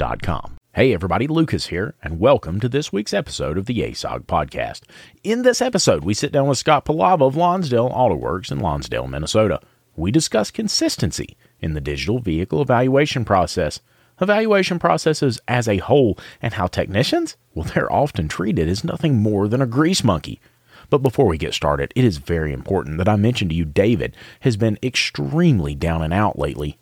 Getshopware.com. 0.00 0.56
Hey 0.72 0.94
everybody, 0.94 1.26
Lucas 1.26 1.66
here, 1.66 1.94
and 2.02 2.20
welcome 2.20 2.58
to 2.60 2.68
this 2.70 2.92
week's 2.92 3.12
episode 3.12 3.58
of 3.58 3.66
the 3.66 3.80
ASOG 3.80 4.24
podcast. 4.24 4.82
In 5.22 5.42
this 5.42 5.60
episode, 5.60 6.04
we 6.04 6.14
sit 6.14 6.32
down 6.32 6.46
with 6.46 6.58
Scott 6.58 6.86
Pelava 6.86 7.26
of 7.26 7.36
Lonsdale 7.36 7.90
Auto 7.92 8.14
Works 8.14 8.50
in 8.50 8.60
Lonsdale, 8.60 9.08
Minnesota. 9.08 9.60
We 9.96 10.10
discuss 10.10 10.50
consistency 10.50 11.36
in 11.60 11.74
the 11.74 11.82
digital 11.82 12.18
vehicle 12.18 12.62
evaluation 12.62 13.26
process, 13.26 13.80
evaluation 14.22 14.78
processes 14.78 15.38
as 15.46 15.68
a 15.68 15.78
whole, 15.78 16.16
and 16.40 16.54
how 16.54 16.68
technicians, 16.68 17.36
well, 17.54 17.66
they're 17.74 17.92
often 17.92 18.28
treated 18.28 18.68
as 18.68 18.84
nothing 18.84 19.16
more 19.16 19.48
than 19.48 19.60
a 19.60 19.66
grease 19.66 20.02
monkey. 20.02 20.40
But 20.88 21.02
before 21.02 21.26
we 21.26 21.36
get 21.36 21.52
started, 21.52 21.92
it 21.94 22.04
is 22.04 22.16
very 22.16 22.54
important 22.54 22.96
that 22.98 23.08
I 23.08 23.16
mention 23.16 23.50
to 23.50 23.54
you 23.54 23.66
David 23.66 24.16
has 24.40 24.56
been 24.56 24.78
extremely 24.82 25.74
down 25.74 26.02
and 26.02 26.14
out 26.14 26.38
lately. 26.38 26.78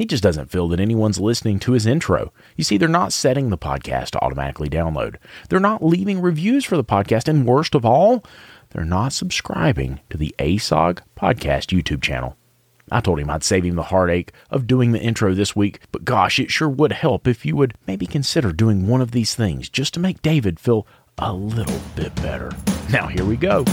He 0.00 0.06
just 0.06 0.22
doesn't 0.22 0.50
feel 0.50 0.66
that 0.68 0.80
anyone's 0.80 1.20
listening 1.20 1.58
to 1.58 1.72
his 1.72 1.84
intro. 1.84 2.32
You 2.56 2.64
see, 2.64 2.78
they're 2.78 2.88
not 2.88 3.12
setting 3.12 3.50
the 3.50 3.58
podcast 3.58 4.12
to 4.12 4.24
automatically 4.24 4.70
download. 4.70 5.16
They're 5.50 5.60
not 5.60 5.84
leaving 5.84 6.22
reviews 6.22 6.64
for 6.64 6.78
the 6.78 6.82
podcast. 6.82 7.28
And 7.28 7.44
worst 7.44 7.74
of 7.74 7.84
all, 7.84 8.24
they're 8.70 8.86
not 8.86 9.12
subscribing 9.12 10.00
to 10.08 10.16
the 10.16 10.34
ASOG 10.38 11.00
podcast 11.18 11.78
YouTube 11.78 12.00
channel. 12.00 12.38
I 12.90 13.02
told 13.02 13.20
him 13.20 13.28
I'd 13.28 13.44
save 13.44 13.66
him 13.66 13.76
the 13.76 13.82
heartache 13.82 14.32
of 14.48 14.66
doing 14.66 14.92
the 14.92 15.02
intro 15.02 15.34
this 15.34 15.54
week, 15.54 15.80
but 15.92 16.06
gosh, 16.06 16.38
it 16.38 16.50
sure 16.50 16.70
would 16.70 16.92
help 16.92 17.28
if 17.28 17.44
you 17.44 17.54
would 17.56 17.74
maybe 17.86 18.06
consider 18.06 18.54
doing 18.54 18.86
one 18.86 19.02
of 19.02 19.10
these 19.10 19.34
things 19.34 19.68
just 19.68 19.92
to 19.92 20.00
make 20.00 20.22
David 20.22 20.58
feel 20.58 20.86
a 21.18 21.34
little 21.34 21.80
bit 21.94 22.14
better. 22.16 22.50
Now, 22.90 23.06
here 23.06 23.26
we 23.26 23.36
go. 23.36 23.66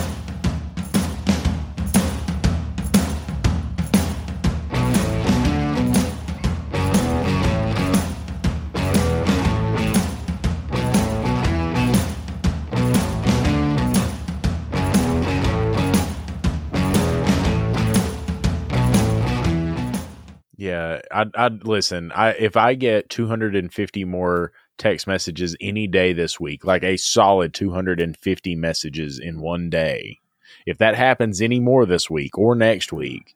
Yeah, 20.68 21.02
I'd, 21.12 21.36
I'd 21.36 21.64
listen. 21.66 22.12
I 22.12 22.32
if 22.32 22.58
I 22.58 22.74
get 22.74 23.10
250 23.10 24.04
more 24.06 24.52
text 24.78 25.08
messages 25.08 25.56
any 25.62 25.88
day 25.88 26.14
this 26.14 26.40
week, 26.40 26.66
like 26.66 26.84
a 26.84 26.98
solid 26.98 27.54
250 27.54 28.56
messages 28.56 29.20
in 29.20 29.40
one 29.40 29.70
day, 29.70 30.20
if 30.66 30.78
that 30.80 30.96
happens 30.96 31.42
any 31.42 31.60
more 31.60 31.86
this 31.86 32.10
week 32.10 32.38
or 32.38 32.56
next 32.56 32.92
week, 32.92 33.36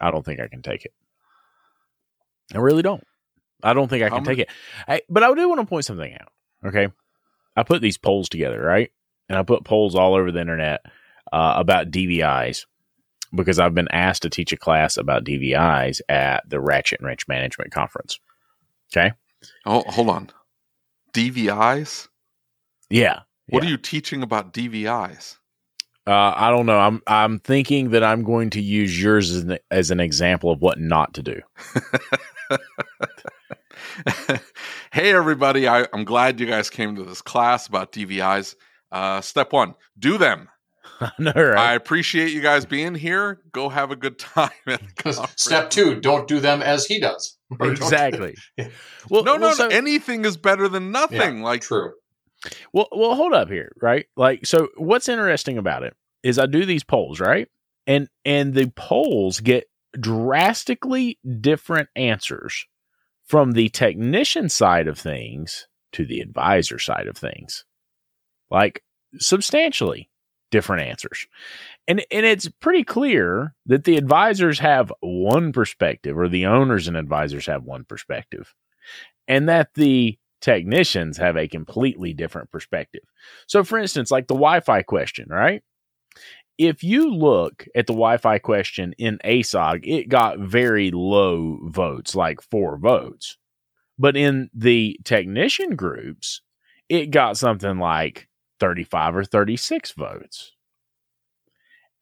I 0.00 0.10
don't 0.10 0.24
think 0.24 0.40
I 0.40 0.48
can 0.48 0.62
take 0.62 0.84
it. 0.84 0.92
I 2.54 2.58
really 2.58 2.82
don't. 2.82 3.04
I 3.62 3.72
don't 3.72 3.88
think 3.88 4.04
I 4.04 4.10
can 4.10 4.22
take 4.22 4.38
it. 4.38 4.50
I, 4.86 5.00
but 5.08 5.22
I 5.22 5.34
do 5.34 5.48
want 5.48 5.60
to 5.60 5.66
point 5.66 5.86
something 5.86 6.12
out. 6.12 6.32
Okay, 6.66 6.88
I 7.56 7.62
put 7.62 7.80
these 7.80 7.96
polls 7.96 8.28
together, 8.28 8.60
right? 8.60 8.92
And 9.28 9.38
I 9.38 9.42
put 9.42 9.64
polls 9.64 9.94
all 9.94 10.14
over 10.14 10.30
the 10.30 10.40
internet 10.40 10.84
uh, 11.32 11.54
about 11.56 11.90
DVIs 11.90 12.66
because 13.34 13.58
I've 13.58 13.74
been 13.74 13.88
asked 13.90 14.22
to 14.22 14.30
teach 14.30 14.52
a 14.52 14.56
class 14.56 14.96
about 14.96 15.24
DVIs 15.24 16.00
at 16.08 16.48
the 16.48 16.60
Ratchet 16.60 17.00
and 17.00 17.06
Wrench 17.06 17.28
Management 17.28 17.72
Conference. 17.72 18.18
Okay. 18.92 19.12
Oh, 19.64 19.82
hold 19.88 20.08
on. 20.08 20.30
DVIs? 21.12 22.08
Yeah. 22.90 23.20
What 23.48 23.62
yeah. 23.62 23.68
are 23.68 23.70
you 23.72 23.76
teaching 23.78 24.22
about 24.22 24.52
DVIs? 24.52 25.36
Uh, 26.06 26.32
I 26.36 26.50
don't 26.50 26.66
know. 26.66 26.78
I'm 26.78 27.02
I'm 27.08 27.40
thinking 27.40 27.90
that 27.90 28.04
I'm 28.04 28.22
going 28.22 28.50
to 28.50 28.60
use 28.60 29.00
yours 29.00 29.32
as 29.32 29.42
an, 29.42 29.58
as 29.72 29.90
an 29.90 29.98
example 29.98 30.52
of 30.52 30.62
what 30.62 30.78
not 30.78 31.14
to 31.14 31.22
do. 31.22 31.40
hey, 34.92 35.12
everybody! 35.12 35.66
I, 35.66 35.86
am 35.92 36.04
glad 36.04 36.38
you 36.38 36.46
guys 36.46 36.70
came 36.70 36.94
to 36.94 37.02
this 37.02 37.22
class 37.22 37.66
about 37.66 37.90
DVIs. 37.90 38.54
Uh, 38.92 39.20
step 39.20 39.52
one: 39.52 39.74
do 39.98 40.16
them. 40.16 40.48
know, 41.18 41.32
right? 41.32 41.58
I 41.58 41.74
appreciate 41.74 42.32
you 42.32 42.40
guys 42.40 42.64
being 42.64 42.94
here. 42.94 43.40
Go 43.52 43.68
have 43.68 43.90
a 43.90 43.96
good 43.96 44.18
time. 44.18 44.50
Step 45.36 45.70
two: 45.70 46.00
don't 46.00 46.28
do 46.28 46.40
them 46.40 46.62
as 46.62 46.86
he 46.86 47.00
does. 47.00 47.36
Exactly. 47.60 48.34
yeah. 48.56 48.68
Well, 49.08 49.22
no, 49.22 49.36
no, 49.36 49.46
well, 49.46 49.54
so, 49.54 49.68
anything 49.68 50.24
is 50.24 50.36
better 50.36 50.68
than 50.68 50.90
nothing. 50.90 51.38
Yeah, 51.38 51.44
like 51.44 51.60
true. 51.60 51.92
Well, 52.72 52.88
well, 52.90 53.14
hold 53.14 53.34
up 53.34 53.48
here, 53.48 53.70
right? 53.80 54.06
Like, 54.16 54.46
so 54.46 54.68
what's 54.76 55.08
interesting 55.08 55.56
about 55.56 55.84
it 55.84 55.94
is 56.24 56.40
I 56.40 56.46
do 56.46 56.64
these 56.64 56.82
polls, 56.82 57.20
right? 57.20 57.48
And 57.86 58.08
and 58.24 58.52
the 58.52 58.72
polls 58.74 59.38
get 59.38 59.66
drastically 59.98 61.20
different 61.40 61.88
answers 61.94 62.66
from 63.26 63.52
the 63.52 63.68
technician 63.68 64.48
side 64.48 64.88
of 64.88 64.98
things 64.98 65.68
to 65.92 66.04
the 66.04 66.20
advisor 66.20 66.78
side 66.78 67.06
of 67.06 67.16
things. 67.16 67.64
Like 68.50 68.82
substantially 69.18 70.10
different 70.56 70.88
answers. 70.88 71.26
And 71.86 72.00
and 72.10 72.24
it's 72.26 72.48
pretty 72.60 72.84
clear 72.84 73.54
that 73.66 73.84
the 73.84 73.96
advisors 73.96 74.58
have 74.60 74.92
one 75.00 75.52
perspective 75.52 76.16
or 76.16 76.28
the 76.28 76.46
owners 76.46 76.88
and 76.88 76.96
advisors 76.96 77.46
have 77.46 77.64
one 77.64 77.84
perspective. 77.84 78.54
And 79.28 79.48
that 79.48 79.74
the 79.74 80.18
technicians 80.40 81.18
have 81.18 81.36
a 81.36 81.48
completely 81.48 82.12
different 82.12 82.50
perspective. 82.50 83.02
So 83.46 83.64
for 83.64 83.78
instance, 83.78 84.10
like 84.10 84.28
the 84.28 84.34
Wi-Fi 84.34 84.82
question, 84.82 85.26
right? 85.28 85.62
If 86.58 86.82
you 86.82 87.12
look 87.12 87.66
at 87.74 87.86
the 87.86 87.92
Wi-Fi 87.92 88.38
question 88.38 88.94
in 88.98 89.18
ASOG, 89.24 89.80
it 89.84 90.08
got 90.08 90.38
very 90.38 90.90
low 90.90 91.58
votes, 91.64 92.14
like 92.14 92.40
4 92.40 92.78
votes. 92.78 93.36
But 93.98 94.16
in 94.16 94.50
the 94.54 94.98
technician 95.04 95.76
groups, 95.76 96.42
it 96.88 97.10
got 97.10 97.36
something 97.36 97.78
like 97.78 98.28
35 98.60 99.16
or 99.16 99.24
36 99.24 99.92
votes. 99.92 100.52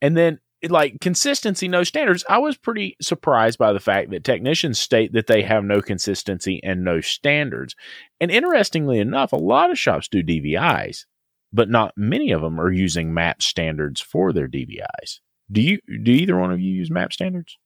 And 0.00 0.16
then, 0.16 0.40
like 0.68 1.00
consistency, 1.00 1.68
no 1.68 1.84
standards. 1.84 2.24
I 2.28 2.38
was 2.38 2.56
pretty 2.56 2.96
surprised 3.00 3.58
by 3.58 3.72
the 3.72 3.80
fact 3.80 4.10
that 4.10 4.24
technicians 4.24 4.78
state 4.78 5.12
that 5.12 5.26
they 5.26 5.42
have 5.42 5.64
no 5.64 5.80
consistency 5.80 6.60
and 6.62 6.84
no 6.84 7.00
standards. 7.00 7.74
And 8.20 8.30
interestingly 8.30 8.98
enough, 8.98 9.32
a 9.32 9.36
lot 9.36 9.70
of 9.70 9.78
shops 9.78 10.08
do 10.08 10.22
DVIs, 10.22 11.04
but 11.52 11.68
not 11.68 11.92
many 11.96 12.32
of 12.32 12.40
them 12.40 12.60
are 12.60 12.72
using 12.72 13.12
MAP 13.12 13.42
standards 13.42 14.00
for 14.00 14.32
their 14.32 14.48
DVIs. 14.48 15.20
Do 15.52 15.60
you? 15.60 15.78
Do 16.02 16.10
either 16.10 16.36
one 16.36 16.52
of 16.52 16.60
you 16.60 16.72
use 16.72 16.90
MAP 16.90 17.12
standards? 17.12 17.58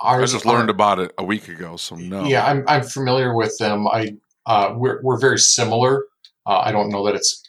I 0.00 0.20
just 0.20 0.44
are- 0.44 0.52
learned 0.52 0.70
about 0.70 0.98
it 0.98 1.12
a 1.18 1.24
week 1.24 1.48
ago, 1.48 1.76
so 1.76 1.96
no. 1.96 2.24
Yeah, 2.24 2.44
I'm 2.44 2.64
I'm 2.66 2.82
familiar 2.82 3.34
with 3.34 3.56
them. 3.58 3.86
I 3.86 4.16
uh, 4.46 4.74
we're 4.76 5.00
we're 5.02 5.18
very 5.18 5.38
similar. 5.38 6.04
Uh, 6.46 6.60
I 6.64 6.72
don't 6.72 6.90
know 6.90 7.06
that 7.06 7.14
it's 7.14 7.42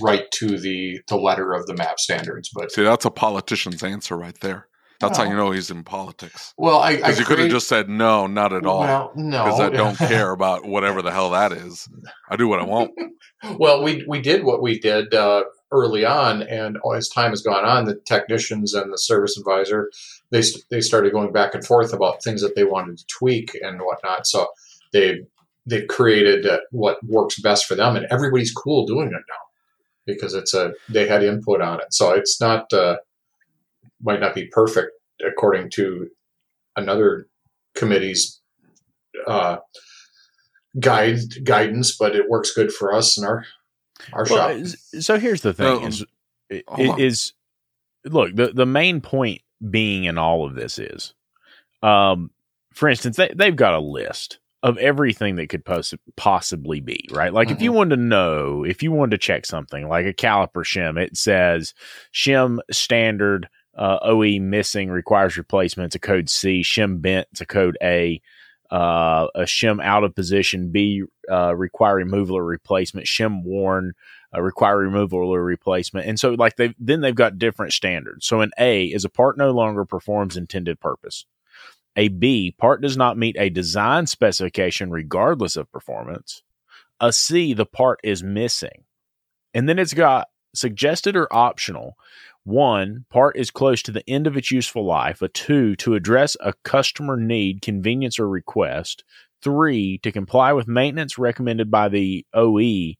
right 0.00 0.30
to 0.32 0.58
the 0.58 1.00
the 1.08 1.16
letter 1.16 1.52
of 1.52 1.66
the 1.66 1.74
MAP 1.74 1.98
standards, 1.98 2.50
but 2.54 2.70
See, 2.72 2.82
that's 2.82 3.04
a 3.04 3.10
politician's 3.10 3.82
answer 3.82 4.16
right 4.16 4.38
there. 4.40 4.66
That's 5.00 5.16
how 5.16 5.24
you 5.24 5.34
know 5.34 5.50
he's 5.50 5.70
in 5.70 5.82
politics. 5.82 6.52
well, 6.58 6.80
I 6.80 6.96
Because 6.96 7.18
you 7.18 7.24
could 7.24 7.38
have 7.38 7.50
just 7.50 7.68
said 7.68 7.88
no, 7.88 8.26
not 8.26 8.52
at 8.52 8.66
all. 8.66 8.80
Well, 8.80 9.12
no, 9.16 9.44
Because 9.44 9.60
I 9.60 9.70
don't 9.70 9.96
care 9.98 10.30
about 10.30 10.66
whatever 10.66 11.00
the 11.00 11.10
hell 11.10 11.30
that 11.30 11.52
is. 11.52 11.88
I 12.28 12.36
do 12.36 12.46
what 12.48 12.60
I 12.60 12.64
want. 12.64 12.92
Well, 13.56 13.82
we 13.82 14.04
we 14.06 14.20
did 14.20 14.44
what 14.44 14.60
we 14.60 14.78
did 14.78 15.14
uh, 15.14 15.44
early 15.72 16.04
on, 16.04 16.42
and 16.42 16.76
as 16.94 17.08
time 17.08 17.30
has 17.30 17.40
gone 17.40 17.64
on, 17.64 17.86
the 17.86 17.98
technicians 18.04 18.74
and 18.74 18.92
the 18.92 18.98
service 18.98 19.38
advisor 19.38 19.90
they 20.30 20.42
they 20.70 20.82
started 20.82 21.12
going 21.12 21.32
back 21.32 21.54
and 21.54 21.64
forth 21.64 21.94
about 21.94 22.22
things 22.22 22.42
that 22.42 22.54
they 22.54 22.64
wanted 22.64 22.98
to 22.98 23.06
tweak 23.06 23.56
and 23.62 23.80
whatnot. 23.80 24.26
So 24.26 24.48
they 24.92 25.20
they 25.64 25.86
created 25.86 26.44
uh, 26.44 26.58
what 26.70 27.02
works 27.02 27.40
best 27.40 27.64
for 27.64 27.76
them, 27.76 27.96
and 27.96 28.06
everybody's 28.10 28.52
cool 28.52 28.84
doing 28.84 29.06
it 29.06 29.12
now 29.12 29.49
because 30.06 30.34
it's 30.34 30.54
a 30.54 30.72
they 30.88 31.06
had 31.08 31.22
input 31.22 31.60
on 31.60 31.80
it. 31.80 31.92
So 31.92 32.10
it's 32.12 32.40
not 32.40 32.72
uh, 32.72 32.96
might 34.02 34.20
not 34.20 34.34
be 34.34 34.46
perfect 34.46 34.92
according 35.26 35.70
to 35.70 36.08
another 36.76 37.26
committee's 37.74 38.40
uh, 39.26 39.58
guide 40.78 41.44
guidance, 41.44 41.96
but 41.98 42.14
it 42.14 42.28
works 42.28 42.52
good 42.52 42.72
for 42.72 42.92
us 42.94 43.16
and 43.18 43.26
our 43.26 43.44
our 44.12 44.26
Well, 44.28 44.64
shop. 44.64 44.76
so 45.00 45.18
here's 45.18 45.42
the 45.42 45.52
thing: 45.52 45.80
No, 45.80 45.86
is, 45.86 46.04
i- 46.52 46.62
hold 46.68 46.90
on. 46.90 47.00
is 47.00 47.32
look 48.04 48.34
the 48.34 48.48
the 48.54 48.66
main 48.66 49.00
point 49.00 49.42
being 49.70 50.04
in 50.04 50.16
all 50.16 50.46
of 50.46 50.54
this 50.54 50.78
is, 50.78 51.12
um, 51.82 52.30
for 52.72 52.88
instance, 52.88 53.16
they 53.16 53.30
they've 53.34 53.56
got 53.56 53.74
a 53.74 53.80
list 53.80 54.38
of 54.62 54.76
everything 54.78 55.36
that 55.36 55.48
could 55.48 55.64
poss- 55.64 55.94
possibly 56.16 56.80
be 56.80 57.08
right. 57.10 57.32
Like 57.32 57.50
if 57.50 57.62
you 57.62 57.72
wanted 57.72 57.96
to 57.96 58.02
know, 58.02 58.64
if 58.64 58.82
you 58.82 58.92
wanted 58.92 59.12
to 59.12 59.18
check 59.18 59.46
something 59.46 59.88
like 59.88 60.06
a 60.06 60.12
caliper 60.12 60.64
shim, 60.64 61.00
it 61.00 61.16
says 61.16 61.74
shim 62.12 62.58
standard 62.70 63.48
uh, 63.76 63.98
OE 64.02 64.38
missing 64.38 64.90
requires 64.90 65.38
replacement. 65.38 65.86
It's 65.86 65.94
a 65.94 66.00
code 66.00 66.28
C. 66.28 66.60
Shim 66.62 67.00
bent. 67.00 67.28
It's 67.32 67.40
a 67.40 67.46
code 67.46 67.78
A. 67.82 68.20
Uh, 68.70 69.26
a 69.34 69.42
shim 69.42 69.82
out 69.82 70.04
of 70.04 70.14
position 70.14 70.70
B 70.70 71.02
uh, 71.30 71.56
require 71.56 71.96
removal 71.96 72.36
or 72.36 72.44
replacement. 72.44 73.06
Shim 73.06 73.42
worn 73.42 73.94
uh, 74.34 74.40
require 74.40 74.78
removal 74.78 75.34
or 75.34 75.42
replacement. 75.42 76.06
And 76.06 76.20
so, 76.20 76.30
like 76.30 76.56
they 76.56 76.74
then 76.78 77.00
they've 77.00 77.14
got 77.14 77.38
different 77.38 77.72
standards. 77.72 78.26
So, 78.26 78.42
an 78.42 78.52
A 78.58 78.84
is 78.84 79.04
a 79.04 79.08
part 79.08 79.36
no 79.38 79.50
longer 79.50 79.84
performs 79.84 80.36
intended 80.36 80.78
purpose. 80.78 81.24
A 81.96 82.08
B 82.08 82.54
part 82.56 82.82
does 82.82 82.96
not 82.96 83.18
meet 83.18 83.36
a 83.38 83.50
design 83.50 84.06
specification 84.06 84.90
regardless 84.90 85.56
of 85.56 85.70
performance. 85.72 86.42
A 87.00 87.12
C 87.12 87.54
the 87.54 87.66
part 87.66 87.98
is 88.04 88.22
missing, 88.22 88.84
and 89.54 89.68
then 89.68 89.78
it's 89.78 89.94
got 89.94 90.28
suggested 90.54 91.16
or 91.16 91.32
optional. 91.32 91.96
One 92.44 93.04
part 93.10 93.36
is 93.36 93.50
close 93.50 93.82
to 93.82 93.92
the 93.92 94.08
end 94.08 94.26
of 94.26 94.36
its 94.36 94.50
useful 94.50 94.84
life. 94.84 95.20
A 95.20 95.28
two 95.28 95.76
to 95.76 95.94
address 95.94 96.36
a 96.40 96.54
customer 96.64 97.16
need, 97.16 97.62
convenience, 97.62 98.18
or 98.18 98.28
request. 98.28 99.04
Three 99.42 99.98
to 99.98 100.12
comply 100.12 100.52
with 100.52 100.68
maintenance 100.68 101.18
recommended 101.18 101.70
by 101.70 101.88
the 101.88 102.26
OE. 102.34 102.94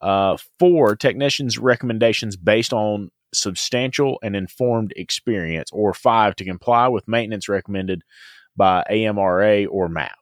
Uh, 0.00 0.36
four, 0.58 0.94
technicians' 0.96 1.58
recommendations 1.58 2.36
based 2.36 2.72
on 2.72 3.10
substantial 3.32 4.18
and 4.22 4.34
informed 4.36 4.92
experience. 4.96 5.70
Or 5.72 5.94
five, 5.94 6.36
to 6.36 6.44
comply 6.44 6.88
with 6.88 7.08
maintenance 7.08 7.48
recommended 7.48 8.02
by 8.56 8.84
AMRA 8.90 9.66
or 9.70 9.88
MAP. 9.88 10.18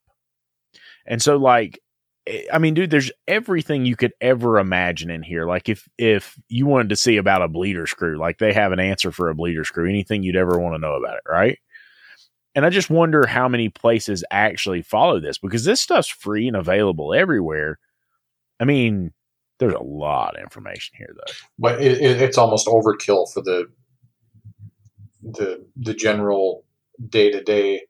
And 1.07 1.23
so, 1.23 1.37
like, 1.37 1.81
eh, 2.27 2.43
I 2.53 2.59
mean, 2.59 2.75
dude, 2.75 2.91
there's 2.91 3.13
everything 3.27 3.87
you 3.87 3.97
could 3.97 4.13
ever 4.21 4.59
imagine 4.59 5.11
in 5.11 5.23
here. 5.23 5.47
Like, 5.47 5.69
if 5.69 5.89
if 5.99 6.37
you 6.49 6.67
wanted 6.67 6.91
to 6.91 6.97
see 6.97 7.17
about 7.17 7.43
a 7.43 7.49
bleeder 7.49 7.87
screw, 7.87 8.19
like 8.19 8.39
they 8.39 8.53
have 8.53 8.73
an 8.73 8.81
answer 8.81 9.13
for 9.13 9.29
a 9.31 9.35
bleeder 9.35 9.65
screw, 9.65 9.89
anything 9.89 10.23
you'd 10.23 10.37
ever 10.37 10.59
want 10.59 10.75
to 10.75 10.81
know 10.81 10.95
about 10.95 11.17
it, 11.17 11.31
right? 11.31 11.59
And 12.57 12.65
I 12.65 12.71
just 12.71 12.89
wonder 12.89 13.27
how 13.27 13.49
many 13.49 13.69
places 13.69 14.25
actually 14.31 14.81
follow 14.81 15.21
this 15.21 15.37
because 15.37 15.65
this 15.65 15.81
stuff's 15.81 16.09
free 16.09 16.49
and 16.49 16.57
available 16.57 17.13
everywhere. 17.13 17.79
I 18.59 18.65
mean, 18.65 19.13
there's 19.59 19.75
a 19.75 19.83
lot 19.83 20.37
of 20.37 20.43
information 20.43 20.95
here, 20.99 21.09
though. 21.15 21.33
but 21.59 21.81
it, 21.81 21.99
it, 22.01 22.21
it's 22.23 22.39
almost 22.39 22.67
overkill 22.67 23.27
for 23.33 23.43
the 23.43 23.67
the 25.23 25.65
the 25.77 25.95
general 25.95 26.65
day 27.09 27.31
to 27.31 27.43
day. 27.43 27.83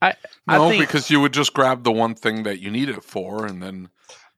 I 0.00 0.16
No, 0.48 0.68
think- 0.70 0.82
because 0.82 1.10
you 1.10 1.20
would 1.20 1.32
just 1.32 1.54
grab 1.54 1.84
the 1.84 1.92
one 1.92 2.14
thing 2.14 2.42
that 2.42 2.60
you 2.60 2.70
need 2.70 2.88
it 2.88 3.04
for, 3.04 3.46
and 3.46 3.62
then. 3.62 3.88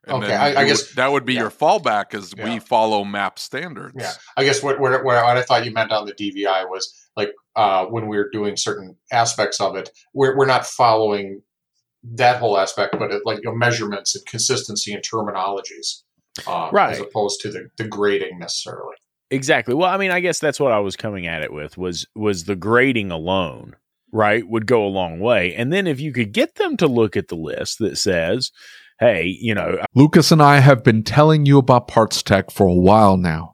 And 0.07 0.17
Okay, 0.19 0.27
then 0.27 0.39
I- 0.39 0.61
I 0.61 0.65
guess- 0.67 0.89
would- 0.91 0.97
that 0.97 1.13
would 1.13 1.25
be 1.25 1.33
yeah. 1.33 1.41
your 1.43 1.51
fallback, 1.51 2.13
is 2.15 2.35
Yeah. 2.37 2.45
we 2.53 2.59
follow 2.61 3.05
MAP 3.05 3.39
standards. 3.39 3.95
Yeah, 3.99 4.13
I 4.37 4.45
guess 4.45 4.63
what, 4.63 4.79
what 4.79 4.93
what 5.03 5.05
what 5.25 5.37
I 5.39 5.41
thought 5.43 5.65
you 5.65 5.71
meant 5.73 5.93
on 5.93 6.05
the 6.05 6.13
DVI 6.13 6.69
was 6.69 6.93
like 7.17 7.31
uh, 7.57 7.87
when 7.87 8.09
we're 8.09 8.29
doing 8.31 8.57
certain 8.59 8.97
aspects 9.11 9.61
of 9.63 9.77
it, 9.77 9.89
we're 10.13 10.37
we're 10.37 10.45
not 10.45 10.67
following 10.67 11.41
that 12.13 12.39
whole 12.39 12.59
aspect, 12.59 12.97
but 12.99 13.11
it, 13.11 13.23
like 13.25 13.39
you 13.43 13.51
know, 13.51 13.55
measurements 13.57 14.15
and 14.15 14.25
consistency 14.27 14.93
and 14.93 15.03
terminologies, 15.03 16.03
uh, 16.47 16.69
Right. 16.73 16.93
as 16.93 17.01
opposed 17.01 17.41
to 17.41 17.51
the 17.51 17.71
the 17.77 17.85
grading 17.89 18.39
necessarily. 18.39 18.95
Exactly. 19.31 19.75
Well, 19.75 19.91
I 19.91 19.97
mean, 19.97 20.11
I 20.11 20.21
guess 20.21 20.39
that's 20.39 20.61
what 20.61 20.73
I 20.73 20.79
was 20.81 20.97
coming 20.97 21.27
at 21.27 21.43
it 21.43 21.53
with 21.53 21.79
was 21.79 22.07
was 22.15 22.45
the 22.45 22.57
grading 22.57 23.11
alone, 23.11 23.75
right, 24.13 24.47
would 24.47 24.67
go 24.67 24.85
a 24.85 24.89
long 24.89 25.19
way. 25.19 25.55
And 25.55 25.73
then 25.73 25.87
if 25.87 25.99
you 26.01 26.13
could 26.13 26.33
get 26.33 26.57
them 26.57 26.77
to 26.77 26.87
look 26.87 27.17
at 27.17 27.29
the 27.29 27.37
list 27.37 27.79
that 27.79 27.97
says, 27.97 28.53
"Hey, 29.01 29.37
you 29.41 29.55
know, 29.55 29.79
Lucas 29.95 30.31
and 30.31 30.43
I 30.43 30.61
have 30.61 30.85
been 30.85 31.03
telling 31.03 31.47
you 31.47 31.59
about 31.59 31.89
Parts 31.89 32.23
Tech 32.23 32.51
for 32.51 32.67
a 32.67 32.75
while 32.75 33.17
now 33.17 33.54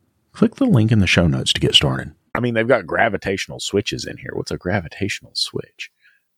Click 0.33 0.55
the 0.55 0.65
link 0.65 0.91
in 0.91 0.99
the 0.99 1.07
show 1.07 1.27
notes 1.27 1.53
to 1.53 1.59
get 1.59 1.75
started. 1.75 2.13
I 2.33 2.39
mean, 2.39 2.53
they've 2.53 2.67
got 2.67 2.87
gravitational 2.87 3.59
switches 3.59 4.05
in 4.05 4.17
here. 4.17 4.31
What's 4.33 4.51
a 4.51 4.57
gravitational 4.57 5.33
switch? 5.35 5.91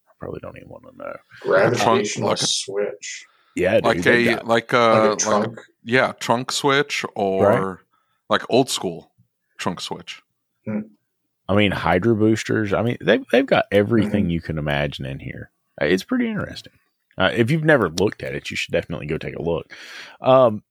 I 0.08 0.12
probably 0.20 0.40
don't 0.42 0.58
even 0.58 0.70
want 0.70 0.86
to 0.90 0.98
know. 0.98 1.16
Gravitational 1.42 2.30
like 2.30 2.42
a- 2.42 2.46
switch, 2.48 3.26
Yeah, 3.56 3.76
dude, 3.76 3.84
like 3.86 4.06
a 4.06 4.26
got- 4.26 4.48
like 4.48 4.74
a 4.74 4.78
like 4.78 4.78
a 4.78 4.78
Uh, 4.78 5.04
like 5.10 5.14
a, 5.14 5.20
trunk. 5.20 5.60
yeah 5.84 6.12
trunk 6.20 6.52
switch 6.52 7.06
or 7.16 7.84
like 8.30 8.42
old 8.50 8.70
school 8.70 9.12
trunk 9.58 9.80
switch. 9.82 10.22
I 10.68 11.56
mean, 11.56 11.72
hydro 11.72 12.16
boosters. 12.16 12.74
I 12.74 12.82
mean, 12.82 12.98
they've 13.02 13.24
they've 13.32 13.46
got 13.46 13.66
everything 13.72 14.26
Mhm. 14.28 14.32
you 14.32 14.42
can 14.42 14.58
imagine 14.58 15.06
in 15.06 15.20
here. 15.20 15.52
Uh, 15.80 15.86
It's 15.86 16.04
pretty 16.04 16.28
interesting. 16.30 16.74
Uh, 17.18 17.30
if 17.34 17.52
you've 17.52 17.64
never 17.66 17.90
looked 17.90 18.24
at 18.24 18.34
it, 18.34 18.50
you 18.50 18.58
should 18.58 18.72
definitely 18.72 19.06
go 19.06 19.18
take 19.20 19.36
a 19.36 19.42
look. 19.42 19.72
Um, 20.22 20.64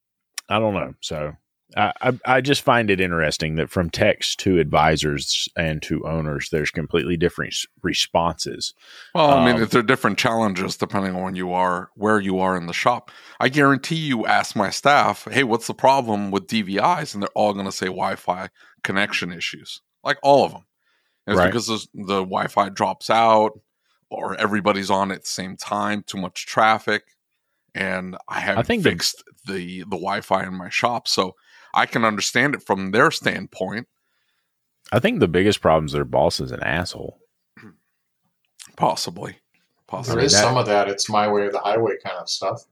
I 0.49 0.59
don't 0.59 0.73
know. 0.73 0.95
So 0.99 1.37
I, 1.75 1.91
I, 2.01 2.19
I 2.25 2.41
just 2.41 2.61
find 2.61 2.89
it 2.89 2.99
interesting 3.01 3.55
that 3.55 3.69
from 3.69 3.89
techs 3.89 4.35
to 4.37 4.59
advisors 4.59 5.47
and 5.55 5.81
to 5.83 6.05
owners, 6.07 6.49
there's 6.51 6.71
completely 6.71 7.17
different 7.17 7.55
responses. 7.81 8.73
Well, 9.15 9.31
I 9.31 9.45
mean, 9.45 9.55
Um, 9.55 9.63
if 9.63 9.69
they're 9.71 9.81
different 9.81 10.17
challenges 10.17 10.77
depending 10.77 11.15
on 11.15 11.21
when 11.23 11.35
you 11.35 11.51
are, 11.53 11.89
where 11.95 12.19
you 12.19 12.39
are 12.39 12.55
in 12.57 12.67
the 12.67 12.73
shop. 12.73 13.11
I 13.39 13.49
guarantee 13.49 13.95
you 13.95 14.25
ask 14.25 14.55
my 14.55 14.69
staff, 14.69 15.27
hey, 15.31 15.43
what's 15.43 15.67
the 15.67 15.73
problem 15.73 16.31
with 16.31 16.47
DVIs? 16.47 17.13
And 17.13 17.23
they're 17.23 17.29
all 17.35 17.53
going 17.53 17.65
to 17.65 17.71
say 17.71 17.87
Wi 17.87 18.15
Fi 18.15 18.49
connection 18.83 19.31
issues, 19.31 19.81
like 20.03 20.17
all 20.23 20.45
of 20.45 20.51
them. 20.51 20.65
And 21.25 21.33
it's 21.35 21.39
Right. 21.39 21.47
because 21.51 21.67
the, 21.67 21.87
the 21.93 22.19
Wi 22.19 22.47
Fi 22.47 22.69
drops 22.69 23.09
out 23.09 23.59
or 24.09 24.35
everybody's 24.35 24.91
on 24.91 25.11
at 25.11 25.21
the 25.21 25.27
same 25.29 25.55
time, 25.57 26.03
too 26.05 26.17
much 26.19 26.45
traffic. 26.45 27.03
And 27.73 28.15
I 28.29 28.39
haven't 28.41 28.65
think 28.67 28.83
the- 28.83 28.91
fixed 28.91 29.23
the, 29.47 29.79
the 29.79 29.85
Wi 29.97 30.21
Fi 30.21 30.43
in 30.43 30.53
my 30.53 30.69
shop. 30.69 31.07
So 31.07 31.33
I 31.73 31.85
can 31.85 32.05
understand 32.05 32.55
it 32.55 32.63
from 32.63 32.91
their 32.91 33.09
standpoint, 33.11 33.87
I 34.91 34.99
think 34.99 35.19
the 35.19 35.27
biggest 35.27 35.61
problem 35.61 35.85
is 35.85 35.91
their 35.93 36.05
boss 36.05 36.39
is 36.39 36.51
an 36.51 36.61
asshole. 36.63 37.19
possibly. 38.77 39.31
There 39.33 39.39
Possibly. 39.87 40.25
is 40.25 40.33
that- 40.33 40.41
some 40.43 40.57
of 40.57 40.65
that. 40.67 40.87
It's 40.89 41.09
my 41.09 41.27
way 41.27 41.41
or 41.43 41.51
the 41.51 41.59
highway 41.59 41.97
kind 42.03 42.17
of 42.17 42.29
stuff. 42.29 42.63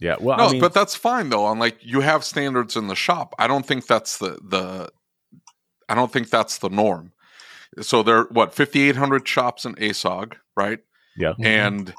Yeah. 0.00 0.16
Well, 0.20 0.38
no, 0.38 0.46
I 0.46 0.52
mean, 0.52 0.60
but 0.60 0.72
that's 0.74 0.94
fine 0.94 1.28
though. 1.30 1.44
On 1.44 1.58
like 1.58 1.78
you 1.80 2.00
have 2.00 2.24
standards 2.24 2.76
in 2.76 2.86
the 2.88 2.94
shop. 2.94 3.34
I 3.38 3.46
don't 3.46 3.66
think 3.66 3.86
that's 3.86 4.18
the 4.18 4.38
the. 4.42 4.90
I 5.88 5.94
don't 5.94 6.12
think 6.12 6.30
that's 6.30 6.58
the 6.58 6.68
norm. 6.68 7.12
So 7.80 8.02
there, 8.02 8.18
are 8.18 8.24
what 8.30 8.54
fifty 8.54 8.88
eight 8.88 8.96
hundred 8.96 9.26
shops 9.26 9.64
in 9.64 9.74
ASOG, 9.76 10.34
right? 10.56 10.78
yeah. 11.16 11.32
Mhm. 11.38 11.44
And 11.46 11.94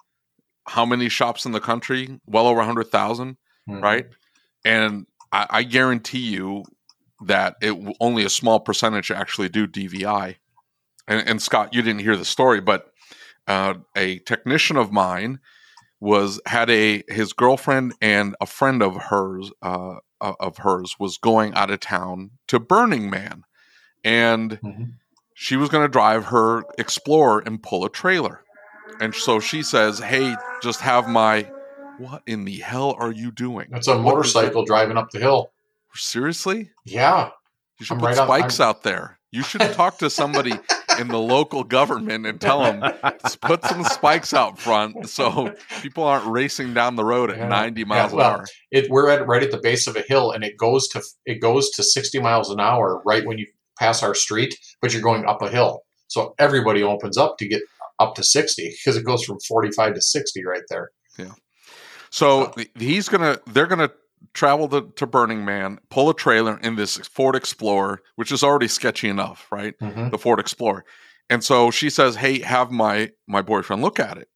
how 0.68 0.86
many 0.86 1.10
shops 1.10 1.46
in 1.46 1.52
the 1.52 1.60
country? 1.62 2.20
Well 2.26 2.48
over 2.48 2.62
hundred 2.64 2.92
thousand, 2.92 3.38
Mhm. 3.70 3.82
right? 3.82 4.08
And 4.64 5.06
I, 5.32 5.48
I 5.50 5.64
guarantee 5.64 6.20
you 6.32 6.64
that 7.26 7.56
it 7.62 7.96
only 8.00 8.26
a 8.26 8.30
small 8.30 8.60
percentage 8.60 9.12
actually 9.12 9.50
do 9.50 9.68
DVI. 9.68 10.36
And, 11.08 11.28
and 11.28 11.42
Scott, 11.42 11.74
you 11.74 11.82
didn't 11.82 12.02
hear 12.02 12.16
the 12.16 12.26
story, 12.26 12.62
but 12.62 12.92
uh, 13.48 13.76
a 13.96 14.20
technician 14.20 14.76
of 14.78 14.92
mine 14.92 15.40
was 16.00 16.42
had 16.46 16.70
a 16.70 17.04
his 17.08 17.32
girlfriend 17.34 17.94
and 18.02 18.36
a 18.42 18.46
friend 18.46 18.82
of 18.84 18.96
hers 18.96 19.52
uh, 19.62 19.96
of 20.22 20.58
hers 20.58 20.96
was 21.00 21.18
going 21.18 21.54
out 21.54 21.72
of 21.72 21.80
town 21.80 22.32
to 22.48 22.60
Burning 22.60 23.10
Man, 23.10 23.44
and 24.04 24.60
Mhm. 24.62 24.94
she 25.36 25.56
was 25.56 25.70
going 25.70 25.84
to 25.84 25.92
drive 25.92 26.26
her 26.26 26.64
Explorer 26.78 27.44
and 27.46 27.62
pull 27.62 27.86
a 27.86 27.90
trailer, 27.90 28.42
and 29.00 29.14
so 29.16 29.40
she 29.40 29.64
says, 29.64 30.00
"Hey, 30.00 30.36
just 30.62 30.82
have 30.82 31.08
my." 31.08 31.50
What 31.98 32.24
in 32.28 32.46
the 32.46 32.58
hell 32.60 32.96
are 33.00 33.12
you 33.12 33.32
doing? 33.32 33.68
It's 33.72 33.88
a 33.88 33.98
motorcycle 33.98 34.66
driving 34.66 34.98
up 34.98 35.12
the 35.12 35.20
hill. 35.20 35.52
Seriously? 35.94 36.72
Yeah. 36.86 37.30
You 37.80 37.86
should 37.86 37.96
I'm 37.96 38.00
put 38.02 38.06
right 38.08 38.16
spikes 38.18 38.60
I'm- 38.60 38.70
out 38.70 38.84
there. 38.84 39.18
You 39.32 39.44
should 39.44 39.62
talk 39.74 39.98
to 40.00 40.10
somebody 40.10 40.54
in 40.98 41.10
the 41.10 41.20
local 41.20 41.64
government 41.66 42.26
and 42.26 42.40
tell 42.40 42.64
them 42.64 42.82
put 43.42 43.64
some 43.66 43.84
spikes 43.84 44.34
out 44.34 44.58
front 44.58 45.10
so 45.10 45.54
people 45.82 46.06
aren't 46.06 46.26
racing 46.28 46.74
down 46.74 46.96
the 46.96 47.04
road 47.04 47.30
at 47.32 47.38
Yeah. 47.38 47.48
90 47.50 47.84
miles 47.84 48.12
Yeah, 48.12 48.18
well, 48.18 48.28
an 48.36 48.40
hour. 48.40 48.46
It 48.72 48.90
we're 48.90 49.10
at 49.10 49.28
right 49.28 49.44
at 49.44 49.52
the 49.52 49.60
base 49.62 49.88
of 49.88 49.98
a 49.98 50.02
hill 50.02 50.32
and 50.32 50.44
it 50.46 50.56
goes 50.58 50.88
to 50.90 51.04
it 51.26 51.42
goes 51.42 51.70
to 51.72 51.84
60 51.84 52.20
miles 52.22 52.50
an 52.50 52.62
hour 52.62 53.02
right 53.06 53.26
when 53.26 53.38
you 53.38 53.46
pass 53.78 54.04
our 54.04 54.16
street, 54.16 54.56
but 54.82 54.94
you're 54.94 55.02
going 55.02 55.26
up 55.26 55.42
a 55.42 55.50
hill. 55.50 55.82
So 56.08 56.34
everybody 56.40 56.82
opens 56.82 57.18
up 57.18 57.38
to 57.40 57.48
get 57.48 57.62
up 58.00 58.16
to 58.16 58.24
60 58.24 58.70
because 58.86 58.96
it 58.96 59.04
goes 59.04 59.24
from 59.26 59.38
45 59.46 59.96
to 59.96 60.02
60 60.02 60.46
right 60.46 60.62
there. 60.70 60.92
So 62.16 62.48
th- 62.56 62.72
he's 62.80 63.10
gonna, 63.10 63.40
they're 63.48 63.68
gonna 63.68 63.92
travel 64.34 64.70
to, 64.70 64.90
to 64.96 65.06
Burning 65.06 65.44
Man, 65.44 65.80
pull 65.90 66.10
a 66.10 66.14
trailer 66.16 66.58
in 66.60 66.76
this 66.76 66.96
Ford 66.98 67.36
Explorer, 67.36 68.02
which 68.16 68.32
is 68.32 68.42
already 68.44 68.68
sketchy 68.70 69.10
enough, 69.10 69.48
right? 69.52 69.78
Mhm. 69.80 70.12
the 70.12 70.18
Ford 70.18 70.40
Explorer. 70.40 70.86
And 71.30 71.44
so 71.44 71.72
she 71.72 71.90
says, 71.90 72.16
"Hey, 72.16 72.40
have 72.40 72.72
my 72.72 73.12
my 73.28 73.42
boyfriend 73.42 73.82
look 73.82 74.00
at 74.00 74.18
it." 74.18 74.30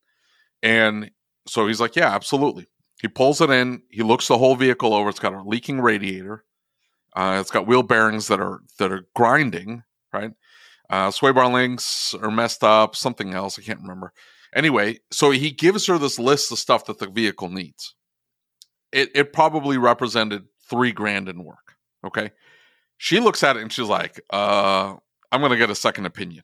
And 0.61 1.11
so 1.47 1.67
he's 1.67 1.79
like, 1.79 1.95
"Yeah, 1.95 2.13
absolutely." 2.13 2.67
He 3.01 3.07
pulls 3.07 3.39
it 3.39 3.49
in. 3.49 3.83
He 3.89 4.03
looks 4.03 4.27
the 4.27 4.37
whole 4.37 4.55
vehicle 4.55 4.93
over. 4.93 5.09
It's 5.09 5.19
got 5.19 5.33
a 5.33 5.41
leaking 5.41 5.79
radiator. 5.79 6.43
Uh, 7.15 7.37
it's 7.39 7.51
got 7.51 7.65
wheel 7.67 7.83
bearings 7.83 8.27
that 8.27 8.39
are 8.41 8.59
that 8.77 8.91
are 8.91 9.05
grinding. 9.15 9.83
Right. 10.11 10.31
Uh, 10.89 11.11
sway 11.11 11.31
bar 11.31 11.47
links 11.49 12.13
are 12.15 12.31
messed 12.31 12.63
up. 12.63 12.95
Something 12.95 13.33
else 13.33 13.57
I 13.59 13.61
can't 13.61 13.81
remember. 13.81 14.11
Anyway, 14.55 14.99
so 15.11 15.31
he 15.31 15.51
gives 15.51 15.85
her 15.85 15.97
this 15.97 16.17
list 16.17 16.51
of 16.51 16.59
stuff 16.59 16.85
that 16.85 16.99
the 16.99 17.07
vehicle 17.07 17.49
needs. 17.49 17.95
It 18.91 19.11
it 19.15 19.33
probably 19.33 19.77
represented 19.77 20.45
three 20.69 20.91
grand 20.91 21.29
in 21.29 21.43
work. 21.43 21.75
Okay. 22.05 22.31
She 22.97 23.19
looks 23.19 23.43
at 23.43 23.55
it 23.55 23.61
and 23.61 23.71
she's 23.71 23.87
like, 23.87 24.19
uh, 24.29 24.95
I'm 25.31 25.41
to 25.41 25.57
get 25.57 25.69
a 25.69 25.75
second 25.75 26.05
opinion. 26.05 26.43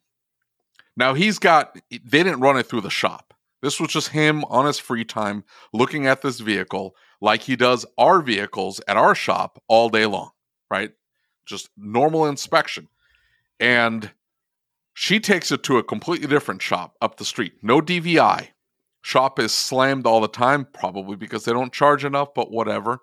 Now 0.95 1.13
he's 1.13 1.39
got, 1.39 1.77
they 1.91 2.23
didn't 2.23 2.39
run 2.39 2.57
it 2.57 2.65
through 2.67 2.81
the 2.81 2.89
shop. 2.89 3.33
This 3.61 3.79
was 3.79 3.89
just 3.89 4.09
him 4.09 4.45
on 4.45 4.65
his 4.65 4.79
free 4.79 5.03
time 5.03 5.43
looking 5.73 6.07
at 6.07 6.21
this 6.21 6.39
vehicle 6.39 6.95
like 7.19 7.41
he 7.41 7.55
does 7.55 7.85
our 7.97 8.21
vehicles 8.21 8.79
at 8.87 8.95
our 8.95 9.15
shop 9.15 9.61
all 9.67 9.89
day 9.89 10.05
long, 10.05 10.31
right? 10.69 10.91
Just 11.45 11.69
normal 11.75 12.27
inspection. 12.27 12.87
And 13.59 14.11
she 14.97 15.19
takes 15.19 15.51
it 15.51 15.61
to 15.63 15.77
a 15.77 15.83
completely 15.83 16.25
different 16.27 16.61
shop 16.61 16.95
up 17.01 17.17
the 17.17 17.25
street. 17.25 17.53
No 17.61 17.81
DVI. 17.81 18.47
Shop 19.03 19.37
is 19.39 19.53
slammed 19.53 20.07
all 20.07 20.21
the 20.21 20.27
time, 20.27 20.65
probably 20.73 21.15
because 21.17 21.43
they 21.43 21.51
don't 21.51 21.71
charge 21.73 22.03
enough, 22.05 22.29
but 22.33 22.49
whatever. 22.49 22.99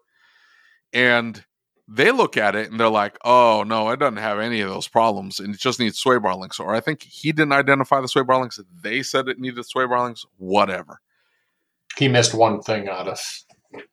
And 0.92 1.44
they 1.86 2.10
look 2.10 2.36
at 2.36 2.56
it 2.56 2.70
and 2.70 2.80
they're 2.80 2.88
like, 2.88 3.18
"Oh 3.24 3.62
no, 3.66 3.90
it 3.90 3.98
doesn't 4.00 4.16
have 4.16 4.38
any 4.40 4.62
of 4.62 4.70
those 4.70 4.88
problems, 4.88 5.38
and 5.38 5.54
it 5.54 5.60
just 5.60 5.78
needs 5.78 5.98
sway 5.98 6.18
bar 6.18 6.34
links." 6.34 6.58
Or 6.58 6.74
I 6.74 6.80
think 6.80 7.02
he 7.02 7.30
didn't 7.30 7.52
identify 7.52 8.00
the 8.00 8.08
sway 8.08 8.22
bar 8.22 8.40
links; 8.40 8.58
they 8.82 9.02
said 9.02 9.28
it 9.28 9.38
needed 9.38 9.64
sway 9.66 9.86
bar 9.86 10.02
links. 10.04 10.24
Whatever. 10.38 11.00
He 11.98 12.08
missed 12.08 12.32
one 12.34 12.62
thing 12.62 12.88
out 12.88 13.06
of 13.06 13.20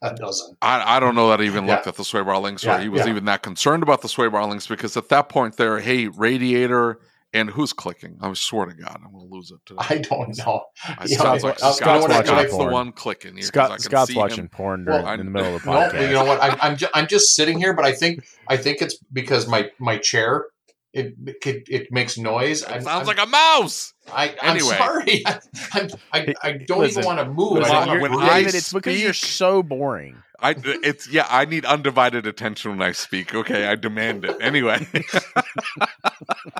a 0.01 0.15
dozen. 0.15 0.55
I, 0.61 0.95
I 0.97 0.99
don't 1.01 1.15
know 1.15 1.29
that 1.29 1.41
he 1.41 1.45
even 1.47 1.65
Yeah. 1.65 1.75
looked 1.75 1.87
at 1.87 1.95
the 1.95 2.05
sway 2.05 2.23
bar 2.23 2.39
links, 2.39 2.63
or 2.63 2.69
Yeah, 2.69 2.81
he 2.81 2.89
was 2.89 3.01
yeah. 3.03 3.09
even 3.09 3.25
that 3.25 3.43
concerned 3.43 3.83
about 3.83 4.01
the 4.01 4.09
sway 4.09 4.29
bar 4.29 4.45
links 4.47 4.67
because 4.67 4.95
at 4.95 5.09
that 5.09 5.27
point, 5.29 5.57
there, 5.57 5.79
hey, 5.79 6.07
radiator, 6.07 6.99
and 7.33 7.49
who's 7.49 7.73
clicking? 7.73 8.17
I 8.21 8.33
swear 8.33 8.65
to 8.65 8.73
God, 8.73 8.99
I'm 9.05 9.11
going 9.11 9.27
to 9.29 9.33
lose 9.33 9.51
it. 9.51 9.59
Today. 9.65 9.79
I 9.89 9.97
don't 9.99 10.37
know. 10.37 10.63
I- 10.85 11.05
Yeah, 11.05 11.17
Scott's, 11.17 11.43
I- 11.43 11.47
like, 11.47 11.63
I- 11.63 11.71
Scott's, 11.71 11.79
you 11.79 11.85
know 11.85 11.99
what 12.01 12.11
I- 12.11 12.23
Scott's 12.23 12.53
I- 12.53 12.57
the 12.65 12.71
one 12.71 12.91
clicking 12.91 13.33
here. 13.35 13.41
'cause 13.41 13.49
I 13.49 13.51
Scott, 13.51 13.69
can 13.71 13.79
Scott's 13.79 14.11
see 14.11 14.17
watching 14.17 14.39
him. 14.45 14.49
porn 14.49 14.85
Well, 14.85 15.03
during, 15.03 15.19
in 15.19 15.25
the 15.27 15.31
middle 15.31 15.55
of 15.55 15.63
the 15.63 15.69
podcast. 15.69 15.93
No, 15.93 16.01
you 16.01 16.13
know 16.13 16.25
what? 16.25 16.41
I'm 16.43 16.57
I'm, 16.61 16.77
ju- 16.77 16.87
I'm 16.93 17.07
just 17.07 17.35
sitting 17.35 17.57
here, 17.59 17.73
but 17.73 17.85
I 17.85 17.91
think 17.93 18.23
I 18.47 18.57
think 18.57 18.81
it's 18.81 18.97
because 19.13 19.47
my 19.47 19.69
my 19.79 19.97
chair 19.97 20.45
it 20.93 21.15
it, 21.45 21.63
it 21.69 21.91
makes 21.91 22.17
noise. 22.17 22.63
It 22.63 22.71
I'm, 22.71 22.81
sounds 22.81 23.01
I'm, 23.01 23.05
like 23.07 23.25
a 23.25 23.29
mouse. 23.29 23.93
I, 24.11 24.35
I'm 24.41 24.57
Anyway. 24.57 24.77
sorry. 24.77 25.23
I, 25.25 25.39
I'm, 25.73 25.89
I, 26.13 26.33
I 26.41 26.51
don't 26.67 26.79
Listen, 26.79 27.03
even 27.03 27.05
want 27.05 27.19
to 27.19 27.25
move. 27.25 27.53
Listen, 27.53 27.75
I 27.75 27.99
when 27.99 28.11
wanna 28.11 28.23
I 28.23 28.43
breathe. 28.43 28.55
It's 28.55 28.73
because 28.73 29.01
you're 29.01 29.13
so 29.13 29.61
boring. 29.61 30.15
I 30.41 30.55
it's 30.63 31.07
yeah, 31.09 31.27
I 31.29 31.45
need 31.45 31.65
undivided 31.65 32.25
attention 32.25 32.71
when 32.71 32.81
I 32.81 32.93
speak. 32.93 33.35
Okay, 33.35 33.67
I 33.67 33.75
demand 33.75 34.25
it. 34.25 34.37
Anyway. 34.41 34.87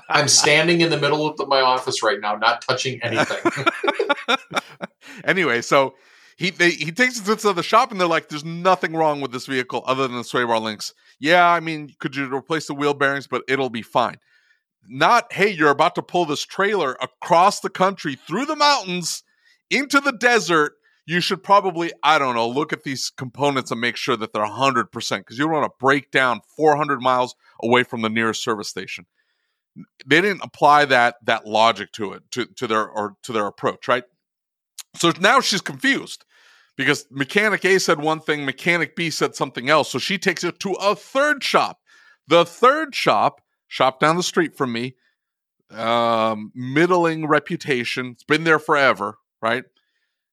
I'm 0.08 0.28
standing 0.28 0.80
in 0.80 0.90
the 0.90 0.98
middle 0.98 1.26
of 1.26 1.36
the, 1.36 1.46
my 1.46 1.60
office 1.60 2.02
right 2.02 2.20
now, 2.20 2.36
not 2.36 2.62
touching 2.62 3.00
anything. 3.02 3.38
anyway, 5.24 5.62
so 5.62 5.94
he 6.40 6.48
they, 6.48 6.70
he 6.70 6.90
takes 6.90 7.20
it 7.20 7.38
to 7.40 7.52
the 7.52 7.62
shop 7.62 7.92
and 7.92 8.00
they're 8.00 8.08
like, 8.08 8.30
"There's 8.30 8.46
nothing 8.46 8.94
wrong 8.94 9.20
with 9.20 9.30
this 9.30 9.44
vehicle 9.44 9.84
other 9.86 10.08
than 10.08 10.16
the 10.16 10.24
sway 10.24 10.42
bar 10.42 10.58
links." 10.58 10.94
Yeah, 11.18 11.46
I 11.46 11.60
mean, 11.60 11.94
could 11.98 12.16
you 12.16 12.34
replace 12.34 12.66
the 12.66 12.72
wheel 12.72 12.94
bearings? 12.94 13.26
But 13.26 13.42
it'll 13.46 13.68
be 13.68 13.82
fine. 13.82 14.16
Not, 14.88 15.30
hey, 15.34 15.50
you're 15.50 15.68
about 15.68 15.94
to 15.96 16.02
pull 16.02 16.24
this 16.24 16.42
trailer 16.46 16.96
across 17.02 17.60
the 17.60 17.68
country 17.68 18.16
through 18.16 18.46
the 18.46 18.56
mountains 18.56 19.22
into 19.68 20.00
the 20.00 20.12
desert. 20.12 20.72
You 21.04 21.20
should 21.20 21.42
probably, 21.42 21.92
I 22.02 22.18
don't 22.18 22.34
know, 22.34 22.48
look 22.48 22.72
at 22.72 22.84
these 22.84 23.10
components 23.10 23.70
and 23.70 23.78
make 23.78 23.96
sure 23.96 24.16
that 24.16 24.32
they're 24.32 24.42
100% 24.42 24.90
because 25.18 25.38
you 25.38 25.44
don't 25.44 25.52
want 25.52 25.66
to 25.66 25.76
break 25.78 26.10
down 26.10 26.40
400 26.56 27.02
miles 27.02 27.34
away 27.62 27.82
from 27.82 28.00
the 28.00 28.08
nearest 28.08 28.42
service 28.42 28.68
station. 28.70 29.04
They 30.06 30.22
didn't 30.22 30.42
apply 30.42 30.86
that 30.86 31.16
that 31.24 31.46
logic 31.46 31.92
to 31.92 32.14
it 32.14 32.22
to, 32.30 32.46
to 32.46 32.66
their 32.66 32.88
or 32.88 33.16
to 33.24 33.32
their 33.32 33.46
approach, 33.46 33.88
right? 33.88 34.04
So 34.96 35.12
now 35.20 35.42
she's 35.42 35.60
confused 35.60 36.24
because 36.80 37.04
mechanic 37.10 37.62
A 37.66 37.78
said 37.78 38.00
one 38.00 38.20
thing, 38.20 38.46
mechanic 38.46 38.96
B 38.96 39.10
said 39.10 39.34
something 39.34 39.68
else. 39.68 39.90
So 39.90 39.98
she 39.98 40.16
takes 40.16 40.42
it 40.44 40.58
to 40.60 40.72
a 40.72 40.96
third 40.96 41.44
shop. 41.44 41.80
The 42.26 42.46
third 42.46 42.94
shop, 42.94 43.42
shop 43.68 44.00
down 44.00 44.16
the 44.16 44.22
street 44.22 44.56
from 44.56 44.72
me, 44.72 44.96
um, 45.70 46.52
middling 46.54 47.26
reputation. 47.26 48.06
It's 48.12 48.24
been 48.24 48.44
there 48.44 48.58
forever, 48.58 49.18
right? 49.42 49.64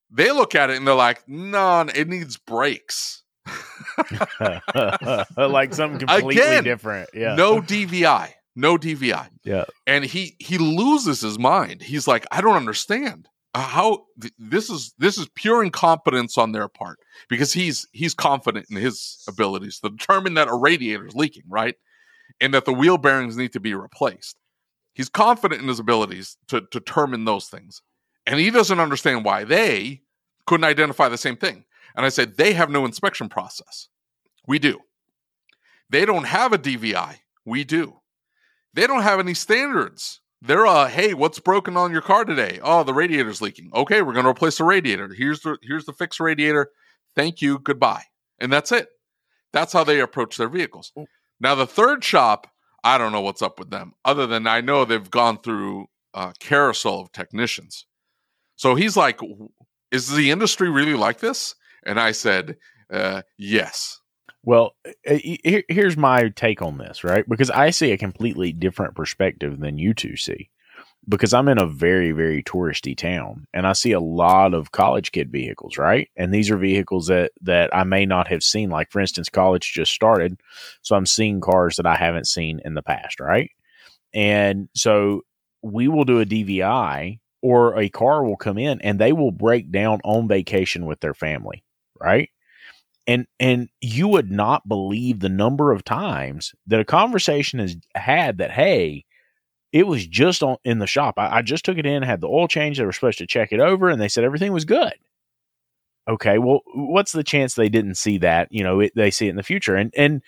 They 0.09 0.31
look 0.31 0.55
at 0.55 0.69
it 0.69 0.77
and 0.77 0.87
they're 0.87 0.95
like, 0.95 1.27
"No, 1.27 1.81
it 1.81 2.07
needs 2.07 2.37
brakes. 2.37 3.23
like 5.35 5.73
something 5.73 5.99
completely 5.99 6.37
Again, 6.37 6.63
different. 6.63 7.09
Yeah. 7.13 7.35
No 7.35 7.61
DVI, 7.61 8.29
no 8.55 8.77
DVI." 8.77 9.27
Yeah. 9.43 9.65
and 9.85 10.05
he 10.05 10.37
he 10.39 10.57
loses 10.57 11.19
his 11.19 11.37
mind. 11.37 11.81
He's 11.81 12.07
like, 12.07 12.25
"I 12.31 12.39
don't 12.39 12.55
understand. 12.55 13.27
How 13.61 14.05
th- 14.21 14.33
this 14.37 14.69
is 14.69 14.93
this 14.97 15.17
is 15.17 15.29
pure 15.35 15.63
incompetence 15.63 16.37
on 16.37 16.51
their 16.51 16.67
part 16.67 16.99
because 17.29 17.53
he's 17.53 17.87
he's 17.91 18.13
confident 18.13 18.67
in 18.69 18.77
his 18.77 19.23
abilities 19.27 19.79
to 19.79 19.89
determine 19.89 20.35
that 20.35 20.47
a 20.47 20.55
radiator 20.55 21.07
is 21.07 21.15
leaking, 21.15 21.43
right? 21.47 21.75
And 22.41 22.53
that 22.53 22.65
the 22.65 22.73
wheel 22.73 22.97
bearings 22.97 23.37
need 23.37 23.53
to 23.53 23.59
be 23.59 23.73
replaced. 23.73 24.37
He's 24.93 25.09
confident 25.09 25.61
in 25.61 25.67
his 25.67 25.79
abilities 25.79 26.37
to, 26.47 26.61
to 26.61 26.79
determine 26.79 27.25
those 27.25 27.47
things. 27.47 27.81
And 28.25 28.39
he 28.39 28.49
doesn't 28.49 28.79
understand 28.79 29.23
why 29.23 29.43
they 29.43 30.01
couldn't 30.45 30.63
identify 30.63 31.07
the 31.07 31.17
same 31.17 31.37
thing. 31.37 31.65
And 31.95 32.05
I 32.05 32.09
said, 32.09 32.35
they 32.35 32.53
have 32.53 32.69
no 32.69 32.85
inspection 32.85 33.29
process. 33.29 33.89
We 34.47 34.59
do. 34.59 34.79
They 35.89 36.05
don't 36.05 36.25
have 36.25 36.51
a 36.51 36.57
DVI. 36.57 37.17
We 37.45 37.63
do. 37.63 38.01
They 38.73 38.87
don't 38.87 39.03
have 39.03 39.19
any 39.19 39.33
standards. 39.33 40.19
They're 40.47 40.65
uh, 40.65 40.87
hey, 40.87 41.13
what's 41.13 41.39
broken 41.39 41.75
on 41.75 41.91
your 41.91 42.01
car 42.01 42.23
today? 42.23 42.61
Oh, 42.63 42.83
the 42.83 42.93
radiator's 42.93 43.41
leaking. 43.41 43.69
Okay, 43.75 44.01
we're 44.01 44.13
gonna 44.13 44.29
replace 44.29 44.57
the 44.57 44.63
radiator. 44.63 45.13
Here's 45.13 45.41
the 45.41 45.57
here's 45.61 45.83
the 45.83 45.91
fixed 45.91 46.21
radiator. 46.21 46.71
Thank 47.15 47.41
you, 47.41 47.59
goodbye. 47.59 48.03
And 48.39 48.51
that's 48.51 48.71
it. 48.71 48.87
That's 49.51 49.73
how 49.73 49.83
they 49.83 49.99
approach 49.99 50.37
their 50.37 50.47
vehicles. 50.47 50.93
Now 51.41 51.53
the 51.55 51.67
third 51.67 52.01
shop, 52.01 52.47
I 52.81 52.97
don't 52.97 53.11
know 53.11 53.19
what's 53.19 53.41
up 53.41 53.59
with 53.59 53.71
them, 53.71 53.93
other 54.05 54.25
than 54.25 54.47
I 54.47 54.61
know 54.61 54.85
they've 54.85 55.09
gone 55.09 55.39
through 55.39 55.87
a 56.13 56.33
carousel 56.39 57.01
of 57.01 57.11
technicians. 57.11 57.85
So 58.55 58.75
he's 58.75 58.95
like, 58.95 59.19
is 59.91 60.09
the 60.09 60.31
industry 60.31 60.69
really 60.69 60.93
like 60.93 61.19
this? 61.19 61.55
And 61.85 61.99
I 61.99 62.13
said, 62.13 62.55
uh, 62.91 63.23
yes. 63.37 63.99
Well, 64.47 64.77
uh, 65.05 65.17
here's 65.23 65.97
my 65.97 66.29
take 66.29 66.61
on 66.61 66.77
this, 66.77 67.03
right? 67.03 67.27
Because 67.27 67.49
I 67.49 67.69
see 67.69 67.91
a 67.91 67.97
completely 67.97 68.53
different 68.53 68.95
perspective 68.95 69.59
than 69.59 69.77
you 69.77 69.93
two 69.93 70.15
see. 70.15 70.49
Because 71.09 71.33
I'm 71.33 71.49
in 71.49 71.59
a 71.59 71.67
very, 71.67 72.13
very 72.13 72.43
touristy 72.43 72.95
town 72.95 73.45
and 73.53 73.67
I 73.67 73.73
see 73.73 73.91
a 73.91 73.99
lot 73.99 74.53
of 74.53 74.71
college 74.71 75.11
kid 75.11 75.33
vehicles, 75.33 75.77
right? 75.77 76.09
And 76.15 76.33
these 76.33 76.49
are 76.49 76.57
vehicles 76.57 77.07
that, 77.07 77.33
that 77.41 77.75
I 77.75 77.83
may 77.83 78.05
not 78.05 78.29
have 78.29 78.41
seen. 78.41 78.69
Like, 78.69 78.89
for 78.89 79.01
instance, 79.01 79.27
college 79.27 79.73
just 79.73 79.91
started. 79.91 80.39
So 80.81 80.95
I'm 80.95 81.05
seeing 81.05 81.41
cars 81.41 81.75
that 81.75 81.85
I 81.85 81.95
haven't 81.95 82.27
seen 82.27 82.61
in 82.63 82.73
the 82.73 82.81
past, 82.81 83.19
right? 83.19 83.51
And 84.13 84.69
so 84.73 85.23
we 85.61 85.89
will 85.89 86.05
do 86.05 86.21
a 86.21 86.25
DVI 86.25 87.19
or 87.41 87.77
a 87.77 87.89
car 87.89 88.23
will 88.23 88.37
come 88.37 88.57
in 88.57 88.79
and 88.79 88.97
they 88.97 89.11
will 89.11 89.31
break 89.31 89.73
down 89.73 89.99
on 90.05 90.29
vacation 90.29 90.85
with 90.85 91.01
their 91.01 91.13
family, 91.13 91.65
right? 91.99 92.29
And 93.07 93.25
and 93.39 93.69
you 93.81 94.07
would 94.07 94.29
not 94.29 94.67
believe 94.67 95.19
the 95.19 95.29
number 95.29 95.71
of 95.71 95.83
times 95.83 96.53
that 96.67 96.79
a 96.79 96.85
conversation 96.85 97.59
is 97.59 97.77
had 97.95 98.37
that 98.37 98.51
hey 98.51 99.05
it 99.71 99.87
was 99.87 100.07
just 100.07 100.43
on 100.43 100.57
in 100.63 100.79
the 100.79 100.87
shop. 100.87 101.15
I, 101.17 101.37
I, 101.37 101.41
just 101.41 101.65
took 101.65 101.77
it 101.77 101.85
in 101.85 102.01
had 102.01 102.21
the 102.21 102.29
oil 102.29 102.47
change 102.47 102.77
they 102.77 102.85
were 102.85 102.93
supposed 102.93 103.17
to 103.17 103.27
check 103.27 103.51
it 103.51 103.59
over 103.59 103.89
and 103.89 104.01
they 104.01 104.07
said 104.07 104.23
everything 104.23 104.53
was 104.53 104.65
good. 104.65 104.93
Okay 106.09 106.37
well 106.37 106.61
what's 106.73 107.11
the 107.11 107.23
chance 107.23 107.53
they 107.53 107.69
didn't 107.69 107.95
see 107.95 108.17
that? 108.19 108.49
You 108.51 108.63
know 108.63 108.81
it, 108.81 108.93
they 108.95 109.11
see 109.11 109.27
it 109.27 109.31
in 109.31 109.35
the 109.35 109.43
future. 109.43 109.75
And 109.75 109.93
and 109.97 110.21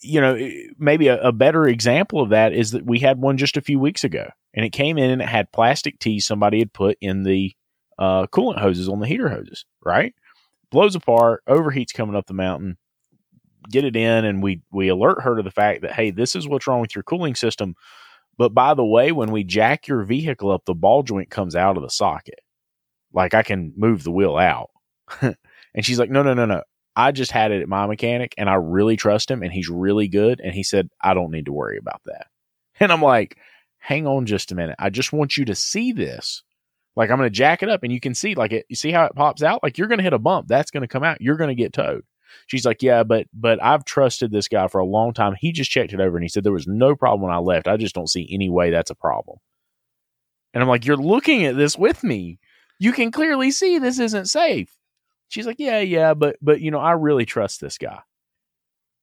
you 0.00 0.20
know 0.20 0.38
maybe 0.78 1.08
a, 1.08 1.20
a 1.20 1.32
better 1.32 1.66
example 1.66 2.20
of 2.20 2.30
that 2.30 2.52
is 2.52 2.72
that 2.72 2.84
we 2.84 2.98
had 2.98 3.20
one 3.20 3.36
just 3.36 3.56
a 3.56 3.62
few 3.62 3.78
weeks 3.78 4.04
ago 4.04 4.28
and 4.52 4.64
it 4.64 4.70
came 4.70 4.98
in 4.98 5.10
and 5.10 5.22
it 5.22 5.28
had 5.28 5.52
plastic 5.52 5.98
tees 5.98 6.26
somebody 6.26 6.58
had 6.58 6.72
put 6.72 6.98
in 7.00 7.22
the 7.22 7.54
uh, 7.98 8.26
coolant 8.26 8.58
hoses 8.58 8.88
on 8.88 9.00
the 9.00 9.06
heater 9.06 9.28
hoses 9.28 9.64
right 9.82 10.14
blows 10.70 10.94
apart, 10.94 11.42
overheats 11.48 11.92
coming 11.94 12.16
up 12.16 12.26
the 12.26 12.34
mountain. 12.34 12.76
Get 13.70 13.84
it 13.84 13.96
in, 13.96 14.24
and 14.24 14.42
we 14.42 14.60
we 14.70 14.88
alert 14.88 15.22
her 15.22 15.36
to 15.36 15.42
the 15.42 15.50
fact 15.50 15.82
that 15.82 15.92
hey, 15.92 16.10
this 16.10 16.36
is 16.36 16.46
what's 16.46 16.66
wrong 16.66 16.80
with 16.80 16.94
your 16.94 17.02
cooling 17.02 17.34
system. 17.34 17.74
But 18.36 18.52
by 18.52 18.74
the 18.74 18.84
way, 18.84 19.12
when 19.12 19.30
we 19.30 19.44
jack 19.44 19.88
your 19.88 20.04
vehicle 20.04 20.50
up, 20.50 20.64
the 20.64 20.74
ball 20.74 21.02
joint 21.02 21.30
comes 21.30 21.54
out 21.54 21.76
of 21.76 21.82
the 21.82 21.88
socket. 21.88 22.40
Like 23.12 23.32
I 23.32 23.42
can 23.42 23.72
move 23.76 24.02
the 24.02 24.10
wheel 24.10 24.36
out. 24.36 24.70
and 25.22 25.36
she's 25.82 25.98
like, 25.98 26.10
no, 26.10 26.22
no, 26.22 26.34
no, 26.34 26.44
no. 26.44 26.62
I 26.96 27.12
just 27.12 27.30
had 27.30 27.52
it 27.52 27.62
at 27.62 27.68
my 27.68 27.86
mechanic 27.86 28.34
and 28.38 28.48
I 28.48 28.54
really 28.54 28.96
trust 28.96 29.30
him 29.30 29.42
and 29.42 29.52
he's 29.52 29.68
really 29.68 30.08
good. 30.08 30.40
And 30.40 30.54
he 30.54 30.62
said, 30.62 30.88
I 31.00 31.14
don't 31.14 31.30
need 31.30 31.46
to 31.46 31.52
worry 31.52 31.78
about 31.78 32.02
that. 32.06 32.26
And 32.80 32.92
I'm 32.92 33.02
like, 33.02 33.36
hang 33.78 34.06
on 34.06 34.26
just 34.26 34.52
a 34.52 34.54
minute. 34.54 34.76
I 34.78 34.90
just 34.90 35.12
want 35.12 35.36
you 35.36 35.44
to 35.46 35.54
see 35.54 35.92
this 35.92 36.42
like 36.96 37.10
I'm 37.10 37.18
going 37.18 37.26
to 37.26 37.34
jack 37.34 37.62
it 37.62 37.68
up 37.68 37.82
and 37.82 37.92
you 37.92 38.00
can 38.00 38.14
see 38.14 38.34
like 38.34 38.52
it, 38.52 38.66
you 38.68 38.76
see 38.76 38.92
how 38.92 39.04
it 39.04 39.14
pops 39.14 39.42
out? 39.42 39.62
Like 39.62 39.78
you're 39.78 39.88
going 39.88 39.98
to 39.98 40.04
hit 40.04 40.12
a 40.12 40.18
bump. 40.18 40.48
That's 40.48 40.70
going 40.70 40.82
to 40.82 40.88
come 40.88 41.02
out. 41.02 41.20
You're 41.20 41.36
going 41.36 41.48
to 41.48 41.54
get 41.54 41.72
towed. 41.72 42.04
She's 42.46 42.64
like, 42.64 42.82
yeah, 42.82 43.04
but, 43.04 43.26
but 43.32 43.62
I've 43.62 43.84
trusted 43.84 44.32
this 44.32 44.48
guy 44.48 44.66
for 44.68 44.80
a 44.80 44.86
long 44.86 45.12
time. 45.12 45.34
He 45.38 45.52
just 45.52 45.70
checked 45.70 45.92
it 45.92 46.00
over 46.00 46.16
and 46.16 46.24
he 46.24 46.28
said 46.28 46.44
there 46.44 46.52
was 46.52 46.66
no 46.66 46.96
problem 46.96 47.22
when 47.22 47.32
I 47.32 47.38
left. 47.38 47.68
I 47.68 47.76
just 47.76 47.94
don't 47.94 48.10
see 48.10 48.28
any 48.30 48.48
way 48.48 48.70
that's 48.70 48.90
a 48.90 48.96
problem. 48.96 49.38
And 50.52 50.62
I'm 50.62 50.68
like, 50.68 50.84
you're 50.84 50.96
looking 50.96 51.44
at 51.44 51.56
this 51.56 51.76
with 51.76 52.02
me. 52.04 52.38
You 52.78 52.92
can 52.92 53.10
clearly 53.10 53.50
see 53.50 53.78
this 53.78 53.98
isn't 53.98 54.26
safe. 54.26 54.76
She's 55.28 55.46
like, 55.46 55.58
yeah, 55.58 55.80
yeah, 55.80 56.14
but, 56.14 56.36
but, 56.42 56.60
you 56.60 56.70
know, 56.70 56.78
I 56.78 56.92
really 56.92 57.24
trust 57.24 57.60
this 57.60 57.78
guy. 57.78 58.00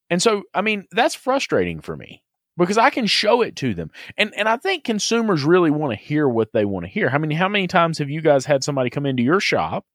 And 0.09 0.21
so, 0.21 0.43
I 0.53 0.61
mean, 0.61 0.85
that's 0.91 1.15
frustrating 1.15 1.81
for 1.81 1.95
me 1.95 2.21
because 2.63 2.77
I 2.77 2.89
can 2.89 3.05
show 3.05 3.41
it 3.41 3.55
to 3.57 3.73
them. 3.73 3.91
And 4.17 4.33
and 4.35 4.47
I 4.47 4.57
think 4.57 4.83
consumers 4.83 5.43
really 5.43 5.71
want 5.71 5.91
to 5.91 6.03
hear 6.03 6.27
what 6.27 6.53
they 6.53 6.65
want 6.65 6.85
to 6.85 6.91
hear. 6.91 7.09
How 7.09 7.17
many 7.17 7.35
how 7.35 7.49
many 7.49 7.67
times 7.67 7.97
have 7.99 8.09
you 8.09 8.21
guys 8.21 8.45
had 8.45 8.63
somebody 8.63 8.89
come 8.89 9.05
into 9.05 9.23
your 9.23 9.39
shop 9.39 9.85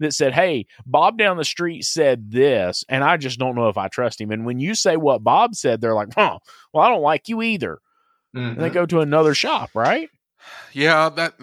that 0.00 0.12
said, 0.12 0.34
"Hey, 0.34 0.66
Bob 0.86 1.18
down 1.18 1.36
the 1.36 1.44
street 1.44 1.84
said 1.84 2.30
this, 2.30 2.84
and 2.88 3.04
I 3.04 3.16
just 3.16 3.38
don't 3.38 3.54
know 3.54 3.68
if 3.68 3.78
I 3.78 3.88
trust 3.88 4.20
him." 4.20 4.30
And 4.30 4.46
when 4.46 4.58
you 4.58 4.74
say 4.74 4.96
what 4.96 5.24
Bob 5.24 5.54
said, 5.54 5.80
they're 5.80 5.94
like, 5.94 6.14
"Huh, 6.14 6.38
well, 6.72 6.84
I 6.84 6.88
don't 6.88 7.02
like 7.02 7.28
you 7.28 7.42
either." 7.42 7.78
Mm-hmm. 8.36 8.46
And 8.46 8.56
they 8.58 8.66
mm-hmm. 8.66 8.74
go 8.74 8.86
to 8.86 9.00
another 9.00 9.34
shop, 9.34 9.70
right? 9.74 10.10
Yeah, 10.72 11.08
that 11.10 11.34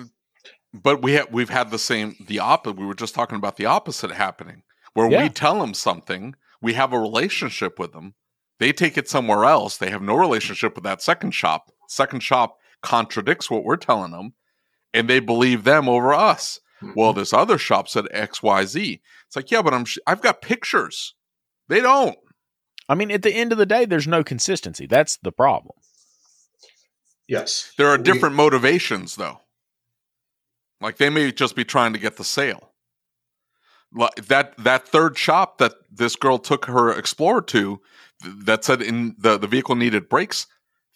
but 0.73 1.01
we 1.01 1.13
have 1.13 1.31
we've 1.31 1.49
had 1.49 1.71
the 1.71 1.79
same 1.79 2.15
the 2.19 2.39
opposite. 2.39 2.77
We 2.77 2.85
were 2.85 2.95
just 2.95 3.15
talking 3.15 3.37
about 3.37 3.57
the 3.57 3.65
opposite 3.65 4.11
happening 4.11 4.63
where 4.93 5.09
yeah. 5.11 5.23
we 5.23 5.29
tell 5.29 5.59
them 5.59 5.73
something, 5.73 6.35
we 6.61 6.73
have 6.73 6.93
a 6.93 6.99
relationship 6.99 7.77
with 7.77 7.91
them, 7.91 8.15
they 8.59 8.71
take 8.71 8.97
it 8.97 9.09
somewhere 9.09 9.45
else. 9.45 9.77
They 9.77 9.89
have 9.89 10.01
no 10.01 10.15
relationship 10.15 10.75
with 10.75 10.83
that 10.83 11.01
second 11.01 11.31
shop. 11.31 11.71
Second 11.87 12.21
shop 12.21 12.57
contradicts 12.81 13.49
what 13.49 13.63
we're 13.63 13.77
telling 13.77 14.11
them, 14.11 14.33
and 14.93 15.09
they 15.09 15.19
believe 15.19 15.63
them 15.63 15.89
over 15.89 16.13
us. 16.13 16.59
Mm-hmm. 16.81 16.99
Well, 16.99 17.13
this 17.13 17.33
other 17.33 17.57
shop 17.57 17.87
said 17.87 18.05
X, 18.11 18.41
Y, 18.43 18.65
Z. 18.65 19.01
It's 19.27 19.35
like, 19.35 19.51
yeah, 19.51 19.61
but 19.61 19.73
I'm 19.73 19.85
sh- 19.85 19.99
I've 20.07 20.21
got 20.21 20.41
pictures. 20.41 21.15
They 21.67 21.81
don't. 21.81 22.17
I 22.87 22.95
mean, 22.95 23.11
at 23.11 23.23
the 23.23 23.33
end 23.33 23.51
of 23.51 23.57
the 23.57 23.65
day, 23.65 23.85
there's 23.85 24.07
no 24.07 24.23
consistency. 24.23 24.85
That's 24.85 25.17
the 25.17 25.31
problem. 25.31 25.75
Yes, 27.27 27.73
there 27.77 27.87
are 27.87 27.97
different 27.97 28.33
we- 28.33 28.43
motivations, 28.43 29.15
though. 29.15 29.41
Like 30.81 30.97
they 30.97 31.09
may 31.09 31.31
just 31.31 31.55
be 31.55 31.63
trying 31.63 31.93
to 31.93 31.99
get 31.99 32.17
the 32.17 32.23
sale. 32.23 32.71
That 34.27 34.53
that 34.57 34.87
third 34.87 35.17
shop 35.17 35.57
that 35.59 35.73
this 35.91 36.15
girl 36.15 36.37
took 36.37 36.65
her 36.65 36.91
Explorer 36.91 37.41
to 37.43 37.81
that 38.23 38.63
said 38.63 38.81
in 38.81 39.15
the, 39.17 39.37
the 39.37 39.47
vehicle 39.47 39.75
needed 39.75 40.09
brakes, 40.09 40.47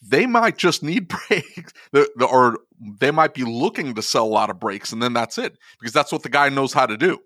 they 0.01 0.25
might 0.25 0.57
just 0.57 0.83
need 0.83 1.07
brakes, 1.29 1.73
or 2.21 2.59
they 2.99 3.11
might 3.11 3.33
be 3.33 3.43
looking 3.43 3.93
to 3.95 4.01
sell 4.01 4.25
a 4.25 4.27
lot 4.27 4.49
of 4.49 4.59
brakes, 4.59 4.91
and 4.91 5.01
then 5.01 5.13
that's 5.13 5.37
it 5.37 5.57
because 5.79 5.93
that's 5.93 6.11
what 6.11 6.23
the 6.23 6.29
guy 6.29 6.49
knows 6.49 6.73
how 6.73 6.85
to 6.85 6.97
do. 6.97 7.19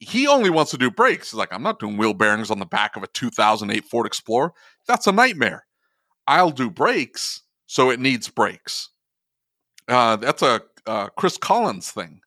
He 0.00 0.28
only 0.28 0.50
wants 0.50 0.70
to 0.70 0.78
do 0.78 0.90
brakes. 0.90 1.32
He's 1.32 1.38
like, 1.38 1.52
I'm 1.52 1.62
not 1.62 1.80
doing 1.80 1.96
wheel 1.96 2.14
bearings 2.14 2.50
on 2.50 2.60
the 2.60 2.66
back 2.66 2.96
of 2.96 3.02
a 3.02 3.08
2008 3.08 3.84
Ford 3.84 4.06
Explorer. 4.06 4.52
That's 4.86 5.06
a 5.08 5.12
nightmare. 5.12 5.66
I'll 6.26 6.50
do 6.50 6.70
brakes, 6.70 7.42
so 7.66 7.90
it 7.90 7.98
needs 7.98 8.28
brakes. 8.28 8.90
Uh, 9.88 10.16
that's 10.16 10.42
a 10.42 10.62
uh, 10.86 11.08
Chris 11.16 11.36
Cotton 11.36 11.80
thing. 11.80 12.20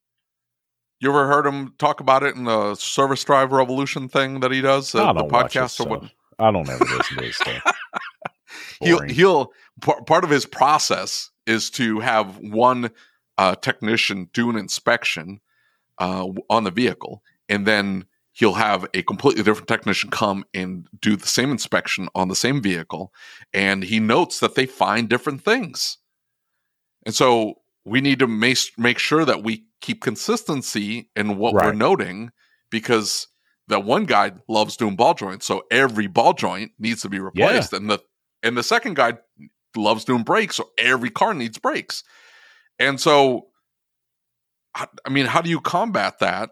You 1.01 1.09
ever 1.09 1.27
heard 1.27 1.47
him 1.47 1.73
talk 1.79 1.99
about 1.99 2.21
it 2.21 2.35
in 2.35 2.43
the 2.43 2.75
service 2.75 3.23
drive 3.23 3.51
revolution 3.51 4.07
thing 4.07 4.39
that 4.41 4.51
he 4.51 4.61
does, 4.61 4.93
uh, 4.93 5.11
the 5.13 5.23
podcast 5.23 5.83
or 5.83 5.89
what? 5.89 6.03
I 6.37 6.51
don't 6.51 6.69
ever 6.69 6.85
listen 6.85 7.17
to 7.17 7.23
his 7.23 7.35
stuff. 7.37 7.63
he'll 8.81 9.01
he'll 9.01 9.51
part 9.81 10.23
of 10.23 10.29
his 10.29 10.45
process 10.45 11.31
is 11.47 11.71
to 11.71 11.99
have 12.01 12.37
one 12.37 12.91
uh, 13.39 13.55
technician 13.55 14.29
do 14.33 14.51
an 14.51 14.55
inspection 14.55 15.41
uh, 15.97 16.27
on 16.51 16.65
the 16.65 16.71
vehicle, 16.71 17.23
and 17.49 17.65
then 17.65 18.05
he'll 18.33 18.53
have 18.53 18.87
a 18.93 19.01
completely 19.01 19.41
different 19.41 19.67
technician 19.67 20.11
come 20.11 20.45
and 20.53 20.87
do 21.01 21.15
the 21.15 21.27
same 21.27 21.49
inspection 21.49 22.09
on 22.13 22.27
the 22.27 22.35
same 22.35 22.61
vehicle, 22.61 23.11
and 23.55 23.83
he 23.83 23.99
notes 23.99 24.39
that 24.39 24.53
they 24.53 24.67
find 24.67 25.09
different 25.09 25.43
things, 25.43 25.97
and 27.07 27.15
so 27.15 27.60
we 27.85 28.01
need 28.01 28.19
to 28.19 28.27
make 28.27 28.57
make 28.77 28.99
sure 28.99 29.25
that 29.25 29.43
we 29.43 29.65
keep 29.81 30.01
consistency 30.01 31.09
in 31.15 31.37
what 31.37 31.53
right. 31.53 31.67
we're 31.67 31.73
noting 31.73 32.31
because 32.69 33.27
that 33.67 33.83
one 33.83 34.05
guy 34.05 34.31
loves 34.47 34.77
doing 34.77 34.95
ball 34.95 35.13
joints, 35.13 35.45
so 35.45 35.63
every 35.71 36.07
ball 36.07 36.33
joint 36.33 36.71
needs 36.77 37.01
to 37.01 37.09
be 37.09 37.19
replaced, 37.19 37.71
yeah. 37.71 37.77
and 37.77 37.89
the 37.89 37.99
and 38.43 38.57
the 38.57 38.63
second 38.63 38.95
guy 38.95 39.13
loves 39.75 40.05
doing 40.05 40.23
brakes, 40.23 40.55
so 40.55 40.69
every 40.77 41.09
car 41.09 41.33
needs 41.33 41.57
brakes, 41.57 42.03
and 42.79 42.99
so 42.99 43.47
I 44.75 45.09
mean, 45.09 45.25
how 45.25 45.41
do 45.41 45.49
you 45.49 45.59
combat 45.61 46.19
that? 46.19 46.51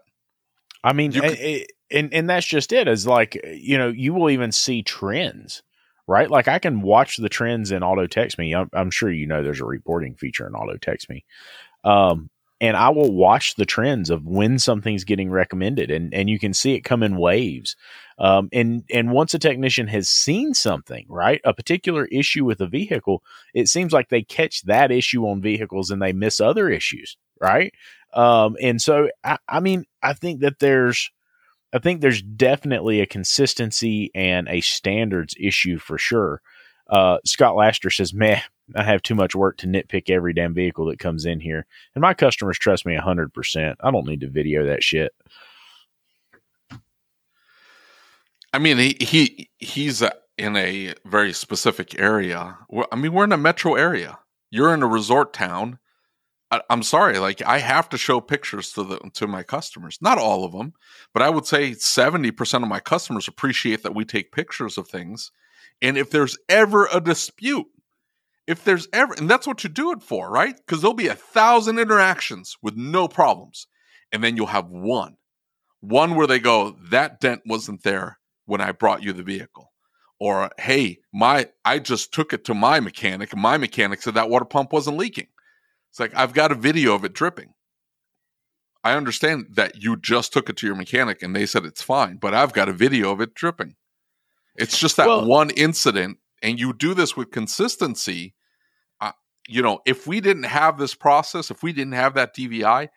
I 0.84 0.92
mean, 0.92 1.12
can, 1.12 1.64
and 1.90 2.12
and 2.12 2.30
that's 2.30 2.46
just 2.46 2.72
it. 2.72 2.88
Is 2.88 3.06
like 3.06 3.38
you 3.44 3.78
know, 3.78 3.88
you 3.88 4.14
will 4.14 4.30
even 4.30 4.52
see 4.52 4.82
trends, 4.82 5.62
right? 6.10 6.28
Like 6.28 6.48
I 6.48 6.58
can 6.58 6.82
watch 6.82 7.18
the 7.18 7.28
trends 7.28 7.70
in 7.70 7.84
Auto 7.84 8.08
Text 8.08 8.36
Me. 8.36 8.52
I'm, 8.52 8.68
I'm 8.72 8.90
sure 8.90 9.12
you 9.12 9.28
know 9.28 9.44
there's 9.44 9.60
a 9.60 9.64
reporting 9.64 10.16
feature 10.16 10.44
in 10.44 10.54
Auto 10.54 10.76
Text 10.76 11.08
Me. 11.08 11.24
Um, 11.84 12.30
and 12.60 12.76
I 12.76 12.90
will 12.90 13.12
watch 13.12 13.54
the 13.54 13.64
trends 13.64 14.10
of 14.10 14.26
when 14.26 14.58
something's 14.58 15.04
getting 15.04 15.30
recommended, 15.30 15.90
and 15.90 16.12
and 16.12 16.28
you 16.28 16.38
can 16.38 16.52
see 16.52 16.74
it 16.74 16.80
come 16.80 17.04
in 17.04 17.16
waves. 17.16 17.76
Um, 18.18 18.48
and 18.52 18.82
and 18.92 19.12
once 19.12 19.32
a 19.34 19.38
technician 19.38 19.86
has 19.86 20.10
seen 20.10 20.52
something, 20.52 21.06
right, 21.08 21.40
a 21.44 21.54
particular 21.54 22.06
issue 22.06 22.44
with 22.44 22.60
a 22.60 22.66
vehicle, 22.66 23.22
it 23.54 23.68
seems 23.68 23.92
like 23.92 24.08
they 24.08 24.22
catch 24.22 24.62
that 24.62 24.90
issue 24.90 25.26
on 25.26 25.40
vehicles 25.40 25.90
and 25.90 26.02
they 26.02 26.12
miss 26.12 26.40
other 26.40 26.68
issues, 26.68 27.16
right? 27.40 27.72
Um, 28.12 28.56
and 28.60 28.82
so 28.82 29.08
I, 29.22 29.38
I 29.48 29.60
mean, 29.60 29.84
I 30.02 30.12
think 30.12 30.40
that 30.40 30.58
there's, 30.58 31.10
I 31.72 31.78
think 31.78 32.00
there's 32.00 32.22
definitely 32.22 33.00
a 33.00 33.06
consistency 33.06 34.10
and 34.14 34.48
a 34.48 34.60
standards 34.60 35.34
issue 35.38 35.78
for 35.78 35.98
sure. 35.98 36.42
Uh, 36.88 37.18
Scott 37.24 37.54
Laster 37.54 37.90
says, 37.90 38.12
"Man, 38.12 38.42
I 38.74 38.82
have 38.82 39.02
too 39.02 39.14
much 39.14 39.34
work 39.34 39.56
to 39.58 39.68
nitpick 39.68 40.10
every 40.10 40.32
damn 40.32 40.54
vehicle 40.54 40.86
that 40.86 40.98
comes 40.98 41.24
in 41.24 41.40
here, 41.40 41.66
and 41.94 42.02
my 42.02 42.14
customers 42.14 42.58
trust 42.58 42.84
me 42.84 42.96
hundred 42.96 43.32
percent. 43.32 43.78
I 43.80 43.90
don't 43.90 44.06
need 44.06 44.20
to 44.20 44.28
video 44.28 44.66
that 44.66 44.82
shit." 44.82 45.12
I 48.52 48.58
mean, 48.58 48.78
he 48.78 48.96
he 49.00 49.50
he's 49.58 50.02
in 50.36 50.56
a 50.56 50.94
very 51.04 51.32
specific 51.32 51.98
area. 52.00 52.58
I 52.90 52.96
mean, 52.96 53.12
we're 53.12 53.24
in 53.24 53.32
a 53.32 53.36
metro 53.36 53.74
area. 53.74 54.18
You're 54.50 54.74
in 54.74 54.82
a 54.82 54.88
resort 54.88 55.32
town. 55.32 55.78
I, 56.50 56.62
am 56.68 56.82
sorry, 56.82 57.18
like 57.18 57.42
I 57.42 57.58
have 57.58 57.88
to 57.90 57.98
show 57.98 58.20
pictures 58.20 58.72
to 58.72 58.82
the 58.82 58.98
to 59.14 59.26
my 59.26 59.42
customers. 59.42 59.98
Not 60.00 60.18
all 60.18 60.44
of 60.44 60.52
them, 60.52 60.72
but 61.12 61.22
I 61.22 61.30
would 61.30 61.46
say 61.46 61.72
70% 61.72 62.62
of 62.62 62.68
my 62.68 62.80
customers 62.80 63.28
appreciate 63.28 63.82
that 63.82 63.94
we 63.94 64.04
take 64.04 64.32
pictures 64.32 64.76
of 64.76 64.88
things. 64.88 65.30
And 65.80 65.96
if 65.96 66.10
there's 66.10 66.36
ever 66.48 66.88
a 66.92 67.00
dispute, 67.00 67.66
if 68.46 68.64
there's 68.64 68.88
ever, 68.92 69.14
and 69.14 69.30
that's 69.30 69.46
what 69.46 69.62
you 69.62 69.70
do 69.70 69.92
it 69.92 70.02
for, 70.02 70.28
right? 70.28 70.56
Because 70.56 70.82
there'll 70.82 70.94
be 70.94 71.06
a 71.06 71.14
thousand 71.14 71.78
interactions 71.78 72.56
with 72.60 72.76
no 72.76 73.06
problems, 73.06 73.66
and 74.12 74.22
then 74.24 74.36
you'll 74.36 74.46
have 74.46 74.68
one, 74.68 75.16
one 75.80 76.16
where 76.16 76.26
they 76.26 76.40
go, 76.40 76.76
that 76.90 77.20
dent 77.20 77.42
wasn't 77.46 77.82
there 77.82 78.18
when 78.46 78.60
I 78.60 78.72
brought 78.72 79.02
you 79.02 79.12
the 79.12 79.22
vehicle. 79.22 79.72
Or, 80.18 80.50
hey, 80.58 80.98
my 81.14 81.48
I 81.64 81.78
just 81.78 82.12
took 82.12 82.32
it 82.32 82.44
to 82.46 82.54
my 82.54 82.80
mechanic, 82.80 83.32
and 83.32 83.40
my 83.40 83.56
mechanic 83.56 84.02
said 84.02 84.14
that 84.14 84.28
water 84.28 84.44
pump 84.44 84.72
wasn't 84.72 84.98
leaking. 84.98 85.28
It's 85.90 86.00
like 86.00 86.14
I've 86.14 86.32
got 86.32 86.52
a 86.52 86.56
video 86.56 86.94
of 86.94 87.04
it 87.04 87.12
dripping. 87.12 87.54
I 88.82 88.94
understand 88.94 89.46
that 89.50 89.82
you 89.82 89.96
just 89.96 90.32
took 90.32 90.48
it 90.48 90.56
to 90.58 90.66
your 90.66 90.76
mechanic 90.76 91.22
and 91.22 91.36
they 91.36 91.46
said 91.46 91.64
it's 91.64 91.82
fine, 91.82 92.16
but 92.16 92.32
I've 92.32 92.52
got 92.52 92.68
a 92.68 92.72
video 92.72 93.10
of 93.10 93.20
it 93.20 93.34
dripping. 93.34 93.76
It's 94.56 94.78
just 94.78 94.96
that 94.96 95.06
well, 95.06 95.26
one 95.26 95.50
incident, 95.50 96.18
and 96.42 96.58
you 96.58 96.72
do 96.72 96.94
this 96.94 97.16
with 97.16 97.30
consistency. 97.30 98.34
Uh, 99.00 99.12
you 99.48 99.62
know, 99.62 99.80
if 99.86 100.06
we 100.06 100.20
didn't 100.20 100.44
have 100.44 100.78
this 100.78 100.94
process, 100.94 101.50
if 101.50 101.62
we 101.62 101.72
didn't 101.72 101.92
have 101.92 102.14
that 102.14 102.34
DVI, 102.34 102.88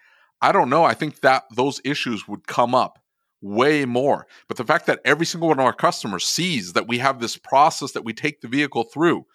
I 0.41 0.51
don't 0.51 0.69
know. 0.69 0.83
I 0.83 0.93
think 0.93 1.21
that 1.21 1.43
those 1.53 1.81
issues 1.83 2.27
would 2.27 2.47
come 2.47 2.73
up 2.75 2.99
way 3.41 3.85
more. 3.85 4.25
But 4.47 4.57
the 4.57 4.63
fact 4.63 4.87
that 4.87 5.01
every 5.05 5.25
single 5.25 5.49
one 5.49 5.59
of 5.59 5.65
our 5.65 5.73
customers 5.73 6.25
sees 6.25 6.73
that 6.73 6.87
we 6.87 6.97
have 6.99 7.19
this 7.19 7.37
process 7.37 7.91
that 7.91 8.05
we 8.05 8.13
take 8.13 8.41
the 8.41 8.47
vehicle 8.47 8.83
through, 8.83 9.25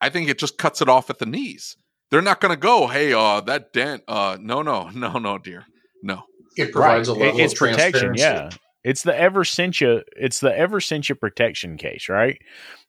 I 0.00 0.08
think 0.08 0.28
it 0.28 0.38
just 0.38 0.56
cuts 0.56 0.80
it 0.80 0.88
off 0.88 1.10
at 1.10 1.18
the 1.18 1.26
knees. 1.26 1.76
They're 2.10 2.22
not 2.22 2.40
going 2.40 2.54
to 2.54 2.60
go, 2.60 2.86
hey, 2.86 3.12
uh, 3.12 3.40
that 3.42 3.72
dent, 3.72 4.02
uh, 4.08 4.38
no, 4.40 4.62
no, 4.62 4.88
no, 4.94 5.18
no, 5.18 5.38
dear, 5.38 5.66
no. 6.02 6.22
It 6.56 6.72
provides 6.72 7.08
right. 7.08 7.16
a 7.16 7.20
level 7.20 7.40
it's 7.40 7.52
of 7.52 7.58
protection, 7.58 8.14
yeah. 8.16 8.50
It's 8.84 9.02
the 9.02 9.14
ever 9.14 9.44
since 9.44 9.80
you, 9.80 10.02
it's 10.16 10.40
the 10.40 10.56
ever 10.56 10.80
since 10.80 11.08
you 11.08 11.14
protection 11.14 11.76
case, 11.76 12.08
right? 12.08 12.40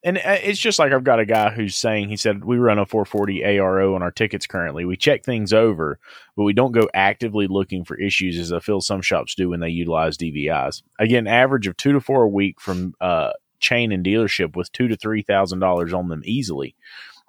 And 0.03 0.17
uh, 0.17 0.37
it's 0.41 0.59
just 0.59 0.79
like 0.79 0.93
I've 0.93 1.03
got 1.03 1.19
a 1.19 1.25
guy 1.25 1.49
who's 1.49 1.75
saying 1.75 2.09
he 2.09 2.15
said 2.15 2.45
we 2.45 2.57
run 2.57 2.79
a 2.79 2.85
440 2.85 3.41
ARO 3.41 3.95
on 3.95 4.01
our 4.01 4.11
tickets 4.11 4.47
currently. 4.47 4.85
We 4.85 4.95
check 4.95 5.23
things 5.23 5.51
over, 5.51 5.99
but 6.37 6.43
we 6.43 6.53
don't 6.53 6.71
go 6.71 6.87
actively 6.93 7.47
looking 7.47 7.83
for 7.83 7.99
issues 7.99 8.37
as 8.37 8.53
I 8.53 8.59
feel 8.59 8.81
some 8.81 9.01
shops 9.01 9.35
do 9.35 9.49
when 9.49 9.59
they 9.59 9.69
utilize 9.69 10.17
DVIs. 10.17 10.83
Again, 10.99 11.27
average 11.27 11.67
of 11.67 11.75
two 11.75 11.91
to 11.91 11.99
four 11.99 12.23
a 12.23 12.29
week 12.29 12.61
from 12.61 12.93
uh, 13.01 13.31
chain 13.59 13.91
and 13.91 14.05
dealership 14.05 14.55
with 14.55 14.71
two 14.71 14.87
to 14.87 14.95
three 14.95 15.21
thousand 15.21 15.59
dollars 15.59 15.91
on 15.91 16.07
them 16.07 16.21
easily. 16.23 16.75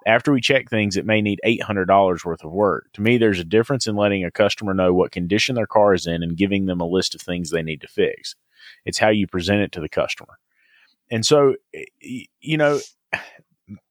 After 0.05 0.31
we 0.31 0.41
check 0.41 0.69
things, 0.69 0.97
it 0.97 1.05
may 1.05 1.21
need 1.21 1.39
$800 1.45 2.25
worth 2.25 2.43
of 2.43 2.51
work. 2.51 2.87
To 2.93 3.01
me, 3.01 3.17
there's 3.17 3.39
a 3.39 3.43
difference 3.43 3.87
in 3.87 3.95
letting 3.95 4.25
a 4.25 4.31
customer 4.31 4.73
know 4.73 4.93
what 4.93 5.11
condition 5.11 5.55
their 5.55 5.67
car 5.67 5.93
is 5.93 6.07
in 6.07 6.23
and 6.23 6.35
giving 6.35 6.65
them 6.65 6.81
a 6.81 6.87
list 6.87 7.13
of 7.13 7.21
things 7.21 7.49
they 7.49 7.61
need 7.61 7.81
to 7.81 7.87
fix. 7.87 8.35
It's 8.85 8.97
how 8.97 9.09
you 9.09 9.27
present 9.27 9.61
it 9.61 9.71
to 9.73 9.79
the 9.79 9.89
customer. 9.89 10.39
And 11.11 11.25
so, 11.25 11.55
eh, 11.73 12.23
you 12.39 12.57
know, 12.57 12.79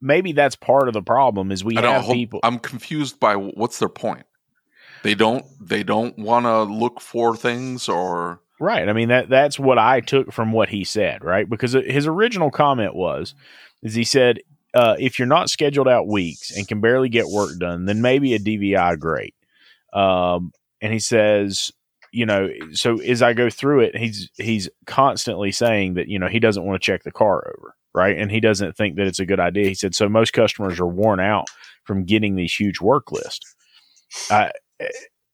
maybe 0.00 0.32
that's 0.32 0.56
part 0.56 0.88
of 0.88 0.94
the 0.94 1.02
problem 1.02 1.52
is 1.52 1.62
we 1.62 1.76
have 1.76 2.06
people. 2.06 2.40
I'm 2.42 2.58
confused 2.58 3.20
by 3.20 3.34
what's 3.34 3.78
their 3.78 3.88
point. 3.88 4.24
They 5.02 5.14
don't. 5.14 5.46
They 5.60 5.82
don't 5.82 6.18
want 6.18 6.46
to 6.46 6.62
look 6.62 7.00
for 7.00 7.36
things 7.36 7.88
or. 7.88 8.40
Right. 8.58 8.86
I 8.86 8.92
mean 8.92 9.08
that 9.08 9.30
that's 9.30 9.58
what 9.58 9.78
I 9.78 10.00
took 10.00 10.32
from 10.32 10.52
what 10.52 10.68
he 10.68 10.84
said, 10.84 11.24
right? 11.24 11.48
Because 11.48 11.74
uh, 11.74 11.80
his 11.80 12.06
original 12.06 12.50
comment 12.50 12.94
was 12.94 13.34
is 13.82 13.94
he 13.94 14.04
said 14.04 14.40
uh, 14.74 14.96
if 14.98 15.18
you're 15.18 15.28
not 15.28 15.50
scheduled 15.50 15.88
out 15.88 16.06
weeks 16.06 16.56
and 16.56 16.66
can 16.66 16.80
barely 16.80 17.08
get 17.08 17.28
work 17.28 17.58
done, 17.58 17.86
then 17.86 18.02
maybe 18.02 18.34
a 18.34 18.38
DVI 18.38 18.98
great. 18.98 19.34
Um, 19.92 20.52
and 20.80 20.92
he 20.92 20.98
says 20.98 21.72
you 22.12 22.26
know, 22.26 22.50
so 22.72 23.00
as 23.00 23.22
I 23.22 23.32
go 23.32 23.50
through 23.50 23.80
it, 23.80 23.96
he's 23.96 24.30
he's 24.36 24.68
constantly 24.86 25.52
saying 25.52 25.94
that 25.94 26.08
you 26.08 26.18
know 26.18 26.28
he 26.28 26.40
doesn't 26.40 26.64
want 26.64 26.80
to 26.80 26.84
check 26.84 27.02
the 27.02 27.12
car 27.12 27.52
over, 27.56 27.74
right? 27.94 28.18
And 28.18 28.30
he 28.30 28.40
doesn't 28.40 28.76
think 28.76 28.96
that 28.96 29.06
it's 29.06 29.20
a 29.20 29.26
good 29.26 29.40
idea. 29.40 29.68
He 29.68 29.74
said 29.74 29.94
so. 29.94 30.08
Most 30.08 30.32
customers 30.32 30.80
are 30.80 30.86
worn 30.86 31.20
out 31.20 31.48
from 31.84 32.04
getting 32.04 32.36
these 32.36 32.54
huge 32.54 32.80
work 32.80 33.12
lists. 33.12 33.54
Uh, 34.28 34.48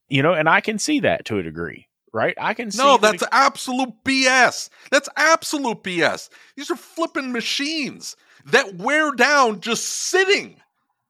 you 0.09 0.23
know, 0.23 0.35
and 0.35 0.49
I 0.49 0.61
can 0.61 0.79
see 0.79 1.01
that 1.01 1.25
to 1.27 1.39
a 1.39 1.43
degree, 1.43 1.87
right? 2.13 2.35
I 2.39 2.55
can 2.55 2.71
see. 2.71 2.79
No, 2.79 2.97
that's 2.97 3.25
absolute 3.33 3.93
BS. 4.05 4.71
That's 4.91 5.09
absolute 5.17 5.83
BS. 5.83 6.29
These 6.57 6.71
are 6.71 6.77
flipping 6.77 7.33
machines 7.33 8.17
that 8.47 8.77
wear 8.77 9.13
down 9.13 9.61
just 9.61 9.85
sitting. 9.87 10.61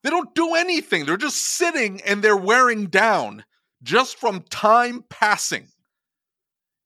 They 0.03 0.11
don't 0.11 0.35
do 0.35 0.55
anything. 0.55 1.05
They're 1.05 1.17
just 1.17 1.45
sitting 1.45 2.01
and 2.03 2.23
they're 2.23 2.37
wearing 2.37 2.87
down 2.87 3.45
just 3.83 4.19
from 4.19 4.45
time 4.51 5.05
passing. 5.11 5.69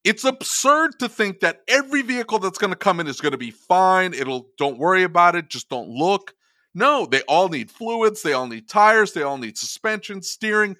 It's 0.04 0.24
absurd 0.24 0.98
to 1.00 1.08
think 1.08 1.40
that 1.40 1.60
every 1.68 2.02
vehicle 2.02 2.38
that's 2.38 2.58
going 2.58 2.72
to 2.72 2.78
come 2.78 3.00
in 3.00 3.06
is 3.06 3.20
going 3.20 3.32
to 3.32 3.38
be 3.38 3.50
fine. 3.50 4.14
It'll 4.14 4.46
don't 4.56 4.78
worry 4.78 5.02
about 5.02 5.36
it, 5.36 5.50
just 5.50 5.68
don't 5.68 5.90
look. 5.90 6.34
No, 6.74 7.04
they 7.04 7.20
all 7.22 7.48
need 7.48 7.70
fluids, 7.70 8.22
they 8.22 8.32
all 8.32 8.46
need 8.46 8.68
tires, 8.68 9.12
they 9.12 9.22
all 9.22 9.38
need 9.38 9.58
suspension, 9.58 10.22
steering, 10.22 10.76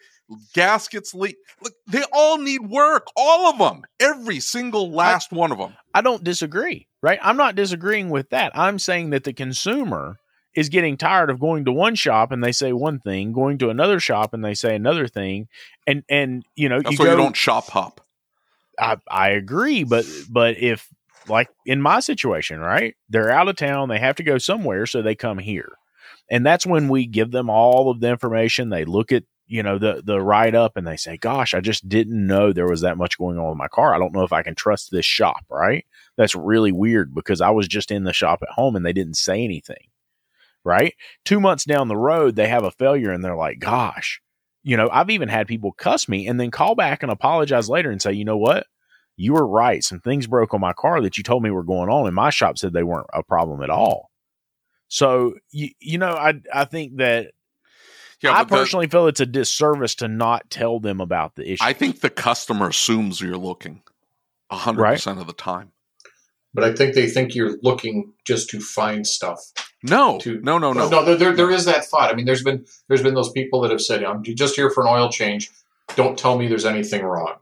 gaskets 0.55 1.15
leak. 1.15 1.37
Look, 1.63 1.75
they 1.87 2.03
all 2.13 2.39
need 2.39 2.69
work, 2.69 3.07
all 3.17 3.51
of 3.51 3.59
them. 3.59 3.83
Every 3.99 4.41
single 4.41 4.91
last 4.91 5.33
I, 5.33 5.37
one 5.37 5.53
of 5.53 5.59
them. 5.59 5.75
I 5.95 6.01
don't 6.01 6.25
disagree, 6.25 6.87
right? 7.03 7.19
I'm 7.23 7.37
not 7.37 7.55
disagreeing 7.55 8.11
with 8.11 8.31
that. 8.31 8.53
I'm 8.55 8.79
saying 8.79 9.11
that 9.11 9.25
the 9.25 9.33
consumer 9.33 10.19
is 10.55 10.69
getting 10.69 10.97
tired 10.97 11.31
of 11.31 11.41
going 11.41 11.65
to 11.65 11.73
one 11.73 11.95
shop 11.95 12.33
and 12.33 12.43
they 12.43 12.53
say 12.53 12.73
one 12.73 12.99
thing, 12.99 13.33
going 13.33 13.59
to 13.59 13.71
another 13.71 14.01
shop 14.01 14.35
and 14.35 14.45
they 14.45 14.55
say 14.55 14.75
another 14.75 15.07
thing, 15.07 15.49
and 15.87 16.03
and 16.09 16.45
you 16.57 16.69
know 16.69 16.81
that's 16.81 16.99
you 16.99 16.99
why 16.99 17.05
go, 17.07 17.11
you 17.13 17.17
don't 17.17 17.37
shop 17.37 17.69
hop. 17.69 18.01
I 18.79 18.97
I 19.09 19.31
agree, 19.31 19.85
but 19.85 20.07
but 20.29 20.59
if 20.59 20.89
like 21.29 21.49
in 21.67 21.81
my 21.81 22.01
situation, 22.01 22.61
right? 22.61 22.95
They're 23.09 23.31
out 23.31 23.49
of 23.49 23.57
town, 23.57 23.89
they 23.89 23.99
have 23.99 24.17
to 24.17 24.23
go 24.23 24.39
somewhere, 24.39 24.87
so 24.87 25.03
they 25.03 25.15
come 25.15 25.39
here, 25.39 25.73
and 26.31 26.45
that's 26.45 26.67
when 26.67 26.89
we 26.89 27.07
give 27.07 27.31
them 27.31 27.51
all 27.51 27.91
of 27.91 28.01
the 28.01 28.09
information. 28.09 28.71
They 28.71 28.85
look 28.85 29.13
at 29.13 29.25
you 29.51 29.63
know 29.63 29.79
the 29.79 30.03
the 30.05 30.21
write 30.21 30.55
up 30.55 30.77
and 30.77 30.87
they 30.87 30.97
say, 30.97 31.17
"Gosh, 31.17 31.55
I 31.55 31.61
just 31.61 31.89
didn't 31.89 32.27
know 32.27 32.53
there 32.53 32.69
was 32.69 32.81
that 32.83 32.97
much 32.97 33.19
going 33.19 33.39
on 33.39 33.49
with 33.51 33.59
my 33.59 33.69
car. 33.69 33.95
I 33.95 33.99
don't 33.99 34.15
know 34.15 34.23
if 34.23 34.33
I 34.33 34.43
can 34.43 34.55
trust 34.55 34.91
this 34.91 35.07
shop." 35.07 35.45
Right? 35.51 35.85
That's 36.17 36.35
really 36.35 36.73
weird 36.73 37.15
because 37.15 37.41
I 37.41 37.51
was 37.51 37.69
just 37.69 37.91
in 37.91 38.05
the 38.05 38.13
shop 38.13 38.41
at 38.43 38.55
home 38.55 38.77
and 38.77 38.85
they 38.85 38.93
didn't 38.93 39.17
say 39.17 39.43
anything 39.43 39.91
right? 40.65 40.95
Two 41.25 41.41
months 41.41 41.65
down 41.65 41.89
the 41.89 41.97
road, 41.97 42.37
they 42.37 42.49
have 42.49 42.65
a 42.65 42.71
failure 42.71 43.11
and 43.11 43.25
they're 43.25 43.37
like, 43.37 43.59
gosh, 43.59 44.21
you 44.63 44.77
know, 44.77 44.89
I've 44.93 45.11
even 45.11 45.29
had 45.29 45.47
people 45.47 45.73
cuss 45.73 46.09
me 46.09 46.27
and 46.27 46.39
then 46.39 46.51
call 46.51 46.75
back 46.75 47.03
and 47.03 47.11
apologize 47.11 47.69
later 47.69 47.91
and 47.91 48.01
say, 48.01 48.13
you 48.13 48.25
know 48.25 48.37
what? 48.37 48.67
You 49.17 49.35
were 49.35 49.47
right. 49.47 49.83
Some 49.83 50.01
things 50.01 50.27
broke 50.27 50.55
on 50.55 50.61
my 50.61 50.73
car 50.73 51.01
that 51.03 51.19
you 51.19 51.25
told 51.25 51.43
me 51.43 51.51
were 51.51 51.63
going 51.63 51.91
on, 51.91 52.07
and 52.07 52.15
my 52.15 52.31
shop 52.31 52.57
said 52.57 52.73
they 52.73 52.83
weren't 52.83 53.07
a 53.13 53.23
problem 53.23 53.63
at 53.63 53.69
all. 53.69 54.11
So, 54.89 55.35
you, 55.51 55.71
you 55.79 55.99
know, 55.99 56.13
I, 56.13 56.41
I 56.53 56.65
think 56.65 56.97
that 56.97 57.33
yeah, 58.23 58.37
I 58.37 58.45
personally 58.45 58.87
the, 58.87 58.91
feel 58.91 59.07
it's 59.07 59.21
a 59.21 59.27
disservice 59.27 59.95
to 59.97 60.09
not 60.09 60.51
tell 60.51 60.81
them 60.81 61.01
about 61.01 61.37
the 61.37 61.53
issue. 61.53 61.65
I 61.65 61.73
think 61.73 62.01
the 62.01 62.11
customer 62.11 62.69
assumes 62.69 63.21
you're 63.21 63.37
looking 63.37 63.83
100% 64.51 64.77
right? 64.77 65.07
of 65.07 65.27
the 65.27 65.33
time 65.33 65.73
but 66.53 66.65
I 66.65 66.75
think 66.75 66.95
they 66.95 67.09
think 67.09 67.35
you're 67.35 67.57
looking 67.63 68.13
just 68.25 68.51
to 68.51 68.61
find 68.61 69.07
stuff. 69.07 69.41
No, 69.83 70.19
to, 70.19 70.41
no, 70.41 70.59
no, 70.59 70.73
no, 70.73 70.89
no. 70.89 71.05
There, 71.05 71.17
there, 71.17 71.33
there 71.37 71.51
is 71.51 71.65
that 71.65 71.85
thought. 71.85 72.13
I 72.13 72.15
mean, 72.15 72.27
there's 72.27 72.43
been 72.43 72.67
there's 72.89 73.03
been 73.03 73.15
those 73.15 73.31
people 73.31 73.61
that 73.63 73.71
have 73.71 73.81
said, 73.81 74.05
"I'm 74.05 74.23
just 74.23 74.57
here 74.57 74.71
for 74.71 74.83
an 74.83 74.89
oil 74.89 75.11
change. 75.11 75.51
Don't 75.97 76.19
tell 76.19 76.37
me 76.37 76.49
there's 76.49 76.67
anything 76.67 77.03
wrong." 77.03 77.37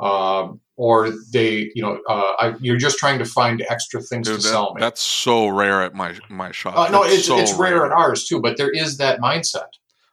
Um, 0.00 0.60
or 0.76 1.10
they, 1.32 1.72
you 1.74 1.82
know, 1.82 2.00
uh, 2.08 2.34
I, 2.38 2.54
you're 2.60 2.76
just 2.76 2.98
trying 2.98 3.18
to 3.18 3.24
find 3.24 3.64
extra 3.68 4.00
things 4.00 4.28
Dude, 4.28 4.40
to 4.40 4.42
that, 4.42 4.48
sell 4.48 4.74
me. 4.74 4.80
That's 4.80 5.00
so 5.00 5.48
rare 5.48 5.82
at 5.82 5.94
my 5.94 6.18
my 6.28 6.52
shop. 6.52 6.76
Uh, 6.76 6.90
no, 6.90 7.04
it's 7.04 7.26
so 7.26 7.38
it's 7.38 7.54
rare, 7.54 7.76
rare 7.76 7.86
at 7.86 7.92
ours 7.92 8.26
too. 8.26 8.40
But 8.40 8.58
there 8.58 8.70
is 8.70 8.98
that 8.98 9.20
mindset. 9.20 9.68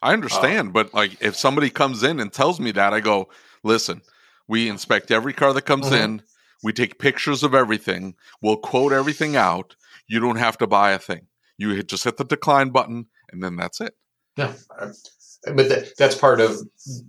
I 0.05 0.13
understand, 0.13 0.71
but 0.71 0.93
like 0.93 1.17
if 1.21 1.35
somebody 1.35 1.69
comes 1.69 2.03
in 2.03 2.19
and 2.19 2.31
tells 2.31 2.59
me 2.59 2.71
that, 2.71 2.93
I 2.93 2.99
go, 2.99 3.27
listen, 3.63 4.01
we 4.47 4.69
inspect 4.69 5.09
every 5.11 5.33
car 5.33 5.51
that 5.53 5.63
comes 5.63 5.87
Mhm. 5.87 6.03
in. 6.03 6.21
We 6.63 6.73
take 6.73 6.99
pictures 6.99 7.43
of 7.43 7.53
everything. 7.55 8.15
We'll 8.41 8.57
quote 8.57 8.93
everything 8.93 9.35
out. 9.35 9.75
You 10.07 10.19
don't 10.19 10.37
have 10.37 10.57
to 10.59 10.67
buy 10.67 10.91
a 10.91 10.99
thing. 10.99 11.27
You 11.57 11.69
hit, 11.71 11.87
just 11.87 12.03
hit 12.03 12.17
the 12.17 12.23
decline 12.23 12.69
button, 12.69 13.07
and 13.31 13.43
then 13.43 13.55
that's 13.55 13.81
it. 13.81 13.95
Yeah, 14.37 14.53
uh, 14.79 14.91
but 15.53 15.69
that, 15.69 15.97
that's 15.97 16.15
part 16.15 16.39
of 16.41 16.57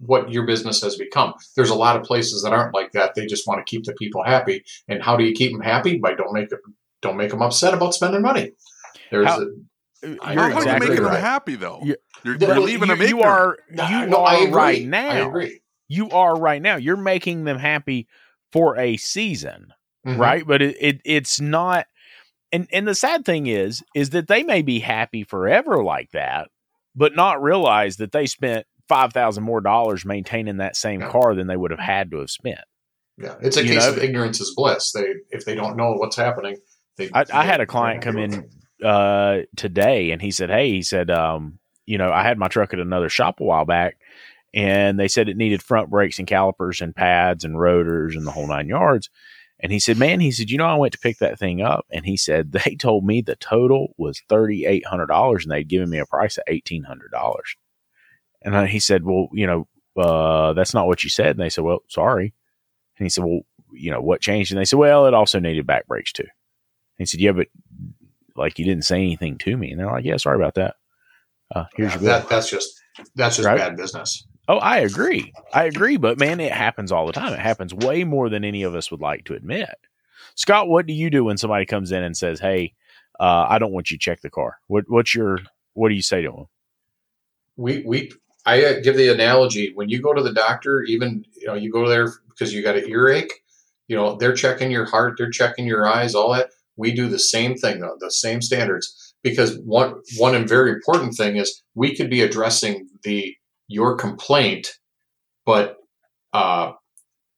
what 0.01 0.31
your 0.31 0.47
business 0.47 0.81
has 0.83 0.97
become. 0.97 1.35
There's 1.57 1.71
a 1.71 1.75
lot 1.75 1.97
of 1.97 2.03
places 2.05 2.43
that 2.43 2.53
aren't 2.53 2.75
like 2.75 2.93
that. 2.93 3.15
They 3.15 3.27
just 3.27 3.47
want 3.47 3.59
to 3.65 3.71
keep 3.71 3.85
the 3.85 3.93
people 3.95 4.23
happy. 4.25 4.65
And 4.89 5.03
how 5.03 5.17
do 5.17 5.25
you 5.25 5.33
keep 5.35 5.53
them 5.53 5.61
happy? 5.61 5.99
By 5.99 6.15
don't 6.15 6.33
make 6.33 6.49
them 6.49 6.61
don't 7.03 7.17
make 7.17 7.31
them 7.31 7.43
upset 7.43 7.75
about 7.75 7.95
spending 7.95 8.23
money. 8.23 8.53
There's 9.11 9.27
How- 9.27 9.41
a, 9.43 9.47
You're 10.03 10.17
How 10.23 10.35
know 10.35 10.43
are 10.43 10.51
you 10.51 10.79
making 10.89 11.05
right. 11.05 11.13
them 11.15 11.21
happy 11.23 11.57
though? 11.57 11.81
You- 11.83 11.97
You're, 12.25 12.39
Well, 12.39 12.51
you're 12.51 12.61
leaving 12.67 12.89
you, 12.91 12.97
them 12.97 13.09
you 13.09 13.21
are 13.23 13.57
I- 13.79 14.01
you 14.01 14.07
no, 14.07 14.25
are 14.25 14.37
agree. 14.43 14.51
right 14.53 14.83
I 14.83 14.85
now. 14.85 15.29
agree. 15.29 15.61
You 15.89 16.11
are 16.11 16.37
right 16.39 16.61
now. 16.61 16.77
You're 16.77 16.97
making 16.97 17.45
them 17.45 17.59
happy 17.59 18.09
for 18.53 18.77
a 18.79 18.97
season. 18.97 19.73
Mhm. 20.07 20.19
right? 20.19 20.47
But 20.47 20.63
it, 20.63 20.77
it 20.81 21.01
it's 21.05 21.41
not. 21.41 21.87
And 22.53 22.69
and 22.73 22.87
the 22.87 22.95
sad 22.95 23.25
thing 23.25 23.47
is, 23.49 23.83
is 23.95 24.11
that 24.11 24.29
they 24.29 24.43
may 24.45 24.63
be 24.63 24.79
happy 24.79 25.25
forever 25.25 25.83
like 25.83 26.11
that, 26.13 26.49
but 26.95 27.17
not 27.17 27.43
realize 27.43 27.97
that 27.97 28.13
they 28.13 28.27
spent 28.27 28.67
five 28.89 29.13
thousand 29.13 29.43
more 29.43 29.61
dollars 29.61 30.05
maintaining 30.05 30.59
that 30.59 30.77
same 30.77 31.01
Yeah. 31.01 31.11
car 31.11 31.35
than 31.35 31.49
they 31.49 31.57
would 31.57 31.73
have 31.73 31.81
had 31.81 32.11
to 32.13 32.19
have 32.21 32.31
spent. 32.31 32.61
Yeah, 33.19 33.35
it's 33.43 33.57
a 33.57 33.65
You 33.65 33.75
case 33.75 33.85
know- 33.87 33.93
of 33.95 33.99
ignorance 33.99 34.41
is 34.41 34.55
bliss. 34.55 34.93
They 34.93 35.07
if 35.31 35.45
they 35.45 35.55
don't 35.57 35.77
know 35.77 35.93
what's 35.95 36.17
happening, 36.17 36.59
they. 36.97 37.11
I, 37.13 37.25
I 37.33 37.45
had 37.45 37.61
a 37.61 37.67
client 37.67 38.03
come 38.03 38.17
in 38.19 38.33
it. 38.35 38.45
Uh, 38.83 39.41
today, 39.57 40.11
and 40.11 40.21
he 40.21 40.31
said, 40.31 40.51
"Hey, 40.51 40.71
he 40.71 40.83
said, 40.83 41.11
um, 41.11 41.59
you 41.87 41.99
know, 41.99 42.11
I 42.11 42.23
had 42.23 42.39
my 42.39 42.49
truck 42.49 42.73
at 42.73 42.81
another 42.81 43.09
shop 43.09 43.41
a 43.41 43.45
while 43.45 43.65
back, 43.65 43.99
and 44.55 44.99
they 44.99 45.09
said 45.09 45.29
it 45.29 45.37
needed 45.37 45.62
front 45.62 45.91
brakes 45.91 46.19
and 46.19 46.29
calipers 46.29 46.81
and 46.81 46.95
pads 46.95 47.45
and 47.45 47.61
rotors 47.61 48.17
and 48.17 48.27
the 48.27 48.33
whole 48.33 48.47
nine 48.47 48.69
yards." 48.69 49.11
And 49.59 49.73
he 49.73 49.81
said, 49.81 49.99
"Man, 49.99 50.21
he 50.21 50.31
said, 50.31 50.51
you 50.51 50.59
know, 50.59 50.67
I 50.67 50.77
went 50.77 50.93
to 50.93 50.99
pick 50.99 51.19
that 51.19 51.39
thing 51.39 51.62
up, 51.62 51.87
and 51.91 52.05
he 52.05 52.17
said 52.17 52.53
they 52.65 52.77
told 52.77 53.05
me 53.05 53.21
the 53.21 53.37
total 53.37 53.95
was 53.97 54.21
thirty 54.29 54.67
eight 54.67 54.87
hundred 54.87 55.07
dollars, 55.07 55.45
and 55.45 55.53
they'd 55.53 55.69
given 55.69 55.91
me 55.91 55.99
a 55.99 56.07
price 56.07 56.37
of 56.37 56.45
eighteen 56.47 56.85
hundred 56.85 57.11
dollars." 57.11 57.57
And 58.43 58.69
he 58.69 58.79
said, 58.81 59.05
"Well, 59.05 59.29
you 59.33 59.47
know, 59.47 59.69
uh, 60.01 60.53
that's 60.53 60.75
not 60.75 60.87
what 60.87 61.03
you 61.03 61.11
said." 61.11 61.31
And 61.31 61.41
they 61.41 61.51
said, 61.51 61.65
"Well, 61.65 61.83
sorry." 61.89 62.35
And 62.99 63.07
he 63.07 63.09
said, 63.09 63.25
"Well, 63.25 63.41
you 63.73 63.91
know, 63.91 64.01
what 64.01 64.21
changed?" 64.21 64.53
And 64.53 64.61
they 64.61 64.65
said, 64.65 64.79
"Well, 64.79 65.07
it 65.07 65.15
also 65.15 65.41
needed 65.41 65.67
back 65.67 65.87
brakes 65.87 66.12
too." 66.12 66.23
And 66.23 66.31
he 66.99 67.07
said, 67.07 67.21
"Yeah, 67.21 67.33
but 67.33 67.49
like 68.38 68.59
you 68.59 68.64
didn't 68.64 68.85
say 68.85 68.96
anything 68.96 69.38
to 69.38 69.57
me." 69.57 69.70
And 69.70 69.81
they're 69.81 69.87
like, 69.90 70.05
"Yeah, 70.05 70.16
sorry 70.18 70.37
about 70.37 70.55
that. 70.57 70.77
Uh, 71.55 71.64
here's 71.77 71.92
Yeah, 71.92 71.96
your 71.96 72.05
bill." 72.05 72.20
that, 72.20 72.29
that's 72.29 72.51
just 72.51 72.81
that's 73.14 73.37
just 73.37 73.46
Right? 73.46 73.59
bad 73.59 73.77
business. 73.77 74.27
Oh, 74.49 74.59
I 74.59 74.79
agree. 74.79 75.33
I 75.53 75.64
agree. 75.64 75.96
But 75.96 76.18
man, 76.18 76.40
it 76.40 76.53
happens 76.53 76.92
all 76.92 77.07
the 77.07 77.12
time. 77.12 77.33
It 77.33 77.40
happens 77.40 77.75
way 77.75 78.05
more 78.05 78.29
than 78.29 78.44
any 78.44 78.62
of 78.62 78.75
us 78.75 78.90
would 78.90 79.01
like 79.01 79.25
to 79.27 79.35
admit. 79.35 79.77
Scott, 80.37 80.68
what 80.68 80.87
do 80.87 80.92
you 80.92 81.11
do 81.11 81.25
when 81.25 81.38
somebody 81.38 81.66
comes 81.66 81.92
in 81.92 82.03
and 82.03 82.16
says, 82.16 82.40
"Hey, 82.40 82.75
uh, 83.20 83.46
I 83.49 83.59
don't 83.59 83.72
want 83.72 83.90
you 83.90 83.99
to 83.99 84.03
check 84.03 84.20
the 84.22 84.31
car"? 84.31 84.59
What, 84.68 84.85
what's 84.88 85.14
your 85.14 85.40
what 85.75 85.88
do 85.90 85.94
you 85.94 86.03
say 86.03 86.22
to 86.22 86.31
them? 86.31 86.46
we 87.57 87.83
we 87.87 88.12
I 88.46 88.64
uh, 88.64 88.81
give 88.81 88.96
the 88.96 89.09
analogy 89.09 89.72
when 89.75 89.88
you 89.88 90.01
go 90.03 90.14
to 90.14 90.22
the 90.22 90.33
doctor, 90.35 90.83
even 90.85 91.25
you 91.37 91.46
know 91.49 91.55
you 91.55 91.70
go 91.72 91.88
there 91.88 92.12
because 92.29 92.55
you 92.55 92.62
got 92.62 92.77
an 92.77 92.88
earache. 92.88 93.33
You 93.88 93.96
know 93.96 94.16
they're 94.16 94.35
checking 94.35 94.70
your 94.70 94.87
heart, 94.87 95.16
they're 95.18 95.31
checking 95.31 95.66
your 95.66 95.87
eyes, 95.87 96.14
all 96.14 96.33
that. 96.35 96.51
We 96.77 96.93
do 96.93 97.09
the 97.09 97.19
same 97.19 97.57
thing 97.57 97.81
though, 97.81 97.97
the 97.99 98.11
same 98.11 98.43
standards. 98.43 99.15
Because 99.23 99.59
one 99.65 99.95
one 100.19 100.35
and 100.35 100.49
very 100.49 100.71
important 100.71 101.15
thing 101.15 101.37
is 101.37 101.62
we 101.75 101.97
could 101.97 102.11
be 102.11 102.23
addressing 102.23 102.89
the 103.03 103.35
your 103.69 103.97
complaint, 103.97 104.69
but 105.45 105.77
uh, 106.33 106.73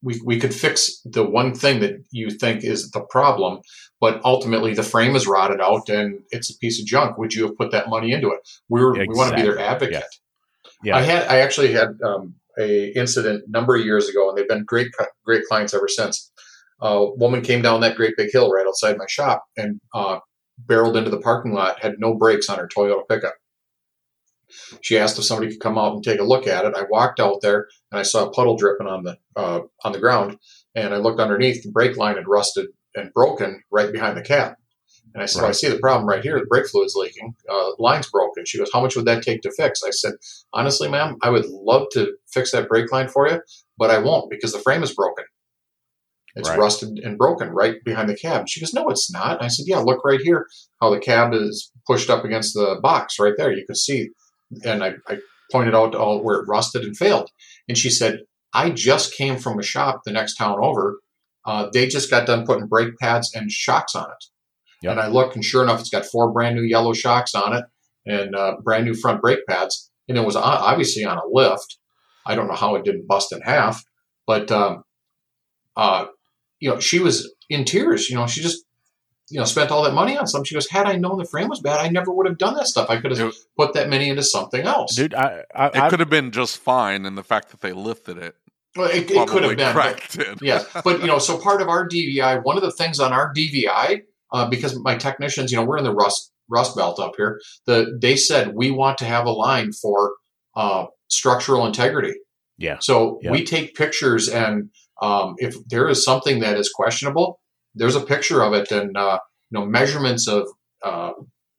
we 0.03 0.20
we 0.24 0.38
could 0.38 0.55
fix 0.55 1.01
the 1.05 1.24
one 1.24 1.55
thing 1.55 1.81
that 1.81 2.05
you 2.11 2.31
think 2.31 2.62
is 2.62 2.90
the 2.90 3.01
problem, 3.01 3.61
but 4.01 4.20
ultimately 4.24 4.74
the 4.74 4.83
frame 4.83 5.16
is 5.16 5.27
rotted 5.27 5.61
out 5.61 5.88
and 5.88 6.20
it's 6.31 6.51
a 6.51 6.59
piece 6.59 6.81
of 6.81 6.87
junk. 6.87 7.18
Would 7.18 7.35
you 7.35 7.46
have 7.46 7.57
put 7.57 7.70
that 7.72 7.88
money 7.88 8.12
into 8.12 8.29
it? 8.31 8.40
We're 8.68 8.92
we 8.92 9.07
want 9.09 9.31
to 9.31 9.37
be 9.37 9.42
their 9.42 9.53
Exactly. 9.53 9.88
advocate. 9.88 10.14
Yeah. 10.85 10.96
I 10.96 11.01
had 11.03 11.27
I 11.29 11.38
actually 11.38 11.72
had 11.72 11.98
um, 12.05 12.35
a 12.59 12.88
incident 12.96 13.44
a 13.46 13.51
number 13.51 13.74
of 13.77 13.85
years 13.85 14.09
ago, 14.09 14.29
and 14.29 14.37
they've 14.37 14.48
been 14.48 14.64
great 14.64 14.88
great 15.24 15.44
clients 15.46 15.74
ever 15.74 15.88
since. 15.88 16.31
A 16.81 17.11
woman 17.17 17.43
came 17.43 17.62
down 17.62 17.81
that 17.81 17.97
great 17.97 18.17
big 18.17 18.31
hill 18.33 18.51
right 18.51 18.67
outside 18.67 18.99
my 18.99 19.07
shop 19.09 19.45
and 19.57 19.81
uh, 19.95 20.21
barreled 20.59 20.97
into 20.97 21.11
the 21.11 21.21
parking 21.21 21.53
lot. 21.53 21.81
Had 21.81 21.97
no 21.99 22.14
brakes 22.14 22.49
on 22.49 22.59
her 22.59 22.69
Toyota 22.69 23.07
pickup. 23.09 23.35
She 24.81 24.97
asked 24.97 25.19
if 25.19 25.25
somebody 25.25 25.51
could 25.51 25.61
come 25.61 25.77
out 25.77 25.95
and 25.95 26.03
take 26.03 26.21
a 26.21 26.25
look 26.25 26.47
at 26.47 26.64
it. 26.64 26.75
I 26.75 26.85
walked 26.88 27.21
out 27.21 27.41
there 27.43 27.69
and 27.91 27.99
I 27.99 28.03
saw 28.03 28.27
a 28.27 28.31
puddle 28.31 28.57
dripping 28.57 28.87
on 28.87 29.03
the 29.03 29.19
uh, 29.37 29.61
on 29.85 29.93
the 29.93 29.99
ground, 29.99 30.38
and 30.75 30.95
I 30.95 30.99
looked 30.99 31.21
underneath. 31.21 31.62
The 31.62 31.71
brake 31.71 31.97
line 31.97 32.17
had 32.17 32.29
rusted 32.29 32.69
and 32.95 33.12
broken 33.12 33.62
right 33.71 33.93
behind 33.93 34.17
the 34.17 34.23
cab. 34.23 34.55
And 35.14 35.23
I 35.23 35.27
said, 35.27 35.41
well, 35.41 35.49
I 35.49 35.53
see 35.53 35.69
the 35.69 35.79
problem 35.79 36.09
right 36.09 36.23
here. 36.23 36.38
The 36.38 36.47
brake 36.47 36.67
fluid's 36.69 36.95
leaking. 36.95 37.35
Uh, 37.51 37.71
line's 37.79 38.11
broken. 38.11 38.45
She 38.45 38.59
goes, 38.59 38.71
how 38.73 38.81
much 38.81 38.95
would 38.95 39.07
that 39.07 39.23
take 39.23 39.41
to 39.43 39.53
fix? 39.53 39.83
I 39.83 39.91
said, 39.91 40.14
honestly, 40.53 40.88
ma'am, 40.88 41.17
I 41.23 41.31
would 41.31 41.47
love 41.47 41.87
to 41.93 42.14
fix 42.31 42.53
that 42.53 42.69
brake 42.69 42.93
line 42.93 43.09
for 43.09 43.27
you, 43.29 43.41
but 43.79 43.91
I 43.91 43.99
won't 43.99 44.31
because 44.31 44.53
the 44.53 44.59
frame 44.59 44.83
is 44.83 44.95
broken. 44.95 45.25
It's 46.38 46.48
Right. 46.48 46.59
rusted 46.59 47.01
and 47.03 47.18
broken 47.18 47.51
right 47.51 47.74
behind 47.85 48.09
the 48.09 48.16
cab. 48.16 48.48
She 48.48 48.61
goes, 48.61 48.72
no, 48.72 48.88
it's 48.88 49.11
not. 49.12 49.38
And 49.38 49.44
I 49.44 49.48
said, 49.48 49.66
yeah, 49.66 49.79
look 49.79 50.05
right 50.05 50.20
here 50.20 50.46
how 50.81 50.88
the 50.90 51.01
cab 51.01 51.35
is 51.35 51.70
pushed 51.87 52.09
up 52.09 52.24
against 52.24 52.55
the 52.55 52.79
box 52.81 53.18
right 53.18 53.35
there. 53.37 53.53
You 53.53 53.66
can 53.66 53.74
see. 53.74 54.11
And 54.64 54.83
I, 54.85 54.94
I 55.09 55.18
pointed 55.53 55.74
out 55.74 55.94
all 55.94 56.22
where 56.22 56.38
it 56.38 56.46
rusted 56.48 56.85
and 56.85 56.96
failed. 56.96 57.29
And 57.68 57.77
she 57.77 57.90
said, 57.90 58.20
I 58.55 58.70
just 58.70 59.14
came 59.14 59.37
from 59.37 59.59
a 59.59 59.62
shop 59.62 60.03
the 60.05 60.12
next 60.12 60.37
town 60.37 60.59
over. 60.62 61.01
Uh, 61.44 61.68
they 61.72 61.87
just 61.87 62.11
got 62.11 62.27
done 62.27 62.46
putting 62.46 62.66
brake 62.66 62.96
pads 63.01 63.35
and 63.35 63.51
shocks 63.51 63.94
on 63.94 64.05
it. 64.05 64.24
Yep. 64.83 64.92
And 64.92 65.01
I 65.01 65.09
look, 65.09 65.35
and 65.35 65.44
sure 65.44 65.62
enough, 65.64 65.81
it's 65.81 65.90
got 65.90 66.07
four 66.07 66.33
brand 66.33 66.55
new 66.55 66.62
yellow 66.62 66.92
shocks 66.92 67.35
on 67.35 67.53
it 67.55 67.64
and 68.07 68.35
uh, 68.37 68.57
brand 68.62 68.85
new 68.85 68.94
front 68.94 69.20
brake 69.20 69.44
pads. 69.48 69.90
And 70.09 70.16
it 70.16 70.24
was 70.24 70.37
obviously 70.37 71.05
on 71.05 71.18
a 71.18 71.22
lift. 71.31 71.79
I 72.24 72.35
don't 72.37 72.46
know 72.46 72.55
how 72.55 72.77
it 72.77 72.85
didn't 72.85 73.09
bust 73.09 73.33
in 73.33 73.40
half, 73.40 73.83
but 74.27 74.53
um, 74.53 74.85
uh, 75.77 76.07
you 76.61 76.68
know, 76.71 76.81
she 76.81 76.99
was 76.99 77.33
in 77.49 77.64
tears. 77.64 78.09
You 78.11 78.16
know, 78.16 78.27
she 78.27 78.40
just 78.42 78.64
you 79.31 79.38
know 79.38 79.44
spent 79.44 79.71
all 79.71 79.83
that 79.83 79.92
money 79.94 80.16
on 80.16 80.27
something. 80.27 80.44
She 80.47 80.55
goes, 80.55 80.68
"Had 80.71 80.87
I 80.87 80.97
known 80.97 81.18
the 81.18 81.25
frame 81.25 81.49
was 81.49 81.61
bad, 81.61 81.81
I 81.81 81.88
never 81.88 82.12
would 82.12 82.27
have 82.27 82.38
done 82.38 82.55
that 82.55 82.66
stuff. 82.66 82.88
I 82.90 83.01
could 83.01 83.11
have 83.16 83.29
It- 83.29 83.35
put 83.57 83.75
that 83.75 83.88
money 83.90 84.09
into 84.09 84.23
something 84.23 84.62
else." 84.66 84.94
Dude, 84.97 85.14
I, 85.14 85.44
I, 85.55 85.66
It 85.66 85.77
I 85.77 85.88
could 85.90 86.01
have 86.01 86.11
been 86.11 86.31
just 86.31 86.59
fine, 86.59 87.05
and 87.07 87.16
the 87.16 87.23
fact 87.25 87.51
that 87.51 87.61
they 87.61 87.73
lifted 87.73 88.18
it 88.18 88.37
well, 88.77 88.90
it, 88.90 89.11
it 89.11 89.29
could 89.29 89.42
have 89.44 89.57
been. 89.57 89.66
but- 89.66 89.73
cracked 89.75 90.16
it. 90.18 90.38
yeah, 90.42 90.62
but 90.85 91.01
you 91.01 91.07
know, 91.07 91.18
so 91.18 91.38
part 91.38 91.61
of 91.62 91.68
our 91.68 91.88
DVI, 91.88 92.42
one 92.44 92.57
of 92.57 92.62
the 92.62 92.71
things 92.73 93.01
on 93.01 93.12
our 93.12 93.33
DVI, 93.35 94.03
uh, 94.33 94.49
because 94.49 94.79
my 94.81 94.94
technicians, 94.97 95.51
you 95.51 95.57
know, 95.59 95.64
we're 95.64 95.79
in 95.79 95.85
the 95.85 95.94
rust 95.94 96.33
rust 96.51 96.75
belt 96.77 96.99
up 96.99 97.12
here. 97.16 97.40
The 97.66 97.99
they 98.01 98.16
said 98.16 98.55
we 98.55 98.71
want 98.71 98.99
to 98.99 99.05
have 99.05 99.27
a 99.27 99.31
line 99.31 99.73
for 99.73 100.14
uh, 100.57 100.87
structural 101.09 101.66
integrity. 101.66 102.14
Yeah. 102.57 102.79
So 102.81 103.18
Yeah. 103.23 103.31
we 103.33 103.44
take 103.44 103.75
pictures, 103.77 104.29
and 104.29 104.71
um, 105.02 105.34
if 105.38 105.56
there 105.68 105.88
is 105.88 106.04
something 106.04 106.40
that 106.40 106.56
is 106.56 106.70
questionable, 106.74 107.40
there's 107.74 107.96
a 107.96 108.00
picture 108.00 108.42
of 108.42 108.52
it, 108.52 108.70
and 108.70 108.96
uh, 108.96 109.18
you 109.50 109.58
know, 109.58 109.66
measurements 109.66 110.28
of. 110.28 110.48
Uh, 110.84 111.12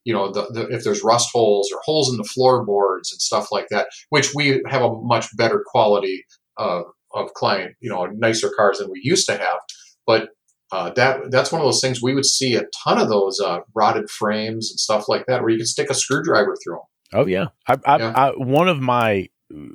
you 0.06 0.14
know, 0.14 0.32
the, 0.32 0.48
the, 0.52 0.68
if 0.70 0.84
there's 0.84 1.04
rust 1.04 1.30
holes 1.32 1.70
or 1.72 1.80
holes 1.84 2.10
in 2.10 2.18
the 2.18 2.24
floorboards 2.24 3.12
and 3.12 3.22
stuff 3.22 3.52
like 3.52 3.68
that, 3.70 3.90
which 4.10 4.34
we 4.34 4.62
have 4.66 4.82
a 4.82 4.96
much 5.02 5.28
better 5.36 5.64
quality 5.68 6.26
uh, 6.58 6.82
of 7.14 7.34
client, 7.34 7.76
you 7.80 7.90
know, 7.90 8.06
nicer 8.06 8.50
cars 8.56 8.80
than 8.80 8.90
we 8.90 9.02
used 9.04 9.28
to 9.28 9.38
have. 9.38 9.60
But 10.08 10.30
uh, 10.72 10.92
that 10.92 11.32
that's 11.32 11.52
one 11.52 11.62
of 11.62 11.66
those 11.66 11.82
things 11.82 12.02
we 12.02 12.14
would 12.14 12.26
see 12.26 12.56
a 12.56 12.64
ton 12.84 13.00
of 13.00 13.10
those 13.10 13.40
uh, 13.40 13.60
rotted 13.74 14.10
frames 14.10 14.70
and 14.72 14.80
stuff 14.80 15.10
like 15.10 15.26
that, 15.26 15.42
where 15.42 15.50
you 15.50 15.58
could 15.58 15.68
stick 15.68 15.90
a 15.90 15.96
screwdriver 15.96 16.56
through 16.64 16.76
them. 16.76 17.22
Oh 17.22 17.26
yeah, 17.26 17.48
I, 17.68 17.78
I, 17.86 17.98
Yeah. 17.98 18.14
I, 18.16 18.30
one 18.32 18.68
of 18.68 18.80
my 18.80 19.30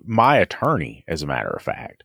my 0.04 0.38
attorney, 0.38 1.04
as 1.08 1.22
a 1.22 1.26
matter 1.26 1.50
of 1.50 1.62
fact, 1.62 2.03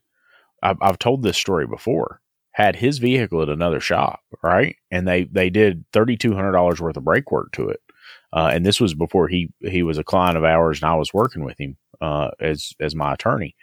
I've, 0.63 0.77
I've 0.81 0.99
told 0.99 1.23
this 1.23 1.37
story 1.37 1.67
before. 1.67 2.21
Had 2.53 2.75
his 2.75 2.97
vehicle 2.97 3.41
at 3.41 3.49
another 3.49 3.79
shop, 3.79 4.19
right, 4.43 4.75
and 4.91 5.07
they 5.07 5.23
they 5.25 5.49
did 5.49 5.85
thirty 5.93 6.17
two 6.17 6.33
hundred 6.33 6.51
dollars 6.51 6.81
worth 6.81 6.97
of 6.97 7.05
brake 7.05 7.31
work 7.31 7.53
to 7.53 7.69
it, 7.69 7.79
uh, 8.33 8.49
and 8.51 8.65
this 8.65 8.81
was 8.81 8.93
before 8.93 9.29
he 9.29 9.53
he 9.61 9.81
was 9.81 9.97
a 9.97 10.03
client 10.03 10.35
of 10.35 10.43
ours, 10.43 10.81
and 10.81 10.89
I 10.91 10.95
was 10.95 11.13
working 11.13 11.45
with 11.45 11.57
him 11.57 11.77
uh, 12.01 12.31
as 12.41 12.73
as 12.81 12.95
my 12.95 13.13
attorney, 13.13 13.55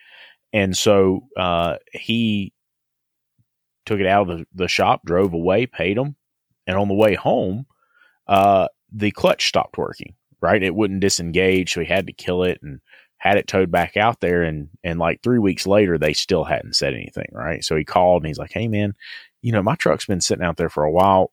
and 0.52 0.74
so 0.74 1.24
uh, 1.36 1.76
he 1.92 2.54
took 3.84 4.00
it 4.00 4.06
out 4.06 4.30
of 4.30 4.38
the, 4.38 4.46
the 4.54 4.68
shop, 4.68 5.02
drove 5.04 5.34
away, 5.34 5.66
paid 5.66 5.98
him, 5.98 6.16
and 6.66 6.78
on 6.78 6.88
the 6.88 6.94
way 6.94 7.14
home, 7.14 7.66
uh, 8.28 8.68
the 8.92 9.10
clutch 9.10 9.48
stopped 9.48 9.76
working 9.76 10.14
right? 10.40 10.62
It 10.62 10.74
wouldn't 10.74 11.00
disengage, 11.00 11.72
so 11.72 11.80
he 11.80 11.86
had 11.86 12.06
to 12.06 12.12
kill 12.12 12.42
it 12.42 12.60
and 12.62 12.80
had 13.26 13.38
it 13.38 13.46
towed 13.46 13.70
back 13.70 13.96
out 13.96 14.20
there. 14.20 14.42
And 14.42 14.68
and 14.84 14.98
like 14.98 15.22
three 15.22 15.38
weeks 15.38 15.66
later, 15.66 15.98
they 15.98 16.12
still 16.12 16.44
hadn't 16.44 16.76
said 16.76 16.94
anything, 16.94 17.28
right? 17.32 17.64
So 17.64 17.76
he 17.76 17.84
called 17.84 18.22
and 18.22 18.28
he's 18.28 18.38
like, 18.38 18.52
"Hey, 18.52 18.68
man, 18.68 18.94
you 19.46 19.52
know, 19.52 19.62
my 19.62 19.76
truck's 19.76 20.06
been 20.06 20.20
sitting 20.20 20.44
out 20.44 20.56
there 20.56 20.68
for 20.68 20.82
a 20.82 20.90
while. 20.90 21.32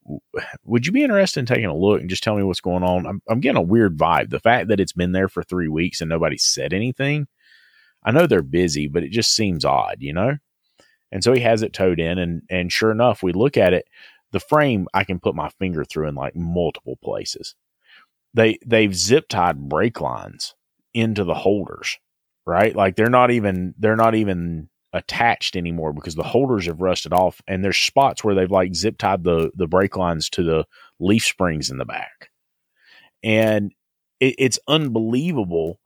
Would 0.65 0.85
you 0.85 0.91
be 0.91 1.03
interested 1.03 1.39
in 1.39 1.45
taking 1.47 1.65
a 1.65 1.75
look 1.75 1.99
and 1.99 2.09
just 2.09 2.21
tell 2.21 2.35
me 2.35 2.43
what's 2.43 2.61
going 2.61 2.83
on? 2.83 3.07
I'm, 3.07 3.21
I'm 3.27 3.39
getting 3.39 3.57
a 3.57 3.61
weird 3.61 3.97
vibe. 3.97 4.29
The 4.29 4.39
fact 4.39 4.67
that 4.67 4.79
it's 4.79 4.93
been 4.93 5.13
there 5.13 5.27
for 5.27 5.41
three 5.41 5.67
weeks 5.67 5.99
and 5.99 6.09
nobody 6.09 6.37
said 6.37 6.73
anything. 6.73 7.27
I 8.03 8.11
know 8.11 8.27
they're 8.27 8.43
busy, 8.43 8.87
but 8.87 9.03
it 9.03 9.11
just 9.11 9.33
seems 9.33 9.65
odd, 9.65 9.95
you 9.99 10.13
know? 10.13 10.37
And 11.11 11.23
so 11.23 11.33
he 11.33 11.41
has 11.41 11.63
it 11.63 11.73
towed 11.73 11.99
in 11.99 12.19
and 12.19 12.43
and 12.51 12.71
sure 12.71 12.91
enough, 12.91 13.23
we 13.23 13.33
look 13.33 13.57
at 13.57 13.73
it, 13.73 13.85
the 14.31 14.39
frame 14.39 14.87
I 14.93 15.05
can 15.05 15.19
put 15.19 15.33
my 15.33 15.49
finger 15.49 15.83
through 15.83 16.07
in 16.07 16.15
like 16.15 16.35
multiple 16.35 16.99
places. 17.03 17.55
They 18.33 18.59
they've 18.65 18.95
zip 18.95 19.27
tied 19.27 19.57
brake 19.69 20.01
lines 20.01 20.53
into 20.93 21.23
the 21.23 21.33
holders, 21.33 21.97
right? 22.45 22.75
Like 22.75 22.95
they're 22.95 23.09
not 23.09 23.31
even 23.31 23.73
they're 23.77 23.95
not 23.95 24.15
even 24.15 24.69
attached 24.93 25.55
anymore 25.55 25.91
because 25.91 26.15
the 26.15 26.23
holders 26.23 26.67
have 26.67 26.79
rusted 26.79 27.13
off 27.13 27.41
and 27.47 27.63
there's 27.63 27.77
spots 27.77 28.23
where 28.23 28.35
they've 28.35 28.51
like 28.51 28.75
zip 28.75 28.97
tied 28.97 29.23
the 29.23 29.51
the 29.55 29.67
brake 29.67 29.97
lines 29.97 30.29
to 30.29 30.43
the 30.43 30.65
leaf 30.99 31.25
springs 31.25 31.69
in 31.69 31.77
the 31.77 31.85
back. 31.85 32.29
And 33.23 33.71
it, 34.19 34.35
it's 34.37 34.59
unbelievable 34.67 35.79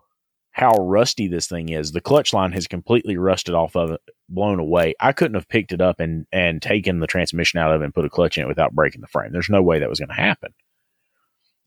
how 0.51 0.71
rusty 0.71 1.27
this 1.27 1.47
thing 1.47 1.69
is. 1.69 1.91
The 1.91 2.01
clutch 2.01 2.33
line 2.33 2.51
has 2.53 2.67
completely 2.67 3.15
rusted 3.15 3.53
off 3.53 3.75
of 3.75 3.91
it, 3.91 4.01
blown 4.27 4.59
away. 4.59 4.95
I 4.99 5.11
couldn't 5.11 5.35
have 5.35 5.47
picked 5.47 5.71
it 5.71 5.81
up 5.81 5.99
and 5.99 6.25
and 6.31 6.61
taken 6.61 6.99
the 6.99 7.07
transmission 7.07 7.59
out 7.59 7.71
of 7.71 7.81
it 7.81 7.85
and 7.85 7.93
put 7.93 8.05
a 8.05 8.09
clutch 8.09 8.37
in 8.37 8.43
it 8.43 8.47
without 8.47 8.73
breaking 8.73 9.01
the 9.01 9.07
frame. 9.07 9.31
There's 9.31 9.49
no 9.49 9.61
way 9.61 9.79
that 9.79 9.89
was 9.89 9.99
going 9.99 10.09
to 10.09 10.15
happen. 10.15 10.53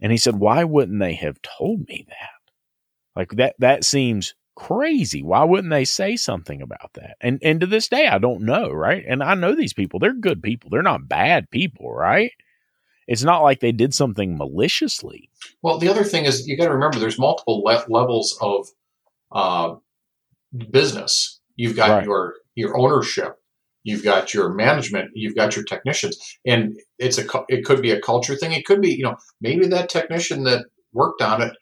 And 0.01 0.11
he 0.11 0.19
said, 0.19 0.37
"Why 0.37 0.65
wouldn't 0.65 0.99
they 0.99 1.15
have 1.15 1.41
told 1.43 1.87
me 1.89 2.05
that? 2.09 2.40
Like 3.21 3.33
that 3.33 3.55
that 3.59 3.85
seems 3.85 4.35
crazy. 4.57 5.23
Why 5.23 5.45
wouldn't 5.45 5.71
they 5.71 5.85
say 5.85 6.17
something 6.17 6.63
about 6.63 6.95
that?" 6.95 7.17
And 7.21 7.39
and 7.43 7.61
to 7.61 7.67
this 7.67 7.87
day 7.89 8.07
I 8.07 8.17
don't 8.19 8.43
know, 8.43 8.71
right? 8.71 9.05
And 9.07 9.23
I 9.23 9.35
know 9.35 9.55
these 9.55 9.75
people. 9.75 10.01
They're 10.01 10.15
good 10.15 10.43
people. 10.43 10.71
They're 10.71 10.83
not 10.83 11.07
bad 11.07 11.51
people, 11.51 11.93
right? 11.93 12.33
It's 13.07 13.23
not 13.25 13.43
like 13.43 13.61
they 13.61 13.73
did 13.73 13.93
something 13.93 14.39
maliciously. 14.39 15.29
Well, 15.63 15.79
the 15.79 15.89
other 15.89 16.05
thing 16.05 16.25
is 16.25 16.47
you 16.49 16.57
got 16.57 16.67
to 16.69 16.73
remember 16.73 16.99
there's 16.99 17.19
multiple 17.19 17.61
le- 17.63 17.85
levels 17.89 18.39
of 18.41 18.69
uh, 19.33 19.75
business. 20.71 21.41
You've 21.57 21.77
got 21.77 21.91
Right. 21.91 22.05
your 22.05 22.35
your 22.55 22.77
ownership, 22.79 23.37
you've 23.85 24.05
got 24.05 24.33
your 24.35 24.49
management, 24.55 25.11
you've 25.15 25.37
got 25.37 25.57
your 25.57 25.65
technicians, 25.65 26.19
and 26.47 26.79
it's 26.99 27.19
a 27.19 27.25
it 27.49 27.65
could 27.65 27.83
be 27.83 27.91
a 27.91 28.01
culture 28.01 28.35
thing. 28.37 28.53
It 28.53 28.65
could 28.65 28.81
be 28.81 28.95
you 28.95 29.05
know 29.05 29.17
maybe 29.41 29.67
that 29.69 29.89
technician 29.89 30.45
that 30.45 30.65
worked 30.93 31.21
on 31.23 31.43
it, 31.43 31.53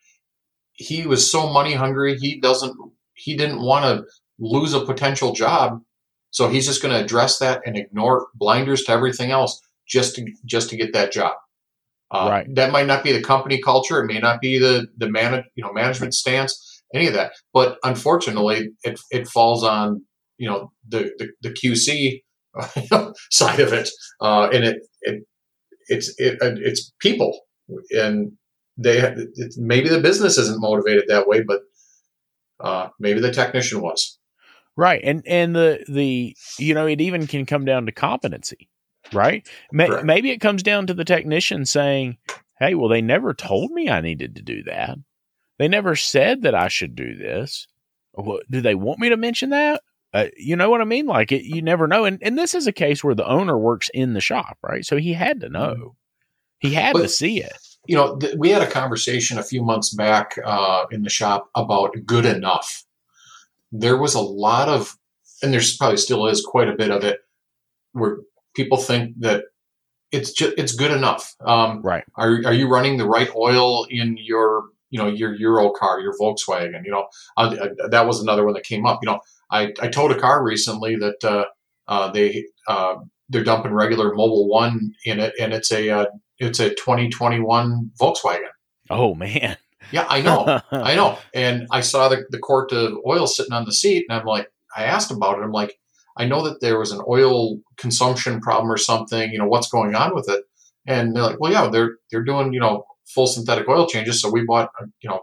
he 0.78 1.06
was 1.06 1.30
so 1.30 1.52
money 1.52 1.74
hungry 1.74 2.16
he 2.16 2.40
doesn't 2.40 2.74
he 3.14 3.36
didn't 3.36 3.60
want 3.60 3.84
to 3.84 4.04
lose 4.38 4.72
a 4.72 4.84
potential 4.84 5.32
job, 5.32 5.80
so 6.30 6.48
he's 6.48 6.66
just 6.66 6.80
going 6.80 6.94
to 6.94 7.04
address 7.04 7.38
that 7.38 7.60
and 7.66 7.76
ignore 7.76 8.28
blinders 8.34 8.84
to 8.84 8.92
everything 8.92 9.30
else 9.30 9.60
just 9.86 10.14
to 10.14 10.26
just 10.46 10.70
to 10.70 10.76
get 10.76 10.92
that 10.92 11.12
job. 11.12 11.34
Uh, 12.10 12.28
Right. 12.30 12.54
That 12.54 12.72
might 12.72 12.86
not 12.86 13.04
be 13.04 13.12
the 13.12 13.22
company 13.22 13.60
culture. 13.60 14.02
It 14.02 14.06
may 14.06 14.18
not 14.18 14.40
be 14.40 14.58
the 14.58 14.86
the 14.96 15.10
man, 15.10 15.44
you 15.56 15.64
know 15.64 15.72
management 15.72 16.14
stance 16.14 16.82
any 16.94 17.08
of 17.08 17.14
that. 17.14 17.32
But 17.52 17.78
unfortunately, 17.82 18.70
it 18.84 19.00
it 19.10 19.28
falls 19.28 19.64
on 19.64 20.04
you 20.38 20.48
know 20.48 20.72
the 20.88 21.10
the, 21.18 21.28
the 21.42 21.50
QC 21.50 22.22
side 23.30 23.60
of 23.60 23.72
it, 23.72 23.90
uh, 24.20 24.48
and 24.52 24.64
it 24.64 24.76
it 25.02 25.22
it's 25.88 26.14
it, 26.18 26.38
it's 26.40 26.92
people, 27.00 27.38
and 27.90 28.32
they 28.78 29.14
maybe 29.56 29.88
the 29.88 30.00
business 30.00 30.38
isn't 30.38 30.60
motivated 30.60 31.04
that 31.08 31.26
way, 31.26 31.42
but 31.42 31.62
uh, 32.60 32.88
maybe 32.98 33.20
the 33.20 33.32
technician 33.32 33.82
was. 33.82 34.18
Right. 34.76 35.00
And 35.02 35.22
and 35.26 35.54
the 35.54 35.84
the 35.88 36.36
you 36.58 36.74
know, 36.74 36.86
it 36.86 37.00
even 37.00 37.26
can 37.26 37.44
come 37.44 37.64
down 37.64 37.86
to 37.86 37.92
competency, 37.92 38.68
right? 39.12 39.46
Correct. 39.72 40.04
maybe 40.04 40.30
it 40.30 40.40
comes 40.40 40.62
down 40.62 40.86
to 40.86 40.94
the 40.94 41.04
technician 41.04 41.66
saying, 41.66 42.18
"Hey, 42.60 42.74
well 42.74 42.88
they 42.88 43.02
never 43.02 43.34
told 43.34 43.72
me 43.72 43.90
I 43.90 44.00
needed 44.00 44.36
to 44.36 44.42
do 44.42 44.62
that. 44.64 44.96
They 45.58 45.66
never 45.66 45.96
said 45.96 46.42
that 46.42 46.54
I 46.54 46.68
should 46.68 46.94
do 46.94 47.16
this. 47.16 47.66
Do 48.48 48.60
they 48.60 48.76
want 48.76 49.00
me 49.00 49.08
to 49.08 49.16
mention 49.16 49.50
that?" 49.50 49.82
Uh, 50.14 50.26
you 50.36 50.56
know 50.56 50.70
what 50.70 50.80
I 50.80 50.84
mean? 50.84 51.06
Like 51.06 51.32
it, 51.32 51.42
you 51.42 51.60
never 51.60 51.86
know. 51.86 52.04
And 52.04 52.18
and 52.22 52.38
this 52.38 52.54
is 52.54 52.66
a 52.66 52.72
case 52.72 53.02
where 53.02 53.16
the 53.16 53.28
owner 53.28 53.58
works 53.58 53.90
in 53.92 54.14
the 54.14 54.20
shop, 54.20 54.58
right? 54.62 54.84
So 54.84 54.96
he 54.96 55.12
had 55.12 55.40
to 55.40 55.48
know. 55.48 55.96
He 56.60 56.74
had 56.74 56.94
to 56.94 57.08
see 57.08 57.42
it. 57.42 57.52
You 57.88 57.96
know, 57.96 58.16
th- 58.18 58.36
we 58.36 58.50
had 58.50 58.62
a 58.62 58.70
conversation 58.70 59.38
a 59.38 59.42
few 59.42 59.62
months 59.62 59.92
back 59.94 60.38
uh, 60.44 60.84
in 60.92 61.02
the 61.02 61.10
shop 61.10 61.48
about 61.56 61.96
good 62.06 62.26
enough. 62.26 62.84
There 63.72 63.96
was 63.96 64.14
a 64.14 64.20
lot 64.20 64.68
of, 64.68 64.96
and 65.42 65.52
there's 65.52 65.76
probably 65.76 65.96
still 65.96 66.26
is 66.26 66.44
quite 66.44 66.68
a 66.68 66.76
bit 66.76 66.90
of 66.90 67.02
it, 67.02 67.18
where 67.92 68.18
people 68.54 68.76
think 68.76 69.14
that 69.20 69.44
it's 70.12 70.32
just 70.32 70.54
it's 70.58 70.74
good 70.74 70.90
enough. 70.90 71.34
Um, 71.40 71.82
Right. 71.82 72.04
are 72.16 72.40
are 72.46 72.52
you 72.52 72.68
running 72.68 72.98
the 72.98 73.06
right 73.06 73.30
oil 73.34 73.84
in 73.90 74.16
your 74.18 74.64
you 74.90 74.98
know 74.98 75.08
your 75.08 75.34
Euro 75.34 75.70
car, 75.70 76.00
your 76.00 76.14
Volkswagen? 76.18 76.84
You 76.84 76.90
know, 76.90 77.08
uh, 77.36 77.54
uh, 77.60 77.88
that 77.88 78.06
was 78.06 78.20
another 78.20 78.44
one 78.44 78.54
that 78.54 78.64
came 78.64 78.86
up. 78.86 79.00
You 79.02 79.10
know, 79.10 79.20
I 79.50 79.72
I 79.80 79.88
towed 79.88 80.12
a 80.12 80.20
car 80.20 80.42
recently 80.44 80.96
that 80.96 81.24
uh, 81.24 81.44
uh, 81.88 82.10
they 82.10 82.46
uh, 82.68 82.96
they're 83.30 83.44
dumping 83.44 83.72
regular 83.72 84.12
Mobil 84.12 84.46
1 84.48 84.94
in 85.04 85.20
it, 85.20 85.34
and 85.40 85.52
it's 85.52 85.72
a 85.72 85.90
uh, 85.90 86.06
it's 86.38 86.60
a 86.60 86.70
2021 86.70 87.90
Volkswagen. 88.00 88.48
Oh 88.90 89.14
man. 89.14 89.56
Yeah, 89.90 90.06
I 90.08 90.20
know, 90.20 90.60
I 90.70 90.94
know. 90.94 91.18
And 91.34 91.66
I 91.70 91.80
saw 91.80 92.08
the, 92.08 92.24
the 92.30 92.38
quart 92.38 92.72
of 92.72 92.98
oil 93.06 93.26
sitting 93.26 93.52
on 93.52 93.64
the 93.64 93.72
seat, 93.72 94.06
and 94.08 94.18
I'm 94.18 94.26
like, 94.26 94.50
I 94.76 94.84
asked 94.84 95.10
about 95.10 95.38
it. 95.38 95.42
I'm 95.42 95.52
like, 95.52 95.78
I 96.16 96.26
know 96.26 96.42
that 96.42 96.60
there 96.60 96.78
was 96.78 96.92
an 96.92 97.00
oil 97.08 97.58
consumption 97.76 98.40
problem 98.40 98.70
or 98.70 98.76
something. 98.76 99.30
You 99.30 99.38
know, 99.38 99.46
what's 99.46 99.68
going 99.68 99.94
on 99.94 100.14
with 100.14 100.28
it? 100.28 100.44
And 100.86 101.14
they're 101.14 101.22
like, 101.22 101.40
well, 101.40 101.52
yeah, 101.52 101.68
they're 101.68 101.96
they're 102.10 102.24
doing 102.24 102.52
you 102.52 102.60
know 102.60 102.84
full 103.06 103.26
synthetic 103.26 103.68
oil 103.68 103.86
changes. 103.86 104.20
So 104.20 104.30
we 104.30 104.44
bought 104.44 104.70
uh, 104.80 104.86
you 105.00 105.08
know 105.08 105.20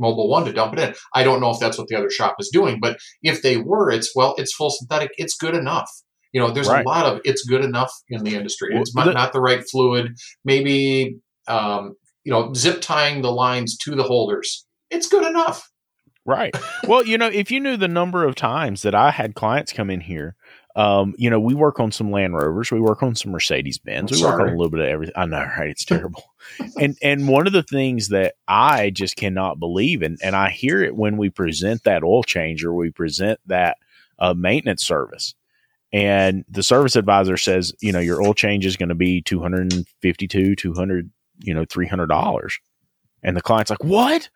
Mobil 0.00 0.28
1 0.28 0.46
to 0.46 0.52
dump 0.52 0.72
it 0.74 0.78
in. 0.80 0.94
I 1.14 1.22
don't 1.22 1.40
know 1.40 1.50
if 1.50 1.60
that's 1.60 1.78
what 1.78 1.88
the 1.88 1.96
other 1.96 2.10
shop 2.10 2.36
is 2.38 2.50
doing, 2.52 2.78
but 2.80 2.98
if 3.22 3.42
they 3.42 3.56
were, 3.56 3.90
it's 3.90 4.14
well, 4.14 4.34
it's 4.38 4.54
full 4.54 4.70
synthetic. 4.70 5.10
It's 5.16 5.36
good 5.36 5.54
enough. 5.54 5.90
You 6.34 6.40
know, 6.40 6.50
there's 6.50 6.68
Right. 6.68 6.84
a 6.84 6.88
lot 6.88 7.06
of 7.06 7.20
it's 7.24 7.44
good 7.46 7.64
enough 7.64 7.90
in 8.10 8.22
the 8.24 8.34
industry. 8.34 8.70
Well, 8.72 8.82
It's 8.82 8.94
not, 8.94 9.06
the- 9.06 9.14
not 9.14 9.32
the 9.32 9.40
right 9.40 9.62
fluid. 9.70 10.14
Maybe 10.44 11.16
um, 11.48 11.94
you 12.24 12.32
know, 12.32 12.52
zip 12.54 12.80
tying 12.80 13.22
the 13.22 13.30
lines 13.32 13.76
to 13.84 13.94
the 13.94 14.02
holders. 14.02 14.66
It's 14.90 15.08
good 15.08 15.26
enough. 15.26 15.70
Right. 16.26 16.56
Well, 16.88 17.04
you 17.06 17.18
know, 17.18 17.26
if 17.28 17.50
you 17.50 17.60
knew 17.60 17.76
the 17.76 17.86
number 17.88 18.24
of 18.24 18.34
times 18.34 18.80
that 18.82 18.94
I 18.94 19.10
had 19.10 19.34
clients 19.34 19.74
come 19.74 19.90
in 19.90 20.00
here, 20.00 20.36
um, 20.74 21.14
you 21.18 21.28
know, 21.28 21.38
we 21.38 21.52
work 21.54 21.78
on 21.78 21.92
some 21.92 22.10
Land 22.10 22.34
Rovers, 22.34 22.72
we 22.72 22.80
work 22.80 23.02
on 23.02 23.14
some 23.14 23.30
Mercedes 23.30 23.76
Benz, 23.78 24.10
we 24.10 24.22
work 24.22 24.40
on 24.40 24.48
a 24.48 24.52
little 24.52 24.70
bit 24.70 24.80
of 24.80 24.86
everything. 24.86 25.12
I 25.16 25.26
know, 25.26 25.38
right? 25.58 25.68
It's 25.68 25.84
terrible. 25.94 26.24
and 26.80 26.96
and 27.02 27.28
one 27.28 27.46
of 27.46 27.52
the 27.52 27.62
things 27.62 28.08
that 28.08 28.34
I 28.48 28.88
just 28.88 29.16
cannot 29.16 29.60
believe, 29.60 30.00
and 30.00 30.18
and 30.22 30.34
I 30.34 30.48
hear 30.48 30.82
it 30.82 30.96
when 30.96 31.18
we 31.18 31.28
present 31.28 31.84
that 31.84 32.02
oil 32.02 32.22
change 32.22 32.64
or 32.64 32.72
we 32.72 32.90
present 32.90 33.38
that 33.46 33.76
uh, 34.18 34.32
maintenance 34.34 34.82
service. 34.84 35.34
And 35.94 36.44
the 36.48 36.64
service 36.64 36.96
advisor 36.96 37.36
says, 37.36 37.72
you 37.80 37.92
know, 37.92 38.00
your 38.00 38.20
oil 38.20 38.34
change 38.34 38.66
is 38.66 38.76
going 38.76 38.88
to 38.88 38.96
be 38.96 39.22
252, 39.22 40.56
200, 40.56 41.10
you 41.38 41.54
know, 41.54 41.64
$300. 41.64 42.52
And 43.22 43.36
the 43.36 43.40
client's 43.40 43.70
like, 43.70 43.84
what? 43.84 44.28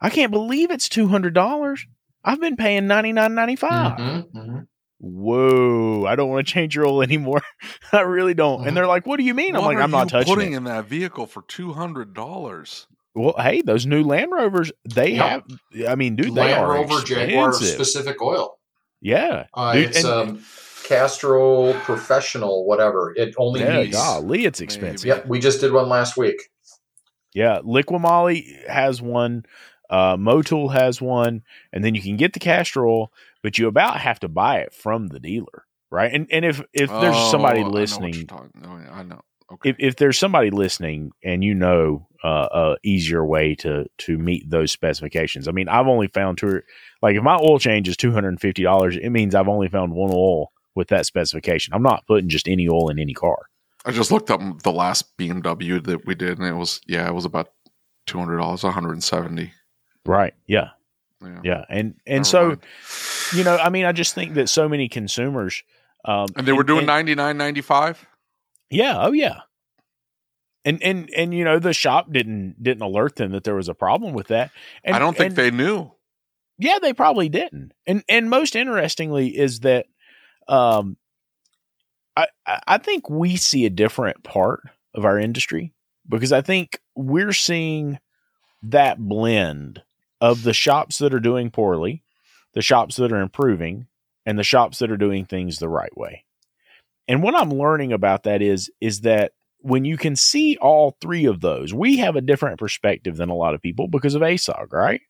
I 0.00 0.10
can't 0.10 0.32
believe 0.32 0.70
it's 0.72 0.88
two 0.88 1.06
hundred 1.08 1.32
dollars. 1.34 1.86
I've 2.22 2.40
been 2.40 2.56
paying 2.56 2.86
ninety 2.86 3.12
nine 3.12 3.34
ninety 3.34 3.56
five. 3.56 3.96
Mhm, 3.98 4.26
mhm. 4.34 4.66
Whoa! 4.98 6.04
I 6.06 6.16
don't 6.16 6.28
want 6.28 6.46
to 6.46 6.52
change 6.52 6.74
your 6.76 6.86
oil 6.86 7.02
anymore. 7.02 7.40
I 7.92 8.00
really 8.00 8.34
don't. 8.34 8.66
And 8.66 8.76
they're 8.76 8.86
like, 8.86 9.06
"What 9.06 9.16
do 9.16 9.22
you 9.24 9.32
mean?" 9.32 9.56
I'm 9.56 9.64
like, 9.64 9.78
"I'm 9.78 9.90
not 9.90 10.08
touching 10.10 10.34
putting 10.34 10.52
it." 10.52 10.56
in 10.56 10.64
that 10.64 10.84
vehicle 10.86 11.26
for 11.26 11.42
two 11.48 11.72
hundred 11.72 12.12
dollars. 12.12 12.86
Well, 13.14 13.34
hey, 13.38 13.62
those 13.62 13.86
new 13.86 14.02
Land 14.02 14.32
Rovers, 14.32 14.70
they 14.84 15.12
Yeah. 15.14 15.40
have. 15.40 15.88
I 15.88 15.94
mean, 15.94 16.16
dude, 16.16 16.34
they 16.34 16.42
Land 16.52 16.64
are 16.64 16.70
Rover 16.72 17.02
Jaguar 17.02 17.54
specific 17.54 18.20
oil. 18.20 18.58
Yeah, 19.06 19.44
Uh, 19.54 19.72
Dude, 19.72 19.84
it's 19.90 19.98
and- 19.98 20.06
um, 20.06 20.44
Castrol 20.84 21.74
Professional, 21.84 22.64
whatever. 22.66 23.12
It 23.16 23.34
only 23.38 23.60
yeah, 23.60 23.82
needs. 23.82 23.96
golly, 23.96 24.44
it's 24.44 24.60
expensive. 24.60 25.06
Yep, 25.06 25.26
we 25.26 25.38
just 25.38 25.60
did 25.60 25.72
one 25.72 25.88
last 25.88 26.16
week. 26.16 26.36
Yeah, 27.34 27.58
Liqui 27.64 28.00
Moly 28.00 28.56
has 28.68 29.00
one. 29.02 29.44
Uh, 29.90 30.16
Motul 30.16 30.72
has 30.72 31.00
one, 31.00 31.42
and 31.72 31.84
then 31.84 31.94
you 31.94 32.02
can 32.02 32.16
get 32.16 32.32
the 32.32 32.40
Castrol 32.40 32.92
oil, 32.92 33.12
but 33.42 33.58
you 33.58 33.68
about 33.68 33.98
have 34.00 34.18
to 34.20 34.28
buy 34.28 34.58
it 34.58 34.74
from 34.74 35.06
the 35.08 35.20
dealer, 35.20 35.64
right? 35.90 36.12
And 36.12 36.26
and 36.32 36.44
if 36.44 36.60
if 36.72 36.88
there's 36.90 37.14
Oh, 37.16 37.30
somebody 37.30 37.60
I 37.60 37.62
know 37.64 37.68
listening 37.70 38.26
talking- 38.26 38.50
oh, 38.64 38.92
I 38.92 39.02
know. 39.04 39.20
Okay. 39.52 39.70
if, 39.70 39.76
if 39.78 39.96
there's 39.96 40.18
somebody 40.18 40.50
listening 40.50 41.12
and 41.22 41.44
you 41.44 41.54
know 41.54 42.08
uh, 42.24 42.48
a 42.52 42.76
easier 42.82 43.24
way 43.24 43.54
to 43.56 43.86
to 43.98 44.18
meet 44.18 44.50
those 44.50 44.72
specifications, 44.72 45.46
I 45.46 45.52
mean, 45.52 45.68
I've 45.68 45.86
only 45.86 46.08
found 46.08 46.38
two. 46.38 46.62
Like 47.06 47.14
if 47.14 47.22
my 47.22 47.36
oil 47.36 47.60
change 47.60 47.86
is 47.88 47.96
two 47.96 48.10
hundred 48.10 48.30
and 48.30 48.40
fifty 48.40 48.64
dollars, 48.64 48.96
it 48.96 49.10
means 49.10 49.36
I've 49.36 49.46
only 49.46 49.68
found 49.68 49.92
one 49.92 50.10
oil 50.12 50.50
with 50.74 50.88
that 50.88 51.06
specification. 51.06 51.72
I'm 51.72 51.82
not 51.84 52.04
putting 52.08 52.28
just 52.28 52.48
any 52.48 52.68
oil 52.68 52.88
in 52.88 52.98
any 52.98 53.14
car. 53.14 53.36
I 53.84 53.92
just 53.92 54.10
looked 54.10 54.28
up 54.28 54.40
the 54.64 54.72
last 54.72 55.16
BMW 55.16 55.80
that 55.84 56.04
we 56.04 56.16
did, 56.16 56.38
and 56.38 56.48
it 56.48 56.54
was 56.54 56.80
yeah, 56.84 57.06
it 57.06 57.14
was 57.14 57.24
about 57.24 57.50
two 58.08 58.18
hundred 58.18 58.38
dollars, 58.38 58.64
one 58.64 58.72
hundred 58.72 58.94
and 58.94 59.04
seventy. 59.04 59.52
Right? 60.04 60.34
Yeah, 60.48 60.70
Yeah. 61.22 61.40
yeah. 61.44 61.64
And 61.68 61.94
and 62.08 62.18
Never 62.18 62.24
so 62.24 62.48
mind. 62.48 62.60
you 63.34 63.44
know, 63.44 63.56
I 63.56 63.68
mean, 63.70 63.84
I 63.84 63.92
just 63.92 64.16
think 64.16 64.34
that 64.34 64.48
so 64.48 64.68
many 64.68 64.88
consumers, 64.88 65.62
Um, 66.04 66.26
And 66.36 66.44
they 66.44 66.52
were 66.52 66.64
doing 66.64 66.78
and- 66.80 66.86
ninety 66.88 67.14
nine 67.14 67.38
ninety 67.38 67.60
five. 67.60 68.04
Yeah, 68.68 68.96
oh 69.00 69.12
yeah. 69.12 69.42
And 70.64 70.82
and 70.82 71.08
and 71.16 71.32
you 71.32 71.44
know 71.44 71.60
the 71.60 71.72
shop 71.72 72.10
didn't 72.12 72.60
didn't 72.60 72.82
alert 72.82 73.14
them 73.14 73.30
that 73.30 73.44
there 73.44 73.54
was 73.54 73.68
a 73.68 73.74
problem 73.74 74.12
with 74.12 74.26
that. 74.26 74.50
And 74.82 74.96
I 74.96 74.98
don't 74.98 75.16
think 75.16 75.28
and- 75.30 75.36
they 75.36 75.52
knew. 75.52 75.92
Yeah, 76.58 76.78
they 76.80 76.92
probably 76.92 77.28
didn't. 77.28 77.72
And 77.86 78.02
and 78.08 78.30
most 78.30 78.56
interestingly 78.56 79.36
is 79.36 79.60
that 79.60 79.86
um 80.48 80.96
I 82.16 82.28
I 82.46 82.78
think 82.78 83.10
we 83.10 83.36
see 83.36 83.66
a 83.66 83.70
different 83.70 84.22
part 84.22 84.62
of 84.94 85.04
our 85.04 85.18
industry 85.18 85.72
because 86.08 86.32
I 86.32 86.40
think 86.40 86.78
we're 86.94 87.32
seeing 87.32 87.98
that 88.62 88.98
blend 88.98 89.82
of 90.20 90.42
the 90.42 90.54
shops 90.54 90.98
that 90.98 91.14
are 91.14 91.20
doing 91.20 91.50
poorly, 91.50 92.02
the 92.54 92.62
shops 92.62 92.96
that 92.96 93.12
are 93.12 93.20
improving, 93.20 93.86
and 94.24 94.38
the 94.38 94.44
shops 94.44 94.78
that 94.78 94.90
are 94.90 94.96
doing 94.96 95.24
things 95.26 95.58
the 95.58 95.68
right 95.68 95.96
way. 95.96 96.24
And 97.08 97.22
what 97.22 97.36
I'm 97.36 97.50
learning 97.50 97.92
about 97.92 98.24
that 98.24 98.42
is 98.42 98.70
is 98.80 99.02
that 99.02 99.32
when 99.60 99.84
you 99.84 99.96
can 99.96 100.16
see 100.16 100.56
all 100.58 100.96
three 101.00 101.26
of 101.26 101.40
those, 101.40 101.74
we 101.74 101.98
have 101.98 102.16
a 102.16 102.20
different 102.20 102.58
perspective 102.58 103.16
than 103.16 103.28
a 103.30 103.34
lot 103.34 103.54
of 103.54 103.62
people 103.62 103.88
because 103.88 104.14
of 104.14 104.22
ASOG, 104.22 104.72
right? 104.72 105.00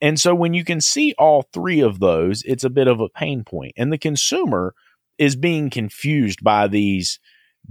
And 0.00 0.18
so 0.18 0.34
when 0.34 0.54
you 0.54 0.64
can 0.64 0.80
see 0.80 1.14
all 1.18 1.42
three 1.52 1.80
of 1.80 2.00
those, 2.00 2.42
it's 2.42 2.64
a 2.64 2.70
bit 2.70 2.88
of 2.88 3.00
a 3.00 3.08
pain 3.08 3.44
point. 3.44 3.72
And 3.76 3.92
the 3.92 3.98
consumer 3.98 4.74
is 5.18 5.36
being 5.36 5.68
confused 5.70 6.42
by 6.42 6.66
these 6.68 7.18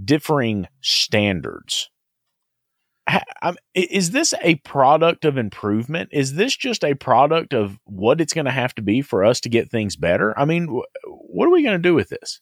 differing 0.04 0.68
standards. 0.80 1.90
Ha- 3.08 3.24
I'm- 3.42 3.56
i- 3.76 3.88
Is 3.90 4.12
this 4.12 4.32
a 4.42 4.54
product 4.56 5.24
of 5.24 5.36
improvement? 5.36 6.10
Is 6.12 6.34
this 6.34 6.56
just 6.56 6.84
a 6.84 6.94
product 6.94 7.52
of 7.52 7.78
what 7.84 8.20
it's 8.20 8.32
going 8.32 8.44
to 8.44 8.50
have 8.52 8.74
to 8.76 8.82
be 8.82 9.02
for 9.02 9.24
us 9.24 9.40
to 9.40 9.48
get 9.48 9.68
things 9.70 9.96
better? 9.96 10.38
I 10.38 10.44
mean, 10.44 10.66
what 11.06 11.46
are 11.46 11.50
we 11.50 11.62
going 11.64 11.76
to 11.76 11.82
do 11.82 11.94
with 11.94 12.10
this? 12.10 12.40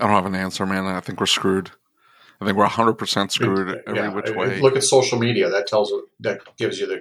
I 0.00 0.04
don't 0.06 0.14
have 0.14 0.26
an 0.26 0.34
answer, 0.34 0.66
man. 0.66 0.84
I 0.84 1.00
think 1.00 1.20
we're 1.20 1.26
screwed. 1.26 1.70
I 2.40 2.44
think 2.44 2.58
we're 2.58 2.66
hundred 2.66 2.94
percent 2.94 3.32
screwed 3.32 3.80
every 3.86 4.00
Yeah, 4.00 4.08
which 4.12 4.28
I- 4.28 4.32
I- 4.32 4.36
way. 4.36 4.60
Look 4.60 4.76
at 4.76 4.82
social 4.82 5.18
media. 5.18 5.48
That 5.48 5.66
tells 5.66 5.92
that 6.20 6.40
gives 6.58 6.78
you 6.80 6.86
the. 6.86 7.00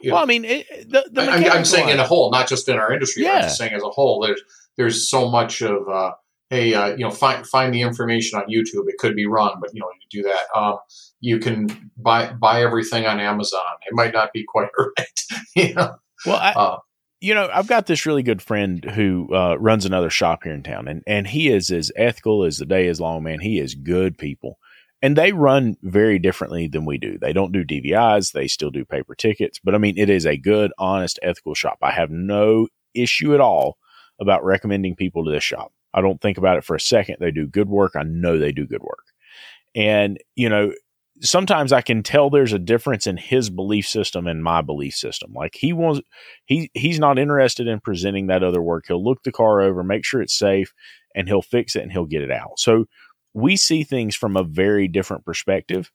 You 0.00 0.12
Well, 0.12 0.20
know, 0.20 0.24
I 0.24 0.26
mean, 0.26 0.44
it, 0.44 0.66
the, 0.90 1.08
the 1.10 1.22
I- 1.22 1.34
I'm, 1.36 1.44
I'm 1.52 1.64
saying 1.64 1.88
in 1.88 1.98
a 1.98 2.06
whole, 2.06 2.30
not 2.30 2.48
just 2.48 2.68
in 2.68 2.76
our 2.76 2.92
industry. 2.92 3.24
but 3.24 3.34
I'm 3.34 3.42
just 3.42 3.58
saying 3.58 3.72
as 3.74 3.82
a 3.82 3.88
whole. 3.90 4.20
There's 4.24 4.40
there's 4.76 5.08
so 5.08 5.30
much 5.30 5.62
of 5.62 5.88
uh, 5.88 6.12
hey, 6.50 6.74
uh, 6.74 6.88
you 6.88 6.98
know, 7.04 7.10
find 7.10 7.46
find 7.46 7.72
the 7.74 7.82
information 7.82 8.38
on 8.38 8.46
YouTube. 8.46 8.88
It 8.88 8.98
could 8.98 9.16
be 9.16 9.26
wrong, 9.26 9.58
but 9.60 9.70
you 9.74 9.80
know, 9.80 9.88
you 10.10 10.22
do 10.22 10.28
that. 10.28 10.58
Um, 10.58 10.78
you 11.20 11.38
can 11.38 11.90
buy 11.96 12.32
buy 12.32 12.62
everything 12.62 13.06
on 13.06 13.18
Amazon. 13.20 13.60
It 13.86 13.94
might 13.94 14.12
not 14.12 14.32
be 14.32 14.44
quite 14.46 14.68
right. 14.78 15.20
you 15.56 15.74
know, 15.74 15.94
Well, 16.26 16.36
I, 16.36 16.52
uh, 16.52 16.76
you 17.20 17.32
know, 17.34 17.48
I've 17.52 17.66
got 17.66 17.86
this 17.86 18.04
really 18.04 18.22
good 18.22 18.42
friend 18.42 18.84
who 18.84 19.34
uh, 19.34 19.56
runs 19.58 19.86
another 19.86 20.10
shop 20.10 20.44
here 20.44 20.52
in 20.52 20.62
town, 20.62 20.86
and 20.88 21.02
and 21.06 21.26
he 21.26 21.48
is 21.48 21.70
as 21.70 21.90
ethical 21.96 22.44
as 22.44 22.58
the 22.58 22.66
day 22.66 22.86
is 22.86 23.00
long. 23.00 23.22
Man, 23.22 23.40
he 23.40 23.58
is 23.58 23.74
good 23.74 24.18
people, 24.18 24.58
and 25.06 25.14
they 25.14 25.30
run 25.30 25.76
very 25.84 26.18
differently 26.18 26.66
than 26.66 26.84
we 26.84 26.98
do. 26.98 27.16
They 27.16 27.32
don't 27.32 27.52
do 27.52 27.64
DVIs; 27.64 28.32
they 28.32 28.48
still 28.48 28.72
do 28.72 28.84
paper 28.84 29.14
tickets. 29.14 29.60
But 29.62 29.76
I 29.76 29.78
mean, 29.78 29.96
it 29.96 30.10
is 30.10 30.26
a 30.26 30.36
good, 30.36 30.72
honest, 30.78 31.20
ethical 31.22 31.54
shop. 31.54 31.78
I 31.80 31.92
have 31.92 32.10
no 32.10 32.66
issue 32.92 33.32
at 33.32 33.40
all 33.40 33.78
about 34.20 34.44
recommending 34.44 34.96
people 34.96 35.24
to 35.24 35.30
this 35.30 35.44
shop. 35.44 35.72
I 35.94 36.00
don't 36.00 36.20
think 36.20 36.38
about 36.38 36.56
it 36.56 36.64
for 36.64 36.74
a 36.74 36.80
second. 36.80 37.18
They 37.20 37.30
do 37.30 37.46
good 37.46 37.68
work. 37.68 37.92
I 37.94 38.02
know 38.02 38.36
they 38.36 38.50
do 38.50 38.66
good 38.66 38.82
work, 38.82 39.04
and 39.76 40.18
you 40.34 40.48
know, 40.48 40.72
sometimes 41.20 41.72
I 41.72 41.82
can 41.82 42.02
tell 42.02 42.28
there's 42.28 42.52
a 42.52 42.58
difference 42.58 43.06
in 43.06 43.16
his 43.16 43.48
belief 43.48 43.86
system 43.86 44.26
and 44.26 44.42
my 44.42 44.60
belief 44.60 44.94
system. 44.94 45.32
Like 45.32 45.54
he 45.54 45.72
wants 45.72 46.00
he 46.46 46.68
he's 46.74 46.98
not 46.98 47.16
interested 47.16 47.68
in 47.68 47.78
presenting 47.78 48.26
that 48.26 48.42
other 48.42 48.60
work. 48.60 48.86
He'll 48.88 49.04
look 49.04 49.22
the 49.22 49.30
car 49.30 49.60
over, 49.60 49.84
make 49.84 50.04
sure 50.04 50.20
it's 50.20 50.36
safe, 50.36 50.74
and 51.14 51.28
he'll 51.28 51.42
fix 51.42 51.76
it 51.76 51.84
and 51.84 51.92
he'll 51.92 52.06
get 52.06 52.22
it 52.22 52.32
out. 52.32 52.58
So 52.58 52.86
we 53.36 53.54
see 53.54 53.84
things 53.84 54.16
from 54.16 54.34
a 54.34 54.42
very 54.42 54.88
different 54.88 55.26
perspective, 55.26 55.92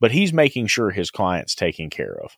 but 0.00 0.10
he's 0.10 0.32
making 0.32 0.66
sure 0.66 0.90
his 0.90 1.10
client's 1.10 1.54
taken 1.54 1.90
care 1.90 2.18
of. 2.24 2.36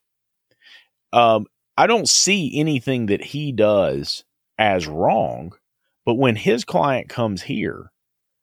Um, 1.13 1.47
I 1.77 1.87
don't 1.87 2.09
see 2.09 2.59
anything 2.59 3.07
that 3.07 3.23
he 3.23 3.53
does 3.53 4.25
as 4.59 4.89
wrong, 4.89 5.53
but 6.05 6.15
when 6.15 6.35
his 6.35 6.65
client 6.65 7.09
comes 7.09 7.43
here, 7.43 7.93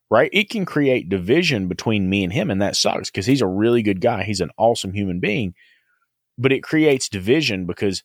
right, 0.10 0.30
it 0.32 0.50
can 0.50 0.64
create 0.64 1.10
division 1.10 1.68
between 1.68 2.10
me 2.10 2.24
and 2.24 2.32
him, 2.32 2.50
and 2.50 2.62
that 2.62 2.78
sucks 2.78 3.12
because 3.12 3.26
he's 3.26 3.42
a 3.42 3.48
really 3.48 3.82
good 3.82 4.00
guy. 4.00 4.24
He's 4.24 4.42
an 4.42 4.52
awesome 4.58 4.94
human 4.94 5.20
being, 5.20 5.56
but 6.38 6.54
it 6.54 6.64
creates 6.64 7.10
division 7.10 7.66
because 7.66 8.02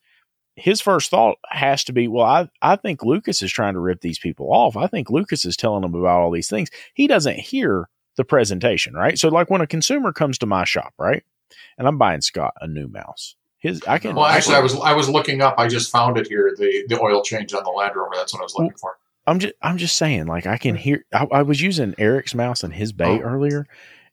his 0.56 0.80
first 0.80 1.10
thought 1.10 1.38
has 1.48 1.82
to 1.84 1.92
be, 1.92 2.08
well, 2.08 2.26
I, 2.26 2.48
I 2.60 2.76
think 2.76 3.02
Lucas 3.02 3.40
is 3.42 3.50
trying 3.50 3.74
to 3.74 3.80
rip 3.80 4.00
these 4.02 4.18
people 4.18 4.52
off. 4.52 4.76
I 4.76 4.86
think 4.86 5.08
Lucas 5.10 5.44
is 5.44 5.56
telling 5.56 5.82
them 5.82 5.94
about 5.94 6.20
all 6.20 6.30
these 6.30 6.48
things. 6.48 6.68
He 6.94 7.06
doesn't 7.06 7.38
hear 7.38 7.88
the 8.16 8.24
presentation, 8.24 8.94
right? 8.94 9.18
So, 9.18 9.28
like 9.28 9.48
when 9.50 9.62
a 9.62 9.66
consumer 9.66 10.12
comes 10.12 10.36
to 10.38 10.46
my 10.46 10.64
shop, 10.64 10.92
right, 10.98 11.22
and 11.78 11.88
I'm 11.88 11.96
buying 11.98 12.20
Scott 12.20 12.52
a 12.60 12.66
new 12.68 12.86
mouse, 12.88 13.36
his 13.58 13.82
I 13.86 13.98
can. 13.98 14.14
well, 14.14 14.26
actually, 14.26 14.56
I 14.56 14.60
was 14.60 14.74
I 14.80 14.92
was 14.92 15.08
looking 15.08 15.40
up. 15.40 15.54
I 15.58 15.68
just 15.68 15.90
found 15.90 16.18
it 16.18 16.26
here. 16.26 16.54
The 16.56 16.84
the 16.88 17.00
oil 17.00 17.22
change 17.22 17.54
on 17.54 17.64
the 17.64 17.70
Land 17.70 17.96
Rover. 17.96 18.10
That's 18.14 18.34
what 18.34 18.40
I 18.40 18.42
was 18.44 18.54
looking 18.54 18.76
for. 18.76 18.96
I'm 19.26 19.38
just 19.38 19.54
I'm 19.62 19.78
just 19.78 19.96
saying, 19.96 20.26
like 20.26 20.46
I 20.46 20.58
can 20.58 20.74
hear. 20.74 21.04
I, 21.14 21.26
I 21.32 21.42
was 21.42 21.62
using 21.62 21.94
Eric's 21.96 22.34
mouse 22.34 22.62
in 22.62 22.72
his 22.72 22.92
bay 22.92 23.18
Oh. 23.18 23.20
earlier, 23.20 23.66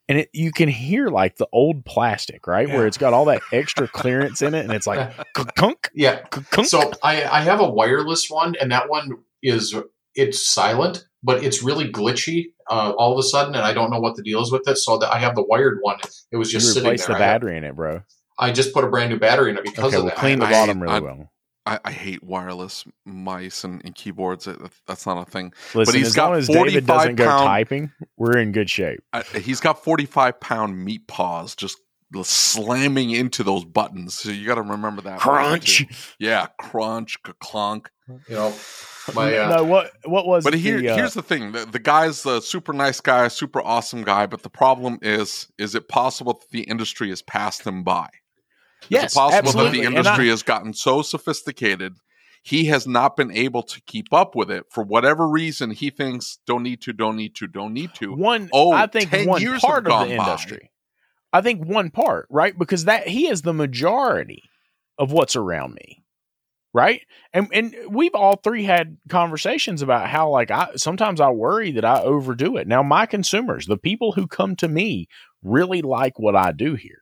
and 0.10 0.18
it 0.20 0.30
you 0.34 0.51
can 0.51 0.68
hear 0.68 1.07
like 1.07 1.38
the 1.38 1.47
old 1.53 1.86
plastic, 1.86 2.45
right, 2.47 2.68
where 2.68 2.86
it's 2.86 2.97
got 2.97 3.14
all 3.14 3.24
that 3.26 3.41
extra 3.53 3.88
clearance 3.88 4.41
in 4.41 4.53
it, 4.53 4.66
and 4.66 4.74
it's 4.74 4.86
like 4.88 5.10
kunk 5.55 5.89
Yeah. 5.93 6.20
kunk. 6.32 6.68
So 6.68 6.91
I, 7.01 7.24
I 7.24 7.41
have 7.41 7.62
a 7.62 7.70
wireless 7.70 8.30
one, 8.30 8.55
and 8.60 8.72
that 8.74 8.89
one 8.89 9.12
is 9.41 9.74
it's 10.16 10.45
silent, 10.45 11.05
but 11.24 11.43
it's 11.45 11.64
really 11.64 11.89
glitchy 11.89 12.47
uh, 12.70 12.91
all 12.97 13.14
of 13.14 13.20
a 13.20 13.24
sudden, 13.24 13.55
and 13.55 13.64
I 13.64 13.74
don't 13.74 13.89
know 13.91 13.99
what 14.01 14.16
the 14.18 14.24
deal 14.24 14.41
is 14.41 14.51
with 14.51 14.68
it. 14.68 14.78
So 14.78 14.97
that 14.97 15.14
I 15.14 15.20
have 15.20 15.36
the 15.36 15.43
wired 15.43 15.78
one. 15.82 15.99
It 16.32 16.38
was 16.38 16.51
you 16.51 16.60
just 16.60 16.74
sitting 16.74 16.89
there. 16.95 16.97
the 17.07 17.16
I, 17.16 17.20
battery 17.20 17.55
in 17.57 17.64
it, 17.64 17.76
bro. 17.76 18.01
I 18.38 18.51
just 18.51 18.74
put 18.74 18.84
a 18.84 18.88
brand 18.88 19.12
new 19.12 19.20
battery 19.20 19.51
in 19.51 19.57
it 19.57 19.64
because 19.64 19.86
Okay, 19.86 19.97
of 19.97 20.03
we'll 20.03 20.10
that. 20.12 20.18
clean 20.18 20.39
the 20.39 20.45
I- 20.47 20.51
bottom 20.51 20.82
really 20.82 20.95
I- 20.95 20.99
well. 20.99 21.32
I, 21.70 21.80
I 21.86 21.91
hate 21.91 22.24
wireless 22.24 22.86
mice 23.05 23.63
and, 23.63 23.82
and 23.86 23.93
keyboards. 23.95 24.45
That- 24.45 24.59
That's 24.88 25.05
not 25.05 25.28
a 25.28 25.30
thing. 25.30 25.53
Listen, 25.74 25.95
he's 25.95 26.07
as 26.07 26.15
got 26.15 26.30
long 26.30 26.39
as 26.39 26.47
David 26.47 26.86
doesn't 26.88 27.15
go 27.15 27.26
typing, 27.45 27.91
we're 28.17 28.38
in 28.38 28.51
good 28.51 28.70
shape. 28.70 28.99
I, 29.13 29.24
he's 29.24 29.59
got 29.59 29.84
45 29.84 30.39
pound 30.39 30.84
meat 30.84 31.07
paws 31.07 31.55
just 31.55 31.78
slamming 32.24 33.11
into 33.11 33.43
those 33.43 33.65
buttons. 33.65 34.15
So 34.15 34.32
you 34.32 34.47
got 34.47 34.55
to 34.55 34.61
remember 34.61 35.01
that. 35.03 35.20
Crunch. 35.20 35.86
Yeah, 36.20 36.47
crunch, 36.59 37.17
clunk. 37.39 37.89
You 38.28 38.36
know, 38.36 38.53
my 39.13 39.38
uh, 39.38 39.49
no, 39.57 39.63
what 39.65 39.91
what 40.05 40.26
was? 40.26 40.43
But 40.43 40.53
the, 40.53 40.59
uh, 40.89 40.95
here's 40.95 41.13
the 41.13 41.22
thing: 41.22 41.51
the, 41.51 41.65
the 41.65 41.78
guy's 41.80 42.26
a 42.26 42.41
super 42.41 42.74
nice 42.74 42.99
guy, 43.01 43.28
super 43.28 43.61
awesome 43.61 44.03
guy. 44.03 44.26
But 44.26 44.41
the 44.41 44.49
problem 44.49 44.97
is, 45.03 45.47
is 45.59 45.76
it 45.76 45.88
possible 45.88 46.34
that 46.34 46.49
the 46.49 46.61
industry 46.61 47.09
has 47.09 47.22
passed 47.22 47.67
him 47.67 47.84
by? 47.84 48.09
Yes, 48.88 49.11
is 49.11 49.11
it 49.11 49.15
possible 49.19 49.38
absolutely. 49.49 49.80
that 49.80 49.82
the 49.82 49.88
And 49.88 49.95
I- 49.95 49.99
industry 49.99 50.30
has 50.30 50.43
gotten 50.43 50.73
so 50.73 51.01
sophisticated? 51.01 51.95
He 52.41 52.65
has 52.65 52.88
not 52.88 53.17
been 53.17 53.32
able 53.32 53.63
to 53.63 53.82
keep 53.86 54.13
up 54.13 54.34
with 54.34 54.49
it 54.49 54.63
for 54.71 54.82
whatever 54.84 55.27
reason. 55.27 55.71
He 55.71 55.89
thinks 55.89 56.39
don't 56.47 56.63
need 56.63 56.82
to, 56.84 56.93
don't 56.93 57.17
need 57.17 57.36
to, 57.36 57.47
don't 57.47 57.73
need 57.73 57.93
to. 57.95 58.13
one 58.13 58.49
Oh, 58.53 58.71
i 58.71 58.88
think 58.88 59.09
10 59.09 59.27
one 59.27 59.41
part 59.59 59.80
of 59.80 59.84
the 59.86 59.89
gone 59.89 60.07
by. 60.07 60.13
industry 60.25 60.71
i 61.34 61.41
think 61.41 61.65
one 61.67 61.89
part 61.91 62.27
right 62.32 62.57
because 62.57 62.86
that 62.86 63.07
he 63.07 63.27
is 63.27 63.41
the 63.41 63.53
majority 63.53 64.43
of 64.97 65.11
what's 65.11 65.36
around 65.36 65.73
me 65.73 66.03
right 66.73 67.01
and 67.34 67.49
and 67.53 67.75
we've 67.89 68.15
all 68.15 68.38
three 68.38 68.63
had 68.63 68.97
conversations 69.09 69.82
about 69.82 70.07
how 70.07 70.30
like 70.30 70.49
i 70.49 70.69
sometimes 70.75 71.19
i 71.19 71.30
worry 71.30 71.71
that 71.71 71.84
i 71.86 72.01
overdo 72.01 72.55
it 72.57 72.67
now 72.67 72.82
my 72.82 73.05
consumers 73.05 73.65
the 73.67 73.77
people 73.77 74.13
who 74.13 74.25
come 74.27 74.55
to 74.55 74.67
me 74.67 75.07
really 75.43 75.82
like 75.82 76.17
what 76.17 76.36
i 76.38 76.51
do 76.51 76.75
here 76.75 77.01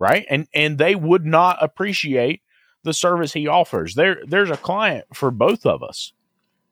right? 0.00 0.26
And 0.28 0.48
and 0.52 0.78
they 0.78 0.96
would 0.96 1.24
not 1.24 1.62
appreciate 1.62 2.42
the 2.82 2.94
service 2.94 3.32
he 3.32 3.46
offers. 3.46 3.94
There 3.94 4.22
there's 4.26 4.50
a 4.50 4.56
client 4.56 5.04
for 5.14 5.30
both 5.30 5.64
of 5.66 5.84
us. 5.84 6.12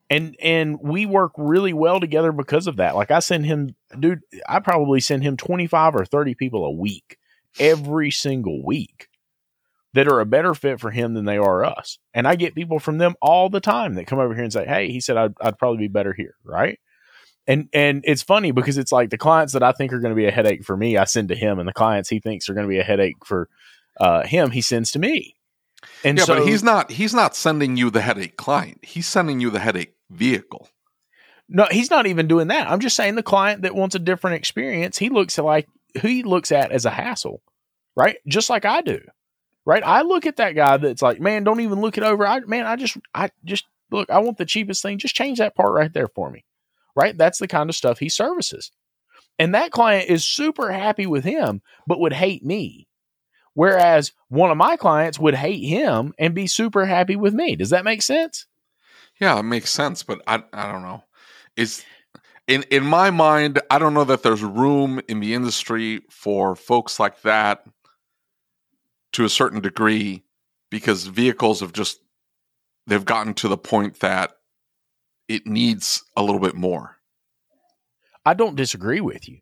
And 0.09 0.35
and 0.41 0.79
we 0.81 1.05
work 1.05 1.31
really 1.37 1.71
well 1.71 1.99
together 1.99 2.31
because 2.33 2.67
of 2.67 2.77
that. 2.77 2.95
Like 2.95 3.11
i 3.11 3.19
send 3.19 3.45
him 3.45 3.75
dude 3.97 4.21
i 4.49 4.59
probably 4.59 4.99
send 4.99 5.23
him 5.23 5.37
25 5.37 5.95
or 5.95 6.05
30 6.05 6.35
people 6.35 6.65
a 6.65 6.71
week 6.71 7.17
every 7.59 8.11
single 8.11 8.65
week 8.65 9.07
that 9.93 10.07
are 10.07 10.19
a 10.19 10.25
better 10.25 10.53
fit 10.53 10.79
for 10.79 10.91
him 10.91 11.13
than 11.13 11.25
they 11.25 11.37
are 11.37 11.63
us. 11.63 11.99
And 12.13 12.27
i 12.27 12.35
get 12.35 12.55
people 12.55 12.79
from 12.79 12.97
them 12.97 13.15
all 13.21 13.49
the 13.49 13.61
time 13.61 13.93
that 13.95 14.07
come 14.07 14.19
over 14.19 14.33
here 14.33 14.43
and 14.43 14.53
say 14.53 14.65
hey 14.65 14.91
he 14.91 14.99
said 14.99 15.17
i'd, 15.17 15.33
I'd 15.39 15.59
probably 15.59 15.77
be 15.79 15.87
better 15.87 16.13
here 16.13 16.35
right 16.43 16.79
and 17.49 17.67
and 17.73 18.03
it's 18.05 18.23
funny 18.23 18.51
because 18.51 18.77
it's 18.77 18.93
like 18.93 19.09
the 19.09 19.17
clients 19.17 19.51
that 19.51 19.63
i 19.63 19.73
think 19.73 19.91
are 19.91 19.99
going 19.99 20.11
to 20.11 20.15
be 20.15 20.27
a 20.27 20.31
headache 20.31 20.63
for 20.63 20.77
me 20.77 20.95
i 20.95 21.03
send 21.03 21.27
to 21.27 21.35
him 21.35 21.59
and 21.59 21.67
the 21.67 21.73
clients 21.73 22.07
he 22.07 22.19
thinks 22.19 22.47
are 22.47 22.53
going 22.53 22.65
to 22.65 22.69
be 22.69 22.79
a 22.79 22.83
headache 22.83 23.25
for 23.25 23.49
uh, 23.99 24.23
him 24.23 24.51
he 24.51 24.61
sends 24.61 24.91
to 24.91 24.99
me 24.99 25.35
and 26.03 26.17
yeah, 26.17 26.25
so 26.25 26.35
but 26.35 26.47
he's 26.47 26.63
not. 26.63 26.91
He's 26.91 27.13
not 27.13 27.35
sending 27.35 27.77
you 27.77 27.89
the 27.89 28.01
headache 28.01 28.37
client. 28.37 28.83
He's 28.83 29.07
sending 29.07 29.39
you 29.39 29.49
the 29.49 29.59
headache 29.59 29.95
vehicle. 30.09 30.69
No, 31.47 31.67
he's 31.71 31.89
not 31.89 32.05
even 32.05 32.27
doing 32.27 32.49
that. 32.49 32.69
I'm 32.69 32.79
just 32.79 32.95
saying 32.95 33.15
the 33.15 33.23
client 33.23 33.63
that 33.63 33.75
wants 33.75 33.95
a 33.95 33.99
different 33.99 34.35
experience, 34.35 34.97
he 34.97 35.09
looks 35.09 35.39
at 35.39 35.45
like 35.45 35.67
who 36.01 36.07
he 36.07 36.23
looks 36.23 36.51
at 36.51 36.71
as 36.71 36.85
a 36.85 36.91
hassle, 36.91 37.41
right? 37.95 38.17
Just 38.27 38.49
like 38.49 38.65
I 38.65 38.81
do, 38.81 39.01
right? 39.65 39.83
I 39.83 40.03
look 40.03 40.25
at 40.25 40.37
that 40.37 40.53
guy 40.53 40.77
that's 40.77 41.01
like, 41.01 41.19
man, 41.19 41.43
don't 41.43 41.61
even 41.61 41.81
look 41.81 41.97
it 41.97 42.03
over. 42.03 42.25
I 42.25 42.41
man, 42.41 42.65
I 42.65 42.75
just, 42.75 42.97
I 43.15 43.29
just 43.45 43.65
look, 43.89 44.09
I 44.09 44.19
want 44.19 44.37
the 44.37 44.45
cheapest 44.45 44.83
thing. 44.83 44.99
Just 44.99 45.15
change 45.15 45.39
that 45.39 45.55
part 45.55 45.73
right 45.73 45.91
there 45.91 46.07
for 46.07 46.29
me. 46.29 46.45
Right? 46.95 47.17
That's 47.17 47.39
the 47.39 47.47
kind 47.47 47.69
of 47.69 47.75
stuff 47.75 47.99
he 47.99 48.09
services. 48.09 48.71
And 49.37 49.55
that 49.55 49.71
client 49.71 50.09
is 50.09 50.25
super 50.25 50.71
happy 50.71 51.05
with 51.05 51.23
him, 51.23 51.61
but 51.87 51.99
would 51.99 52.13
hate 52.13 52.43
me. 52.43 52.87
Whereas 53.53 54.11
one 54.27 54.51
of 54.51 54.57
my 54.57 54.77
clients 54.77 55.19
would 55.19 55.35
hate 55.35 55.63
him 55.63 56.13
and 56.19 56.35
be 56.35 56.47
super 56.47 56.85
happy 56.85 57.15
with 57.15 57.33
me. 57.33 57.55
Does 57.55 57.71
that 57.71 57.85
make 57.85 58.01
sense? 58.01 58.47
Yeah, 59.19 59.39
it 59.39 59.43
makes 59.43 59.69
sense, 59.69 60.03
but 60.03 60.21
I 60.27 60.43
I 60.53 60.71
don't 60.71 60.81
know. 60.81 61.03
Is 61.55 61.83
in 62.47 62.63
in 62.63 62.85
my 62.85 63.11
mind, 63.11 63.61
I 63.69 63.79
don't 63.79 63.93
know 63.93 64.05
that 64.05 64.23
there's 64.23 64.43
room 64.43 65.01
in 65.07 65.19
the 65.19 65.33
industry 65.33 66.01
for 66.09 66.55
folks 66.55 66.99
like 66.99 67.21
that 67.21 67.63
to 69.13 69.25
a 69.25 69.29
certain 69.29 69.61
degree 69.61 70.23
because 70.69 71.05
vehicles 71.05 71.59
have 71.61 71.73
just 71.73 71.99
they've 72.87 73.05
gotten 73.05 73.33
to 73.35 73.47
the 73.47 73.57
point 73.57 73.99
that 73.99 74.31
it 75.29 75.47
needs 75.47 76.03
a 76.17 76.21
little 76.23 76.41
bit 76.41 76.55
more. 76.55 76.97
I 78.25 78.33
don't 78.33 78.55
disagree 78.57 78.99
with 78.99 79.29
you. 79.29 79.39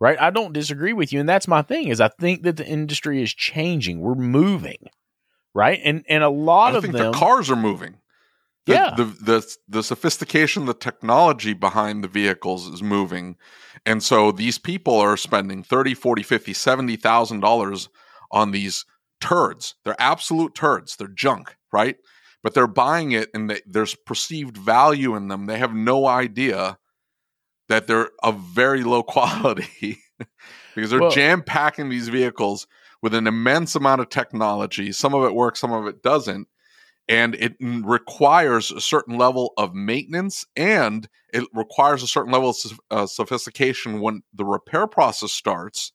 Right? 0.00 0.20
I 0.20 0.30
don't 0.30 0.52
disagree 0.52 0.92
with 0.92 1.12
you 1.12 1.18
and 1.20 1.28
that's 1.28 1.48
my 1.48 1.62
thing 1.62 1.88
is 1.88 2.00
I 2.00 2.06
think 2.08 2.42
that 2.44 2.56
the 2.56 2.66
industry 2.66 3.20
is 3.22 3.34
changing. 3.34 4.00
We're 4.00 4.14
moving. 4.14 4.88
Right? 5.54 5.80
And 5.84 6.04
and 6.08 6.22
a 6.22 6.28
lot 6.28 6.74
I 6.74 6.78
of 6.78 6.82
think 6.84 6.94
them 6.94 7.12
the 7.12 7.18
cars 7.18 7.50
are 7.50 7.56
moving. 7.56 7.96
The, 8.66 8.72
Yeah. 8.74 8.94
the, 8.96 9.04
the 9.04 9.56
the 9.68 9.82
sophistication, 9.82 10.66
the 10.66 10.74
technology 10.74 11.52
behind 11.52 12.04
the 12.04 12.08
vehicles 12.08 12.68
is 12.68 12.80
moving. 12.82 13.36
And 13.86 14.00
so 14.02 14.30
these 14.30 14.58
people 14.58 14.96
are 14.98 15.16
spending 15.16 15.64
30, 15.64 15.94
40, 15.94 16.22
50, 16.22 16.52
70,000 16.52 17.40
dollars 17.40 17.88
on 18.30 18.52
these 18.52 18.84
turds. 19.20 19.74
They're 19.84 19.96
absolute 20.00 20.54
turds. 20.54 20.94
They're 20.96 21.08
junk, 21.08 21.56
right? 21.72 21.96
But 22.42 22.54
they're 22.54 22.66
buying 22.66 23.12
it 23.12 23.30
and 23.34 23.50
they, 23.50 23.60
there's 23.66 23.94
perceived 23.94 24.56
value 24.56 25.16
in 25.16 25.28
them. 25.28 25.46
They 25.46 25.58
have 25.58 25.74
no 25.74 26.06
idea 26.06 26.78
that 27.68 27.86
they're 27.86 28.10
of 28.22 28.38
very 28.40 28.84
low 28.84 29.02
quality 29.04 29.98
because 30.74 30.90
they're 30.90 31.00
Well- 31.00 31.10
jam 31.10 31.42
packing 31.42 31.88
these 31.88 32.08
vehicles 32.08 32.66
with 33.02 33.14
an 33.14 33.26
immense 33.26 33.74
amount 33.74 34.00
of 34.00 34.08
technology. 34.08 34.92
Some 34.92 35.14
of 35.14 35.24
it 35.24 35.34
works, 35.34 35.60
some 35.60 35.72
of 35.72 35.86
it 35.86 36.02
doesn't. 36.02 36.48
And 37.10 37.34
it 37.36 37.56
requires 37.60 38.70
a 38.70 38.82
certain 38.82 39.16
level 39.16 39.54
of 39.56 39.74
maintenance 39.74 40.44
and 40.56 41.08
it 41.32 41.44
requires 41.54 42.02
a 42.02 42.06
certain 42.06 42.32
level 42.32 42.50
of 42.50 42.56
uh, 42.90 43.06
sophistication 43.06 44.00
when 44.00 44.22
the 44.34 44.44
repair 44.44 44.86
process 44.86 45.32
starts. 45.32 45.92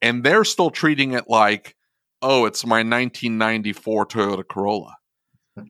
And 0.00 0.24
they're 0.24 0.44
still 0.44 0.70
treating 0.70 1.12
it 1.12 1.26
like, 1.28 1.76
oh, 2.22 2.46
it's 2.46 2.66
my 2.66 2.78
1994 2.78 4.06
Toyota 4.06 4.48
Corolla. 4.48 4.96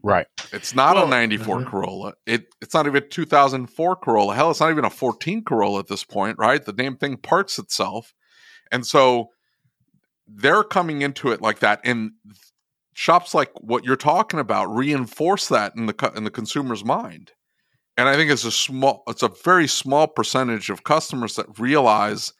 Right. 0.02 0.26
It's 0.52 0.74
not 0.74 0.96
Well- 0.96 1.06
a 1.06 1.10
94 1.10 1.58
Mhm. 1.60 1.66
Corolla. 1.70 2.14
It 2.26 2.46
it's 2.60 2.74
not 2.74 2.86
even 2.86 3.02
a 3.02 3.06
2004 3.06 3.96
Corolla. 3.96 4.34
Hell, 4.34 4.50
it's 4.50 4.60
not 4.60 4.70
even 4.70 4.84
a 4.84 4.90
14 4.90 5.42
Corolla 5.44 5.80
at 5.80 5.88
this 5.88 6.04
point, 6.04 6.38
right? 6.38 6.64
The 6.64 6.72
damn 6.72 6.96
thing 6.96 7.16
parks 7.16 7.58
itself. 7.58 8.14
And 8.70 8.86
so 8.86 9.30
they're 10.26 10.64
coming 10.64 11.02
into 11.02 11.30
it 11.32 11.40
like 11.42 11.58
that 11.60 11.80
and 11.84 12.12
shops 12.94 13.34
like 13.34 13.50
what 13.60 13.84
you're 13.84 13.96
talking 13.96 14.38
about 14.40 14.66
reinforce 14.74 15.48
that 15.48 15.74
in 15.76 15.86
the 15.86 15.92
cu- 15.92 16.16
in 16.16 16.24
the 16.24 16.30
consumer's 16.30 16.84
mind. 16.84 17.32
And 17.96 18.08
I 18.08 18.14
think 18.16 18.30
it's 18.30 18.44
a 18.44 18.52
small 18.52 19.02
it's 19.08 19.22
a 19.22 19.28
very 19.44 19.66
small 19.66 20.06
percentage 20.06 20.70
of 20.70 20.84
customers 20.84 21.36
that 21.36 21.58
realize 21.58 22.32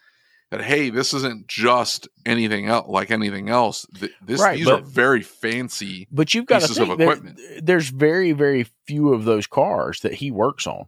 that 0.53 0.61
hey, 0.63 0.91
this 0.91 1.13
isn't 1.15 1.49
just 1.49 2.09
anything 2.25 2.67
else 2.69 2.87
like 2.89 3.11
anything 3.11 3.49
else. 3.49 3.85
This 4.25 4.41
Right, 4.41 4.57
these 4.57 4.67
but- 4.67 4.83
are 4.83 4.85
very 4.87 5.23
fancy 5.23 6.07
But 6.13 6.35
you've 6.35 6.47
got 6.47 6.61
pieces 6.61 6.79
of 6.79 6.87
think 6.89 6.99
there- 6.99 7.09
equipment. 7.11 7.41
there's 7.63 7.89
very, 7.89 8.33
very 8.33 8.67
few 8.87 9.13
of 9.13 9.25
those 9.25 9.47
cars 9.47 10.01
that 10.01 10.15
he 10.15 10.31
works 10.31 10.67
on. 10.67 10.85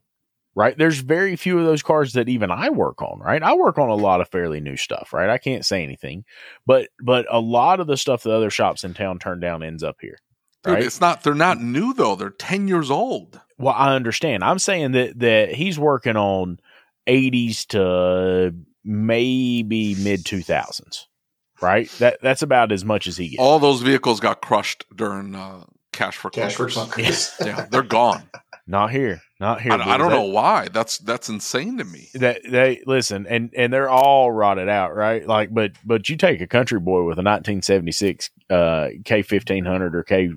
Right? 0.57 0.79
There's 0.79 1.01
very 1.01 1.35
few 1.35 1.59
of 1.59 1.65
those 1.65 1.83
cars 1.83 2.13
that 2.13 2.29
even 2.29 2.53
I 2.53 2.69
work 2.71 3.03
on. 3.03 3.19
Right? 3.19 3.43
I 3.43 3.55
work 3.55 3.77
on 3.77 3.89
a 3.89 3.95
lot 3.97 4.21
of 4.21 4.29
fairly 4.29 4.61
new 4.61 4.77
stuff. 4.77 5.13
Right? 5.13 5.29
I 5.29 5.39
can't 5.39 5.67
say 5.67 5.83
anything, 5.83 6.25
but 6.65 6.91
but 7.03 7.27
a 7.29 7.41
lot 7.41 7.81
of 7.81 7.89
the 7.89 7.97
stuff 7.97 8.23
that 8.23 8.33
other 8.33 8.51
shops 8.51 8.85
in 8.85 8.95
town 8.95 9.19
turn 9.19 9.41
down 9.41 9.65
ends 9.65 9.83
up 9.83 9.97
here. 10.01 10.19
Dude, 10.63 10.75
Right? 10.75 10.85
it's 10.85 11.01
not. 11.01 11.25
They're 11.25 11.35
not 11.35 11.61
new 11.61 11.93
though. 11.93 12.15
They're 12.15 12.31
ten 12.31 12.69
years 12.69 12.89
old. 12.91 13.41
Well, 13.59 13.75
I 13.77 13.95
understand. 13.97 14.45
I'm 14.45 14.61
saying 14.61 14.93
that 14.93 15.19
that 15.19 15.55
he's 15.55 15.77
working 15.79 16.17
on 16.17 16.61
80s 17.09 17.67
to 17.71 18.55
maybe 18.85 19.95
mid 19.97 20.25
2000s. 20.25 21.05
Right? 21.63 21.89
That 21.99 22.19
that's 22.21 22.43
about 22.43 22.73
as 22.73 22.85
much 22.85 23.07
as 23.07 23.17
he 23.17 23.29
gets. 23.31 23.41
All 23.41 23.59
those 23.59 23.81
vehicles 23.81 24.21
got 24.21 24.43
crushed 24.43 24.85
during 24.95 25.35
uh, 25.35 25.65
cash 25.93 26.17
for 26.17 26.31
Cash 26.31 26.57
for 26.57 26.67
clunkers. 26.67 27.33
clunkers. 27.39 27.47
yeah, 27.47 27.67
they're 27.71 27.83
gone. 27.83 28.29
Not 28.67 28.91
here. 28.91 29.23
Not 29.41 29.61
here. 29.61 29.73
I, 29.73 29.77
I 29.95 29.97
don't 29.99 30.09
boys. 30.09 30.17
know 30.17 30.25
why. 30.25 30.69
That's 30.73 30.99
that's 30.99 31.29
insane 31.29 31.79
to 31.79 31.85
me. 31.85 32.09
that 32.15 32.41
they 32.49 32.83
listen 32.87 33.27
and 33.29 33.51
and 33.57 33.73
they're 33.73 33.89
all 33.91 34.33
rotted 34.33 34.69
out 34.69 34.95
right 34.95 35.27
like 35.27 35.53
but 35.53 35.73
but 35.85 36.09
you 36.09 36.17
take 36.17 36.41
a 36.41 36.47
country 36.47 36.81
boy 36.81 37.01
with 37.03 37.19
a 37.19 37.23
1976 37.23 38.31
uh 38.49 38.55
k1500 39.03 39.95
or 39.95 40.03
k 40.03 40.31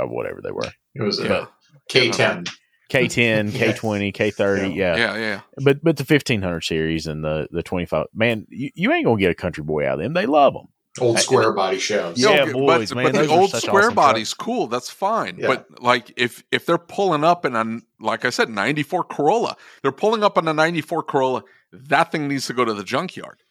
uh, 0.00 0.06
whatever 0.06 0.40
they 0.42 0.52
were 0.52 0.70
It 0.94 1.02
was 1.02 1.18
Yeah. 1.20 1.46
a 1.46 1.92
K10. 1.92 2.48
K10 2.90 3.50
k20 3.50 4.14
k30 4.14 4.74
yeah. 4.74 4.96
Yeah, 4.96 5.16
yeah. 5.16 5.40
but 5.64 5.82
but 5.82 5.96
the 5.96 6.04
1500 6.04 6.60
series 6.62 7.06
and 7.06 7.24
the 7.24 7.48
the 7.50 7.62
25 7.62 8.06
man 8.14 8.46
you, 8.48 8.70
you 8.74 8.92
ain't 8.92 9.04
gonna 9.04 9.18
get 9.18 9.30
a 9.30 9.34
country 9.34 9.64
boy 9.64 9.86
out 9.86 9.94
of 9.94 10.00
them 10.00 10.12
they 10.12 10.26
love 10.26 10.54
them 10.54 10.68
Old 11.00 11.18
square 11.18 11.52
body 11.52 11.78
shows. 11.78 12.18
Yeah, 12.18 12.42
okay, 12.42 12.52
boys, 12.52 12.90
but, 12.90 12.96
man, 12.96 13.12
but 13.12 13.26
the 13.26 13.28
old 13.28 13.50
such 13.50 13.64
square 13.64 13.84
awesome 13.84 13.94
body's 13.94 14.32
cool. 14.32 14.66
That's 14.66 14.88
fine. 14.88 15.36
Yeah. 15.38 15.48
But 15.48 15.82
like 15.82 16.12
if 16.16 16.42
if 16.50 16.66
they're 16.66 16.78
pulling 16.78 17.24
up 17.24 17.44
in 17.44 17.54
a 17.54 17.80
like 18.00 18.24
I 18.24 18.30
said, 18.30 18.48
ninety 18.48 18.82
four 18.82 19.04
Corolla, 19.04 19.56
they're 19.82 19.92
pulling 19.92 20.24
up 20.24 20.38
on 20.38 20.48
a 20.48 20.54
ninety 20.54 20.80
four 20.80 21.02
Corolla. 21.02 21.44
That 21.72 22.12
thing 22.12 22.28
needs 22.28 22.46
to 22.46 22.54
go 22.54 22.64
to 22.64 22.72
the 22.72 22.84
junkyard. 22.84 23.42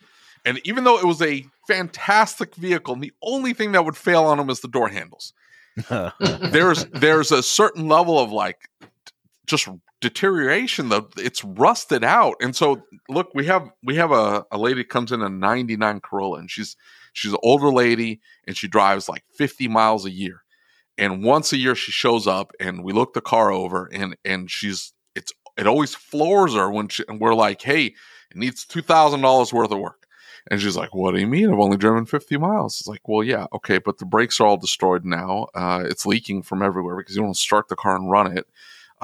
And 0.43 0.59
even 0.63 0.83
though 0.83 0.97
it 0.97 1.05
was 1.05 1.21
a 1.21 1.45
fantastic 1.67 2.55
vehicle, 2.55 2.95
the 2.95 3.13
only 3.21 3.53
thing 3.53 3.71
that 3.73 3.85
would 3.85 3.97
fail 3.97 4.23
on 4.25 4.37
them 4.37 4.49
is 4.49 4.61
the 4.61 4.67
door 4.67 4.89
handles. 4.89 5.33
there's 6.19 6.85
there's 6.85 7.31
a 7.31 7.43
certain 7.43 7.87
level 7.87 8.17
of 8.17 8.31
like 8.31 8.69
t- 8.81 8.87
just 9.45 9.67
deterioration 10.01 10.89
though 10.89 11.07
it's 11.17 11.43
rusted 11.43 12.03
out 12.03 12.35
and 12.41 12.55
so 12.55 12.83
look 13.09 13.29
we 13.33 13.45
have 13.45 13.69
we 13.83 13.95
have 13.95 14.11
a, 14.11 14.45
a 14.51 14.57
lady 14.57 14.83
comes 14.83 15.11
in 15.11 15.21
a 15.21 15.29
99 15.29 15.99
corolla 16.01 16.39
and 16.39 16.51
she's 16.51 16.75
she's 17.13 17.31
an 17.31 17.39
older 17.43 17.71
lady 17.71 18.19
and 18.45 18.57
she 18.57 18.67
drives 18.67 19.09
like 19.09 19.23
50 19.37 19.67
miles 19.67 20.05
a 20.05 20.11
year 20.11 20.43
and 20.97 21.23
once 21.23 21.53
a 21.53 21.57
year 21.57 21.75
she 21.75 21.91
shows 21.91 22.27
up 22.27 22.51
and 22.59 22.83
we 22.83 22.93
look 22.93 23.13
the 23.13 23.21
car 23.21 23.51
over 23.51 23.89
and 23.91 24.15
and 24.25 24.51
she's 24.51 24.93
it's 25.15 25.33
it 25.57 25.67
always 25.67 25.95
floors 25.95 26.53
her 26.53 26.69
when 26.69 26.87
she 26.87 27.03
and 27.07 27.19
we're 27.19 27.35
like 27.35 27.61
hey 27.61 27.93
it 28.31 28.37
needs 28.37 28.65
$2000 28.65 29.53
worth 29.53 29.71
of 29.71 29.79
work 29.79 30.05
and 30.49 30.61
she's 30.61 30.75
like, 30.75 30.93
"What 30.93 31.13
do 31.15 31.19
you 31.19 31.27
mean? 31.27 31.51
I've 31.51 31.59
only 31.59 31.77
driven 31.77 32.05
50 32.05 32.37
miles." 32.37 32.79
It's 32.79 32.87
like, 32.87 33.07
"Well, 33.07 33.23
yeah, 33.23 33.47
okay, 33.53 33.79
but 33.79 33.97
the 33.97 34.05
brakes 34.05 34.39
are 34.39 34.45
all 34.45 34.57
destroyed 34.57 35.03
now. 35.03 35.47
Uh, 35.55 35.83
it's 35.85 36.05
leaking 36.05 36.43
from 36.43 36.61
everywhere 36.61 36.97
because 36.97 37.15
you 37.15 37.23
don't 37.23 37.37
start 37.37 37.67
the 37.67 37.75
car 37.75 37.95
and 37.95 38.11
run 38.11 38.37
it, 38.37 38.45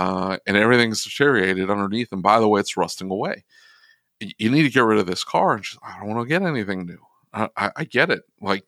uh, 0.01 0.37
and 0.47 0.57
everything's 0.57 1.03
deteriorated 1.03 1.69
underneath. 1.69 2.11
And 2.11 2.23
by 2.23 2.39
the 2.39 2.47
way, 2.47 2.59
it's 2.59 2.77
rusting 2.77 3.09
away. 3.11 3.43
You 4.19 4.49
need 4.51 4.63
to 4.63 4.69
get 4.69 4.81
rid 4.91 4.99
of 4.99 5.07
this 5.07 5.23
car." 5.23 5.53
And 5.55 5.65
she's, 5.65 5.79
"I 5.83 5.99
don't 5.99 6.09
want 6.09 6.21
to 6.25 6.29
get 6.29 6.41
anything 6.43 6.85
new. 6.85 6.99
I, 7.33 7.49
I, 7.57 7.71
I 7.77 7.83
get 7.85 8.09
it. 8.09 8.23
Like." 8.41 8.63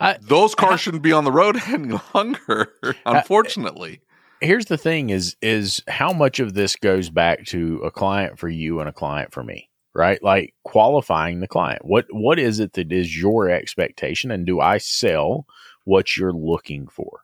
I- 0.00 0.18
Those 0.20 0.54
cars 0.54 0.80
shouldn't 0.80 1.02
be 1.02 1.12
on 1.12 1.24
the 1.24 1.32
road 1.32 1.56
any 1.68 1.98
longer, 2.14 2.74
unfortunately. 3.06 4.00
here's 4.40 4.66
the 4.66 4.78
thing 4.78 5.10
is 5.10 5.36
is 5.42 5.82
how 5.88 6.12
much 6.12 6.40
of 6.40 6.54
this 6.54 6.74
goes 6.76 7.10
back 7.10 7.44
to 7.46 7.80
a 7.84 7.90
client 7.90 8.38
for 8.38 8.48
you 8.48 8.80
and 8.80 8.88
a 8.88 8.92
client 8.92 9.32
for 9.32 9.44
me 9.44 9.68
right 9.94 10.20
like 10.22 10.52
qualifying 10.64 11.38
the 11.40 11.46
client 11.46 11.84
what 11.84 12.06
what 12.10 12.38
is 12.40 12.58
it 12.58 12.72
that 12.72 12.90
is 12.90 13.16
your 13.20 13.48
expectation 13.48 14.30
and 14.32 14.44
do 14.46 14.58
i 14.58 14.78
sell 14.78 15.46
what 15.84 16.16
you're 16.16 16.32
looking 16.32 16.88
for 16.88 17.20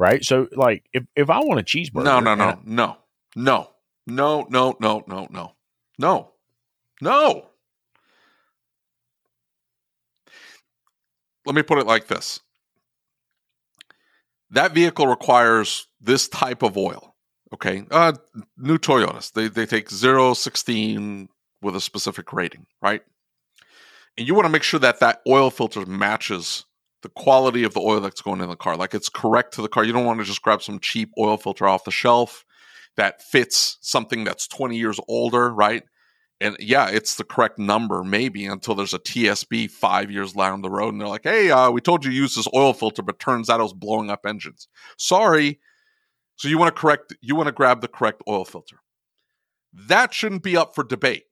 right 0.00 0.24
so 0.24 0.48
like 0.56 0.84
if, 0.92 1.04
if 1.14 1.30
i 1.30 1.38
want 1.38 1.60
a 1.60 1.62
cheeseburger 1.62 2.04
No, 2.04 2.20
no, 2.20 2.34
no, 2.34 2.44
I- 2.44 2.58
no, 2.64 2.96
no, 3.36 3.68
no, 4.06 4.46
no, 4.50 4.76
no, 4.80 5.04
no, 5.08 5.26
no, 5.28 5.54
no, 5.98 6.32
no. 7.00 7.46
Let 11.46 11.54
me 11.54 11.62
put 11.62 11.78
it 11.78 11.86
like 11.86 12.06
this 12.08 12.40
that 14.50 14.72
vehicle 14.72 15.06
requires 15.06 15.86
this 16.00 16.28
type 16.28 16.62
of 16.62 16.76
oil. 16.76 17.14
Okay. 17.54 17.84
Uh, 17.90 18.12
new 18.56 18.78
Toyotas, 18.78 19.32
they, 19.32 19.48
they 19.48 19.64
take 19.66 19.90
0, 19.90 20.34
16 20.34 21.28
with 21.62 21.76
a 21.76 21.80
specific 21.80 22.32
rating, 22.32 22.66
right? 22.82 23.02
And 24.18 24.26
you 24.26 24.34
want 24.34 24.46
to 24.46 24.50
make 24.52 24.62
sure 24.64 24.80
that 24.80 25.00
that 25.00 25.20
oil 25.26 25.50
filter 25.50 25.86
matches 25.86 26.64
the 27.02 27.08
quality 27.10 27.64
of 27.64 27.74
the 27.74 27.80
oil 27.80 28.00
that's 28.00 28.22
going 28.22 28.40
in 28.40 28.48
the 28.48 28.56
car. 28.56 28.76
Like 28.76 28.94
it's 28.94 29.08
correct 29.08 29.54
to 29.54 29.62
the 29.62 29.68
car. 29.68 29.84
You 29.84 29.92
don't 29.92 30.04
want 30.04 30.20
to 30.20 30.24
just 30.24 30.42
grab 30.42 30.62
some 30.62 30.78
cheap 30.78 31.10
oil 31.18 31.36
filter 31.36 31.66
off 31.66 31.84
the 31.84 31.90
shelf 31.90 32.44
that 32.96 33.22
fits 33.22 33.78
something 33.80 34.24
that's 34.24 34.46
20 34.46 34.76
years 34.76 35.00
older, 35.08 35.52
right? 35.52 35.82
and 36.40 36.56
yeah, 36.58 36.88
it's 36.88 37.16
the 37.16 37.24
correct 37.24 37.58
number 37.58 38.02
maybe 38.02 38.46
until 38.46 38.74
there's 38.74 38.94
a 38.94 38.98
TSB 38.98 39.70
five 39.70 40.10
years 40.10 40.32
down 40.32 40.62
the 40.62 40.70
road, 40.70 40.92
and 40.92 41.00
they're 41.00 41.08
like, 41.08 41.24
"Hey, 41.24 41.50
uh, 41.50 41.70
we 41.70 41.80
told 41.80 42.04
you 42.04 42.10
to 42.10 42.16
use 42.16 42.34
this 42.34 42.48
oil 42.54 42.72
filter, 42.72 43.02
but 43.02 43.18
turns 43.18 43.50
out 43.50 43.60
it 43.60 43.64
was 43.64 43.74
blowing 43.74 44.10
up 44.10 44.24
engines." 44.26 44.68
Sorry. 44.96 45.60
So 46.36 46.48
you 46.48 46.56
want 46.56 46.74
to 46.74 46.80
correct? 46.80 47.14
You 47.20 47.36
want 47.36 47.48
to 47.48 47.52
grab 47.52 47.82
the 47.82 47.88
correct 47.88 48.22
oil 48.26 48.44
filter? 48.44 48.80
That 49.74 50.14
shouldn't 50.14 50.42
be 50.42 50.56
up 50.56 50.74
for 50.74 50.82
debate. 50.82 51.24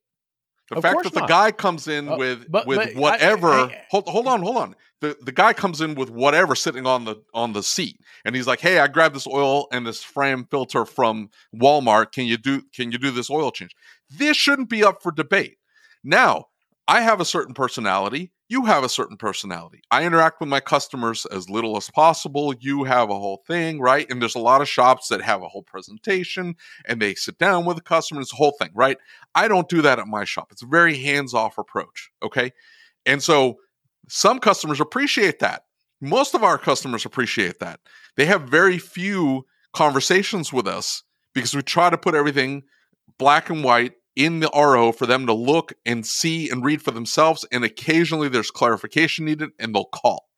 The 0.71 0.77
Of 0.77 0.83
fact 0.83 1.03
that 1.05 1.15
the 1.15 1.21
not. 1.21 1.29
guy 1.29 1.51
comes 1.51 1.89
in 1.89 2.09
Uh, 2.11 2.17
with 2.17 2.51
but- 2.51 2.67
with 2.67 2.79
but 2.79 2.89
I- 2.97 2.99
whatever. 2.99 3.53
I- 3.53 3.85
hold, 3.91 4.07
hold 4.09 4.27
on, 4.27 4.43
hold 4.43 4.57
on. 4.59 4.75
The 5.01 5.17
the 5.23 5.33
guy 5.33 5.53
comes 5.53 5.81
in 5.81 5.95
with 5.95 6.11
whatever 6.11 6.55
sitting 6.55 6.87
on 6.87 7.05
the 7.05 7.17
on 7.33 7.53
the 7.53 7.63
seat, 7.63 7.99
and 8.25 8.35
he's 8.35 8.47
like, 8.47 8.61
"Hey, 8.61 8.79
I 8.81 8.87
grabbed 8.89 9.15
this 9.15 9.27
oil 9.27 9.67
and 9.73 9.87
this 9.87 10.03
Fram 10.03 10.45
filter 10.51 10.85
from 10.85 11.31
Walmart. 11.55 12.13
Can 12.13 12.27
you 12.27 12.37
do 12.37 12.63
can 12.75 12.91
you 12.93 12.99
do 12.99 13.11
this 13.11 13.31
oil 13.31 13.51
change?" 13.51 13.71
This 14.11 14.37
shouldn't 14.37 14.69
be 14.69 14.83
up 14.85 15.03
for 15.03 15.11
debate. 15.13 15.57
Now, 16.05 16.47
I 16.87 17.01
have 17.01 17.21
a 17.21 17.25
certain 17.25 17.55
personality. 17.55 18.33
You 18.51 18.65
have 18.65 18.83
a 18.83 18.89
certain 18.89 19.19
personality. 19.19 19.83
I 19.91 20.07
interact 20.07 20.41
with 20.41 20.49
my 20.49 20.61
customers 20.61 21.27
as 21.27 21.51
little 21.51 21.77
as 21.77 21.91
possible. 21.91 22.55
You 22.59 22.85
have 22.85 23.11
a 23.11 23.19
whole 23.19 23.43
thing, 23.47 23.79
right? 23.79 24.11
And 24.11 24.23
there's 24.23 24.35
a 24.35 24.41
lot 24.41 24.63
of 24.63 24.69
shops 24.69 25.09
that 25.09 25.21
have 25.21 25.43
a 25.43 25.49
whole 25.49 25.63
presentation 25.63 26.57
and 26.87 27.01
they 27.01 27.15
sit 27.15 27.39
down 27.39 27.67
with 27.67 27.77
the 27.77 27.83
customer. 27.83 28.23
It's 28.23 28.33
a 28.33 28.37
whole 28.37 28.57
thing, 28.59 28.71
right? 28.75 28.97
I 29.35 29.49
don't 29.49 29.69
do 29.69 29.83
that 29.83 29.99
at 29.99 30.09
my 30.09 30.25
shop. 30.25 30.49
It's 30.51 30.63
a 30.63 30.67
very 30.67 30.97
hands 30.97 31.35
off 31.35 31.59
approach. 31.59 32.11
Okay. 32.23 32.53
And 33.05 33.23
so 33.23 33.59
some 34.09 34.39
customers 34.39 34.81
appreciate 34.81 35.41
that. 35.41 35.65
Most 36.01 36.35
of 36.35 36.43
our 36.43 36.57
customers 36.57 37.05
appreciate 37.05 37.59
that. 37.59 37.81
They 38.17 38.25
have 38.25 38.43
very 38.43 38.79
few 38.79 39.45
conversations 39.75 40.53
with 40.53 40.67
us 40.67 41.03
because 41.35 41.55
we 41.55 41.63
try 41.63 41.91
to 41.91 41.99
put 41.99 42.15
everything 42.15 42.63
black 43.19 43.51
and 43.51 43.63
white 43.63 43.93
in 44.19 44.41
the 44.41 44.51
RO 44.53 44.91
for 44.91 45.07
them 45.07 45.27
to 45.27 45.33
look 45.33 45.73
and 45.87 46.05
see 46.05 46.51
and 46.51 46.65
read 46.65 46.83
for 46.83 46.91
themselves. 46.91 47.47
And 47.53 47.65
occasionally 47.65 48.29
there's 48.29 48.51
clarification 48.51 49.25
needed 49.25 49.51
and 49.61 49.73
they'll 49.73 49.85
call. 49.85 50.29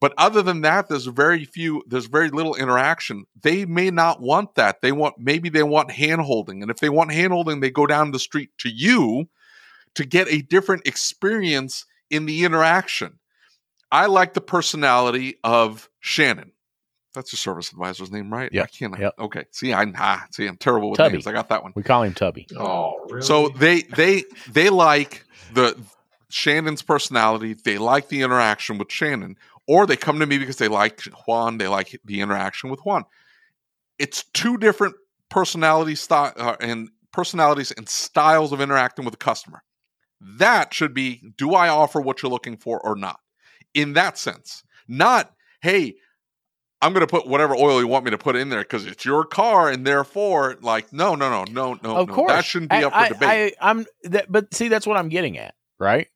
But 0.00 0.12
other 0.18 0.42
than 0.42 0.62
that, 0.62 0.88
there's 0.88 1.06
very 1.06 1.44
few, 1.44 1.84
there's 1.86 2.06
very 2.06 2.28
little 2.30 2.56
interaction. 2.56 3.26
They 3.40 3.64
may 3.64 3.92
not 3.92 4.20
want 4.20 4.56
that. 4.56 4.82
They 4.82 4.90
want, 4.90 5.14
maybe 5.16 5.48
they 5.48 5.62
want 5.62 5.92
hand 5.92 6.22
holding. 6.22 6.60
And 6.60 6.70
if 6.72 6.78
they 6.78 6.88
want 6.88 7.12
hand 7.12 7.32
holding, 7.32 7.60
they 7.60 7.70
go 7.70 7.86
down 7.86 8.10
the 8.10 8.18
street 8.18 8.50
to 8.58 8.68
you 8.68 9.28
to 9.94 10.04
get 10.04 10.26
a 10.26 10.42
different 10.42 10.88
experience 10.88 11.86
in 12.10 12.26
the 12.26 12.44
interaction. 12.44 13.20
I 13.92 14.06
like 14.06 14.34
the 14.34 14.40
personality 14.40 15.36
of 15.44 15.88
Shannon. 16.00 16.50
That's 17.14 17.32
your 17.32 17.38
service 17.38 17.70
advisor's 17.72 18.10
name, 18.10 18.32
right? 18.32 18.50
Yeah. 18.52 18.62
I 18.62 18.66
can't. 18.66 18.98
yep. 18.98 19.14
Okay. 19.18 19.44
See, 19.50 19.72
I 19.72 19.84
ah, 19.96 20.26
see, 20.30 20.46
I'm 20.46 20.56
terrible 20.56 20.90
with 20.90 20.96
Tubby. 20.96 21.14
names. 21.14 21.26
I 21.26 21.32
got 21.32 21.48
that 21.50 21.62
one. 21.62 21.72
We 21.74 21.82
call 21.82 22.02
him 22.02 22.14
Tubby. 22.14 22.46
Oh, 22.56 23.04
really? 23.08 23.22
So 23.22 23.48
they 23.50 23.82
they 23.82 24.24
they 24.50 24.70
like 24.70 25.24
the 25.52 25.78
Shannon's 26.30 26.82
personality. 26.82 27.54
They 27.54 27.78
like 27.78 28.08
the 28.08 28.22
interaction 28.22 28.78
with 28.78 28.90
Shannon, 28.90 29.36
or 29.66 29.86
they 29.86 29.96
come 29.96 30.20
to 30.20 30.26
me 30.26 30.38
because 30.38 30.56
they 30.56 30.68
like 30.68 31.02
Juan. 31.26 31.58
They 31.58 31.68
like 31.68 32.00
the 32.04 32.20
interaction 32.20 32.70
with 32.70 32.80
Juan. 32.80 33.04
It's 33.98 34.24
two 34.32 34.56
different 34.56 34.94
personality 35.28 35.94
style 35.94 36.32
uh, 36.36 36.56
and 36.60 36.90
personalities 37.12 37.72
and 37.72 37.88
styles 37.88 38.52
of 38.52 38.60
interacting 38.60 39.04
with 39.04 39.14
a 39.14 39.18
customer. 39.18 39.62
That 40.20 40.72
should 40.72 40.94
be: 40.94 41.22
Do 41.36 41.54
I 41.54 41.68
offer 41.68 42.00
what 42.00 42.22
you're 42.22 42.32
looking 42.32 42.56
for 42.56 42.80
or 42.80 42.96
not? 42.96 43.20
In 43.74 43.92
that 43.94 44.16
sense, 44.18 44.64
not 44.88 45.34
hey. 45.60 45.96
I'm 46.82 46.92
going 46.92 47.06
to 47.06 47.10
put 47.10 47.26
whatever 47.26 47.54
oil 47.54 47.80
you 47.80 47.86
want 47.86 48.04
me 48.04 48.10
to 48.10 48.18
put 48.18 48.34
in 48.34 48.48
there 48.48 48.60
because 48.60 48.86
it's 48.86 49.04
your 49.04 49.24
car, 49.24 49.70
and 49.70 49.86
therefore, 49.86 50.58
like, 50.60 50.92
no, 50.92 51.14
no, 51.14 51.30
no, 51.30 51.44
no, 51.44 51.78
no, 51.82 51.96
of 51.96 52.08
no. 52.08 52.14
course, 52.14 52.32
that 52.32 52.44
shouldn't 52.44 52.72
be 52.72 52.78
I- 52.78 52.84
up 52.84 52.92
for 52.92 52.98
I, 52.98 53.08
debate. 53.08 53.54
I, 53.60 53.70
am 53.70 53.86
that, 54.04 54.30
but 54.30 54.52
see, 54.52 54.68
that's 54.68 54.86
what 54.86 54.96
I'm 54.96 55.08
getting 55.08 55.38
at, 55.38 55.54
right? 55.78 56.08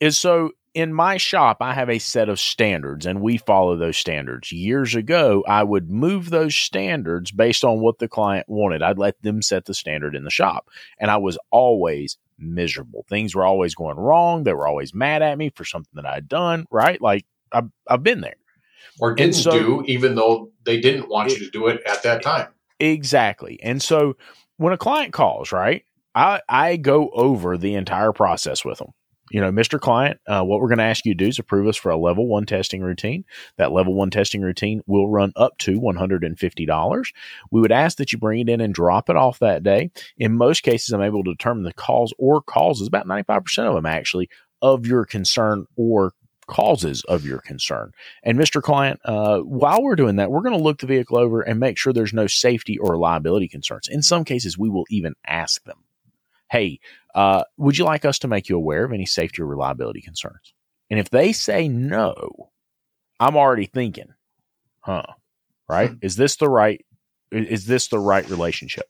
Is 0.00 0.18
so 0.18 0.52
in 0.76 0.92
my 0.92 1.16
shop, 1.16 1.58
I 1.60 1.72
have 1.72 1.88
a 1.88 1.98
set 1.98 2.28
of 2.28 2.40
standards, 2.40 3.06
and 3.06 3.20
we 3.20 3.38
follow 3.38 3.76
those 3.76 3.96
standards. 3.96 4.52
Years 4.52 4.94
ago, 4.94 5.44
I 5.46 5.62
would 5.62 5.90
move 5.90 6.30
those 6.30 6.54
standards 6.54 7.30
based 7.30 7.64
on 7.64 7.80
what 7.80 7.98
the 7.98 8.08
client 8.08 8.48
wanted. 8.48 8.82
I'd 8.82 8.98
let 8.98 9.20
them 9.22 9.40
set 9.42 9.64
the 9.64 9.74
standard 9.74 10.14
in 10.14 10.24
the 10.24 10.30
shop, 10.30 10.68
and 10.98 11.10
I 11.10 11.16
was 11.16 11.38
always 11.50 12.18
miserable. 12.38 13.04
Things 13.08 13.34
were 13.34 13.44
always 13.46 13.74
going 13.74 13.96
wrong. 13.96 14.44
They 14.44 14.52
were 14.52 14.66
always 14.66 14.94
mad 14.94 15.22
at 15.22 15.38
me 15.38 15.50
for 15.54 15.64
something 15.64 15.92
that 15.94 16.06
I'd 16.06 16.28
done, 16.28 16.66
right? 16.70 17.00
Like 17.00 17.24
I've, 17.52 17.70
I've 17.88 18.02
been 18.02 18.20
there. 18.20 18.36
Or 19.00 19.14
didn't 19.14 19.34
so- 19.34 19.50
do, 19.50 19.84
even 19.86 20.14
though 20.14 20.50
they 20.64 20.80
didn't 20.80 21.08
want 21.08 21.30
you 21.30 21.38
to 21.38 21.50
do 21.50 21.66
it 21.68 21.82
at 21.86 22.02
that 22.02 22.22
time. 22.22 22.48
Exactly. 22.78 23.58
And 23.62 23.82
so 23.82 24.16
when 24.58 24.72
a 24.72 24.78
client 24.78 25.12
calls, 25.12 25.52
right, 25.52 25.84
I, 26.14 26.40
I 26.48 26.76
go 26.76 27.10
over 27.10 27.56
the 27.56 27.74
entire 27.74 28.12
process 28.12 28.64
with 28.64 28.78
them. 28.78 28.90
You 29.30 29.40
know, 29.40 29.50
Mr. 29.50 29.80
Client, 29.80 30.20
uh, 30.28 30.42
what 30.44 30.60
we're 30.60 30.68
going 30.68 30.78
to 30.78 30.84
ask 30.84 31.04
you 31.04 31.12
to 31.12 31.24
do 31.24 31.26
is 31.26 31.38
approve 31.38 31.66
us 31.66 31.76
for 31.76 31.90
a 31.90 31.96
level 31.96 32.28
one 32.28 32.46
testing 32.46 32.80
routine. 32.80 33.24
That 33.58 33.72
level 33.72 33.92
one 33.92 34.10
testing 34.10 34.40
routine 34.40 34.82
will 34.86 35.08
run 35.08 35.32
up 35.34 35.58
to 35.58 35.80
$150. 35.80 37.06
We 37.50 37.60
would 37.60 37.72
ask 37.72 37.98
that 37.98 38.12
you 38.12 38.18
bring 38.18 38.40
it 38.40 38.48
in 38.48 38.60
and 38.60 38.72
drop 38.72 39.10
it 39.10 39.16
off 39.16 39.40
that 39.40 39.64
day. 39.64 39.90
In 40.16 40.36
most 40.36 40.62
cases, 40.62 40.92
I'm 40.92 41.02
able 41.02 41.24
to 41.24 41.32
determine 41.32 41.64
the 41.64 41.72
cause 41.72 42.14
or 42.18 42.40
causes, 42.40 42.86
about 42.86 43.08
95% 43.08 43.66
of 43.66 43.74
them 43.74 43.86
actually, 43.86 44.28
of 44.62 44.86
your 44.86 45.04
concern 45.04 45.66
or 45.76 46.12
causes 46.46 47.04
of 47.04 47.24
your 47.24 47.40
concern. 47.40 47.92
And 48.22 48.38
Mr. 48.38 48.62
Client, 48.62 49.00
uh, 49.04 49.38
while 49.40 49.82
we're 49.82 49.96
doing 49.96 50.16
that, 50.16 50.30
we're 50.30 50.42
going 50.42 50.56
to 50.56 50.62
look 50.62 50.78
the 50.78 50.86
vehicle 50.86 51.18
over 51.18 51.42
and 51.42 51.60
make 51.60 51.78
sure 51.78 51.92
there's 51.92 52.12
no 52.12 52.26
safety 52.26 52.78
or 52.78 52.96
liability 52.96 53.48
concerns. 53.48 53.88
In 53.88 54.02
some 54.02 54.24
cases, 54.24 54.56
we 54.56 54.68
will 54.68 54.86
even 54.90 55.14
ask 55.26 55.62
them, 55.64 55.84
"Hey, 56.50 56.78
uh, 57.14 57.44
would 57.56 57.78
you 57.78 57.84
like 57.84 58.04
us 58.04 58.18
to 58.20 58.28
make 58.28 58.48
you 58.48 58.56
aware 58.56 58.84
of 58.84 58.92
any 58.92 59.06
safety 59.06 59.42
or 59.42 59.46
reliability 59.46 60.00
concerns?" 60.00 60.54
And 60.90 61.00
if 61.00 61.10
they 61.10 61.32
say 61.32 61.68
no, 61.68 62.50
I'm 63.18 63.36
already 63.36 63.66
thinking, 63.66 64.14
"Huh? 64.80 65.02
Right? 65.68 65.96
Is 66.00 66.16
this 66.16 66.36
the 66.36 66.48
right? 66.48 66.84
Is 67.32 67.66
this 67.66 67.88
the 67.88 67.98
right 67.98 68.28
relationship?" 68.30 68.86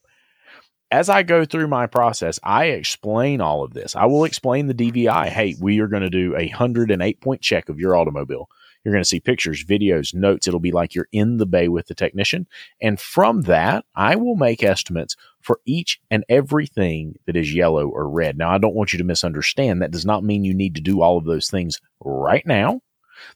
As 0.91 1.09
I 1.09 1.23
go 1.23 1.45
through 1.45 1.69
my 1.69 1.87
process, 1.87 2.39
I 2.43 2.67
explain 2.67 3.41
all 3.41 3.65
of 3.65 3.75
this. 3.75 3.97
I 3.97 4.07
will 4.07 4.25
explain 4.25 4.67
the 4.67 4.75
DVI. 4.75 5.29
Hey, 5.29 5.57
we 5.61 5.81
are 5.81 5.89
going 5.89 6.03
to 6.03 6.11
do 6.11 6.37
a 6.37 6.49
108 6.49 7.21
point 7.21 7.41
check 7.41 7.69
of 7.69 7.81
your 7.81 7.97
automobile. 7.97 8.49
You're 8.85 8.95
going 8.95 9.03
to 9.03 9.09
see 9.09 9.19
pictures, 9.19 9.65
videos, 9.65 10.15
notes. 10.15 10.47
It'll 10.47 10.61
be 10.61 10.71
like 10.71 10.95
you're 10.95 11.09
in 11.11 11.39
the 11.39 11.47
bay 11.47 11.67
with 11.67 11.89
the 11.89 11.95
technician. 11.95 12.47
And 12.81 13.01
from 13.01 13.43
that, 13.43 13.85
I 13.97 14.15
will 14.15 14.37
make 14.37 14.63
estimates 14.63 15.17
for 15.41 15.59
each 15.67 16.01
and 16.09 16.25
everything 16.29 17.17
that 17.27 17.35
is 17.35 17.53
yellow 17.53 17.89
or 17.89 18.09
red. 18.09 18.39
Now, 18.39 18.51
I 18.51 18.59
don't 18.59 18.77
want 18.77 18.93
you 18.93 18.99
to 18.99 19.05
misunderstand. 19.05 19.83
That 19.83 19.91
does 19.91 20.07
not 20.07 20.23
mean 20.23 20.45
you 20.45 20.55
need 20.55 20.77
to 20.77 20.81
do 20.81 21.03
all 21.03 21.19
of 21.19 21.25
those 21.25 21.51
things 21.51 21.81
right 22.01 22.47
now. 22.47 22.81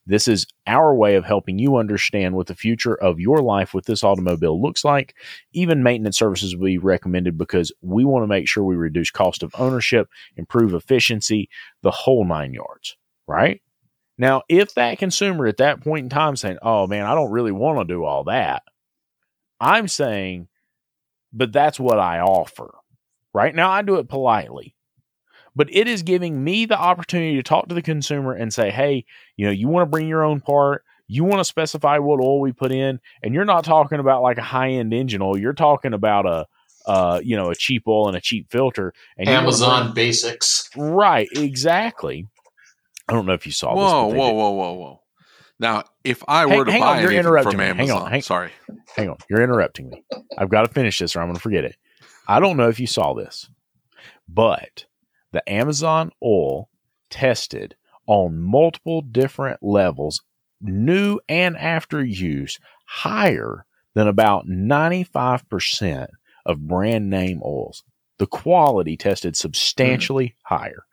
This 0.06 0.28
is 0.28 0.46
our 0.66 0.94
way 0.94 1.16
of 1.16 1.24
helping 1.24 1.58
you 1.58 1.76
understand 1.76 2.34
what 2.34 2.46
the 2.46 2.54
future 2.54 2.94
of 2.94 3.20
your 3.20 3.42
life 3.42 3.74
with 3.74 3.86
this 3.86 4.04
automobile 4.04 4.60
looks 4.60 4.84
like. 4.84 5.14
Even 5.52 5.82
maintenance 5.82 6.18
services 6.18 6.56
will 6.56 6.66
be 6.66 6.78
recommended 6.78 7.38
because 7.38 7.72
we 7.82 8.04
want 8.04 8.22
to 8.22 8.28
make 8.28 8.48
sure 8.48 8.64
we 8.64 8.76
reduce 8.76 9.10
cost 9.10 9.42
of 9.42 9.54
ownership, 9.58 10.08
improve 10.36 10.74
efficiency, 10.74 11.48
the 11.82 11.90
whole 11.90 12.24
nine 12.24 12.52
yards, 12.52 12.96
right? 13.26 13.60
Now, 14.18 14.42
if 14.48 14.74
that 14.74 14.98
consumer 14.98 15.46
at 15.46 15.56
that 15.56 15.80
point 15.80 16.04
in 16.04 16.10
time 16.10 16.36
saying, 16.36 16.58
"Oh 16.60 16.86
man, 16.86 17.06
I 17.06 17.14
don't 17.14 17.30
really 17.30 17.52
want 17.52 17.78
to 17.78 17.94
do 17.94 18.04
all 18.04 18.24
that," 18.24 18.62
I'm 19.58 19.88
saying, 19.88 20.48
but 21.32 21.52
that's 21.52 21.80
what 21.80 21.98
I 21.98 22.20
offer. 22.20 22.74
Right 23.32 23.54
now, 23.54 23.70
I 23.70 23.82
do 23.82 23.96
it 23.96 24.08
politely, 24.08 24.74
but 25.56 25.68
it 25.74 25.86
is 25.88 26.02
giving 26.02 26.42
me 26.44 26.64
the 26.66 26.78
opportunity 26.78 27.36
to 27.36 27.42
talk 27.42 27.68
to 27.68 27.74
the 27.74 27.82
consumer 27.82 28.32
and 28.32 28.52
say, 28.52 28.70
"Hey, 28.70 29.04
you 29.36 29.46
know, 29.46 29.52
you 29.52 29.68
want 29.68 29.86
to 29.86 29.90
bring 29.90 30.08
your 30.08 30.22
own 30.24 30.40
part." 30.40 30.84
You 31.12 31.24
want 31.24 31.40
to 31.40 31.44
specify 31.44 31.98
what 31.98 32.20
oil 32.20 32.40
we 32.40 32.52
put 32.52 32.70
in, 32.70 33.00
and 33.20 33.34
you're 33.34 33.44
not 33.44 33.64
talking 33.64 33.98
about 33.98 34.22
like 34.22 34.38
a 34.38 34.42
high 34.42 34.70
end 34.70 34.94
engine 34.94 35.20
oil. 35.22 35.36
You're 35.36 35.52
talking 35.54 35.92
about 35.92 36.24
a, 36.24 36.46
uh, 36.86 37.20
you 37.24 37.34
know, 37.36 37.50
a 37.50 37.54
cheap 37.56 37.82
oil 37.88 38.06
and 38.06 38.16
a 38.16 38.20
cheap 38.20 38.48
filter. 38.48 38.92
And 39.18 39.26
you 39.26 39.34
wanna 39.34 39.42
Amazon 39.48 39.92
basics. 39.92 40.70
right? 40.76 41.28
Exactly. 41.34 42.28
I 43.08 43.12
don't 43.12 43.26
know 43.26 43.32
if 43.32 43.44
you 43.44 43.50
saw 43.50 43.74
this. 43.74 43.82
Whoa, 43.90 44.08
but 44.10 44.16
whoa, 44.16 44.30
whoa, 44.32 44.50
whoa, 44.52 44.72
whoa! 44.74 45.00
Now, 45.58 45.82
if 46.04 46.22
I 46.28 46.46
Hang- 46.46 46.56
were 46.56 46.64
to 46.66 46.70
hang 46.70 46.80
buy 46.80 46.86
on, 46.86 46.96
you're 47.02 47.06
anything 47.10 47.18
interrupting 47.26 47.50
from 47.50 47.58
me. 47.58 47.64
Hang 47.66 47.80
Amazon, 47.80 48.02
on, 48.02 48.10
hang- 48.12 48.22
sorry, 48.22 48.50
hang 48.94 49.08
on, 49.10 49.16
you're 49.28 49.42
interrupting 49.42 49.90
me. 49.90 50.04
I've 50.38 50.48
got 50.48 50.62
to 50.62 50.68
finish 50.68 51.00
this 51.00 51.16
or 51.16 51.20
I'm 51.22 51.26
going 51.26 51.34
to 51.34 51.40
forget 51.42 51.64
it. 51.64 51.74
I 52.28 52.38
don't 52.38 52.56
know 52.56 52.68
if 52.68 52.78
you 52.78 52.86
saw 52.86 53.14
this, 53.14 53.50
but 54.28 54.84
the 55.32 55.48
Amazon 55.50 56.10
oil 56.22 56.68
tested 57.10 57.76
on 58.06 58.40
multiple 58.40 59.02
different 59.02 59.62
levels, 59.62 60.22
new 60.60 61.20
and 61.28 61.56
after 61.56 62.04
use, 62.04 62.58
higher 62.86 63.64
than 63.94 64.08
about 64.08 64.46
95% 64.48 66.08
of 66.46 66.66
brand 66.66 67.10
name 67.10 67.40
oils. 67.44 67.84
The 68.18 68.26
quality 68.26 68.96
tested 68.96 69.36
substantially 69.36 70.36
higher. 70.42 70.84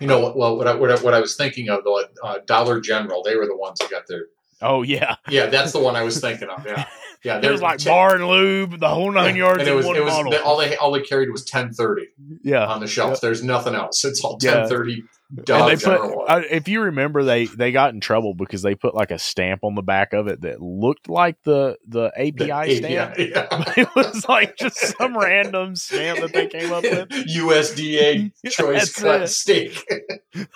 You 0.00 0.06
know, 0.06 0.32
well, 0.36 0.56
what 0.56 0.68
I, 0.68 0.74
what 0.74 0.90
I, 0.90 0.96
what 1.02 1.14
I 1.14 1.20
was 1.20 1.36
thinking 1.36 1.68
of, 1.70 1.82
the 1.82 2.08
uh, 2.22 2.38
Dollar 2.46 2.80
General, 2.80 3.22
they 3.22 3.36
were 3.36 3.46
the 3.46 3.56
ones 3.56 3.80
who 3.80 3.88
got 3.88 4.06
their. 4.06 4.26
Oh, 4.60 4.82
yeah. 4.82 5.16
Yeah, 5.28 5.46
that's 5.46 5.72
the 5.72 5.78
one 5.80 5.94
I 5.96 6.02
was 6.02 6.20
thinking 6.20 6.48
of. 6.48 6.64
Yeah. 6.66 6.86
Yeah, 7.24 7.40
there 7.40 7.50
was 7.50 7.60
like 7.60 7.80
ten- 7.80 7.90
bar 7.92 8.14
and 8.14 8.28
lube, 8.28 8.78
the 8.78 8.88
whole 8.88 9.10
nine 9.10 9.34
yards 9.34 9.58
and 9.58 9.68
it 9.68 9.74
was 9.74 9.84
it 9.86 10.04
was 10.04 10.12
bottle. 10.14 10.32
all 10.44 10.56
they 10.56 10.76
all 10.76 10.92
they 10.92 11.00
carried 11.02 11.32
was 11.32 11.44
ten 11.44 11.72
thirty 11.72 12.06
yeah, 12.44 12.64
on 12.64 12.78
the 12.78 12.86
shelf. 12.86 13.20
There's 13.20 13.42
nothing 13.42 13.74
else. 13.74 14.04
It's 14.04 14.24
all 14.24 14.38
Yeah. 14.40 14.60
ten 14.60 14.68
thirty. 14.68 15.02
And 15.30 15.46
they 15.46 15.76
put. 15.76 16.00
I, 16.28 16.40
if 16.50 16.68
you 16.68 16.80
remember, 16.82 17.22
they 17.22 17.44
they 17.46 17.70
got 17.72 17.92
in 17.92 18.00
trouble 18.00 18.34
because 18.34 18.62
they 18.62 18.74
put 18.74 18.94
like 18.94 19.10
a 19.10 19.18
stamp 19.18 19.62
on 19.62 19.74
the 19.74 19.82
back 19.82 20.12
of 20.14 20.26
it 20.26 20.40
that 20.42 20.62
looked 20.62 21.08
like 21.08 21.36
the 21.44 21.76
the 21.86 22.10
API 22.16 22.36
The 22.36 22.76
stamp. 22.76 23.12
API, 23.12 23.30
yeah. 23.30 23.72
it 23.76 23.88
was 23.94 24.26
like 24.28 24.56
just 24.56 24.76
some 24.96 25.16
random 25.18 25.76
stamp 25.76 26.20
that 26.20 26.32
they 26.32 26.46
came 26.46 26.72
up 26.72 26.82
with. 26.82 27.08
USDA 27.10 28.32
choice 28.48 28.92
That's 28.92 29.02
cut 29.02 29.22
it. 29.22 29.28
steak. 29.28 29.84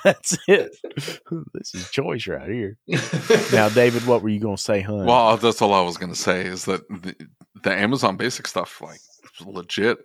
That's 0.05 0.39
it. 0.49 0.77
This 1.55 1.75
is 1.75 1.91
choice 1.91 2.27
right 2.27 2.49
here. 2.49 2.79
Now, 3.53 3.69
David, 3.69 4.07
what 4.07 4.23
were 4.23 4.29
you 4.31 4.41
going 4.41 4.57
to 4.57 4.63
say, 4.63 4.81
hun? 4.81 5.05
Well, 5.07 5.37
that's 5.37 5.61
all 5.61 5.75
I 5.75 5.83
was 5.83 5.97
going 5.97 6.13
to 6.13 6.19
say 6.19 6.43
is 6.47 6.65
that 6.65 6.87
the, 6.89 7.15
the 7.63 7.73
Amazon 7.73 8.17
Basic 8.17 8.47
stuff, 8.47 8.81
like, 8.81 9.01
legit. 9.45 9.99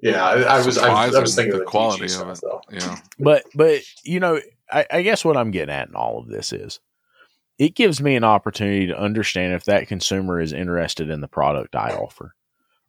Yeah, 0.00 0.24
I, 0.24 0.40
I 0.58 0.66
was 0.66 0.78
I, 0.78 1.06
was- 1.06 1.14
I 1.14 1.20
was 1.20 1.34
thinking 1.34 1.52
the 1.52 1.58
of 1.58 1.64
the 1.64 1.70
quality 1.70 2.04
of 2.04 2.10
stuff, 2.10 2.40
though. 2.40 2.60
Yeah. 2.70 2.96
but 3.18 3.44
but 3.54 3.80
you 4.04 4.20
know, 4.20 4.40
I, 4.70 4.86
I 4.90 5.02
guess 5.02 5.24
what 5.24 5.36
I'm 5.36 5.50
getting 5.50 5.74
at 5.74 5.88
in 5.88 5.94
all 5.94 6.18
of 6.18 6.28
this 6.28 6.52
is 6.52 6.80
it 7.58 7.74
gives 7.74 8.00
me 8.00 8.14
an 8.14 8.24
opportunity 8.24 8.86
to 8.86 8.98
understand 8.98 9.54
if 9.54 9.64
that 9.64 9.88
consumer 9.88 10.40
is 10.40 10.52
interested 10.52 11.10
in 11.10 11.20
the 11.20 11.28
product 11.28 11.74
I 11.74 11.90
offer. 11.92 12.34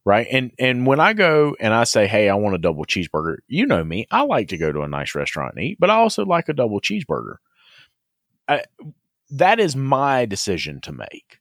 Right. 0.06 0.28
And 0.32 0.52
and 0.58 0.88
when 0.88 1.00
I 1.00 1.14
go 1.14 1.56
and 1.60 1.74
I 1.74 1.84
say, 1.84 2.08
Hey, 2.08 2.30
I 2.30 2.36
want 2.36 2.56
a 2.56 2.60
double 2.60 2.86
cheeseburger, 2.86 3.38
you 3.48 3.66
know 3.66 3.84
me, 3.84 4.08
I 4.10 4.22
like 4.24 4.48
to 4.50 4.58
go 4.58 4.72
to 4.72 4.82
a 4.82 4.88
nice 4.88 5.14
restaurant 5.14 5.56
and 5.56 5.64
eat, 5.66 5.78
but 5.80 5.90
I 5.90 5.96
also 5.96 6.26
like 6.26 6.50
a 6.50 6.54
double 6.54 6.80
cheeseburger. 6.80 7.36
I, 8.48 8.64
that 9.32 9.60
is 9.60 9.76
my 9.76 10.26
decision 10.26 10.82
to 10.82 10.92
make. 10.92 11.40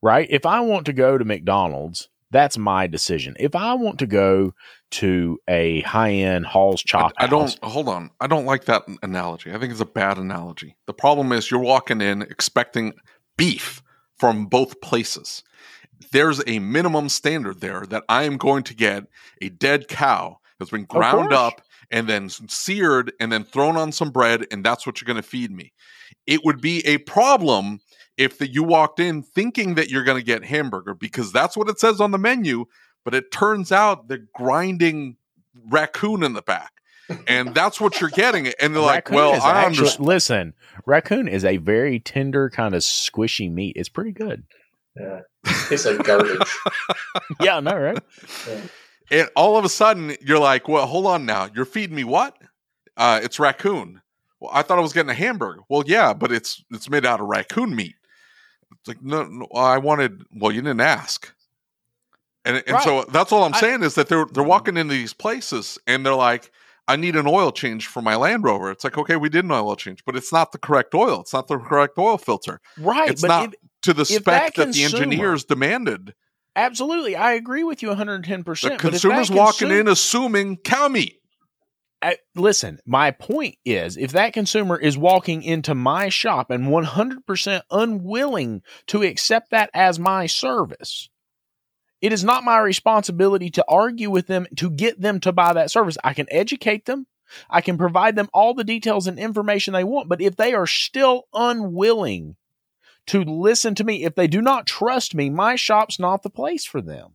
Right? 0.00 0.26
If 0.30 0.46
I 0.46 0.60
want 0.60 0.86
to 0.86 0.92
go 0.92 1.18
to 1.18 1.24
McDonald's, 1.24 2.08
that's 2.34 2.58
my 2.58 2.88
decision. 2.88 3.36
If 3.38 3.54
I 3.54 3.74
want 3.74 4.00
to 4.00 4.06
go 4.06 4.54
to 4.92 5.38
a 5.48 5.82
high 5.82 6.10
end 6.12 6.46
Hall's 6.46 6.82
I, 6.86 6.88
Chop 6.88 7.12
I 7.16 7.26
House- 7.26 7.54
don't, 7.54 7.70
hold 7.70 7.88
on. 7.88 8.10
I 8.20 8.26
don't 8.26 8.44
like 8.44 8.64
that 8.64 8.82
analogy. 9.02 9.52
I 9.52 9.58
think 9.58 9.70
it's 9.70 9.80
a 9.80 9.86
bad 9.86 10.18
analogy. 10.18 10.76
The 10.86 10.94
problem 10.94 11.30
is 11.32 11.50
you're 11.50 11.60
walking 11.60 12.00
in 12.00 12.22
expecting 12.22 12.94
beef 13.36 13.82
from 14.18 14.46
both 14.46 14.80
places. 14.80 15.44
There's 16.10 16.42
a 16.46 16.58
minimum 16.58 17.08
standard 17.08 17.60
there 17.60 17.86
that 17.86 18.02
I 18.08 18.24
am 18.24 18.36
going 18.36 18.64
to 18.64 18.74
get 18.74 19.04
a 19.40 19.48
dead 19.48 19.86
cow 19.88 20.38
that's 20.58 20.70
been 20.72 20.84
ground 20.84 21.32
up 21.32 21.60
and 21.90 22.08
then 22.08 22.28
seared 22.28 23.12
and 23.20 23.30
then 23.30 23.44
thrown 23.44 23.76
on 23.76 23.92
some 23.92 24.10
bread, 24.10 24.46
and 24.50 24.64
that's 24.64 24.86
what 24.86 25.00
you're 25.00 25.06
going 25.06 25.22
to 25.22 25.28
feed 25.28 25.52
me. 25.52 25.72
It 26.26 26.40
would 26.44 26.60
be 26.60 26.84
a 26.86 26.98
problem 26.98 27.80
if 28.16 28.38
the, 28.38 28.48
you 28.48 28.62
walked 28.62 29.00
in 29.00 29.22
thinking 29.22 29.74
that 29.74 29.90
you're 29.90 30.04
going 30.04 30.18
to 30.18 30.24
get 30.24 30.44
hamburger 30.44 30.94
because 30.94 31.32
that's 31.32 31.56
what 31.56 31.68
it 31.68 31.78
says 31.80 32.00
on 32.00 32.10
the 32.10 32.18
menu, 32.18 32.66
but 33.04 33.14
it 33.14 33.30
turns 33.30 33.72
out 33.72 34.08
they're 34.08 34.26
grinding 34.34 35.16
raccoon 35.68 36.22
in 36.22 36.32
the 36.32 36.42
back. 36.42 36.70
And 37.26 37.54
that's 37.54 37.80
what 37.80 38.00
you're 38.00 38.08
getting. 38.08 38.48
And 38.60 38.74
they're 38.74 38.80
like, 38.82 39.10
Raccoon 39.10 39.16
well, 39.16 39.32
I 39.34 39.64
actually- 39.64 39.78
understand. 39.78 40.06
Listen, 40.06 40.54
raccoon 40.86 41.28
is 41.28 41.44
a 41.44 41.58
very 41.58 42.00
tender, 42.00 42.48
kind 42.48 42.74
of 42.74 42.80
squishy 42.80 43.52
meat. 43.52 43.76
It's 43.76 43.90
pretty 43.90 44.12
good. 44.12 44.44
Yeah. 44.98 45.20
Tastes 45.68 45.84
like 45.84 46.02
garbage. 46.04 46.48
yeah, 47.40 47.56
I 47.56 47.60
know, 47.60 47.76
right? 47.76 47.98
And 49.10 49.28
all 49.36 49.58
of 49.58 49.64
a 49.64 49.68
sudden, 49.68 50.16
you're 50.20 50.38
like, 50.38 50.66
well, 50.68 50.86
hold 50.86 51.06
on 51.06 51.26
now. 51.26 51.48
You're 51.54 51.66
feeding 51.66 51.96
me 51.96 52.04
what? 52.04 52.38
Uh, 52.96 53.20
it's 53.22 53.38
raccoon. 53.38 54.00
Well, 54.40 54.50
I 54.54 54.62
thought 54.62 54.78
I 54.78 54.82
was 54.82 54.92
getting 54.92 55.10
a 55.10 55.14
hamburger. 55.14 55.60
Well, 55.68 55.82
yeah, 55.86 56.14
but 56.14 56.32
it's 56.32 56.64
it's 56.70 56.88
made 56.88 57.04
out 57.04 57.20
of 57.20 57.26
raccoon 57.26 57.74
meat. 57.76 57.96
It's 58.80 58.88
like, 58.88 59.02
no, 59.02 59.24
no 59.24 59.46
I 59.54 59.78
wanted. 59.78 60.24
Well, 60.32 60.52
you 60.52 60.62
didn't 60.62 60.80
ask. 60.80 61.32
And 62.44 62.62
and 62.66 62.80
so 62.82 63.04
that's 63.10 63.32
all 63.32 63.44
I'm 63.44 63.54
I- 63.54 63.60
saying 63.60 63.82
is 63.82 63.94
that 63.94 64.08
they're 64.08 64.26
they're 64.26 64.42
mm-hmm. 64.42 64.48
walking 64.48 64.76
into 64.76 64.92
these 64.94 65.12
places 65.14 65.78
and 65.86 66.04
they're 66.04 66.14
like, 66.14 66.50
I 66.86 66.96
need 66.96 67.16
an 67.16 67.26
oil 67.26 67.52
change 67.52 67.86
for 67.86 68.02
my 68.02 68.16
Land 68.16 68.44
Rover. 68.44 68.70
It's 68.70 68.84
like, 68.84 68.98
okay, 68.98 69.16
we 69.16 69.28
did 69.30 69.44
an 69.44 69.50
oil 69.50 69.76
change, 69.76 70.04
but 70.04 70.16
it's 70.16 70.32
not 70.32 70.52
the 70.52 70.58
correct 70.58 70.94
oil. 70.94 71.20
It's 71.20 71.32
not 71.32 71.48
the 71.48 71.58
correct 71.58 71.96
oil 71.98 72.18
filter 72.18 72.60
Right. 72.78 73.10
It's 73.10 73.22
but 73.22 73.28
not- 73.28 73.54
if- 73.54 73.60
to 73.82 73.92
the 73.92 74.06
spec 74.06 74.24
that 74.24 74.54
that, 74.54 74.54
the 74.54 74.62
consumer- 74.64 75.02
engineers 75.02 75.44
demanded. 75.44 76.14
absolutely, 76.56 77.16
I 77.16 77.32
agree 77.32 77.64
with 77.64 77.82
you 77.82 77.90
110%. 77.90 78.24
The 78.24 78.44
but 78.44 78.54
if 78.54 78.62
that 78.62 78.78
consumer's 78.78 79.30
walking 79.30 79.70
in 79.70 79.88
assuming 79.88 80.56
cow 80.56 80.88
meat. 80.88 81.20
I, 82.04 82.18
listen, 82.34 82.80
my 82.84 83.12
point 83.12 83.56
is 83.64 83.96
if 83.96 84.12
that 84.12 84.34
consumer 84.34 84.78
is 84.78 84.98
walking 84.98 85.42
into 85.42 85.74
my 85.74 86.10
shop 86.10 86.50
and 86.50 86.66
100% 86.66 87.62
unwilling 87.70 88.62
to 88.88 89.02
accept 89.02 89.50
that 89.50 89.70
as 89.72 89.98
my 89.98 90.26
service, 90.26 91.08
it 92.02 92.12
is 92.12 92.22
not 92.22 92.44
my 92.44 92.58
responsibility 92.58 93.48
to 93.50 93.64
argue 93.66 94.10
with 94.10 94.26
them 94.26 94.46
to 94.56 94.68
get 94.68 95.00
them 95.00 95.18
to 95.20 95.32
buy 95.32 95.54
that 95.54 95.70
service. 95.70 95.96
I 96.04 96.12
can 96.12 96.26
educate 96.30 96.84
them. 96.84 97.06
I 97.48 97.62
can 97.62 97.78
provide 97.78 98.16
them 98.16 98.28
all 98.34 98.52
the 98.52 98.64
details 98.64 99.06
and 99.06 99.18
information 99.18 99.72
they 99.72 99.84
want. 99.84 100.10
But 100.10 100.20
if 100.20 100.36
they 100.36 100.52
are 100.52 100.66
still 100.66 101.22
unwilling 101.32 102.36
to 103.06 103.24
listen 103.24 103.74
to 103.76 103.84
me, 103.84 104.04
if 104.04 104.14
they 104.14 104.26
do 104.26 104.42
not 104.42 104.66
trust 104.66 105.14
me, 105.14 105.30
my 105.30 105.56
shop's 105.56 105.98
not 105.98 106.22
the 106.22 106.28
place 106.28 106.66
for 106.66 106.82
them. 106.82 107.14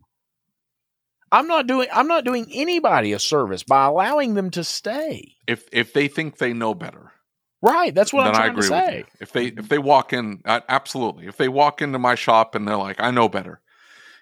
I'm 1.32 1.46
not 1.46 1.66
doing 1.66 1.88
I'm 1.92 2.08
not 2.08 2.24
doing 2.24 2.48
anybody 2.52 3.12
a 3.12 3.18
service 3.18 3.62
by 3.62 3.86
allowing 3.86 4.34
them 4.34 4.50
to 4.50 4.64
stay. 4.64 5.36
If 5.46 5.68
if 5.72 5.92
they 5.92 6.08
think 6.08 6.38
they 6.38 6.52
know 6.52 6.74
better, 6.74 7.12
Right, 7.62 7.94
that's 7.94 8.12
what 8.12 8.26
I'm 8.26 8.34
I 8.34 8.46
agree 8.46 8.68
to 8.68 8.74
with 8.74 8.94
you. 8.94 9.04
If 9.20 9.32
they 9.32 9.46
if 9.46 9.68
they 9.68 9.78
walk 9.78 10.12
in, 10.12 10.40
uh, 10.46 10.60
absolutely. 10.68 11.26
If 11.26 11.36
they 11.36 11.48
walk 11.48 11.82
into 11.82 11.98
my 11.98 12.14
shop 12.14 12.54
and 12.54 12.66
they're 12.66 12.76
like, 12.76 13.00
"I 13.00 13.10
know 13.10 13.28
better," 13.28 13.60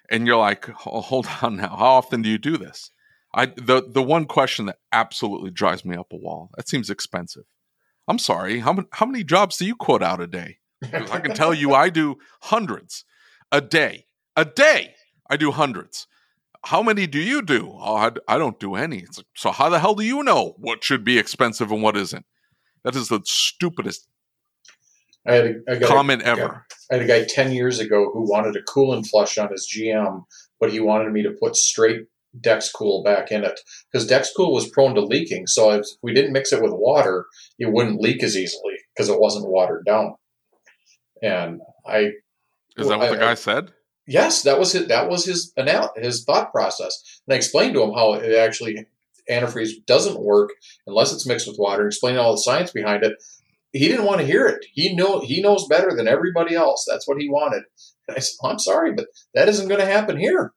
and 0.09 0.27
you're 0.27 0.37
like, 0.37 0.65
"Ho- 0.65 0.99
"Hold 0.99 1.27
on 1.41 1.55
now, 1.55 1.69
how 1.69 1.85
often 1.85 2.21
do 2.21 2.29
you 2.29 2.37
do 2.37 2.57
this?" 2.57 2.91
I 3.33 3.45
the 3.45 3.81
the 3.87 4.03
one 4.03 4.25
question 4.25 4.65
that 4.65 4.79
absolutely 4.91 5.51
drives 5.51 5.85
me 5.85 5.95
up 5.95 6.11
a 6.11 6.17
wall. 6.17 6.49
That 6.57 6.67
seems 6.67 6.89
expensive. 6.89 7.45
I'm 8.09 8.19
sorry. 8.19 8.59
How 8.59 8.73
many 8.73 8.87
how 8.91 9.05
many 9.05 9.23
jobs 9.23 9.55
do 9.57 9.65
you 9.65 9.75
quote 9.75 10.03
out 10.03 10.19
a 10.19 10.27
day? 10.27 10.57
I 10.83 11.19
can 11.19 11.33
tell 11.33 11.53
you, 11.53 11.73
I 11.73 11.89
do 11.89 12.17
hundreds 12.41 13.05
a 13.51 13.61
day. 13.61 14.05
A 14.35 14.45
day, 14.45 14.95
I 15.29 15.37
do 15.37 15.51
hundreds. 15.51 16.07
How 16.65 16.83
many 16.83 17.07
do 17.07 17.19
you 17.19 17.41
do? 17.41 17.71
Oh, 17.79 17.95
I, 17.95 18.11
I 18.27 18.37
don't 18.37 18.59
do 18.59 18.75
any. 18.75 18.99
It's 18.99 19.17
like, 19.17 19.27
so 19.35 19.51
how 19.51 19.69
the 19.69 19.79
hell 19.79 19.95
do 19.95 20.03
you 20.03 20.23
know 20.23 20.55
what 20.57 20.83
should 20.83 21.03
be 21.03 21.17
expensive 21.17 21.71
and 21.71 21.81
what 21.81 21.95
isn't? 21.95 22.25
That 22.83 22.95
is 22.95 23.07
the 23.09 23.21
stupidest 23.25 24.07
I 25.27 25.33
had 25.33 25.45
a, 25.45 25.53
I 25.69 25.75
got 25.75 25.89
a- 25.89 25.93
comment 25.93 26.21
ever. 26.23 26.65
I 26.91 26.95
had 26.95 27.03
a 27.03 27.07
guy 27.07 27.25
10 27.27 27.51
years 27.51 27.79
ago 27.79 28.09
who 28.13 28.29
wanted 28.29 28.55
a 28.55 28.61
coolant 28.63 29.07
flush 29.07 29.37
on 29.37 29.51
his 29.51 29.71
GM, 29.73 30.23
but 30.59 30.71
he 30.71 30.79
wanted 30.79 31.11
me 31.11 31.23
to 31.23 31.31
put 31.31 31.55
straight 31.55 32.01
Dexcool 32.39 33.03
back 33.03 33.31
in 33.31 33.43
it 33.43 33.59
because 33.91 34.07
Dexcool 34.09 34.53
was 34.53 34.69
prone 34.69 34.95
to 34.95 35.01
leaking. 35.01 35.47
So 35.47 35.71
if 35.71 35.85
we 36.03 36.13
didn't 36.13 36.31
mix 36.33 36.53
it 36.53 36.61
with 36.61 36.71
water, 36.73 37.25
it 37.57 37.71
wouldn't 37.71 38.01
leak 38.01 38.21
as 38.23 38.35
easily 38.37 38.75
because 38.95 39.09
it 39.09 39.19
wasn't 39.19 39.47
watered 39.49 39.85
down. 39.85 40.13
And 41.23 41.59
I, 41.87 42.11
Is 42.77 42.87
that 42.87 42.99
what 42.99 43.09
the 43.11 43.17
I- 43.17 43.19
guy 43.19 43.33
said? 43.33 43.71
Yes, 44.09 44.41
that 44.43 44.59
was 44.59 44.71
his, 44.73 44.87
that 44.87 45.09
was 45.09 45.23
his 45.25 45.53
anal- 45.57 45.93
his 45.95 46.23
thought 46.25 46.51
process. 46.51 47.21
And 47.27 47.33
I 47.33 47.37
explained 47.37 47.73
to 47.75 47.83
him 47.83 47.93
how 47.93 48.13
it 48.13 48.35
actually 48.35 48.85
antifreeze 49.29 49.85
doesn't 49.85 50.19
work 50.19 50.49
unless 50.87 51.13
it's 51.13 51.27
mixed 51.27 51.47
with 51.47 51.57
water. 51.59 51.85
Explained 51.87 52.17
all 52.17 52.31
the 52.33 52.41
science 52.41 52.71
behind 52.71 53.03
it. 53.03 53.13
He 53.71 53.87
didn't 53.87 54.05
want 54.05 54.19
to 54.21 54.25
hear 54.25 54.47
it. 54.47 54.65
He 54.73 54.95
know 54.95 55.19
he 55.21 55.41
knows 55.41 55.67
better 55.67 55.95
than 55.95 56.07
everybody 56.07 56.55
else. 56.55 56.85
That's 56.89 57.07
what 57.07 57.21
he 57.21 57.29
wanted. 57.29 57.63
And 58.07 58.17
I 58.17 58.19
said, 58.19 58.35
"I'm 58.43 58.57
sorry, 58.57 58.91
but 58.93 59.05
that 59.35 59.47
isn't 59.47 59.67
going 59.67 59.79
to 59.79 59.85
happen 59.85 60.17
here. 60.17 60.53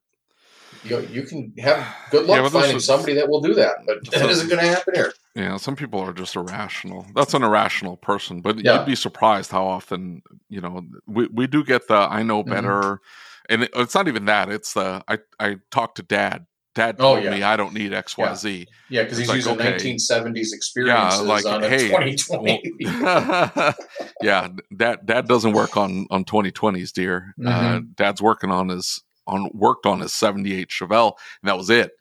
You 0.84 1.00
you 1.12 1.22
can 1.24 1.53
have 1.59 1.86
good 2.11 2.24
luck 2.26 2.42
Yeah, 2.42 2.48
finding 2.48 2.76
is- 2.78 2.86
somebody 2.86 3.12
that 3.14 3.28
will 3.28 3.42
do 3.42 3.53
that, 3.55 3.76
but 3.86 4.03
that 4.12 4.30
isn't 4.30 4.48
going 4.48 4.61
to 4.64 4.66
happen 4.66 4.94
here." 4.94 5.12
Yeah, 5.34 5.57
some 5.59 5.76
people 5.76 6.00
are 6.00 6.12
just 6.14 6.34
irrational. 6.36 7.07
That's 7.14 7.34
an 7.34 7.42
irrational 7.42 7.96
person, 7.98 8.40
but 8.40 8.64
Yeah. 8.64 8.78
you'd 8.80 8.86
be 8.86 8.94
surprised 8.94 9.50
how 9.50 9.64
often, 9.64 10.22
you 10.50 10.61
know, 10.61 10.82
we, 11.07 11.26
we 11.26 11.46
do 11.46 11.62
get 11.64 11.88
the 11.88 11.94
I 11.94 12.22
know 12.22 12.42
Mhm. 12.42 12.50
better. 12.50 13.00
And 13.49 13.64
it, 13.64 13.70
it's 13.74 13.95
not 13.95 14.09
even 14.09 14.24
that. 14.26 14.49
It's 14.51 14.72
the 14.74 15.03
I, 15.09 15.18
I 15.40 15.57
talked 15.70 15.97
to 15.97 16.03
dad. 16.03 16.47
Dad 16.74 16.97
Oh, 17.01 17.14
told 17.14 17.24
yeah. 17.24 17.30
me 17.30 17.43
I 17.43 17.57
don't 17.59 17.74
need 17.74 17.93
XYZ. 17.93 18.66
Yeah, 18.88 19.03
because 19.03 19.18
It's 19.18 19.30
he's 19.30 19.47
like, 19.47 19.57
using 19.59 19.61
okay. 19.61 19.95
1970s 19.95 20.55
experiences 20.55 21.20
like, 21.22 21.45
on 21.45 21.62
a 21.62 21.68
hey, 21.68 21.88
2020. 21.88 22.62
yeah, 24.22 24.49
dad 24.76 25.01
dad 25.05 25.28
doesn't 25.28 25.53
work 25.53 25.76
on 25.76 26.07
on 26.11 26.24
2020s, 26.24 26.93
dear. 26.93 27.34
Uh, 27.45 27.51
Mm-hmm. 27.51 27.86
dad's 27.95 28.22
working 28.22 28.51
on 28.51 28.68
his 28.70 29.03
on 29.26 29.51
worked 29.53 29.86
on 29.86 30.01
his 30.01 30.12
78 30.14 30.68
Chevelle, 30.70 31.12
and 31.43 31.49
that 31.49 31.57
was 31.59 31.70
it. 31.70 31.93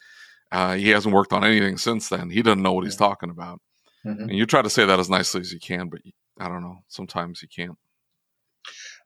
Uh, 0.52 0.76
he 0.76 0.90
hasn't 0.90 1.14
worked 1.14 1.34
on 1.34 1.44
anything 1.44 1.78
since 1.78 2.10
then. 2.10 2.30
He 2.30 2.42
doesn't 2.42 2.62
know 2.62 2.74
what 2.74 2.84
he's 2.86 2.96
talking 2.96 3.30
about. 3.30 3.60
Mhm. 4.06 4.22
And 4.24 4.32
you 4.38 4.46
try 4.46 4.62
to 4.62 4.70
say 4.70 4.86
that 4.86 5.00
as 5.00 5.10
nicely 5.10 5.42
as 5.42 5.54
you 5.54 5.60
can, 5.60 5.88
but 5.90 6.02
I 6.40 6.48
don't 6.48 6.62
know. 6.62 6.78
Sometimes 6.88 7.42
you 7.42 7.48
can't. 7.48 7.78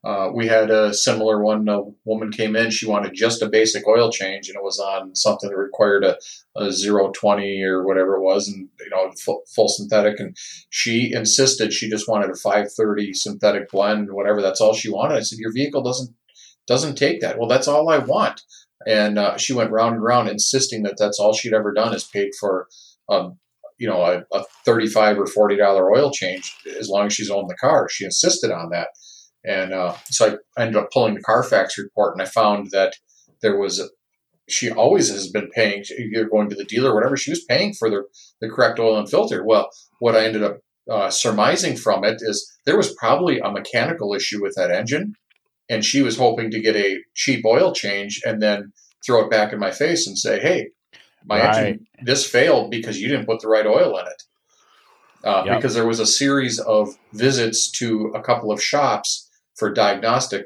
Uh, 0.05 0.29
we 0.31 0.45
had 0.47 0.69
a 0.69 0.93
similar 0.93 1.41
one. 1.41 1.67
A 1.67 1.81
woman 2.03 2.31
came 2.31 2.55
in. 2.55 2.69
She 2.69 2.85
wanted 2.85 3.15
just 3.15 3.41
a 3.41 3.49
basic 3.49 3.87
oil 3.87 4.11
change, 4.11 4.47
and 4.47 4.55
it 4.55 4.63
was 4.63 4.79
on 4.79 5.15
something 5.15 5.49
that 5.49 5.57
required 5.57 6.03
a, 6.03 6.17
a 6.55 6.71
zero 6.71 7.11
twenty 7.11 7.63
or 7.63 7.83
whatever 7.83 8.17
it 8.17 8.21
was, 8.21 8.47
and 8.47 8.69
you 8.79 8.89
know 8.91 9.11
full, 9.23 9.41
full 9.55 9.67
synthetic. 9.67 10.19
And 10.19 10.37
she 10.69 11.11
insisted 11.11 11.73
she 11.73 11.89
just 11.89 12.07
wanted 12.07 12.29
a 12.29 12.35
five 12.35 12.71
thirty 12.71 13.13
synthetic 13.13 13.69
blend, 13.71 14.13
whatever. 14.13 14.43
That's 14.43 14.61
all 14.61 14.75
she 14.75 14.91
wanted. 14.91 15.17
I 15.17 15.21
said, 15.21 15.39
your 15.39 15.51
vehicle 15.51 15.81
doesn't 15.81 16.13
doesn't 16.67 16.95
take 16.95 17.21
that. 17.21 17.39
Well, 17.39 17.49
that's 17.49 17.67
all 17.67 17.89
I 17.89 17.97
want. 17.97 18.41
And 18.87 19.17
uh, 19.17 19.37
she 19.37 19.53
went 19.53 19.71
round 19.71 19.95
and 19.95 20.03
round, 20.03 20.29
insisting 20.29 20.83
that 20.83 20.97
that's 20.99 21.19
all 21.19 21.33
she'd 21.33 21.53
ever 21.53 21.73
done 21.73 21.95
is 21.95 22.03
paid 22.03 22.29
for, 22.39 22.67
um, 23.09 23.39
you 23.79 23.87
know, 23.87 24.03
a, 24.03 24.23
a 24.37 24.43
thirty-five 24.65 25.17
or 25.17 25.25
forty 25.25 25.55
dollar 25.55 25.91
oil 25.91 26.11
change 26.11 26.55
as 26.79 26.89
long 26.89 27.07
as 27.07 27.13
she's 27.13 27.31
owned 27.31 27.49
the 27.49 27.55
car. 27.55 27.89
She 27.89 28.05
insisted 28.05 28.51
on 28.51 28.69
that, 28.69 28.89
and 29.47 29.73
uh, 29.73 29.95
so 30.05 30.37
I 30.57 30.61
ended 30.61 30.77
up 30.77 30.91
pulling 30.91 31.15
the 31.15 31.21
Carfax 31.21 31.77
report, 31.77 32.13
and 32.13 32.21
I 32.21 32.25
found 32.25 32.71
that 32.71 32.93
there 33.41 33.57
was 33.57 33.79
a, 33.79 33.87
she 34.47 34.71
always 34.71 35.09
has 35.09 35.29
been 35.29 35.49
paying. 35.49 35.83
You're 35.97 36.29
going 36.29 36.49
to 36.49 36.55
the 36.55 36.65
dealer, 36.65 36.91
or 36.91 36.95
whatever. 36.95 37.17
She 37.17 37.31
was 37.31 37.43
paying 37.43 37.73
for 37.73 37.89
the 37.89 38.03
the 38.41 38.49
correct 38.49 38.79
oil 38.79 38.97
and 38.97 39.09
filter. 39.09 39.43
Well, 39.45 39.69
what 39.99 40.15
I 40.15 40.25
ended 40.25 40.43
up 40.43 40.59
uh, 40.89 41.09
surmising 41.09 41.75
from 41.77 42.03
it 42.03 42.17
is 42.21 42.51
there 42.65 42.77
was 42.77 42.93
probably 42.95 43.39
a 43.39 43.51
mechanical 43.51 44.13
issue 44.13 44.41
with 44.41 44.55
that 44.55 44.71
engine, 44.71 45.15
and 45.69 45.83
she 45.83 46.01
was 46.01 46.17
hoping 46.17 46.51
to 46.51 46.61
get 46.61 46.75
a 46.75 46.99
cheap 47.13 47.45
oil 47.45 47.73
change 47.73 48.21
and 48.25 48.41
then 48.41 48.71
throw 49.05 49.23
it 49.25 49.31
back 49.31 49.53
in 49.53 49.59
my 49.59 49.71
face 49.71 50.07
and 50.07 50.17
say, 50.17 50.39
"Hey, 50.39 50.69
my 51.25 51.39
Right. 51.39 51.57
engine 51.57 51.87
this 52.03 52.27
failed 52.29 52.71
because 52.71 52.99
you 52.99 53.07
didn't 53.07 53.25
put 53.25 53.41
the 53.41 53.47
right 53.47 53.65
oil 53.65 53.97
in 53.97 54.05
it." 54.07 54.23
Uh, 55.23 55.43
Yep. 55.47 55.55
Because 55.57 55.73
there 55.73 55.87
was 55.87 55.99
a 55.99 56.05
series 56.05 56.59
of 56.59 56.89
visits 57.13 57.71
to 57.71 58.11
a 58.15 58.21
couple 58.21 58.51
of 58.51 58.61
shops 58.61 59.24
for 59.55 59.71
diagnostic. 59.73 60.45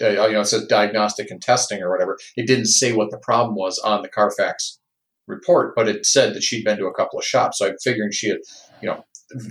Uh, 0.00 0.08
you 0.10 0.32
know, 0.32 0.40
it 0.40 0.46
says 0.46 0.66
diagnostic 0.66 1.30
and 1.30 1.40
testing 1.40 1.82
or 1.82 1.90
whatever. 1.90 2.18
It 2.36 2.46
didn't 2.46 2.66
say 2.66 2.92
what 2.92 3.10
the 3.10 3.18
problem 3.18 3.54
was 3.56 3.78
on 3.78 4.02
the 4.02 4.08
Carfax 4.08 4.78
report, 5.26 5.74
but 5.74 5.88
it 5.88 6.04
said 6.04 6.34
that 6.34 6.42
she'd 6.42 6.64
been 6.64 6.76
to 6.78 6.86
a 6.86 6.94
couple 6.94 7.18
of 7.18 7.24
shops. 7.24 7.58
So 7.58 7.66
I'm 7.66 7.76
figuring 7.82 8.12
she 8.12 8.28
had, 8.28 8.38
you 8.82 8.88
know, 8.88 9.04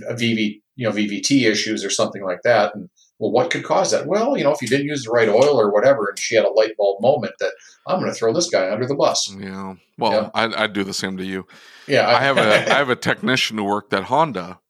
a 0.08 0.14
VV, 0.14 0.60
you 0.76 0.88
know, 0.88 0.94
VVT 0.94 1.50
issues 1.50 1.84
or 1.84 1.90
something 1.90 2.22
like 2.24 2.42
that. 2.44 2.74
And 2.74 2.88
well, 3.18 3.32
what 3.32 3.50
could 3.50 3.64
cause 3.64 3.90
that? 3.90 4.06
Well, 4.06 4.36
you 4.36 4.44
know, 4.44 4.52
if 4.52 4.62
you 4.62 4.68
didn't 4.68 4.86
use 4.86 5.04
the 5.04 5.10
right 5.10 5.28
oil 5.28 5.60
or 5.60 5.72
whatever, 5.72 6.08
and 6.08 6.18
she 6.18 6.36
had 6.36 6.44
a 6.44 6.50
light 6.50 6.76
bulb 6.78 7.02
moment 7.02 7.34
that 7.40 7.52
I'm 7.86 7.98
going 7.98 8.12
to 8.12 8.16
throw 8.16 8.32
this 8.32 8.48
guy 8.48 8.70
under 8.70 8.86
the 8.86 8.94
bus. 8.94 9.34
Yeah. 9.38 9.74
Well, 9.98 10.12
Yeah. 10.12 10.30
I'd, 10.34 10.54
I'd 10.54 10.72
do 10.74 10.84
the 10.84 10.94
same 10.94 11.16
to 11.16 11.24
you. 11.24 11.46
Yeah, 11.88 12.08
I 12.08 12.20
have 12.20 12.36
a 12.38 12.40
I 12.72 12.78
have 12.78 12.90
a 12.90 12.96
technician 12.96 13.58
who 13.58 13.64
worked 13.64 13.92
at 13.94 14.04
Honda, 14.04 14.60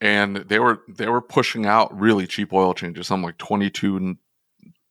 and 0.00 0.36
they 0.36 0.58
were 0.58 0.82
they 0.88 1.08
were 1.08 1.22
pushing 1.22 1.66
out 1.66 1.96
really 1.98 2.26
cheap 2.26 2.52
oil 2.52 2.74
changes, 2.74 3.06
something 3.06 3.24
like 3.24 3.38
twenty 3.38 3.70
two 3.70 4.16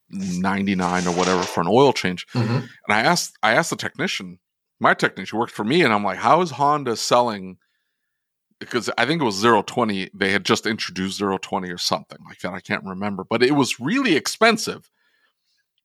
ninety 0.09 0.75
nine 0.75 1.07
or 1.07 1.11
whatever 1.15 1.43
for 1.43 1.61
an 1.61 1.67
oil 1.69 1.93
change. 1.93 2.25
Mhm. 2.33 2.61
And 2.61 2.69
I 2.89 3.01
asked 3.01 3.37
I 3.43 3.53
asked 3.53 3.69
the 3.69 3.75
technician, 3.75 4.39
my 4.79 4.93
technician 4.93 5.39
worked 5.39 5.53
for 5.53 5.63
me, 5.63 5.81
and 5.81 5.93
I'm 5.93 6.03
like, 6.03 6.19
how 6.19 6.41
is 6.41 6.51
Honda 6.51 6.95
selling? 6.95 7.57
Because 8.59 8.89
I 8.97 9.05
think 9.05 9.21
it 9.21 9.25
was 9.25 9.35
zero 9.35 9.61
twenty. 9.61 10.09
They 10.13 10.31
had 10.31 10.45
just 10.45 10.65
introduced 10.65 11.17
zero 11.17 11.37
twenty 11.37 11.69
or 11.69 11.77
something 11.77 12.19
like 12.27 12.39
that. 12.39 12.53
I 12.53 12.59
can't 12.61 12.83
remember, 12.83 13.23
but 13.23 13.43
it 13.43 13.51
was 13.53 13.79
really 13.79 14.15
expensive 14.15 14.89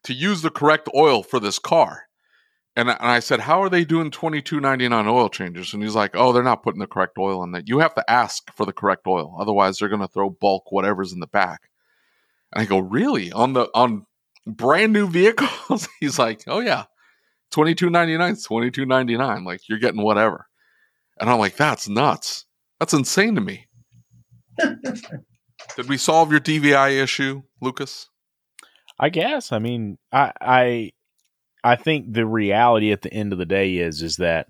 to 0.04 0.14
use 0.14 0.42
the 0.42 0.50
correct 0.50 0.88
oil 0.94 1.22
for 1.22 1.40
this 1.40 1.58
car. 1.58 2.04
And, 2.76 2.90
I- 2.90 2.94
and 2.94 3.08
I 3.08 3.18
said, 3.20 3.40
"How 3.40 3.62
are 3.62 3.68
they 3.68 3.84
doing 3.84 4.10
twenty 4.10 4.40
two 4.40 4.60
ninety 4.60 4.88
nine 4.88 5.06
oil 5.08 5.28
changes?" 5.28 5.74
And 5.74 5.82
he's 5.82 5.94
like, 5.96 6.12
"Oh, 6.14 6.32
they're 6.32 6.42
not 6.42 6.62
putting 6.62 6.78
the 6.80 6.86
correct 6.86 7.18
oil 7.18 7.42
in 7.42 7.52
that. 7.52 7.68
You 7.68 7.80
have 7.80 7.94
to 7.96 8.10
ask 8.10 8.50
for 8.54 8.64
the 8.64 8.72
correct 8.72 9.06
oil, 9.06 9.36
otherwise 9.40 9.78
they're 9.78 9.88
going 9.88 10.00
to 10.00 10.08
throw 10.08 10.30
bulk 10.30 10.70
whatever's 10.70 11.12
in 11.12 11.20
the 11.20 11.26
back." 11.26 11.62
And 12.52 12.62
I 12.62 12.66
go, 12.66 12.78
"Really? 12.78 13.32
On 13.32 13.52
the 13.54 13.68
on 13.74 14.06
brand 14.46 14.92
new 14.92 15.08
vehicles?" 15.08 15.88
he's 16.00 16.18
like, 16.18 16.42
"Oh 16.46 16.60
yeah, 16.60 16.84
twenty 17.50 17.74
two 17.74 17.90
ninety 17.90 18.16
nine, 18.16 18.36
twenty 18.36 18.70
two 18.70 18.86
ninety 18.86 19.16
nine. 19.16 19.44
Like 19.44 19.68
you're 19.68 19.78
getting 19.80 20.02
whatever." 20.02 20.46
And 21.18 21.28
I'm 21.28 21.38
like, 21.40 21.56
"That's 21.56 21.88
nuts. 21.88 22.46
That's 22.78 22.94
insane 22.94 23.34
to 23.34 23.40
me." 23.40 23.66
Did 24.58 25.88
we 25.88 25.96
solve 25.96 26.30
your 26.30 26.40
DVI 26.40 27.02
issue, 27.02 27.42
Lucas? 27.60 28.08
I 28.98 29.08
guess. 29.08 29.52
I 29.52 29.58
mean, 29.58 29.98
I 30.12 30.32
I 30.40 30.90
I 31.62 31.76
think 31.76 32.12
the 32.12 32.26
reality 32.26 32.92
at 32.92 33.02
the 33.02 33.12
end 33.12 33.32
of 33.32 33.38
the 33.38 33.46
day 33.46 33.76
is 33.76 34.02
is 34.02 34.16
that 34.16 34.48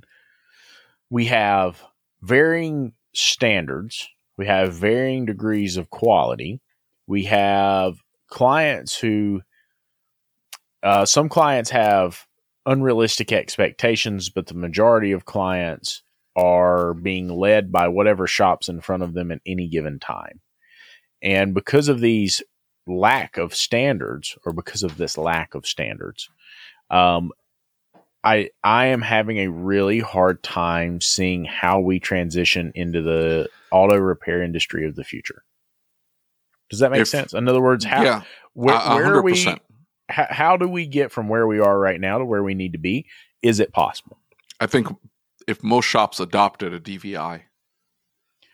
we 1.08 1.26
have 1.26 1.82
varying 2.22 2.92
standards. 3.14 4.08
We 4.36 4.46
have 4.46 4.74
varying 4.74 5.26
degrees 5.26 5.76
of 5.76 5.90
quality. 5.90 6.60
We 7.06 7.24
have 7.24 8.00
clients 8.28 8.96
who 8.96 9.42
uh, 10.82 11.04
some 11.04 11.28
clients 11.28 11.70
have 11.70 12.26
unrealistic 12.64 13.32
expectations, 13.32 14.30
but 14.30 14.46
the 14.46 14.54
majority 14.54 15.12
of 15.12 15.24
clients 15.24 16.02
are 16.36 16.94
being 16.94 17.28
led 17.28 17.72
by 17.72 17.88
whatever 17.88 18.26
shops 18.26 18.68
in 18.68 18.80
front 18.80 19.02
of 19.02 19.14
them 19.14 19.32
at 19.32 19.40
any 19.44 19.68
given 19.68 19.98
time. 19.98 20.40
And 21.22 21.52
because 21.52 21.88
of 21.88 22.00
these 22.00 22.42
lack 22.86 23.36
of 23.36 23.54
standards 23.54 24.38
or 24.44 24.52
because 24.52 24.82
of 24.82 24.96
this 24.96 25.18
lack 25.18 25.54
of 25.54 25.66
standards 25.66 26.30
um 26.90 27.30
i 28.24 28.50
i 28.62 28.86
am 28.86 29.00
having 29.00 29.38
a 29.38 29.48
really 29.48 30.00
hard 30.00 30.42
time 30.42 31.00
seeing 31.00 31.44
how 31.44 31.80
we 31.80 31.98
transition 32.00 32.72
into 32.74 33.02
the 33.02 33.48
auto 33.70 33.96
repair 33.96 34.42
industry 34.42 34.86
of 34.86 34.96
the 34.96 35.04
future. 35.04 35.44
Does 36.70 36.80
that 36.80 36.90
make 36.90 37.00
If- 37.00 37.08
sense? 37.08 37.32
In 37.34 37.48
other 37.48 37.60
words 37.62 37.84
how 37.84 38.02
yeah, 38.02 38.22
where, 38.52 38.78
where 38.78 39.14
are 39.16 39.22
we 39.22 39.40
how, 40.08 40.26
how 40.28 40.56
do 40.56 40.68
we 40.68 40.86
get 40.86 41.12
from 41.12 41.28
where 41.28 41.46
we 41.46 41.60
are 41.60 41.78
right 41.78 42.00
now 42.00 42.18
to 42.18 42.24
where 42.24 42.42
we 42.42 42.54
need 42.54 42.72
to 42.72 42.78
be? 42.78 43.06
Is 43.42 43.60
it 43.60 43.72
possible? 43.72 44.18
I 44.60 44.66
think 44.66 44.88
if 45.46 45.62
most 45.62 45.86
shops 45.86 46.20
adopted 46.20 46.74
a 46.74 46.80
DVI, 46.80 47.42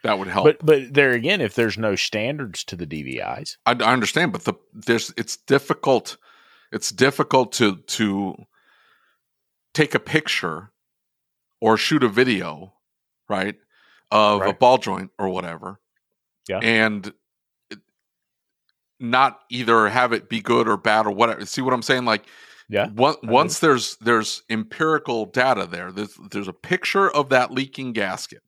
that 0.02 0.18
would 0.18 0.28
help. 0.28 0.44
but 0.44 0.64
but 0.64 0.94
there 0.94 1.12
again 1.12 1.40
if 1.40 1.54
there's 1.54 1.76
no 1.76 1.96
standards 1.96 2.62
to 2.64 2.76
the 2.76 2.86
dvis 2.86 3.56
I, 3.66 3.72
I 3.72 3.92
understand, 3.92 4.32
but 4.32 4.44
the 4.44 4.54
there's 4.72 5.12
it's 5.16 5.36
difficult. 5.36 6.16
It's 6.72 6.90
difficult 6.90 7.52
to 7.52 7.76
to 7.76 8.34
take 9.74 9.94
a 9.94 10.00
picture 10.00 10.70
or 11.60 11.76
shoot 11.76 12.02
a 12.04 12.08
video, 12.08 12.74
right, 13.28 13.56
of 14.10 14.42
a 14.42 14.52
ball 14.52 14.78
joint 14.78 15.10
or 15.18 15.28
whatever, 15.28 15.80
Yeah. 16.48 16.58
and 16.62 17.12
not 18.98 19.40
either 19.50 19.88
have 19.88 20.12
it 20.12 20.28
be 20.28 20.40
good 20.40 20.68
or 20.68 20.76
bad 20.76 21.06
or 21.06 21.10
whatever. 21.12 21.44
See 21.44 21.60
what 21.62 21.74
I'm 21.74 21.82
saying? 21.82 22.04
Like 22.04 22.24
yeah 22.68 22.88
Once, 22.96 23.18
once 23.22 23.58
there's 23.60 23.96
there's 23.98 24.42
empirical 24.50 25.26
data 25.26 25.66
there, 25.70 25.92
there's 25.92 26.18
there's 26.30 26.48
a 26.48 26.52
picture 26.52 27.10
of 27.10 27.28
that 27.28 27.50
leaking 27.50 27.92
gasket. 27.92 28.42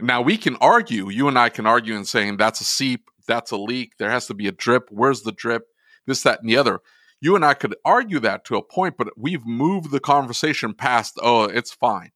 Now 0.00 0.20
we 0.20 0.36
can 0.36 0.56
argue, 0.56 1.08
you 1.08 1.28
and 1.28 1.38
I 1.38 1.48
can 1.48 1.66
argue 1.66 1.94
in 1.96 2.04
saying 2.04 2.36
that's 2.36 2.60
a 2.60 2.64
seep, 2.64 3.10
that's 3.26 3.50
a 3.50 3.56
leak, 3.56 3.96
there 3.98 4.10
has 4.10 4.26
to 4.26 4.34
be 4.34 4.46
a 4.48 4.52
drip. 4.52 4.88
Where's 4.90 5.22
the 5.22 5.32
drip? 5.32 5.68
This, 6.06 6.22
that, 6.24 6.40
and 6.40 6.48
the 6.50 6.56
other. 6.58 6.80
You 7.24 7.36
and 7.36 7.44
I 7.44 7.54
could 7.54 7.74
argue 7.86 8.20
that 8.20 8.44
to 8.44 8.56
a 8.56 8.62
point, 8.62 8.96
but 8.98 9.08
we've 9.16 9.46
moved 9.46 9.90
the 9.90 9.98
conversation 9.98 10.74
past. 10.74 11.18
Oh, 11.22 11.44
it's 11.44 11.72
fine, 11.72 12.10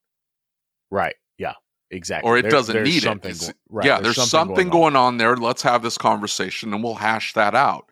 right 0.91 1.15
yeah 1.39 1.55
exactly 1.91 2.29
or 2.29 2.37
it 2.37 2.43
There- 2.43 2.51
doesn't 2.51 2.83
need 2.83 3.03
something 3.05 3.31
it. 3.31 3.55
right, 3.71 3.87
yeah, 3.87 4.01
there's, 4.01 4.23
something, 4.31 4.67
on. 4.67 4.71
going 4.71 4.97
on 4.97 5.17
there. 5.17 5.35
Let's 5.35 5.63
have 5.63 5.83
this 5.83 5.97
conversation, 5.97 6.75
and 6.75 6.85
we'll 6.85 6.97
hash 6.97 7.33
that 7.33 7.55
out. 7.55 7.89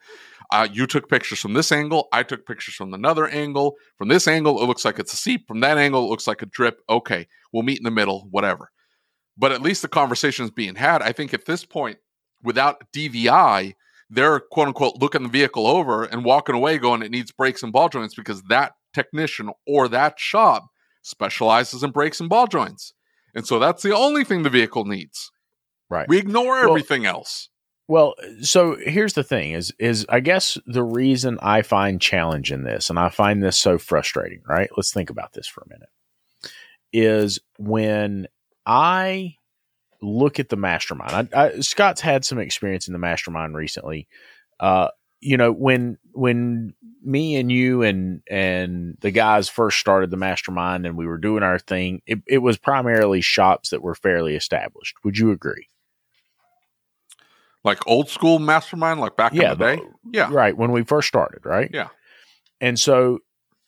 Uh, 0.52 0.68
you 0.70 0.86
took 0.86 1.08
pictures 1.08 1.40
from 1.40 1.54
this 1.54 1.72
angle. 1.72 2.08
I 2.12 2.22
took 2.22 2.44
pictures 2.46 2.74
from 2.74 2.92
another 2.92 3.26
angle. 3.28 3.76
From 3.96 4.08
this 4.08 4.28
angle, 4.28 4.62
it 4.62 4.66
looks 4.66 4.84
like 4.84 4.98
it's 4.98 5.14
a 5.14 5.16
seep. 5.16 5.48
From 5.48 5.60
that 5.60 5.78
angle, 5.78 6.04
it 6.04 6.10
looks 6.10 6.26
like 6.26 6.42
a 6.42 6.46
drip. 6.46 6.82
Okay, 6.90 7.26
we'll 7.50 7.62
meet 7.62 7.78
in 7.78 7.84
the 7.84 7.90
middle, 7.90 8.28
whatever. 8.30 8.70
But 9.38 9.52
at 9.52 9.62
least 9.62 9.80
the 9.80 9.88
conversation 9.88 10.44
is 10.44 10.50
being 10.50 10.74
had. 10.74 11.00
I 11.00 11.12
think 11.12 11.32
at 11.32 11.46
this 11.46 11.64
point, 11.64 11.96
without 12.42 12.84
DVI, 12.92 13.74
they're 14.10 14.40
quote 14.40 14.68
unquote 14.68 14.96
looking 15.00 15.22
the 15.24 15.28
vehicle 15.28 15.66
over 15.66 16.04
and 16.04 16.24
walking 16.24 16.54
away 16.54 16.78
going, 16.78 17.02
it 17.02 17.10
needs 17.10 17.32
brakes 17.32 17.62
and 17.62 17.72
ball 17.72 17.88
joints 17.88 18.14
because 18.14 18.42
that 18.44 18.72
technician 18.94 19.50
or 19.66 19.88
that 19.88 20.18
shop 20.18 20.66
specializes 21.02 21.82
in 21.82 21.90
brakes 21.90 22.20
and 22.20 22.28
ball 22.28 22.46
joints. 22.46 22.92
And 23.34 23.46
so 23.46 23.58
that's 23.58 23.82
the 23.82 23.94
only 23.94 24.24
thing 24.24 24.42
the 24.42 24.50
vehicle 24.50 24.84
needs. 24.84 25.30
right 25.90 26.08
We 26.08 26.18
ignore 26.18 26.60
Well- 26.60 26.70
everything 26.70 27.06
else. 27.06 27.48
Well, 27.88 28.14
so 28.40 28.76
here's 28.84 29.12
the 29.12 29.22
thing 29.22 29.52
is 29.52 29.72
is 29.78 30.04
I 30.08 30.18
guess 30.18 30.58
the 30.66 30.82
reason 30.82 31.38
I 31.40 31.62
find 31.62 32.00
challenge 32.00 32.50
in 32.50 32.64
this 32.64 32.90
and 32.90 32.98
I 32.98 33.10
find 33.10 33.40
this 33.42 33.56
so 33.56 33.78
frustrating, 33.78 34.42
right? 34.48 34.68
Let's 34.76 34.92
think 34.92 35.08
about 35.08 35.34
this 35.34 35.46
for 35.46 35.60
a 35.64 35.68
minute. 35.68 35.88
Is 36.92 37.38
when 37.58 38.26
I 38.66 39.36
look 40.02 40.38
at 40.38 40.48
the 40.48 40.56
mastermind. 40.56 41.30
I, 41.32 41.44
I, 41.44 41.60
Scott's 41.60 42.00
had 42.00 42.24
some 42.24 42.38
experience 42.38 42.86
in 42.86 42.92
the 42.92 42.98
mastermind 42.98 43.56
recently. 43.56 44.08
Uh, 44.60 44.88
you 45.20 45.36
know, 45.36 45.52
when 45.52 45.98
when 46.12 46.74
me 47.02 47.36
and 47.36 47.50
you 47.50 47.82
and 47.82 48.22
and 48.30 48.96
the 49.00 49.10
guys 49.10 49.48
first 49.48 49.78
started 49.78 50.10
the 50.10 50.16
mastermind 50.16 50.86
and 50.86 50.96
we 50.96 51.06
were 51.06 51.18
doing 51.18 51.42
our 51.42 51.58
thing, 51.58 52.02
it, 52.06 52.20
it 52.26 52.38
was 52.38 52.58
primarily 52.58 53.20
shops 53.20 53.70
that 53.70 53.82
were 53.82 53.94
fairly 53.94 54.36
established. 54.36 54.96
Would 55.04 55.18
you 55.18 55.30
agree? 55.30 55.68
Like 57.64 57.86
old 57.86 58.08
school 58.08 58.38
mastermind, 58.38 59.00
like 59.00 59.16
back 59.16 59.34
Yeah, 59.34 59.52
in 59.52 59.58
the 59.58 59.76
day. 59.76 59.82
Yeah. 60.12 60.28
Right. 60.30 60.56
When 60.56 60.70
we 60.70 60.84
first 60.84 61.08
started, 61.08 61.44
right? 61.44 61.70
Yeah. 61.72 61.88
And 62.60 62.78
so 62.78 63.18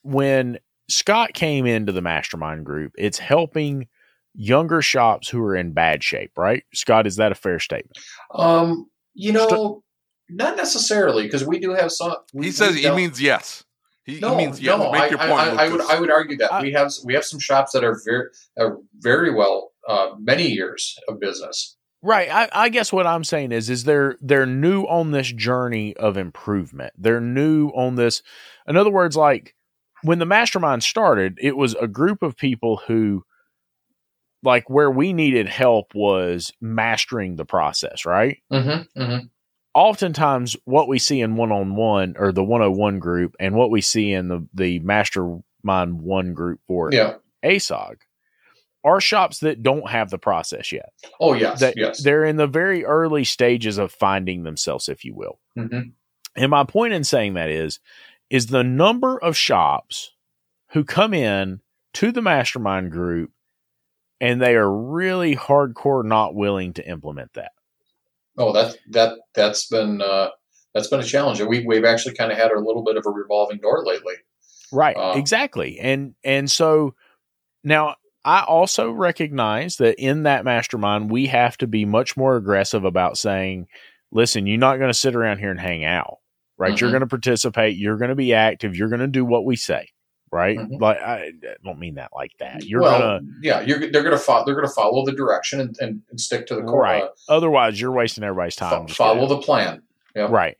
when 0.03 0.59
Scott 0.89 1.35
came 1.35 1.67
into 1.67 1.93
the 1.93 2.01
mastermind 2.01 2.65
group, 2.65 2.93
it's 2.97 3.19
helping 3.19 3.89
younger 4.35 4.83
shops 4.83 5.29
who 5.29 5.43
are 5.43 5.57
in 5.57 5.73
bad 5.73 6.03
shape, 6.03 6.33
right? 6.37 6.65
Scott, 6.75 7.07
is 7.07 7.17
that 7.17 7.33
a 7.33 7.35
fair 7.35 7.59
statement? 7.59 7.99
Um, 8.35 8.89
you 9.15 9.33
know, 9.33 9.83
not 10.29 10.57
necessarily 10.57 11.25
because 11.25 11.45
we 11.45 11.59
do 11.59 11.73
have 11.75 11.91
some. 11.91 12.15
we- 12.33 12.47
He 12.47 12.53
says 12.53 12.75
he 12.77 12.91
means 12.91 13.21
yes. 13.21 13.65
He, 14.05 14.21
No, 14.21 14.31
he 14.31 14.37
means 14.47 14.61
yeah. 14.61 14.77
no, 14.77 14.91
make 14.91 15.03
I, 15.03 15.09
your 15.09 15.19
point. 15.19 15.33
I, 15.33 15.65
I 15.67 15.69
would 15.69 15.81
I 15.83 16.01
would 16.01 16.11
argue 16.11 16.37
that 16.39 16.53
I- 16.53 16.63
we 16.63 16.73
have 16.73 16.93
we 17.05 17.15
have 17.15 17.25
some 17.25 17.41
shops 17.41 17.73
that 17.73 17.85
are 17.85 18.01
very 18.07 18.29
are 18.59 18.79
very 18.99 19.33
well 19.35 19.73
uh, 19.89 20.11
many 20.19 20.47
years 20.49 20.99
of 21.09 21.19
business. 21.21 21.77
Right. 22.01 22.31
I, 22.33 22.49
I 22.53 22.69
guess 22.69 22.93
what 22.93 23.09
I'm 23.09 23.25
saying 23.25 23.51
is, 23.51 23.69
is 23.69 23.83
they're 23.85 24.17
they're 24.21 24.47
new 24.47 24.85
on 24.85 25.11
this 25.11 25.33
journey 25.33 25.97
of 25.97 26.17
improvement. 26.17 26.93
They're 26.97 27.21
new 27.21 27.69
on 27.71 27.97
this. 27.97 28.23
In 28.69 28.77
other 28.77 28.91
words, 28.91 29.17
like 29.17 29.55
when 30.03 30.21
the 30.21 30.27
mastermind 30.27 30.85
started, 30.85 31.37
it 31.41 31.57
was 31.57 31.75
a 31.75 31.89
group 31.89 32.23
of 32.23 32.37
people 32.37 32.83
who, 32.87 33.25
like, 34.43 34.69
where 34.71 34.91
we 34.91 35.13
needed 35.13 35.49
help 35.49 35.95
was 35.95 36.53
mastering 36.61 37.37
the 37.37 37.45
process. 37.45 38.05
Right. 38.05 38.39
Mm-hmm, 38.53 39.01
mm-hmm. 39.01 39.27
Oftentimes, 39.75 40.57
what 40.65 40.89
we 40.89 40.99
see 40.99 41.21
in 41.21 41.37
one 41.37 41.53
on 41.53 41.77
one 41.77 42.15
or 42.19 42.33
the 42.33 42.43
101 42.43 42.99
group, 42.99 43.37
and 43.39 43.55
what 43.55 43.71
we 43.71 43.81
see 43.81 44.13
in 44.13 44.29
the 44.29 44.47
the 44.55 44.79
mastermind 44.81 46.01
one 46.01 46.35
group 46.35 46.61
for 46.67 46.91
Yeah. 46.93 47.15
ASOG, 47.45 47.97
are 48.85 49.01
shops 49.01 49.41
that 49.41 49.63
don't 49.63 49.91
have 49.91 50.11
the 50.11 50.19
process 50.19 50.73
yet 50.73 50.93
Oh 51.21 51.35
yes. 51.35 51.61
that 51.61 51.75
yes. 51.77 52.03
they're 52.03 52.25
in 52.25 52.37
the 52.37 52.47
very 52.47 52.85
early 52.85 53.25
stages 53.25 53.77
of 53.77 53.93
finding 53.93 54.43
themselves, 54.45 54.89
if 54.89 55.05
you 55.05 55.15
will. 55.15 55.39
Mm-hmm. 55.57 55.91
And 56.37 56.51
my 56.51 56.65
point 56.65 56.95
in 56.95 57.05
saying 57.05 57.35
that 57.35 57.51
is, 57.51 57.81
is 58.31 58.47
the 58.47 58.65
number 58.65 59.19
of 59.19 59.37
shops 59.37 60.13
who 60.71 60.85
come 60.85 61.13
in 61.13 61.61
to 61.95 62.13
the 62.13 62.23
mastermind 62.23 62.93
group 62.93 63.33
and 64.21 64.41
they 64.41 64.57
are 64.57 64.71
really 64.71 65.37
hardcore 65.37 66.05
not 66.05 66.35
willing 66.35 66.73
to 66.75 66.89
implement 66.89 67.35
that. 67.35 67.53
Oh, 68.37 68.53
that 68.53 68.77
that 68.91 69.19
that's 69.35 69.67
been 69.67 70.01
uh, 70.01 70.29
that's 70.75 70.89
been 70.89 71.01
a 71.01 71.05
challenge. 71.05 71.41
We 71.41 71.65
we've 71.67 71.85
actually 71.85 72.15
kind 72.15 72.31
of 72.31 72.39
had 72.39 72.51
a 72.53 72.61
little 72.61 72.85
bit 72.85 72.97
of 72.97 73.05
a 73.07 73.11
revolving 73.11 73.59
door 73.59 73.85
lately. 73.85 74.15
Right. 74.73 74.97
Uh, 74.97 75.15
exactly. 75.17 75.79
And 75.81 76.15
and 76.23 76.51
so 76.51 76.95
now 77.65 77.97
I 78.25 78.43
also 78.43 78.91
recognize 78.91 79.77
that 79.77 79.99
in 79.99 80.25
that 80.25 80.45
mastermind 80.45 81.11
we 81.11 81.27
have 81.27 81.57
to 81.59 81.67
be 81.67 81.85
much 81.85 82.17
more 82.17 82.37
aggressive 82.37 82.85
about 82.85 83.17
saying, 83.19 83.67
listen, 84.13 84.47
you're 84.47 84.59
not 84.59 84.77
going 84.77 84.91
to 84.91 84.95
sit 84.99 85.17
around 85.17 85.39
here 85.39 85.51
and 85.51 85.61
hang 85.61 85.85
out. 85.85 86.19
Right? 86.59 86.79
You're 86.81 86.91
Mhm. 86.91 86.93
going 86.93 87.01
to 87.03 87.07
participate, 87.07 87.77
you're 87.77 87.97
going 87.99 88.09
to 88.11 88.17
be 88.17 88.35
active, 88.35 88.75
you're 88.77 88.89
going 88.89 89.01
to 89.01 89.07
do 89.07 89.25
what 89.25 89.45
we 89.45 89.55
say. 89.55 89.89
Right? 90.31 90.59
Mhm. 90.59 90.81
Like 90.81 90.99
I 91.01 91.33
don't 91.65 91.79
mean 91.79 91.95
that 91.95 92.11
like 92.15 92.33
that. 92.39 92.65
You're 92.65 92.83
well, 92.83 92.99
going 92.99 93.21
to 93.25 93.33
yeah, 93.43 93.61
you're, 93.61 93.79
they're 93.79 94.03
going 94.03 94.17
to 94.17 94.19
follow. 94.19 94.45
They're 94.45 94.61
to 94.61 94.69
follow 94.69 95.05
the 95.05 95.13
direction 95.13 95.61
and, 95.61 95.77
and, 95.81 96.03
and 96.11 96.21
stick 96.21 96.47
to 96.49 96.55
the 96.55 96.63
core. 96.63 96.83
right. 96.83 97.03
uh, 97.05 97.09
Otherwise, 97.29 97.81
you're 97.81 97.93
wasting 97.93 98.25
everybody's 98.25 98.57
time. 98.57 98.87
follow 98.89 99.27
the 99.27 99.39
plan. 99.39 99.83
Yeah. 100.15 100.29
Right. 100.31 100.57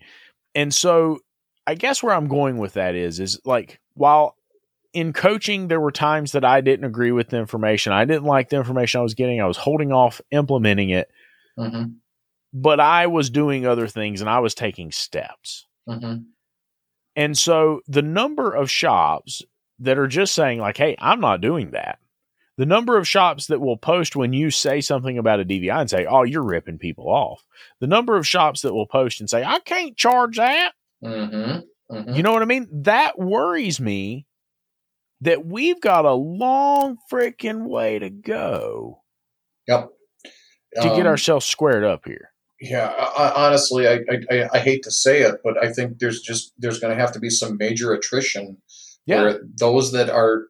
And 0.55 0.73
so 0.73 1.21
I 1.67 1.75
guess 1.75 2.03
where 2.03 2.15
I'm 2.15 2.29
going 2.29 2.57
with 2.59 2.75
that 2.75 2.95
is 2.95 3.21
is 3.21 3.41
like 3.45 3.79
while 3.95 4.37
in 4.95 5.13
coaching 5.13 5.69
there 5.69 5.81
were 5.81 5.93
times 5.93 6.33
that 6.33 6.45
I 6.45 6.63
didn't 6.63 6.87
agree 6.87 7.13
with 7.13 7.29
the 7.29 7.37
information. 7.39 7.93
I 7.93 8.07
didn't 8.07 8.25
like 8.25 8.49
the 8.49 8.57
information 8.57 9.01
I 9.01 9.03
was 9.03 9.15
getting. 9.15 9.41
I 9.41 9.47
was 9.47 9.59
holding 9.59 9.93
off 9.93 10.21
implementing 10.31 10.91
it, 10.91 11.09
hmm 11.59 11.83
but 12.55 12.81
I 12.81 13.07
was 13.09 13.29
doing 13.29 13.67
other 13.67 13.87
things 13.87 14.23
and 14.23 14.31
I 14.31 14.39
was 14.39 14.55
taking 14.55 14.91
steps. 14.91 15.67
hmm 15.87 16.15
And 17.15 17.37
so 17.37 17.83
the 17.87 18.01
number 18.01 18.55
of 18.55 18.71
shops 18.71 19.43
that 19.81 19.99
are 19.99 20.07
just 20.09 20.35
saying 20.35 20.59
like, 20.59 20.77
"Hey, 20.77 20.97
I'm 20.99 21.21
not 21.21 21.41
doing 21.41 21.71
that." 21.73 21.99
The 22.57 22.67
number 22.67 22.97
of 22.99 23.07
shops 23.07 23.47
that 23.47 23.61
will 23.61 23.77
post 23.77 24.17
when 24.17 24.33
you 24.33 24.51
say 24.51 24.81
something 24.81 25.17
about 25.17 25.39
a 25.41 25.45
DVI 25.45 25.81
and 25.81 25.89
say, 25.91 26.07
"Oh, 26.07 26.25
you're 26.25 26.43
ripping 26.43 26.79
people 26.79 27.09
off." 27.09 27.45
The 27.81 27.87
number 27.87 28.17
of 28.17 28.27
shops 28.27 28.63
that 28.63 28.75
will 28.75 28.87
post 28.87 29.21
and 29.21 29.31
say, 29.31 29.45
"I 29.45 29.61
can't 29.61 29.97
charge 29.97 30.37
that." 30.39 30.73
hmm 31.03 31.59
hmm 31.91 32.15
You 32.17 32.23
know 32.23 32.33
what 32.33 32.43
I 32.43 32.47
mean? 32.47 32.69
That 32.83 33.19
worries 33.19 33.81
me 33.81 34.27
that 35.21 35.45
we've 35.47 35.81
got 35.81 36.05
a 36.05 36.13
long 36.13 36.97
freaking 37.11 37.67
way 37.69 37.99
to 37.99 38.11
go 38.11 39.03
Yep. 39.67 39.91
to 40.77 40.81
get 40.83 41.01
Um, 41.01 41.07
ourselves 41.07 41.47
squared 41.47 41.85
up 41.85 42.05
here. 42.07 42.31
Yeah, 42.61 42.87
I, 42.89 43.25
I- 43.29 43.47
honestly, 43.47 43.87
I, 43.89 44.01
I 44.31 44.49
I 44.53 44.59
hate 44.59 44.83
to 44.83 44.91
say 44.91 45.23
it, 45.23 45.37
but 45.45 45.63
I 45.63 45.73
think 45.73 45.99
there's 46.01 46.21
just 46.23 46.53
there's 46.59 46.81
going 46.81 46.93
to 46.97 47.01
have 47.01 47.13
to 47.13 47.21
be 47.21 47.31
some 47.31 47.57
major 47.57 47.93
attrition 47.93 48.59
Yeah. 49.09 49.23
where 49.23 49.41
those 49.59 49.93
that 49.93 50.11
are 50.11 50.45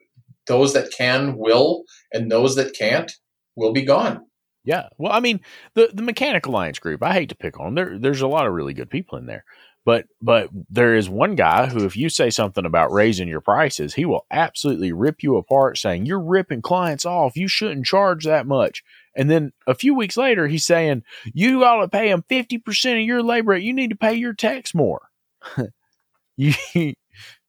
those 0.47 0.73
that 0.75 0.91
can 0.91 1.37
will 1.37 1.85
and 2.13 2.31
those 2.31 2.57
that 2.57 2.75
can't 2.75 3.13
will 3.57 3.73
be 3.73 3.85
gone. 3.85 4.25
Yeah. 4.65 4.89
Well, 4.99 5.13
I 5.13 5.21
mean, 5.21 5.41
the 5.75 5.91
the 5.93 6.03
Mechanic 6.03 6.47
Alliance 6.47 6.79
group, 6.79 7.03
I 7.03 7.15
hate 7.15 7.29
to 7.31 7.37
pick 7.37 7.59
on. 7.59 7.67
them. 7.67 7.75
There 7.75 7.99
there's 7.99 8.21
a 8.21 8.29
lot 8.29 8.47
of 8.47 8.53
really 8.53 8.75
good 8.75 8.91
people 8.91 9.17
in 9.17 9.27
there. 9.27 9.45
But 9.85 10.07
but 10.21 10.51
there 10.69 10.97
is 10.97 11.09
one 11.09 11.37
guy 11.37 11.67
who 11.67 11.87
if 11.87 11.97
you 11.97 12.09
say 12.11 12.29
something 12.29 12.67
about 12.67 12.93
raising 12.93 13.29
your 13.29 13.41
prices, 13.41 13.95
he 13.95 14.05
will 14.05 14.27
absolutely 14.31 14.93
rip 14.93 15.23
you 15.23 15.37
apart 15.37 15.79
saying 15.79 16.05
you're 16.05 16.21
ripping 16.21 16.61
clients 16.61 17.07
off. 17.07 17.37
You 17.37 17.49
shouldn't 17.49 17.87
charge 17.87 18.25
that 18.25 18.47
much. 18.47 18.83
And 19.17 19.31
then 19.31 19.53
a 19.67 19.75
few 19.75 19.95
weeks 19.95 20.17
later 20.17 20.49
he's 20.49 20.67
saying 20.67 21.05
you 21.33 21.65
ought 21.65 21.81
to 21.81 21.89
pay 21.89 22.09
them 22.11 22.25
50% 22.29 23.01
of 23.01 23.07
your 23.07 23.23
labor. 23.23 23.57
You 23.57 23.73
need 23.73 23.91
to 23.91 23.97
pay 23.97 24.15
your 24.15 24.35
tax 24.35 24.75
more. 24.75 25.09
you 26.37 26.53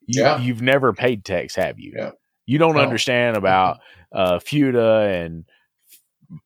you 0.10 0.22
Yeah. 0.24 0.40
you've 0.40 0.62
never 0.62 0.92
paid 0.94 1.24
tax, 1.24 1.56
have 1.56 1.80
you? 1.80 1.94
Yeah. 1.96 2.12
You 2.46 2.58
don't 2.58 2.76
No. 2.76 2.82
understand 2.82 3.38
about 3.38 3.80
uh 4.14 4.40
FUTA 4.40 5.24
and 5.26 5.46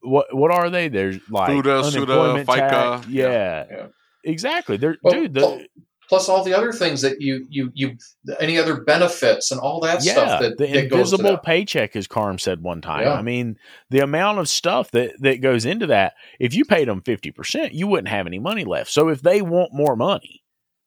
what 0.01 0.33
what 0.35 0.51
are 0.51 0.69
they? 0.69 0.87
There's 0.89 1.19
like 1.29 1.49
FUTA, 1.49 1.83
SUTA, 1.91 2.11
unemployment 2.13 2.47
FICA. 2.49 2.69
tax. 2.69 3.07
Yeah, 3.07 3.27
Yeah. 3.29 3.65
Yeah. 3.71 3.85
exactly. 4.23 4.77
They're 4.77 4.97
Well, 5.01 5.13
dude. 5.13 5.33
The, 5.33 5.67
Plus 6.09 6.27
all 6.27 6.43
the 6.43 6.53
other 6.53 6.73
things 6.73 7.01
that 7.01 7.21
you 7.21 7.47
you 7.49 7.71
you 7.73 7.95
any 8.39 8.57
other 8.59 8.81
benefits 8.81 9.51
and 9.51 9.59
all 9.59 9.79
that 9.79 10.03
yeah, 10.03 10.11
stuff 10.11 10.41
that, 10.41 10.57
the 10.57 10.65
that 10.67 10.89
goes 10.89 11.09
to 11.11 11.15
invisible 11.15 11.31
that. 11.31 11.43
paycheck, 11.43 11.95
as 11.95 12.07
Carm 12.07 12.37
said 12.37 12.61
one 12.61 12.81
time. 12.81 13.03
Yeah. 13.03 13.13
I 13.13 13.21
mean, 13.21 13.55
the 13.89 13.99
amount 13.99 14.37
of 14.39 14.49
stuff 14.49 14.91
that 14.91 15.13
that 15.21 15.41
goes 15.41 15.65
into 15.65 15.87
that. 15.87 16.13
If 16.41 16.53
you 16.53 16.65
paid 16.65 16.89
them 16.89 17.01
fifty 17.01 17.31
percent, 17.31 17.73
you 17.73 17.87
wouldn't 17.87 18.09
have 18.09 18.27
any 18.27 18.37
money 18.37 18.65
left. 18.65 18.91
So 18.91 19.07
if 19.07 19.21
they 19.21 19.41
want 19.41 19.73
more 19.73 19.95
money, 19.95 20.42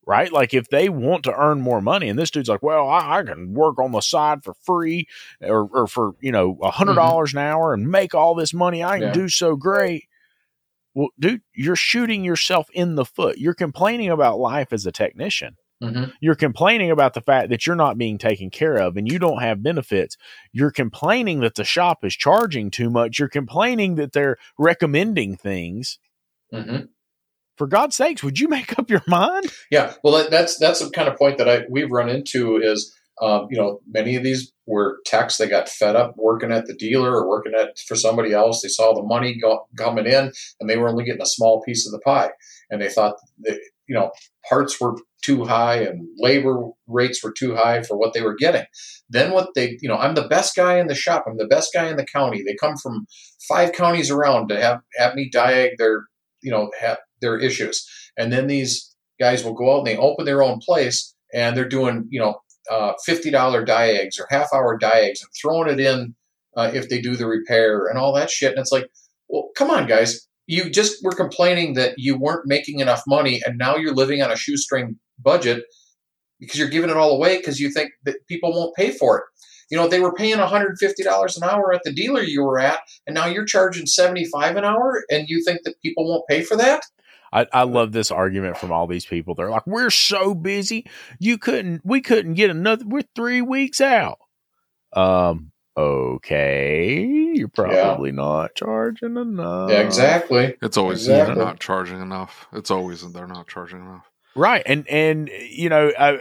right? 0.07 0.33
Like 0.33 0.55
if 0.55 0.69
they 0.69 0.89
want 0.89 1.25
to 1.25 1.35
earn 1.35 1.61
more 1.61 1.81
money, 1.81 2.09
and 2.09 2.19
this 2.19 2.31
dude's 2.31 2.49
like, 2.49 2.63
well, 2.63 2.89
I, 2.89 3.19
I 3.19 3.23
can 3.23 3.55
work 3.55 3.79
on 3.79 3.93
the 3.93 4.01
side 4.01 4.45
for 4.45 4.55
free, 4.63 5.07
or, 5.41 5.69
or 5.73 5.87
for 5.87 6.13
you 6.21 6.33
know 6.33 6.59
a 6.63 6.71
hundred 6.71 6.95
dollars 6.95 7.33
an 7.33 7.41
hour 7.41 7.75
and 7.75 7.89
make 7.89 8.15
all 8.15 8.35
this 8.35 8.55
money. 8.55 8.83
I 8.85 8.99
can 8.99 9.09
Mm-hmm. 9.09 9.19
Yeah. 9.19 9.25
do 9.25 9.29
so 9.29 9.57
great. 9.57 10.05
Well, 10.95 11.09
dude, 11.19 11.43
you're 11.55 11.77
shooting 11.77 12.25
yourself 12.25 12.69
in 12.73 12.95
the 12.95 13.05
foot. 13.05 13.37
You're 13.39 13.55
complaining 13.55 14.09
about 14.11 14.39
life 14.39 14.73
as 14.73 14.87
a 14.87 14.93
technician 14.93 15.57
Mhm. 15.83 16.11
you're 16.23 16.35
complaining 16.35 16.91
about 16.91 17.13
the 17.13 17.21
fact 17.21 17.51
that 17.51 17.67
you're 17.67 17.77
not 17.77 17.99
being 17.99 18.17
taken 18.17 18.49
care 18.49 18.77
of 18.77 18.97
and 18.97 19.07
you 19.13 19.19
don't 19.19 19.43
have 19.43 19.63
benefits. 19.63 20.17
You're 20.51 20.71
complaining 20.71 21.41
that 21.41 21.55
the 21.57 21.65
shop 21.65 22.03
is 22.03 22.17
charging 22.17 22.71
too 22.71 22.89
much. 22.89 23.19
You're 23.19 23.29
complaining 23.29 23.97
that 23.97 24.13
they're 24.13 24.39
recommending 24.59 25.37
things. 25.37 25.99
Mhm. 26.51 26.89
For 27.57 27.67
God's 27.67 27.97
sakes, 27.97 28.23
would 28.23 28.39
you 28.39 28.49
make 28.49 28.79
up 28.79 28.91
your 28.91 29.03
mind? 29.07 29.47
Yeah, 29.71 29.95
well, 30.05 30.15
that, 30.15 30.31
that's 30.31 30.59
that's 30.59 30.81
the 30.81 30.91
kind 30.91 31.09
of 31.09 31.17
point 31.17 31.39
that 31.39 31.49
I 31.49 31.63
we've 31.71 31.91
run 31.91 32.09
into 32.09 32.57
is, 32.57 32.95
um, 33.23 33.47
you 33.51 33.57
know, 33.57 33.81
many 33.89 34.17
of 34.17 34.23
these 34.23 34.53
were 34.67 34.99
techs 35.07 35.37
they 35.37 35.49
got 35.49 35.69
fed 35.69 35.97
up 35.97 36.15
working 36.17 36.53
at 36.53 36.67
the 36.67 36.75
dealer 36.75 37.13
or 37.13 37.29
working 37.29 37.55
at 37.55 37.79
for 37.79 37.95
somebody 37.95 38.33
else. 38.33 38.63
They 38.63 38.69
saw 38.69 38.95
the 38.95 39.03
money 39.03 39.39
go, 39.41 39.67
coming 39.79 40.07
in, 40.07 40.33
and 40.61 40.69
they 40.69 40.77
were 40.77 40.89
only 40.89 41.05
getting 41.05 41.23
a 41.23 41.27
small 41.27 41.63
piece 41.63 41.87
of 41.87 41.93
the 41.93 42.01
pie, 42.01 42.31
and 42.71 42.81
they 42.81 42.89
thought 42.89 43.17
that 43.41 43.59
you 43.89 43.95
know 43.95 44.11
parts 44.49 44.81
were 44.81 44.97
too 45.27 45.45
high 45.45 45.79
and 45.79 46.07
labor 46.19 46.69
rates 46.87 47.23
were 47.23 47.33
too 47.33 47.57
high 47.57 47.83
for 47.83 47.97
what 47.97 48.13
they 48.13 48.23
were 48.23 48.37
getting. 48.37 48.65
Then 49.11 49.33
what 49.33 49.49
they, 49.55 49.77
you 49.81 49.89
know, 49.89 49.97
I'm 49.97 50.15
the 50.15 50.29
best 50.29 50.55
guy 50.55 50.79
in 50.79 50.87
the 50.87 50.95
shop. 50.95 51.25
I'm 51.27 51.37
the 51.37 51.49
best 51.49 51.73
guy 51.75 51.89
in 51.89 51.97
the 51.97 52.07
county. 52.07 52.43
They 52.45 52.55
come 52.55 52.77
from 52.77 53.07
five 53.49 53.73
counties 53.73 54.11
around 54.11 54.49
to 54.49 54.61
have 54.61 54.81
have 54.97 55.15
me 55.15 55.29
diag 55.35 55.71
their, 55.79 56.05
you 56.43 56.53
know, 56.53 56.71
have 56.81 56.99
their 57.21 57.39
issues, 57.39 57.87
and 58.17 58.33
then 58.33 58.47
these 58.47 58.95
guys 59.19 59.45
will 59.45 59.55
go 59.55 59.75
out 59.75 59.79
and 59.79 59.87
they 59.87 59.97
open 59.97 60.25
their 60.25 60.43
own 60.43 60.59
place 60.59 61.15
and 61.33 61.57
they're 61.57 61.69
doing 61.69 62.07
you 62.11 62.21
know 62.21 62.41
uh, 62.71 62.93
fifty 63.05 63.31
dollar 63.31 63.65
diags 63.65 64.19
or 64.19 64.27
half 64.31 64.49
hour 64.53 64.79
diags 64.79 65.23
and 65.23 65.31
throwing 65.41 65.71
it 65.71 65.81
in 65.81 66.15
uh, 66.57 66.71
if 66.75 66.89
they 66.89 67.01
do 67.01 67.17
the 67.17 67.27
repair 67.27 67.87
and 67.87 67.99
all 67.99 68.13
that 68.15 68.31
shit. 68.31 68.51
And 68.51 68.59
it's 68.59 68.73
like, 68.73 68.91
well, 69.29 69.51
come 69.57 69.71
on, 69.71 69.87
guys. 69.87 70.27
You 70.49 70.71
just 70.71 71.05
were 71.05 71.13
complaining 71.13 71.75
that 71.75 71.95
you 71.97 72.17
weren't 72.17 72.47
making 72.47 72.79
enough 72.79 73.03
money, 73.07 73.43
and 73.45 73.59
now 73.59 73.77
you're 73.77 73.95
living 73.95 74.23
on 74.23 74.31
a 74.31 74.37
shoestring 74.37 74.97
budget 75.19 75.65
because 76.39 76.59
you're 76.59 76.69
giving 76.69 76.91
it 76.91 76.97
all 76.97 77.11
away 77.11 77.39
because 77.39 77.59
you 77.59 77.71
think 77.71 77.91
that 78.05 78.27
people 78.29 78.53
won't 78.53 78.77
pay 78.77 78.91
for 78.91 79.19
it. 79.19 79.25
You 79.71 79.77
know, 79.77 79.89
they 79.89 79.99
were 79.99 80.15
paying 80.15 80.37
$150 80.37 81.37
an 81.37 81.43
hour 81.43 81.73
at 81.73 81.83
the 81.83 81.93
dealer 81.93 82.23
you 82.23 82.45
were 82.45 82.61
at, 82.61 82.79
and 83.07 83.15
now 83.15 83.27
you're 83.27 83.45
charging 83.45 83.87
75 83.87 84.57
an 84.57 84.65
hour, 84.65 85.03
and 85.11 85.29
you 85.29 85.43
think 85.45 85.63
that 85.65 85.81
people 85.83 86.09
won't 86.09 86.29
pay 86.29 86.43
for 86.43 86.57
that? 86.57 86.83
I, 87.33 87.47
I 87.53 87.63
love 87.65 87.93
this 87.93 88.11
argument 88.11 88.57
from 88.59 88.73
all 88.73 88.87
these 88.87 89.07
people. 89.07 89.35
They're 89.35 89.51
like, 89.51 89.67
we're 89.67 89.91
so 89.91 90.35
busy. 90.35 90.87
You 91.19 91.39
couldn't, 91.39 91.83
we 91.85 92.01
couldn't 92.01 92.35
get 92.35 92.51
another, 92.51 92.85
we're 92.87 93.03
three 93.15 93.43
weeks 93.43 93.81
out. 93.81 94.19
Um, 94.93 95.53
okay. 95.77 97.05
You're 97.35 97.49
probably 97.49 98.13
not 98.13 98.55
charging 98.55 99.17
enough. 99.17 99.71
yeah, 99.71 99.81
exactly. 99.81 100.57
It's 100.63 100.77
always 100.77 101.01
Exactly. 101.03 101.35
they're 101.35 101.45
not 101.45 101.61
charging 101.61 102.01
enough. 102.01 102.47
It's 102.53 102.71
always 102.71 103.11
they're 103.13 103.27
not 103.27 103.49
charging 103.49 103.81
enough. 103.81 104.11
Right. 104.35 104.63
And, 104.67 104.87
and, 104.89 105.29
you 105.51 105.69
know, 105.69 105.91
I, 105.99 106.19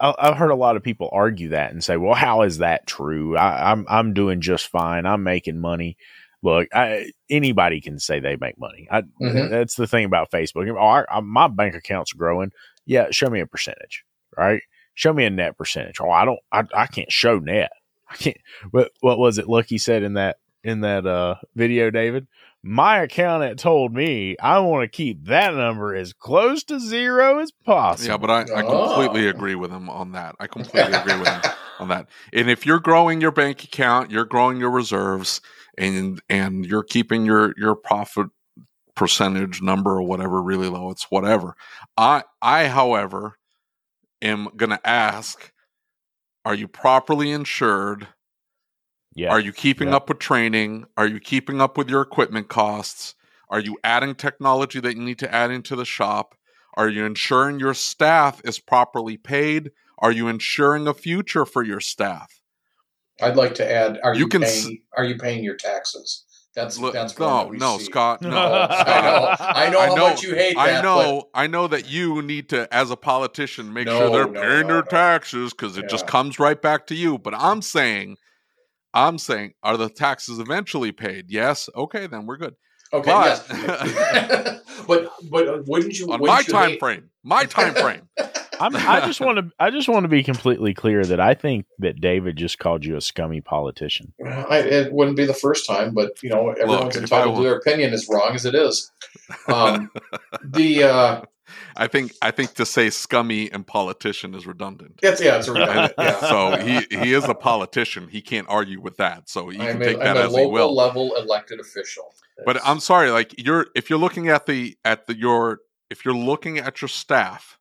I, 0.00 0.14
I've 0.18 0.36
heard 0.36 0.50
a 0.50 0.56
lot 0.56 0.76
of 0.76 0.82
people 0.82 1.08
argue 1.12 1.50
that 1.50 1.70
and 1.70 1.82
say, 1.82 1.96
"Well, 1.96 2.14
how 2.14 2.42
is 2.42 2.58
that 2.58 2.88
true? 2.88 3.36
I, 3.36 3.70
I'm 3.70 3.86
I'm 3.88 4.14
doing 4.14 4.40
just 4.40 4.66
fine. 4.66 5.06
I'm 5.06 5.22
making 5.22 5.60
money." 5.60 5.96
Look, 6.42 6.68
I, 6.74 7.12
anybody 7.30 7.80
can 7.80 7.98
say 7.98 8.18
they 8.20 8.36
make 8.36 8.58
money. 8.58 8.88
I, 8.90 9.02
Mhm. 9.20 9.50
That's 9.50 9.74
the 9.76 9.86
thing 9.86 10.04
about 10.04 10.30
Facebook. 10.30 10.68
Oh, 10.70 10.76
I, 10.84 11.04
I, 11.08 11.20
my 11.20 11.48
bank 11.48 11.74
account's 11.74 12.12
growing. 12.12 12.50
Yeah, 12.84 13.06
show 13.12 13.30
me 13.30 13.40
a 13.40 13.46
percentage, 13.46 14.04
right? 14.36 14.62
Show 14.94 15.12
me 15.12 15.24
a 15.24 15.30
net 15.30 15.56
percentage. 15.56 16.00
Oh, 16.00 16.10
I 16.10 16.24
don't. 16.24 16.40
I, 16.50 16.64
I 16.74 16.86
can't 16.86 17.10
show 17.12 17.38
net. 17.38 17.70
I 18.10 18.16
can't. 18.16 18.36
What 18.72 18.90
what 19.00 19.18
was 19.18 19.38
it? 19.38 19.48
Lucky 19.48 19.78
said 19.78 20.02
in 20.02 20.14
that 20.14 20.36
in 20.64 20.80
that 20.80 21.06
uh 21.06 21.36
video, 21.54 21.90
David. 21.90 22.26
My 22.64 23.02
accountant 23.02 23.58
told 23.58 23.92
me 23.92 24.36
I 24.40 24.58
want 24.60 24.82
to 24.84 24.88
keep 24.96 25.24
that 25.24 25.54
number 25.54 25.96
as 25.96 26.12
close 26.12 26.62
to 26.64 26.78
zero 26.78 27.38
as 27.40 27.50
possible. 27.50 28.08
Yeah, 28.10 28.16
but 28.18 28.30
I, 28.30 28.40
I 28.42 28.62
completely 28.62 29.26
Oh. 29.26 29.30
agree 29.30 29.54
with 29.56 29.70
him 29.70 29.88
on 29.90 30.12
that. 30.12 30.34
I 30.38 30.46
completely 30.46 30.92
agree 30.92 31.18
with 31.18 31.26
him 31.28 31.40
on 31.78 31.88
that. 31.88 32.08
And 32.32 32.50
if 32.50 32.66
you're 32.66 32.80
growing 32.80 33.20
your 33.20 33.32
bank 33.32 33.64
account, 33.64 34.10
you're 34.10 34.24
growing 34.24 34.58
your 34.58 34.70
reserves, 34.70 35.40
and 35.78 36.20
and 36.28 36.64
you're 36.66 36.82
keeping 36.84 37.24
your 37.24 37.54
your 37.56 37.74
profit 37.74 38.28
percentage 38.94 39.62
number 39.62 39.92
or 39.92 40.02
whatever 40.02 40.42
really 40.42 40.68
low, 40.68 40.90
it's 40.90 41.10
whatever. 41.10 41.54
I 41.96 42.24
I, 42.42 42.68
however, 42.68 43.38
am 44.22 44.48
gonna 44.56 44.80
ask: 44.84 45.52
Are 46.44 46.54
you 46.54 46.68
properly 46.68 47.30
insured? 47.32 48.08
yeah. 49.14 49.30
Are 49.30 49.40
you 49.40 49.52
keeping 49.52 49.88
Yeah. 49.88 49.96
up 49.96 50.08
with 50.08 50.18
training? 50.18 50.86
Are 50.96 51.06
you 51.06 51.20
keeping 51.20 51.60
up 51.60 51.76
with 51.76 51.88
your 51.90 52.02
equipment 52.02 52.48
costs? 52.48 53.14
Are 53.50 53.60
you 53.60 53.78
adding 53.84 54.14
technology 54.14 54.80
that 54.80 54.96
you 54.96 55.02
need 55.02 55.18
to 55.20 55.34
add 55.34 55.50
into 55.50 55.76
the 55.76 55.84
shop? 55.84 56.34
Are 56.74 56.88
you 56.88 57.04
ensuring 57.04 57.58
your 57.60 57.74
staff 57.74 58.40
is 58.44 58.58
properly 58.58 59.16
paid? 59.18 59.72
Are 60.02 60.12
you 60.12 60.28
ensuring 60.28 60.86
a 60.86 60.92
future 60.94 61.46
for 61.46 61.62
your 61.62 61.80
staff? 61.80 62.40
I'd 63.22 63.36
like 63.36 63.54
to 63.54 63.70
add: 63.70 63.98
Are 64.02 64.12
You 64.14 64.20
you, 64.20 64.28
can 64.28 64.42
paying? 64.42 64.82
are 64.96 65.04
you 65.04 65.16
paying 65.16 65.42
your 65.44 65.56
taxes? 65.56 66.24
That's 66.54 66.76
Look, 66.78 66.92
that's 66.92 67.18
no, 67.18 67.26
that 67.38 67.48
we 67.48 67.56
no, 67.56 67.78
see. 67.78 67.84
Scott, 67.84 68.20
no. 68.20 68.28
I 68.36 69.00
know, 69.00 69.36
I 69.40 69.70
know 69.70 69.78
I 69.80 69.86
how 69.86 69.94
know- 69.94 70.08
much 70.10 70.22
you 70.22 70.34
hate 70.34 70.54
That, 70.54 70.60
I 70.60 70.70
that. 70.72 70.82
know, 70.84 71.30
I 71.32 71.46
know 71.46 71.66
that 71.68 71.88
you 71.88 72.20
need 72.20 72.50
to, 72.50 72.68
as 72.74 72.90
a 72.90 72.96
politician, 72.96 73.72
make 73.72 73.86
No, 73.86 73.98
sure 73.98 74.10
they're 74.10 74.26
no, 74.30 74.38
paying 74.40 74.60
no, 74.66 74.74
their 74.74 74.82
no. 74.82 74.90
taxes 74.90 75.52
because 75.54 75.78
it 75.78 75.88
just 75.88 76.06
comes 76.06 76.38
right 76.38 76.60
back 76.60 76.86
to 76.88 76.94
you. 76.94 77.16
But 77.16 77.32
I'm 77.34 77.62
saying, 77.62 78.18
I'm 78.92 79.16
saying, 79.16 79.54
are 79.62 79.78
the 79.78 79.88
taxes 79.88 80.38
eventually 80.40 80.92
paid? 80.92 81.30
Yes. 81.30 81.70
Okay, 81.74 82.06
then 82.06 82.26
we're 82.26 82.36
good. 82.36 82.54
Okay, 82.92 83.10
but- 83.10 83.46
yes, 83.48 84.60
but 84.86 85.10
but 85.30 85.66
wouldn't 85.66 85.98
you? 85.98 86.12
On 86.12 86.20
wouldn't 86.20 86.26
my 86.28 86.40
you 86.40 86.44
time 86.52 86.70
hate- 86.70 86.80
frame, 86.80 87.10
my 87.22 87.44
time 87.46 87.72
frame. 87.74 88.08
I'm, 88.60 88.76
I 88.76 89.00
just 89.06 89.20
want 89.20 89.38
to. 89.38 89.50
I 89.58 89.70
just 89.70 89.88
want 89.88 90.04
to 90.04 90.08
be 90.08 90.22
completely 90.22 90.74
clear 90.74 91.04
that 91.04 91.20
I 91.20 91.34
think 91.34 91.66
that 91.78 92.00
David 92.00 92.36
just 92.36 92.58
called 92.58 92.84
you 92.84 92.96
a 92.96 93.00
scummy 93.00 93.40
politician. 93.40 94.12
I, 94.24 94.58
it 94.58 94.92
wouldn't 94.92 95.16
be 95.16 95.24
the 95.24 95.34
first 95.34 95.66
time, 95.66 95.94
but 95.94 96.22
you 96.22 96.30
know 96.30 96.50
everyone's 96.50 96.96
if 96.96 97.00
I 97.00 97.18
entitled 97.22 97.36
to 97.36 97.42
their 97.42 97.56
opinion, 97.56 97.92
as 97.92 98.08
wrong 98.08 98.34
as 98.34 98.44
it 98.44 98.54
is. 98.54 98.90
Um, 99.48 99.90
the 100.44 100.84
uh, 100.84 101.22
I 101.76 101.86
think 101.86 102.12
I 102.22 102.30
think 102.30 102.54
to 102.54 102.66
say 102.66 102.90
scummy 102.90 103.50
and 103.50 103.66
politician 103.66 104.34
is 104.34 104.46
redundant. 104.46 105.00
it's 105.02 105.20
yeah, 105.20 105.38
it's 105.38 105.48
redundant. 105.48 105.94
Yeah. 105.98 106.20
So 106.20 106.56
he 106.56 106.86
he 106.90 107.12
is 107.14 107.24
a 107.24 107.34
politician. 107.34 108.08
He 108.08 108.20
can't 108.20 108.46
argue 108.48 108.80
with 108.80 108.96
that. 108.98 109.28
So 109.28 109.50
you 109.50 109.60
I'm 109.60 109.72
can 109.72 109.82
a, 109.82 109.84
take 109.84 109.98
that 109.98 110.16
I'm 110.16 110.22
a 110.22 110.26
as 110.26 110.32
he 110.32 110.38
local 110.38 110.52
will. 110.52 110.74
level 110.74 111.14
elected 111.16 111.60
official. 111.60 112.14
But 112.44 112.60
I'm 112.64 112.80
sorry, 112.80 113.10
like 113.10 113.34
you're 113.38 113.66
if 113.74 113.90
you're 113.90 113.98
looking 113.98 114.28
at 114.28 114.46
the 114.46 114.76
at 114.84 115.06
the 115.06 115.16
your 115.16 115.60
if 115.90 116.04
you're 116.04 116.14
looking 116.14 116.58
at 116.58 116.80
your 116.80 116.88
staff 116.88 117.58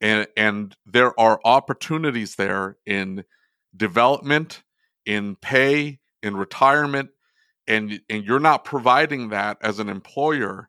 and 0.00 0.26
and 0.36 0.76
there 0.86 1.18
are 1.18 1.40
opportunities 1.44 2.36
there 2.36 2.76
in 2.86 3.24
development, 3.76 4.62
in 5.06 5.36
pay, 5.36 6.00
in 6.22 6.36
retirement, 6.36 7.10
and 7.66 8.00
and 8.08 8.24
you're 8.24 8.40
not 8.40 8.64
providing 8.64 9.30
that 9.30 9.58
as 9.62 9.78
an 9.78 9.88
employer, 9.88 10.68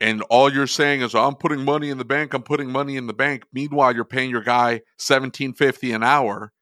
and 0.00 0.22
all 0.22 0.52
you're 0.52 0.66
saying 0.66 1.02
is 1.02 1.14
I'm 1.14 1.36
putting 1.36 1.64
money 1.64 1.90
in 1.90 1.98
the 1.98 2.04
bank, 2.04 2.34
I'm 2.34 2.42
putting 2.42 2.70
money 2.70 2.96
in 2.96 3.06
the 3.06 3.14
bank. 3.14 3.44
Meanwhile, 3.52 3.94
you're 3.94 4.04
paying 4.04 4.30
your 4.30 4.42
guy 4.42 4.82
seventeen 4.98 5.52
fifty 5.52 5.92
an 5.92 6.02
hour, 6.02 6.52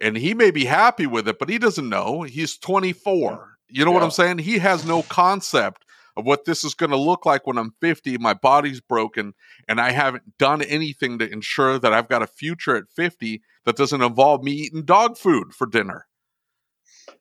and 0.00 0.16
he 0.16 0.34
may 0.34 0.50
be 0.50 0.64
happy 0.64 1.06
with 1.06 1.28
it, 1.28 1.38
but 1.38 1.48
he 1.48 1.58
doesn't 1.58 1.88
know. 1.88 2.22
He's 2.22 2.56
24. 2.58 3.58
You 3.70 3.84
know 3.84 3.90
what 3.90 4.02
I'm 4.02 4.10
saying? 4.10 4.38
He 4.38 4.58
has 4.58 4.86
no 4.86 5.02
concept 5.02 5.84
of 6.18 6.26
what 6.26 6.44
this 6.44 6.64
is 6.64 6.74
going 6.74 6.90
to 6.90 6.96
look 6.96 7.24
like 7.24 7.46
when 7.46 7.56
I'm 7.56 7.72
50. 7.80 8.18
My 8.18 8.34
body's 8.34 8.80
broken, 8.80 9.34
and 9.68 9.80
I 9.80 9.92
haven't 9.92 10.36
done 10.36 10.60
anything 10.62 11.18
to 11.20 11.32
ensure 11.32 11.78
that 11.78 11.94
I've 11.94 12.08
got 12.08 12.22
a 12.22 12.26
future 12.26 12.76
at 12.76 12.90
50 12.94 13.40
that 13.64 13.76
doesn't 13.76 14.02
involve 14.02 14.42
me 14.42 14.52
eating 14.52 14.84
dog 14.84 15.16
food 15.16 15.54
for 15.54 15.66
dinner. 15.66 16.06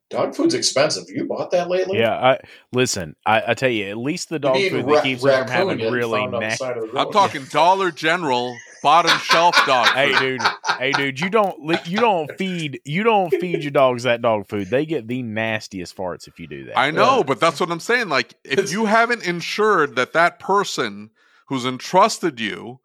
dog 0.09 0.35
food's 0.35 0.55
expensive. 0.55 1.03
You 1.09 1.25
bought 1.25 1.51
that 1.51 1.69
lately? 1.69 1.99
Yeah, 1.99 2.15
I 2.15 2.39
listen. 2.73 3.15
I, 3.25 3.43
I 3.49 3.53
tell 3.53 3.69
you, 3.69 3.85
at 3.85 3.97
least 3.97 4.29
the 4.29 4.39
dog 4.39 4.55
need 4.55 4.71
food 4.71 4.85
ra- 4.85 4.95
that 4.95 5.03
keeps 5.03 5.23
us 5.23 5.37
from 5.37 5.47
having 5.47 5.91
really 5.91 6.19
found 6.19 6.33
on 6.35 6.41
the 6.41 6.47
nasty. 6.47 6.57
side 6.65 6.77
of 6.77 6.91
the 6.91 6.99
I'm 6.99 7.11
talking 7.11 7.45
Dollar 7.51 7.91
General 7.91 8.57
bottom 8.87 9.17
shelf 9.23 9.55
dog 9.65 9.87
Hey, 9.87 10.13
food. 10.13 10.39
dude. 10.39 10.41
Hey, 10.79 10.91
dude. 10.93 11.19
You 11.19 11.29
don't. 11.29 11.85
You 11.87 11.99
don't 11.99 12.31
feed. 12.37 12.79
You 12.85 13.03
don't 13.03 13.29
feed 13.31 13.61
your 13.63 13.71
dogs 13.71 14.03
that 14.03 14.21
dog 14.21 14.47
food. 14.47 14.69
They 14.69 14.85
get 14.85 15.07
the 15.07 15.21
nastiest 15.23 15.95
farts 15.95 16.27
if 16.27 16.39
you 16.39 16.47
do 16.47 16.65
that. 16.65 16.77
I 16.77 16.91
know, 16.91 17.23
but 17.23 17.39
that's 17.39 17.59
what 17.59 17.69
I'm 17.69 17.79
saying. 17.81 18.09
Like, 18.09 18.35
if 18.45 18.71
you 18.71 18.85
haven't 18.85 19.25
ensured 19.27 19.95
that 19.97 20.13
that 20.13 20.39
person 20.39 21.09
who's 21.47 21.65
entrusted 21.65 22.39
you 22.39 22.79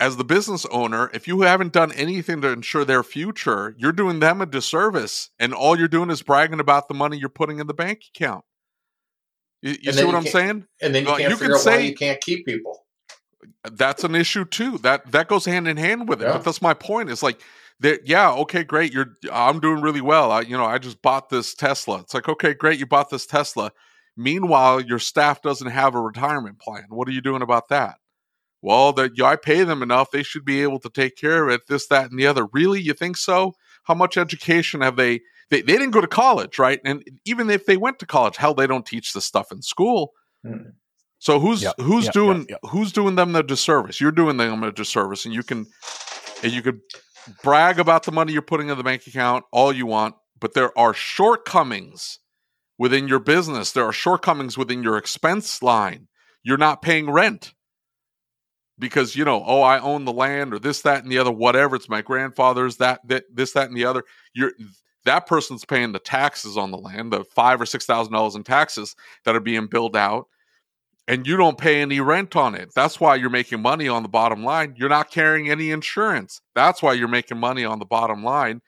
as 0.00 0.16
the 0.16 0.24
business 0.24 0.66
owner, 0.72 1.08
if 1.14 1.28
you 1.28 1.42
haven't 1.42 1.72
done 1.72 1.92
anything 1.92 2.40
to 2.40 2.48
ensure 2.48 2.84
their 2.84 3.04
future, 3.04 3.76
you're 3.78 3.92
doing 3.92 4.18
them 4.18 4.40
a 4.40 4.46
disservice, 4.46 5.30
and 5.38 5.54
all 5.54 5.78
you're 5.78 5.86
doing 5.88 6.10
is 6.10 6.22
bragging 6.22 6.58
about 6.60 6.88
the 6.88 6.94
money 6.94 7.16
you're 7.16 7.28
putting 7.28 7.60
in 7.60 7.66
the 7.68 7.74
bank 7.74 8.02
account. 8.14 8.44
You, 9.62 9.76
you 9.80 9.92
see 9.92 10.04
what 10.04 10.10
you 10.12 10.16
I'm 10.18 10.26
saying? 10.26 10.66
and 10.82 10.94
then 10.94 11.04
you 11.04 11.08
Well, 11.08 11.18
can't 11.18 11.30
you 11.30 11.36
figure 11.36 11.54
can 11.54 11.60
out 11.60 11.66
why 11.72 11.78
say- 11.78 11.86
you 11.86 11.94
can't 11.94 12.20
keep 12.20 12.44
people. 12.44 12.83
That's 13.72 14.04
an 14.04 14.14
issue 14.14 14.44
too. 14.44 14.78
That 14.78 15.10
that 15.12 15.28
goes 15.28 15.44
hand 15.44 15.68
in 15.68 15.76
hand 15.76 16.08
with 16.08 16.22
it. 16.22 16.26
Yeah. 16.26 16.32
But 16.32 16.44
that's 16.44 16.62
my 16.62 16.74
point. 16.74 17.10
It's 17.10 17.22
like, 17.22 17.40
that 17.80 18.06
yeah, 18.06 18.32
okay, 18.32 18.64
great. 18.64 18.92
You're 18.92 19.16
I'm 19.32 19.60
doing 19.60 19.80
really 19.80 20.00
well. 20.00 20.30
I 20.32 20.42
you 20.42 20.56
know 20.56 20.64
I 20.64 20.78
just 20.78 21.02
bought 21.02 21.28
this 21.28 21.54
Tesla. 21.54 22.00
It's 22.00 22.14
like 22.14 22.28
okay, 22.28 22.54
great. 22.54 22.78
You 22.78 22.86
bought 22.86 23.10
this 23.10 23.26
Tesla. 23.26 23.72
Meanwhile, 24.16 24.82
your 24.82 25.00
staff 25.00 25.42
doesn't 25.42 25.70
have 25.70 25.94
a 25.94 26.00
retirement 26.00 26.60
plan. 26.60 26.86
What 26.88 27.08
are 27.08 27.12
you 27.12 27.20
doing 27.20 27.42
about 27.42 27.68
that? 27.68 27.96
Well, 28.62 28.92
that 28.94 29.20
I 29.20 29.36
pay 29.36 29.62
them 29.64 29.82
enough. 29.82 30.10
They 30.10 30.22
should 30.22 30.44
be 30.44 30.62
able 30.62 30.78
to 30.80 30.88
take 30.88 31.16
care 31.16 31.46
of 31.46 31.52
it. 31.52 31.66
This, 31.68 31.86
that, 31.88 32.10
and 32.10 32.18
the 32.18 32.26
other. 32.26 32.46
Really, 32.52 32.80
you 32.80 32.94
think 32.94 33.18
so? 33.18 33.54
How 33.82 33.94
much 33.94 34.16
education 34.16 34.80
have 34.80 34.96
they? 34.96 35.20
They, 35.50 35.60
they 35.60 35.74
didn't 35.74 35.90
go 35.90 36.00
to 36.00 36.06
college, 36.06 36.58
right? 36.58 36.80
And 36.82 37.04
even 37.26 37.50
if 37.50 37.66
they 37.66 37.76
went 37.76 37.98
to 37.98 38.06
college, 38.06 38.38
hell, 38.38 38.54
they 38.54 38.66
don't 38.66 38.86
teach 38.86 39.12
this 39.12 39.26
stuff 39.26 39.52
in 39.52 39.60
school. 39.60 40.12
Mm. 40.46 40.72
So 41.24 41.40
who's 41.40 41.62
Yep, 41.62 41.80
who's 41.80 42.04
yep, 42.04 42.12
doing 42.12 42.46
yep, 42.50 42.60
who's 42.68 42.92
doing 42.92 43.14
them 43.14 43.32
the 43.32 43.42
disservice? 43.42 43.98
You're 43.98 44.12
doing 44.12 44.36
them 44.36 44.62
a 44.62 44.70
disservice, 44.70 45.24
and 45.24 45.32
you 45.32 45.42
can 45.42 45.64
and 46.42 46.52
you 46.52 46.60
could 46.60 46.80
brag 47.42 47.78
about 47.78 48.02
the 48.02 48.12
money 48.12 48.34
you're 48.34 48.42
putting 48.42 48.68
in 48.68 48.76
the 48.76 48.84
bank 48.84 49.06
account 49.06 49.46
all 49.50 49.72
you 49.72 49.86
want, 49.86 50.16
but 50.38 50.52
there 50.52 50.78
are 50.78 50.92
shortcomings 50.92 52.18
within 52.78 53.08
your 53.08 53.20
business. 53.20 53.72
There 53.72 53.86
are 53.86 53.92
shortcomings 53.92 54.58
within 54.58 54.82
your 54.82 54.98
expense 54.98 55.62
line. 55.62 56.08
You're 56.42 56.58
not 56.58 56.82
paying 56.82 57.10
rent 57.10 57.54
because 58.78 59.16
you 59.16 59.24
know, 59.24 59.42
oh, 59.46 59.62
I 59.62 59.78
own 59.78 60.04
the 60.04 60.12
land 60.12 60.52
or 60.52 60.58
this, 60.58 60.82
that, 60.82 61.04
and 61.04 61.10
the 61.10 61.16
other, 61.16 61.32
whatever. 61.32 61.74
It's 61.74 61.88
my 61.88 62.02
grandfather's 62.02 62.76
that, 62.76 63.00
that 63.08 63.24
this, 63.32 63.52
that, 63.52 63.68
and 63.68 63.76
the 63.78 63.86
other. 63.86 64.04
You're 64.34 64.52
that 65.06 65.26
person's 65.26 65.64
paying 65.64 65.92
the 65.92 66.00
taxes 66.00 66.58
on 66.58 66.70
the 66.70 66.76
land, 66.76 67.14
the 67.14 67.24
five 67.24 67.62
or 67.62 67.66
six 67.66 67.86
thousand 67.86 68.12
dollars 68.12 68.34
in 68.34 68.44
taxes 68.44 68.94
that 69.24 69.34
are 69.34 69.40
being 69.40 69.68
billed 69.68 69.96
out, 69.96 70.26
and 71.06 71.26
you 71.26 71.36
don't 71.36 71.58
pay 71.58 71.80
any 71.82 72.00
rent 72.00 72.34
on 72.36 72.54
it. 72.54 72.72
That's 72.74 72.98
why 73.00 73.16
you're 73.16 73.30
making 73.30 73.60
money 73.60 73.88
on 73.88 74.02
the 74.02 74.08
bottom 74.08 74.42
line. 74.44 74.74
You're 74.76 74.88
not 74.88 75.10
carrying 75.10 75.50
any 75.50 75.70
insurance. 75.70 76.40
That's 76.54 76.82
why 76.82 76.94
you're 76.94 77.08
making 77.08 77.38
money 77.38 77.64
on 77.64 77.78
the 77.78 77.84
bottom 77.84 78.24
line. 78.24 78.62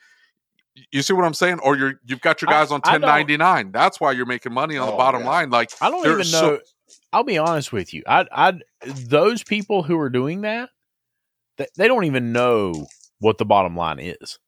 You 0.92 1.00
see 1.00 1.14
what 1.14 1.24
I'm 1.24 1.32
saying? 1.34 1.60
Or 1.62 1.74
you're 1.76 1.94
you've 2.04 2.20
got 2.20 2.42
your 2.42 2.48
guys 2.50 2.70
on 2.70 2.80
I 2.84 2.92
don't- 2.98 3.02
1099. 3.02 3.72
That's 3.72 3.98
why 4.00 4.12
you're 4.12 4.26
making 4.26 4.52
money 4.52 4.76
on 4.76 4.86
the 4.86 4.92
Oh, 4.92 4.96
bottom 4.98 5.22
yeah. 5.22 5.28
line. 5.28 5.50
Like 5.50 5.70
I 5.80 5.90
don't 5.90 6.04
even 6.06 6.20
are 6.20 6.24
so- 6.24 6.50
know. 6.50 6.58
I'll 7.12 7.24
be 7.24 7.38
honest 7.38 7.72
with 7.72 7.94
you. 7.94 8.02
I, 8.06 8.26
I, 8.30 8.52
those 8.84 9.42
people 9.42 9.82
who 9.82 9.98
are 9.98 10.10
doing 10.10 10.42
that, 10.42 10.68
they, 11.56 11.66
they 11.76 11.88
don't 11.88 12.04
even 12.04 12.32
know 12.32 12.86
what 13.20 13.38
the 13.38 13.46
bottom 13.46 13.74
line 13.76 13.98
is. 13.98 14.38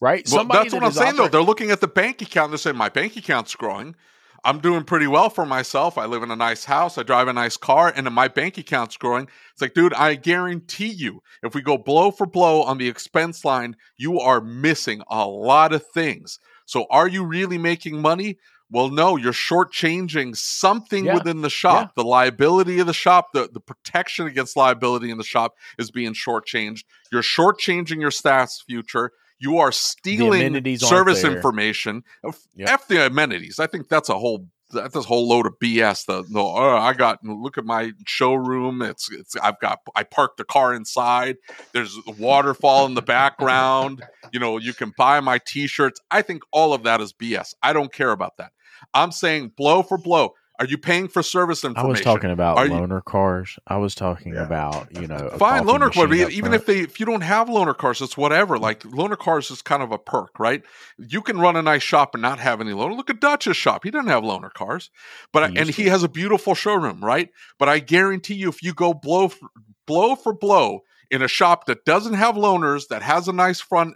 Right? 0.00 0.24
Well, 0.30 0.40
Somebody 0.40 0.58
that's 0.70 0.74
what 0.74 0.80
that 0.80 0.84
I'm 0.86 0.90
is 0.92 0.96
saying, 0.96 1.16
though. 1.16 1.28
They're 1.28 1.42
looking 1.42 1.70
at 1.72 1.80
the 1.80 1.88
bank 1.88 2.22
account. 2.22 2.50
They're 2.52 2.58
saying, 2.58 2.76
my 2.76 2.88
bank 2.88 3.16
account's 3.16 3.54
growing. 3.54 3.96
I'm 4.44 4.58
doing 4.58 4.82
pretty 4.84 5.06
well 5.06 5.30
for 5.30 5.46
myself. 5.46 5.96
I 5.96 6.06
live 6.06 6.22
in 6.24 6.30
a 6.32 6.36
nice 6.36 6.64
house. 6.64 6.98
I 6.98 7.04
drive 7.04 7.28
a 7.28 7.32
nice 7.32 7.56
car, 7.56 7.92
and 7.94 8.10
my 8.12 8.26
bank 8.28 8.58
account's 8.58 8.96
growing. 8.96 9.28
It's 9.52 9.62
like, 9.62 9.74
dude, 9.74 9.94
I 9.94 10.16
guarantee 10.16 10.88
you, 10.88 11.22
if 11.44 11.54
we 11.54 11.62
go 11.62 11.78
blow 11.78 12.10
for 12.10 12.26
blow 12.26 12.62
on 12.62 12.78
the 12.78 12.88
expense 12.88 13.44
line, 13.44 13.76
you 13.96 14.18
are 14.18 14.40
missing 14.40 15.02
a 15.08 15.26
lot 15.26 15.72
of 15.72 15.86
things. 15.86 16.40
So, 16.66 16.86
are 16.90 17.06
you 17.08 17.24
really 17.24 17.58
making 17.58 18.00
money 18.00 18.38
Well, 18.74 18.88
no, 18.88 19.18
you're 19.18 19.34
shortchanging 19.34 20.34
something 20.34 21.04
Yeah. 21.04 21.12
within 21.14 21.42
the 21.42 21.50
shop. 21.50 21.94
The 21.94 22.04
liability 22.04 22.78
of 22.78 22.86
the 22.86 22.94
shop, 22.94 23.34
the, 23.34 23.46
the 23.52 23.60
protection 23.60 24.26
against 24.26 24.56
liability 24.56 25.10
in 25.10 25.18
the 25.18 25.24
shop 25.24 25.56
is 25.78 25.90
being 25.90 26.14
shortchanged. 26.14 26.84
You're 27.12 27.20
shortchanging 27.20 28.00
your 28.00 28.10
staff's 28.10 28.62
future. 28.66 29.12
You 29.42 29.58
are 29.58 29.72
stealing 29.72 30.54
service 30.78 31.24
information. 31.24 32.04
F- 32.26 32.38
Yep. 32.54 32.68
F 32.68 32.88
the 32.88 33.06
amenities. 33.06 33.58
I 33.58 33.66
think 33.66 33.88
that's 33.88 34.08
a 34.08 34.14
whole 34.18 34.46
that's 34.72 34.94
a 34.94 35.00
whole 35.02 35.28
load 35.28 35.46
of 35.46 35.54
BS. 35.58 36.06
The 36.06 36.24
no, 36.30 36.46
oh, 36.46 36.76
I 36.76 36.92
got 36.92 37.18
look 37.24 37.58
at 37.58 37.64
my 37.64 37.92
showroom. 38.06 38.82
It's 38.82 39.10
it's 39.10 39.34
I've 39.36 39.58
got 39.60 39.80
I 39.96 40.04
parked 40.04 40.36
the 40.36 40.44
car 40.44 40.72
inside. 40.72 41.36
There's 41.72 41.98
a 42.06 42.12
waterfall 42.12 42.86
in 42.86 42.94
the 42.94 43.02
background. 43.02 44.02
You 44.32 44.38
know, 44.40 44.58
you 44.58 44.72
can 44.72 44.92
buy 44.96 45.18
my 45.20 45.38
t-shirts. 45.44 46.00
I 46.10 46.22
think 46.22 46.42
all 46.52 46.72
of 46.72 46.84
that 46.84 47.00
is 47.00 47.12
BS. 47.12 47.54
I 47.62 47.72
don't 47.72 47.92
care 47.92 48.12
about 48.12 48.36
that. 48.38 48.52
I'm 48.94 49.12
saying 49.12 49.52
blow 49.56 49.82
for 49.82 49.98
blow. 49.98 50.34
Are 50.58 50.66
you 50.66 50.76
paying 50.78 51.08
for 51.08 51.22
service 51.22 51.64
information? 51.64 51.86
I 51.86 51.90
was 51.90 52.00
talking 52.02 52.30
about 52.30 52.58
Are 52.58 52.66
you- 52.66 52.72
loaner 52.72 53.02
cars. 53.04 53.58
I 53.66 53.78
was 53.78 53.94
talking 53.94 54.34
Yeah. 54.34 54.42
about 54.44 54.88
you 54.94 55.06
know 55.06 55.30
Fine, 55.38 55.64
loaner 55.64 55.92
car. 55.92 56.06
machine 56.06 56.30
Even 56.30 56.52
if 56.52 56.66
they 56.66 56.80
if 56.80 57.00
you 57.00 57.06
don't 57.06 57.22
have 57.22 57.48
loaner 57.48 57.76
cars, 57.76 58.00
it's 58.02 58.16
whatever. 58.16 58.58
Mm. 58.58 58.60
Like 58.60 58.80
loaner 58.82 59.18
cars 59.18 59.50
is 59.50 59.62
kind 59.62 59.82
of 59.82 59.92
a 59.92 59.98
perk, 59.98 60.38
right? 60.38 60.62
You 60.98 61.22
can 61.22 61.38
run 61.38 61.56
a 61.56 61.62
nice 61.62 61.82
shop 61.82 62.14
and 62.14 62.22
not 62.22 62.38
have 62.38 62.60
any 62.60 62.72
loaner. 62.72 62.96
Look 62.96 63.10
at 63.10 63.20
Dutch's 63.20 63.56
shop; 63.56 63.82
he 63.84 63.90
doesn't 63.90 64.08
have 64.08 64.22
loaner 64.22 64.52
cars, 64.52 64.90
but 65.32 65.50
He 65.50 65.56
and 65.58 65.66
used 65.68 65.78
he 65.78 65.86
has 65.86 66.02
a 66.02 66.08
beautiful 66.08 66.54
showroom, 66.54 67.02
right? 67.02 67.30
But 67.58 67.68
I 67.68 67.78
guarantee 67.78 68.34
you, 68.34 68.48
if 68.50 68.62
you 68.62 68.74
go 68.74 68.92
blow 68.94 69.28
for, 69.28 69.48
blow 69.86 70.14
for 70.14 70.32
blow 70.34 70.80
in 71.10 71.22
a 71.22 71.28
shop 71.28 71.64
that 71.66 71.84
doesn't 71.84 72.14
have 72.14 72.36
loaners, 72.36 72.88
that 72.88 73.02
has 73.02 73.26
a 73.26 73.32
nice 73.32 73.60
front, 73.60 73.94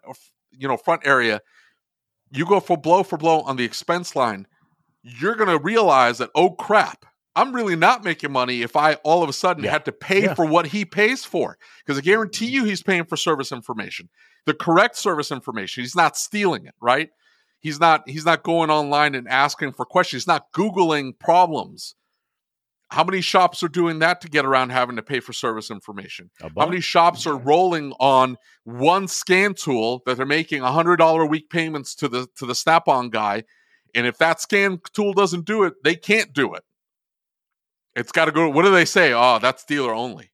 you 0.51 0.67
know, 0.67 0.77
front 0.77 1.07
area, 1.07 1.41
you 2.31 2.45
go 2.47 2.61
for 2.61 2.77
blow 2.77 3.03
for 3.03 3.17
blow 3.19 3.41
on 3.43 3.57
the 3.57 3.65
expense 3.65 4.17
line, 4.17 4.47
you're 5.21 5.35
going 5.37 5.49
to 5.49 5.59
realize 5.63 6.19
that 6.19 6.31
oh 6.35 6.51
crap. 6.51 7.05
I'm 7.35 7.55
really 7.55 7.77
not 7.77 8.03
making 8.03 8.33
money 8.33 8.63
if 8.63 8.77
I 8.77 8.95
all 9.05 9.23
of 9.23 9.29
a 9.29 9.33
sudden 9.33 9.63
Yeah. 9.65 9.71
had 9.71 9.85
to 9.85 9.93
pay 9.93 10.23
Yeah. 10.25 10.35
for 10.35 10.47
what 10.47 10.69
he 10.69 10.85
pays 10.87 11.25
for. 11.25 11.59
Because 11.85 11.99
I 11.99 12.01
guarantee 12.01 12.47
you 12.47 12.65
he's 12.65 12.83
paying 12.83 13.05
for 13.05 13.17
service 13.17 13.53
information. 13.53 14.09
The 14.47 14.55
correct 14.55 14.97
service 14.97 15.31
information. 15.31 15.83
He's 15.83 15.95
not 15.97 16.17
stealing 16.17 16.65
it, 16.65 16.75
right? 16.81 17.11
He's 17.61 17.79
not 17.79 18.09
he's 18.09 18.25
not 18.25 18.43
going 18.43 18.71
online 18.71 19.15
and 19.15 19.29
asking 19.29 19.73
for 19.73 19.85
questions. 19.85 20.23
He's 20.23 20.27
not 20.27 20.51
Googling 20.53 21.19
problems. 21.19 21.95
How 22.91 23.03
many 23.03 23.21
shops 23.21 23.63
are 23.65 23.69
doing 23.69 23.99
that 23.99 24.21
to 24.21 24.29
get 24.29 24.45
around 24.47 24.71
having 24.71 24.95
to 24.97 25.03
pay 25.03 25.19
for 25.19 25.33
service 25.33 25.71
information? 25.73 26.31
How 26.41 26.67
many 26.67 26.81
shops 26.81 27.27
are 27.27 27.37
rolling 27.37 27.93
on 27.99 28.37
one 28.63 29.09
scan 29.09 29.55
tool 29.55 30.03
that 30.07 30.17
they're 30.17 30.25
making 30.25 30.63
hundred 30.63 30.97
dollar 30.99 31.23
a 31.23 31.27
week 31.27 31.51
payments 31.51 31.95
to 31.97 32.09
the 32.09 32.29
to 32.37 32.47
the 32.47 32.55
Snap-on 32.55 33.11
guy, 33.11 33.43
and 33.97 34.07
if 34.07 34.19
that 34.19 34.41
scan 34.41 34.81
tool 34.93 35.13
doesn't 35.13 35.45
do 35.45 35.65
it, 35.65 35.75
they 35.83 35.97
can't 35.97 36.33
do 36.33 36.55
it. 36.55 36.63
It's 37.97 38.13
got 38.13 38.27
to 38.27 38.33
go. 38.33 38.49
What 38.51 38.63
do 38.65 38.71
they 38.71 38.85
say? 38.85 39.13
Oh, 39.15 39.39
that's 39.41 39.65
dealer 39.65 39.93
only. 39.95 40.31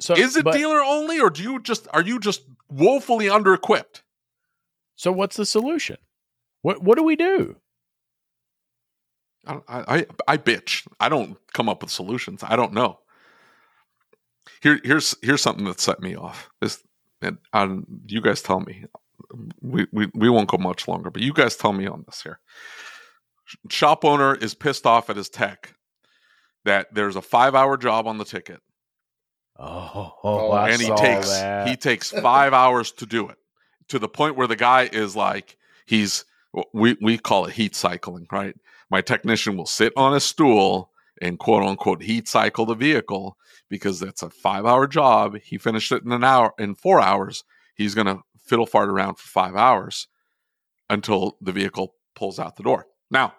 so 0.00 0.14
Is 0.14 0.36
it 0.36 0.44
but- 0.44 0.54
dealer 0.54 0.82
only, 0.82 1.20
or 1.20 1.30
do 1.30 1.42
you 1.42 1.60
just 1.60 1.86
are 1.92 2.02
you 2.02 2.18
just 2.18 2.42
woefully 2.70 3.28
under 3.30 3.54
equipped? 3.54 4.02
So 4.96 5.12
what's 5.12 5.36
the 5.36 5.46
solution? 5.46 5.98
What 6.62 6.82
what 6.82 6.96
do 6.98 7.04
we 7.04 7.14
do? 7.16 7.56
I, 9.46 9.60
I 9.68 10.06
I 10.26 10.36
bitch. 10.38 10.86
I 11.00 11.08
don't 11.10 11.36
come 11.52 11.68
up 11.68 11.82
with 11.82 11.90
solutions. 11.90 12.42
I 12.42 12.56
don't 12.56 12.72
know. 12.72 13.00
Here 14.62 14.80
here's 14.82 15.14
here's 15.20 15.42
something 15.42 15.66
that 15.66 15.80
set 15.80 16.00
me 16.00 16.16
off. 16.16 16.48
This 16.60 16.82
and 17.20 17.36
um, 17.52 17.84
you 18.06 18.20
guys 18.22 18.40
tell 18.42 18.60
me. 18.60 18.84
We, 19.60 19.86
we 19.92 20.10
we 20.14 20.28
won't 20.30 20.48
go 20.48 20.58
much 20.58 20.86
longer, 20.88 21.10
but 21.10 21.22
you 21.22 21.32
guys 21.32 21.56
tell 21.56 21.72
me 21.72 21.86
on 21.86 22.04
this 22.06 22.22
here. 22.22 22.40
Shop 23.70 24.04
owner 24.04 24.34
is 24.34 24.54
pissed 24.54 24.86
off 24.86 25.10
at 25.10 25.16
his 25.16 25.28
tech 25.28 25.74
that 26.64 26.94
there's 26.94 27.16
a 27.16 27.22
five 27.22 27.54
hour 27.54 27.76
job 27.76 28.06
on 28.06 28.18
the 28.18 28.24
ticket, 28.24 28.60
Oh, 29.58 30.14
Oh, 30.24 30.50
I 30.50 30.70
and 30.70 30.80
he 30.80 30.86
saw 30.88 30.96
takes 30.96 31.30
that. 31.30 31.68
he 31.68 31.76
takes 31.76 32.10
five 32.10 32.52
hours 32.62 32.90
to 32.92 33.06
do 33.06 33.28
it 33.28 33.36
to 33.88 33.98
the 33.98 34.08
point 34.08 34.36
where 34.36 34.46
the 34.46 34.56
guy 34.56 34.88
is 34.92 35.14
like 35.14 35.56
he's 35.86 36.24
we 36.72 36.96
we 37.00 37.18
call 37.18 37.46
it 37.46 37.52
heat 37.54 37.74
cycling 37.76 38.26
right? 38.32 38.56
My 38.90 39.00
technician 39.00 39.56
will 39.56 39.66
sit 39.66 39.92
on 39.96 40.14
a 40.14 40.20
stool 40.20 40.90
and 41.20 41.38
quote 41.38 41.62
unquote 41.62 42.02
heat 42.02 42.26
cycle 42.28 42.66
the 42.66 42.74
vehicle 42.74 43.36
because 43.68 44.00
that's 44.00 44.22
a 44.22 44.30
five 44.30 44.64
hour 44.66 44.86
job. 44.86 45.36
He 45.42 45.58
finished 45.58 45.92
it 45.92 46.02
in 46.04 46.12
an 46.12 46.24
hour 46.24 46.52
in 46.58 46.74
four 46.74 47.00
hours. 47.00 47.44
He's 47.74 47.94
going 47.94 48.06
to 48.06 48.20
fiddle 48.38 48.66
fart 48.66 48.88
around 48.88 49.16
for 49.18 49.26
five 49.28 49.54
hours 49.54 50.06
until 50.90 51.36
the 51.40 51.52
vehicle 51.52 51.94
pulls 52.14 52.38
out 52.38 52.56
the 52.56 52.62
door 52.62 52.86
now 53.14 53.32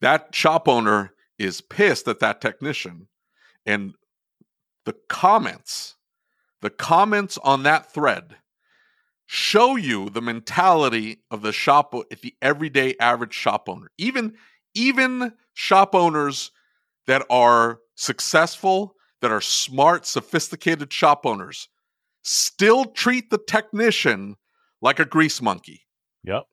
that 0.00 0.34
shop 0.34 0.68
owner 0.68 1.12
is 1.38 1.60
pissed 1.60 2.08
at 2.08 2.20
that 2.20 2.40
technician 2.40 3.08
and 3.66 3.92
the 4.86 4.94
comments 5.08 5.96
the 6.62 6.70
comments 6.70 7.38
on 7.38 7.62
that 7.64 7.92
thread 7.92 8.36
show 9.26 9.76
you 9.76 10.08
the 10.10 10.22
mentality 10.22 11.18
of 11.30 11.42
the 11.42 11.52
shop 11.52 11.94
the 12.22 12.34
everyday 12.40 12.94
average 13.00 13.34
shop 13.34 13.68
owner. 13.68 13.90
Even 13.98 14.34
even 14.74 15.32
shop 15.54 15.94
owners 15.94 16.50
that 17.06 17.24
are 17.30 17.80
successful 17.96 18.94
that 19.20 19.30
are 19.30 19.40
smart 19.40 20.06
sophisticated 20.06 20.92
shop 20.92 21.26
owners 21.26 21.68
still 22.22 22.84
treat 22.84 23.30
the 23.30 23.38
technician 23.38 24.36
like 24.80 24.98
a 24.98 25.04
grease 25.04 25.40
monkey. 25.40 25.82
Yep, 26.24 26.44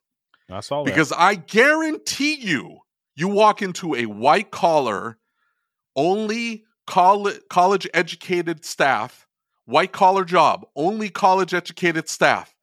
I 0.53 0.59
saw 0.61 0.83
that. 0.83 0.89
because 0.89 1.11
I 1.11 1.35
guarantee 1.35 2.35
you, 2.35 2.79
you 3.15 3.27
walk 3.27 3.61
into 3.61 3.95
a 3.95 4.05
white 4.05 4.51
collar, 4.51 5.17
only 5.95 6.63
college, 6.87 7.39
college 7.49 7.87
educated 7.93 8.65
staff, 8.65 9.27
white 9.65 9.91
collar 9.91 10.25
job, 10.25 10.65
only 10.75 11.09
college 11.09 11.53
educated 11.53 12.09
staff. 12.09 12.53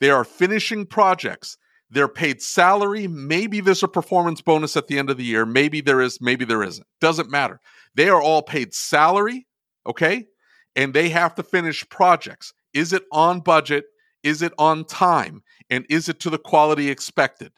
They 0.00 0.10
are 0.10 0.24
finishing 0.24 0.86
projects. 0.86 1.56
They're 1.90 2.08
paid 2.08 2.42
salary. 2.42 3.06
Maybe 3.06 3.60
there's 3.60 3.82
a 3.82 3.88
performance 3.88 4.40
bonus 4.40 4.76
at 4.76 4.88
the 4.88 4.98
end 4.98 5.10
of 5.10 5.16
the 5.16 5.24
year. 5.24 5.46
Maybe 5.46 5.80
there 5.80 6.00
is, 6.00 6.20
maybe 6.20 6.44
there 6.44 6.62
isn't. 6.62 6.86
Doesn't 7.00 7.30
matter. 7.30 7.60
They 7.94 8.08
are 8.08 8.20
all 8.20 8.42
paid 8.42 8.74
salary, 8.74 9.46
okay? 9.86 10.26
And 10.74 10.92
they 10.92 11.08
have 11.10 11.34
to 11.36 11.42
finish 11.42 11.88
projects. 11.88 12.52
Is 12.72 12.92
it 12.92 13.04
on 13.12 13.40
budget? 13.40 13.84
Is 14.24 14.42
it 14.42 14.52
on 14.58 14.84
time? 14.84 15.42
And 15.70 15.86
is 15.88 16.08
it 16.08 16.18
to 16.20 16.30
the 16.30 16.38
quality 16.38 16.90
expected? 16.90 17.52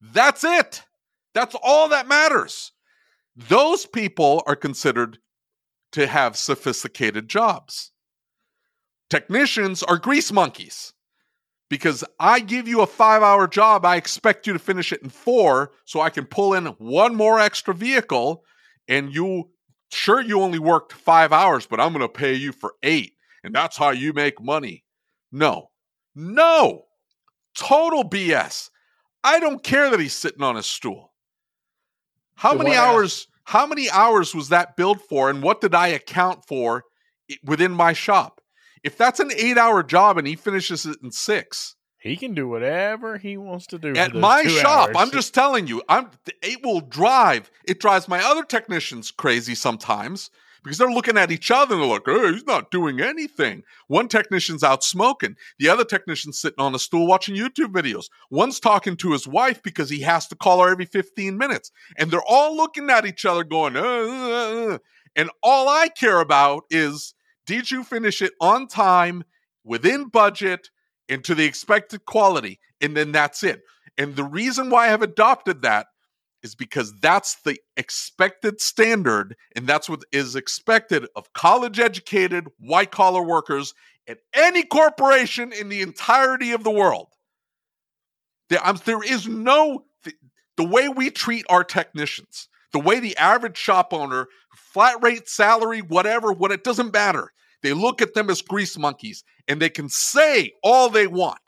That's 0.00 0.42
it. 0.42 0.82
That's 1.34 1.54
all 1.62 1.88
that 1.90 2.08
matters. 2.08 2.72
Those 3.36 3.86
people 3.86 4.42
are 4.46 4.56
considered 4.56 5.18
to 5.92 6.06
have 6.06 6.36
sophisticated 6.36 7.28
jobs. 7.28 7.92
Technicians 9.10 9.82
are 9.82 9.98
grease 9.98 10.32
monkeys 10.32 10.92
because 11.70 12.04
I 12.18 12.40
give 12.40 12.66
you 12.66 12.80
a 12.80 12.86
five 12.86 13.22
hour 13.22 13.46
job. 13.46 13.84
I 13.84 13.96
expect 13.96 14.46
you 14.46 14.52
to 14.52 14.58
finish 14.58 14.92
it 14.92 15.02
in 15.02 15.08
four 15.08 15.72
so 15.84 16.00
I 16.00 16.10
can 16.10 16.26
pull 16.26 16.54
in 16.54 16.66
one 16.78 17.14
more 17.14 17.38
extra 17.38 17.74
vehicle. 17.74 18.44
And 18.88 19.14
you, 19.14 19.50
sure, 19.90 20.20
you 20.20 20.40
only 20.40 20.58
worked 20.58 20.92
five 20.92 21.32
hours, 21.32 21.66
but 21.66 21.80
I'm 21.80 21.92
going 21.92 22.00
to 22.00 22.08
pay 22.08 22.34
you 22.34 22.52
for 22.52 22.74
eight. 22.82 23.12
And 23.44 23.54
that's 23.54 23.76
how 23.76 23.90
you 23.90 24.12
make 24.12 24.42
money. 24.42 24.84
No, 25.30 25.70
no, 26.18 26.86
total 27.54 28.02
BS. 28.02 28.70
I 29.22 29.38
don't 29.38 29.62
care 29.62 29.88
that 29.88 30.00
he's 30.00 30.14
sitting 30.14 30.42
on 30.42 30.56
his 30.56 30.66
stool. 30.66 31.12
How 32.34 32.54
many 32.54 32.74
hours? 32.74 33.28
How 33.44 33.66
many 33.66 33.88
hours 33.88 34.34
was 34.34 34.50
that 34.50 34.76
billed 34.76 35.00
for, 35.00 35.30
and 35.30 35.42
what 35.42 35.60
did 35.60 35.74
I 35.74 35.88
account 35.88 36.44
for 36.46 36.84
within 37.44 37.72
my 37.72 37.92
shop? 37.92 38.40
If 38.82 38.98
that's 38.98 39.20
an 39.20 39.30
eight-hour 39.34 39.84
job 39.84 40.18
and 40.18 40.26
he 40.26 40.36
finishes 40.36 40.86
it 40.86 40.98
in 41.02 41.10
six, 41.10 41.76
he 41.98 42.16
can 42.16 42.34
do 42.34 42.48
whatever 42.48 43.18
he 43.18 43.36
wants 43.36 43.66
to 43.68 43.78
do 43.78 43.94
at 43.94 44.14
my 44.14 44.44
shop, 44.44 44.88
hours. 44.88 44.96
I'm 44.98 45.10
just 45.10 45.34
telling 45.34 45.66
you, 45.66 45.82
I'm 45.88 46.10
it 46.42 46.64
will 46.64 46.80
drive. 46.80 47.50
It 47.64 47.80
drives 47.80 48.08
my 48.08 48.22
other 48.22 48.44
technicians 48.44 49.10
crazy 49.10 49.54
sometimes 49.54 50.30
because 50.62 50.78
they're 50.78 50.90
looking 50.90 51.18
at 51.18 51.30
each 51.30 51.50
other 51.50 51.74
and 51.74 51.82
they're 51.82 51.90
like, 51.90 52.02
"Hey, 52.06 52.32
he's 52.32 52.46
not 52.46 52.70
doing 52.70 53.00
anything." 53.00 53.62
One 53.86 54.08
technician's 54.08 54.62
out 54.62 54.84
smoking, 54.84 55.36
the 55.58 55.68
other 55.68 55.84
technician's 55.84 56.40
sitting 56.40 56.60
on 56.60 56.74
a 56.74 56.78
stool 56.78 57.06
watching 57.06 57.36
YouTube 57.36 57.72
videos. 57.72 58.06
One's 58.30 58.60
talking 58.60 58.96
to 58.98 59.12
his 59.12 59.26
wife 59.26 59.62
because 59.62 59.90
he 59.90 60.00
has 60.02 60.26
to 60.28 60.36
call 60.36 60.62
her 60.62 60.70
every 60.70 60.86
15 60.86 61.36
minutes, 61.36 61.70
and 61.96 62.10
they're 62.10 62.22
all 62.26 62.56
looking 62.56 62.90
at 62.90 63.06
each 63.06 63.24
other, 63.24 63.44
going, 63.44 63.76
uh, 63.76 63.80
uh, 63.80 64.74
uh. 64.74 64.78
and 65.16 65.30
all 65.42 65.68
I 65.68 65.88
care 65.88 66.20
about 66.20 66.64
is, 66.70 67.14
did 67.46 67.70
you 67.70 67.84
finish 67.84 68.22
it 68.22 68.32
on 68.40 68.66
time, 68.66 69.24
within 69.64 70.08
budget? 70.08 70.70
and 71.08 71.24
to 71.24 71.34
the 71.34 71.44
expected 71.44 72.04
quality, 72.04 72.60
and 72.80 72.96
then 72.96 73.12
that's 73.12 73.42
it. 73.42 73.62
And 73.96 74.14
the 74.14 74.24
reason 74.24 74.70
why 74.70 74.86
I 74.86 74.88
have 74.88 75.02
adopted 75.02 75.62
that 75.62 75.86
is 76.42 76.54
because 76.54 76.94
that's 77.00 77.36
the 77.42 77.58
expected 77.76 78.60
standard, 78.60 79.36
and 79.56 79.66
that's 79.66 79.88
what 79.88 80.04
is 80.12 80.36
expected 80.36 81.06
of 81.16 81.32
college 81.32 81.80
educated 81.80 82.46
white 82.58 82.90
collar 82.90 83.22
workers 83.22 83.74
at 84.06 84.18
any 84.32 84.62
corporation 84.62 85.52
in 85.52 85.68
the 85.68 85.82
entirety 85.82 86.52
of 86.52 86.64
the 86.64 86.70
world. 86.70 87.08
There, 88.48 88.64
I'm- 88.64 88.80
there 88.84 89.02
is 89.02 89.26
no, 89.26 89.84
the 90.56 90.64
way 90.64 90.88
we 90.88 91.10
treat 91.10 91.44
our 91.48 91.64
technicians, 91.64 92.48
the 92.72 92.78
way 92.78 93.00
the 93.00 93.16
average 93.16 93.56
shop 93.56 93.92
owner, 93.92 94.28
flat 94.56 95.02
rate, 95.02 95.28
salary, 95.28 95.80
whatever, 95.80 96.32
what 96.32 96.52
it 96.52 96.64
doesn't 96.64 96.92
matter. 96.92 97.32
They 97.62 97.72
look 97.72 98.00
at 98.00 98.14
them 98.14 98.30
as 98.30 98.40
grease 98.42 98.78
monkeys 98.78 99.24
and 99.46 99.60
they 99.60 99.70
can 99.70 99.88
say 99.88 100.52
all 100.62 100.88
they 100.88 101.06
want. 101.06 101.40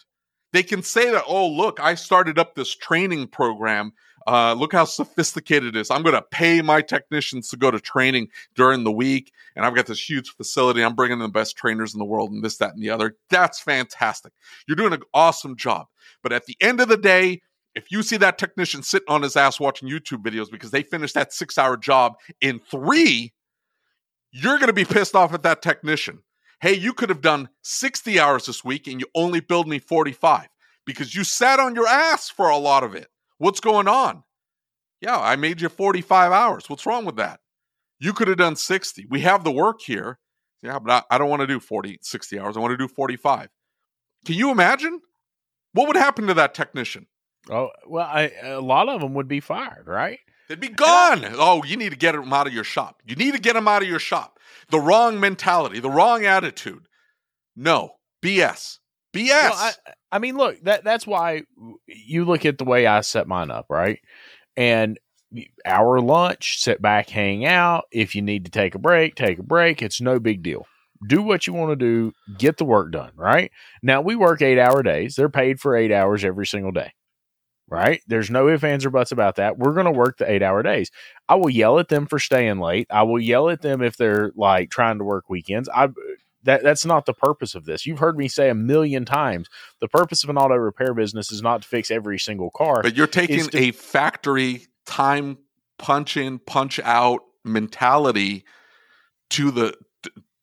They 0.52 0.62
can 0.62 0.82
say 0.82 1.10
that, 1.10 1.24
oh, 1.26 1.48
look, 1.48 1.78
I 1.78 1.94
started 1.94 2.38
up 2.38 2.54
this 2.54 2.74
training 2.74 3.28
program. 3.28 3.92
Uh, 4.26 4.54
look 4.54 4.72
how 4.72 4.84
sophisticated 4.84 5.74
it 5.74 5.80
is. 5.80 5.90
I'm 5.90 6.02
going 6.02 6.14
to 6.14 6.22
pay 6.22 6.62
my 6.62 6.82
technicians 6.82 7.48
to 7.48 7.56
go 7.56 7.70
to 7.70 7.80
training 7.80 8.28
during 8.54 8.84
the 8.84 8.92
week. 8.92 9.32
And 9.56 9.64
I've 9.64 9.74
got 9.74 9.86
this 9.86 10.08
huge 10.08 10.30
facility. 10.30 10.82
I'm 10.82 10.94
bringing 10.94 11.18
in 11.18 11.22
the 11.22 11.28
best 11.28 11.56
trainers 11.56 11.94
in 11.94 11.98
the 11.98 12.04
world 12.04 12.30
and 12.30 12.44
this, 12.44 12.58
that, 12.58 12.74
and 12.74 12.82
the 12.82 12.90
other. 12.90 13.16
That's 13.30 13.60
fantastic. 13.60 14.32
You're 14.68 14.76
doing 14.76 14.92
an 14.92 15.02
awesome 15.14 15.56
job. 15.56 15.86
But 16.22 16.32
at 16.32 16.46
the 16.46 16.56
end 16.60 16.80
of 16.80 16.88
the 16.88 16.96
day, 16.96 17.40
if 17.74 17.90
you 17.90 18.02
see 18.02 18.16
that 18.18 18.38
technician 18.38 18.82
sitting 18.82 19.08
on 19.08 19.22
his 19.22 19.36
ass 19.36 19.60
watching 19.60 19.88
YouTube 19.88 20.22
videos 20.22 20.50
because 20.50 20.70
they 20.70 20.82
finished 20.82 21.14
that 21.14 21.32
six 21.32 21.56
hour 21.56 21.76
job 21.76 22.14
in 22.40 22.58
three, 22.58 23.32
you're 24.32 24.58
going 24.58 24.68
to 24.68 24.72
be 24.72 24.84
pissed 24.84 25.14
off 25.14 25.32
at 25.32 25.42
that 25.44 25.62
technician. 25.62 26.22
Hey, 26.60 26.74
you 26.74 26.92
could 26.92 27.08
have 27.08 27.22
done 27.22 27.48
60 27.62 28.20
hours 28.20 28.46
this 28.46 28.64
week 28.64 28.86
and 28.86 29.00
you 29.00 29.06
only 29.14 29.40
billed 29.40 29.68
me 29.68 29.78
45 29.78 30.48
because 30.84 31.14
you 31.14 31.24
sat 31.24 31.58
on 31.58 31.74
your 31.74 31.86
ass 31.86 32.28
for 32.28 32.50
a 32.50 32.58
lot 32.58 32.84
of 32.84 32.94
it. 32.94 33.08
What's 33.40 33.60
going 33.60 33.88
on? 33.88 34.22
Yeah, 35.00 35.18
I 35.18 35.36
made 35.36 35.62
you 35.62 35.70
45 35.70 36.30
hours. 36.30 36.68
What's 36.68 36.84
wrong 36.84 37.06
with 37.06 37.16
that? 37.16 37.40
You 37.98 38.12
could 38.12 38.28
have 38.28 38.36
done 38.36 38.54
60. 38.54 39.06
We 39.08 39.20
have 39.20 39.44
the 39.44 39.50
work 39.50 39.80
here. 39.80 40.18
Yeah, 40.62 40.78
but 40.78 41.06
I, 41.10 41.14
I 41.14 41.16
don't 41.16 41.30
want 41.30 41.40
to 41.40 41.46
do 41.46 41.58
40, 41.58 42.00
60 42.02 42.38
hours. 42.38 42.58
I 42.58 42.60
want 42.60 42.72
to 42.72 42.76
do 42.76 42.86
45. 42.86 43.48
Can 44.26 44.34
you 44.34 44.50
imagine? 44.50 45.00
What 45.72 45.86
would 45.86 45.96
happen 45.96 46.26
to 46.26 46.34
that 46.34 46.52
technician? 46.52 47.06
Oh 47.48 47.70
well, 47.86 48.06
I, 48.06 48.30
a 48.42 48.60
lot 48.60 48.90
of 48.90 49.00
them 49.00 49.14
would 49.14 49.28
be 49.28 49.40
fired, 49.40 49.86
right? 49.86 50.18
They'd 50.50 50.60
be 50.60 50.68
gone. 50.68 51.24
Oh, 51.38 51.64
you 51.64 51.78
need 51.78 51.92
to 51.92 51.96
get 51.96 52.12
them 52.12 52.34
out 52.34 52.46
of 52.46 52.52
your 52.52 52.64
shop. 52.64 53.00
You 53.06 53.16
need 53.16 53.32
to 53.32 53.40
get 53.40 53.54
them 53.54 53.68
out 53.68 53.80
of 53.82 53.88
your 53.88 53.98
shop. 53.98 54.38
The 54.68 54.80
wrong 54.80 55.18
mentality, 55.18 55.80
the 55.80 55.88
wrong 55.88 56.26
attitude. 56.26 56.82
No, 57.56 57.92
BS. 58.22 58.79
BS. 59.12 59.28
Well, 59.28 59.52
I, 59.54 59.72
I 60.12 60.18
mean, 60.18 60.36
look, 60.36 60.60
that 60.62 60.84
that's 60.84 61.06
why 61.06 61.42
you 61.86 62.24
look 62.24 62.44
at 62.44 62.58
the 62.58 62.64
way 62.64 62.86
I 62.86 63.00
set 63.00 63.28
mine 63.28 63.50
up, 63.50 63.66
right? 63.68 63.98
And 64.56 64.98
our 65.64 66.00
lunch, 66.00 66.60
sit 66.60 66.82
back, 66.82 67.08
hang 67.08 67.44
out. 67.44 67.84
If 67.92 68.14
you 68.14 68.22
need 68.22 68.44
to 68.46 68.50
take 68.50 68.74
a 68.74 68.78
break, 68.78 69.14
take 69.14 69.38
a 69.38 69.44
break. 69.44 69.82
It's 69.82 70.00
no 70.00 70.18
big 70.18 70.42
deal. 70.42 70.66
Do 71.08 71.22
what 71.22 71.46
you 71.46 71.52
want 71.52 71.70
to 71.70 71.76
do, 71.76 72.12
get 72.36 72.58
the 72.58 72.64
work 72.64 72.92
done, 72.92 73.12
right? 73.16 73.50
Now, 73.82 74.02
we 74.02 74.16
work 74.16 74.42
eight 74.42 74.58
hour 74.58 74.82
days. 74.82 75.14
They're 75.14 75.30
paid 75.30 75.60
for 75.60 75.74
eight 75.74 75.92
hours 75.92 76.24
every 76.24 76.46
single 76.46 76.72
day 76.72 76.92
right? 77.70 78.02
There's 78.08 78.30
no 78.30 78.48
ifs, 78.48 78.64
ands, 78.64 78.84
or 78.84 78.90
buts 78.90 79.12
about 79.12 79.36
that. 79.36 79.56
We're 79.56 79.72
going 79.72 79.86
to 79.86 79.92
work 79.92 80.18
the 80.18 80.30
eight 80.30 80.42
hour 80.42 80.62
days. 80.62 80.90
I 81.28 81.36
will 81.36 81.48
yell 81.48 81.78
at 81.78 81.88
them 81.88 82.06
for 82.06 82.18
staying 82.18 82.58
late. 82.58 82.88
I 82.90 83.04
will 83.04 83.20
yell 83.20 83.48
at 83.48 83.62
them 83.62 83.80
if 83.80 83.96
they're 83.96 84.32
like 84.34 84.70
trying 84.70 84.98
to 84.98 85.04
work 85.04 85.30
weekends. 85.30 85.68
I 85.72 85.88
that 86.42 86.62
that's 86.62 86.84
not 86.84 87.06
the 87.06 87.12
purpose 87.12 87.54
of 87.54 87.64
this. 87.64 87.86
You've 87.86 87.98
heard 87.98 88.16
me 88.16 88.28
say 88.28 88.48
a 88.48 88.54
million 88.54 89.04
times. 89.04 89.48
The 89.80 89.88
purpose 89.88 90.24
of 90.24 90.30
an 90.30 90.38
auto 90.38 90.56
repair 90.56 90.94
business 90.94 91.30
is 91.30 91.42
not 91.42 91.62
to 91.62 91.68
fix 91.68 91.90
every 91.90 92.18
single 92.18 92.50
car. 92.50 92.82
But 92.82 92.96
you're 92.96 93.06
taking 93.06 93.46
to, 93.46 93.58
a 93.58 93.72
factory 93.72 94.66
time 94.86 95.38
punch 95.78 96.16
in, 96.16 96.38
punch 96.38 96.80
out 96.80 97.20
mentality 97.44 98.44
to 99.30 99.50
the 99.50 99.74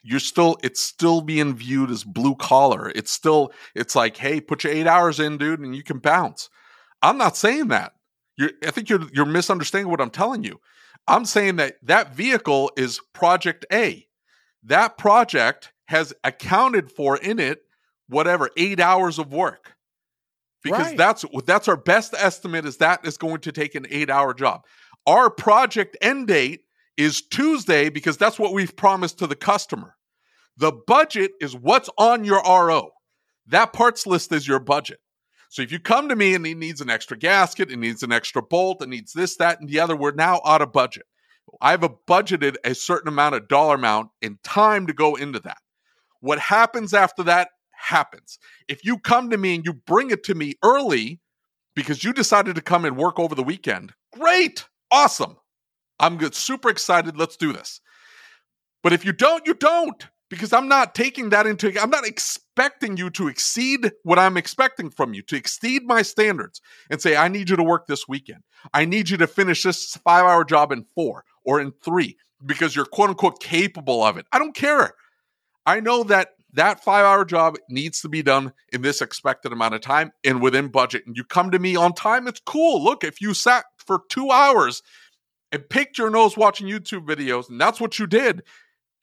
you're 0.04 0.20
still 0.20 0.58
it's 0.64 0.80
still 0.80 1.22
being 1.22 1.56
viewed 1.56 1.92
as 1.92 2.04
blue 2.04 2.36
collar. 2.36 2.92
It's 2.96 3.12
still 3.12 3.52
it's 3.76 3.96
like, 3.96 4.18
hey, 4.18 4.40
put 4.40 4.64
your 4.64 4.74
eight 4.74 4.88
hours 4.88 5.20
in, 5.20 5.38
dude, 5.38 5.60
and 5.60 5.76
you 5.76 5.84
can 5.84 6.00
bounce. 6.00 6.50
I'm 7.02 7.18
not 7.18 7.36
saying 7.36 7.68
that. 7.70 7.94
You're, 8.38 8.52
I 8.66 8.72
think 8.72 8.90
you're 8.90 9.06
you're 9.12 9.26
misunderstanding 9.26 9.92
what 9.92 10.02
I'm 10.02 10.10
telling 10.10 10.44
you. 10.44 10.60
I'm 11.08 11.26
saying 11.26 11.58
that 11.58 11.78
that 11.84 12.16
vehicle 12.16 12.72
is 12.78 13.02
Project 13.14 13.66
A. 13.72 14.08
That 14.64 14.98
project 14.98 15.72
has 15.88 16.14
accounted 16.24 16.92
for 16.92 17.18
in 17.18 17.40
it 17.40 17.64
whatever 18.08 18.50
eight 18.56 18.80
hours 18.80 19.20
of 19.20 19.34
work 19.34 19.78
because 20.64 20.88
right. 20.88 20.98
that's 20.98 21.26
that's 21.46 21.68
our 21.68 21.78
best 21.78 22.14
estimate 22.18 22.66
is 22.66 22.78
that 22.78 23.06
is 23.06 23.18
going 23.18 23.40
to 23.42 23.52
take 23.52 23.76
an 23.76 23.86
eight 23.90 24.10
hour 24.10 24.34
job. 24.34 24.66
Our 25.06 25.30
project 25.30 25.98
end 26.02 26.28
date 26.28 26.62
is 26.98 27.22
Tuesday 27.22 27.90
because 27.90 28.18
that's 28.18 28.40
what 28.40 28.54
we've 28.54 28.76
promised 28.76 29.20
to 29.20 29.28
the 29.28 29.36
customer. 29.36 29.96
The 30.58 30.72
budget 30.72 31.32
is 31.40 31.56
what's 31.56 31.90
on 31.98 32.24
your 32.26 32.42
RO. 32.42 32.90
That 33.48 33.72
parts 33.72 34.08
list 34.08 34.32
is 34.32 34.48
your 34.48 34.60
budget. 34.60 35.00
So 35.50 35.62
if 35.62 35.72
you 35.72 35.80
come 35.80 36.10
to 36.10 36.16
me 36.16 36.34
and 36.34 36.46
it 36.46 36.58
needs 36.58 36.82
an 36.82 36.90
extra 36.90 37.18
gasket, 37.18 37.72
it 37.72 37.78
needs 37.78 38.04
an 38.04 38.12
extra 38.12 38.42
bolt, 38.42 38.82
it 38.82 38.90
needs 38.90 39.14
this, 39.14 39.38
that, 39.38 39.62
and 39.62 39.70
the 39.70 39.80
other, 39.80 39.96
we're 39.96 40.12
now 40.12 40.42
out 40.44 40.62
of 40.62 40.74
budget. 40.74 41.04
I've 41.62 41.80
budgeted 41.80 42.56
a 42.66 42.76
certain 42.76 43.08
amount 43.08 43.36
of 43.36 43.48
dollar 43.48 43.76
amount 43.76 44.10
and 44.22 44.42
time 44.44 44.88
to 44.88 44.94
go 44.94 45.16
into 45.16 45.40
that. 45.42 45.58
What 46.22 46.40
happens 46.40 46.94
after 46.94 47.24
that 47.24 47.50
happens. 47.78 48.40
If 48.68 48.84
you 48.84 48.98
come 48.98 49.30
to 49.30 49.38
me 49.38 49.56
and 49.56 49.66
you 49.66 49.74
bring 49.74 50.12
it 50.12 50.24
to 50.26 50.36
me 50.36 50.56
early 50.64 51.20
because 51.76 52.04
you 52.04 52.12
decided 52.12 52.56
to 52.56 52.62
come 52.62 52.86
and 52.86 52.98
work 52.98 53.20
over 53.20 53.36
the 53.36 53.44
weekend, 53.44 53.94
great, 54.14 54.68
awesome. 54.92 55.38
I'm 56.00 56.20
super 56.32 56.70
excited. 56.70 57.18
Let's 57.18 57.38
do 57.38 57.54
this. 57.54 57.82
But 58.84 58.94
if 58.94 59.06
you 59.06 59.14
don't, 59.14 59.46
you 59.48 59.54
don't 59.54 60.08
because 60.30 60.54
I'm 60.54 60.68
not 60.68 60.94
taking 60.94 61.30
that 61.30 61.48
into 61.48 61.74
I'm 61.82 61.90
not 61.90 62.06
expecting 62.06 62.98
you 62.98 63.10
to 63.12 63.28
exceed 63.28 63.92
what 64.04 64.20
I'm 64.20 64.38
expecting 64.38 64.90
from 64.90 65.14
you, 65.14 65.22
to 65.24 65.36
exceed 65.36 65.84
my 65.86 66.02
standards 66.02 66.62
and 66.90 67.02
say 67.02 67.16
I 67.16 67.28
need 67.28 67.50
you 67.50 67.56
to 67.56 67.64
work 67.64 67.88
this 67.88 68.08
weekend. 68.08 68.44
I 68.74 68.86
need 68.86 69.10
you 69.10 69.18
to 69.18 69.28
finish 69.28 69.64
this 69.64 69.98
5-hour 70.06 70.46
job 70.46 70.72
in 70.72 70.86
4 70.96 71.24
or 71.46 71.62
in 71.62 71.72
3 71.84 72.18
because 72.46 72.76
you're 72.76 72.86
quote 72.86 73.10
unquote 73.10 73.42
capable 73.42 74.04
of 74.04 74.18
it. 74.18 74.26
I 74.32 74.40
don't 74.40 74.56
care. 74.56 74.94
I 75.68 75.80
know 75.80 76.04
that 76.06 76.30
that 76.54 76.84
5-hour 76.84 77.26
job 77.26 77.58
needs 77.70 78.02
to 78.02 78.10
be 78.10 78.24
done 78.24 78.54
in 78.74 78.82
this 78.82 79.02
expected 79.02 79.52
amount 79.52 79.76
of 79.76 79.82
time 79.82 80.12
and 80.24 80.42
within 80.42 80.70
budget 80.70 81.04
and 81.06 81.16
you 81.16 81.24
come 81.24 81.52
to 81.52 81.60
me 81.60 81.76
on 81.76 81.94
time, 81.94 82.28
it's 82.28 82.42
cool. 82.44 82.84
Look, 82.84 83.04
if 83.04 83.22
you 83.22 83.36
sat 83.36 83.66
for 83.78 84.02
2 84.10 84.32
hours 84.32 84.82
and 85.52 85.70
picked 85.70 86.00
your 86.00 86.10
nose 86.10 86.36
watching 86.36 86.68
YouTube 86.68 87.06
videos 87.06 87.50
and 87.50 87.62
that's 87.62 87.80
what 87.80 88.00
you 88.00 88.08
did, 88.08 88.42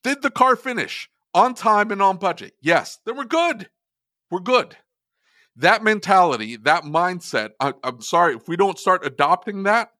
did 0.02 0.22
the 0.22 0.30
car 0.30 0.56
finish? 0.56 1.08
on 1.34 1.54
time 1.54 1.90
and 1.90 2.00
on 2.00 2.16
budget. 2.16 2.54
Yes, 2.60 2.98
then 3.04 3.16
we're 3.16 3.24
good. 3.24 3.68
We're 4.30 4.40
good. 4.40 4.76
That 5.56 5.82
mentality, 5.82 6.56
that 6.58 6.84
mindset, 6.84 7.50
I, 7.60 7.74
am 7.84 8.00
sorry, 8.00 8.36
if 8.36 8.48
we 8.48 8.56
don't 8.56 8.78
start 8.78 9.04
adopting 9.04 9.64
that, 9.64 9.90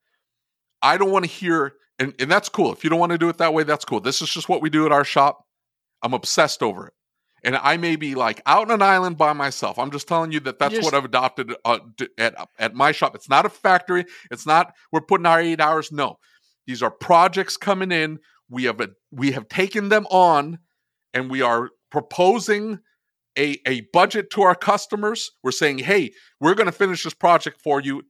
I 0.81 0.97
don't 0.97 1.11
want 1.11 1.25
to 1.25 1.31
hear, 1.31 1.75
and, 1.99 2.15
and 2.19 2.31
that's 2.31 2.49
cool. 2.49 2.73
If 2.73 2.83
you 2.83 2.91
don't 2.91 2.99
want 2.99 3.13
to 3.13 3.19
do 3.19 3.29
it 3.29 3.39
that 3.39 3.55
way, 3.55 3.63
that's 3.65 3.85
cool. 3.85 4.01
This 4.01 4.23
is 4.23 4.31
just 4.31 4.49
what 4.49 4.63
we 4.63 4.71
do 4.71 4.87
at 4.87 4.93
our 4.93 5.05
shop. 5.05 5.44
I'm 6.05 6.15
obsessed 6.15 6.63
over 6.63 6.87
it. 6.87 6.93
And 7.43 7.57
I 7.57 7.77
may 7.77 7.97
be 7.97 8.15
like 8.15 8.41
out 8.47 8.71
on 8.71 8.77
an 8.77 8.83
island 8.83 9.19
by 9.19 9.33
myself. 9.33 9.79
I'm 9.79 9.91
just 9.91 10.07
telling 10.07 10.33
you 10.33 10.41
that 10.41 10.59
that's 10.59 10.75
just, 10.75 10.85
what 10.85 10.95
I've 10.95 11.05
adopted 11.05 11.55
uh, 11.65 11.81
at, 12.17 12.49
at 12.59 12.75
my 12.75 12.93
shop. 12.93 13.15
It's 13.15 13.29
not 13.29 13.45
a 13.45 13.51
factory. 13.51 14.05
It's 14.31 14.47
not, 14.47 14.73
we're 14.93 15.03
putting 15.03 15.27
our 15.27 15.41
eight 15.41 15.61
hours. 15.61 15.91
No, 15.91 16.19
these 16.67 16.83
are 16.83 16.91
projects 16.91 17.57
coming 17.57 17.91
in. 17.91 18.21
We 18.49 18.65
have 18.65 18.81
a, 18.81 18.91
we 19.11 19.33
have 19.33 19.49
taken 19.49 19.89
them 19.89 20.07
on 20.11 20.59
and 21.13 21.31
we 21.31 21.43
are 21.43 21.71
proposing 21.91 22.79
a, 23.37 23.59
a 23.67 23.83
budget 23.93 24.31
to 24.31 24.43
our 24.43 24.55
customers. 24.55 25.33
We're 25.43 25.51
saying, 25.51 25.79
hey, 25.79 26.13
we're 26.41 26.55
going 26.55 26.67
to 26.67 26.73
finish 26.73 27.05
this 27.05 27.15
project 27.15 27.61
for 27.63 27.81
you. 27.81 28.05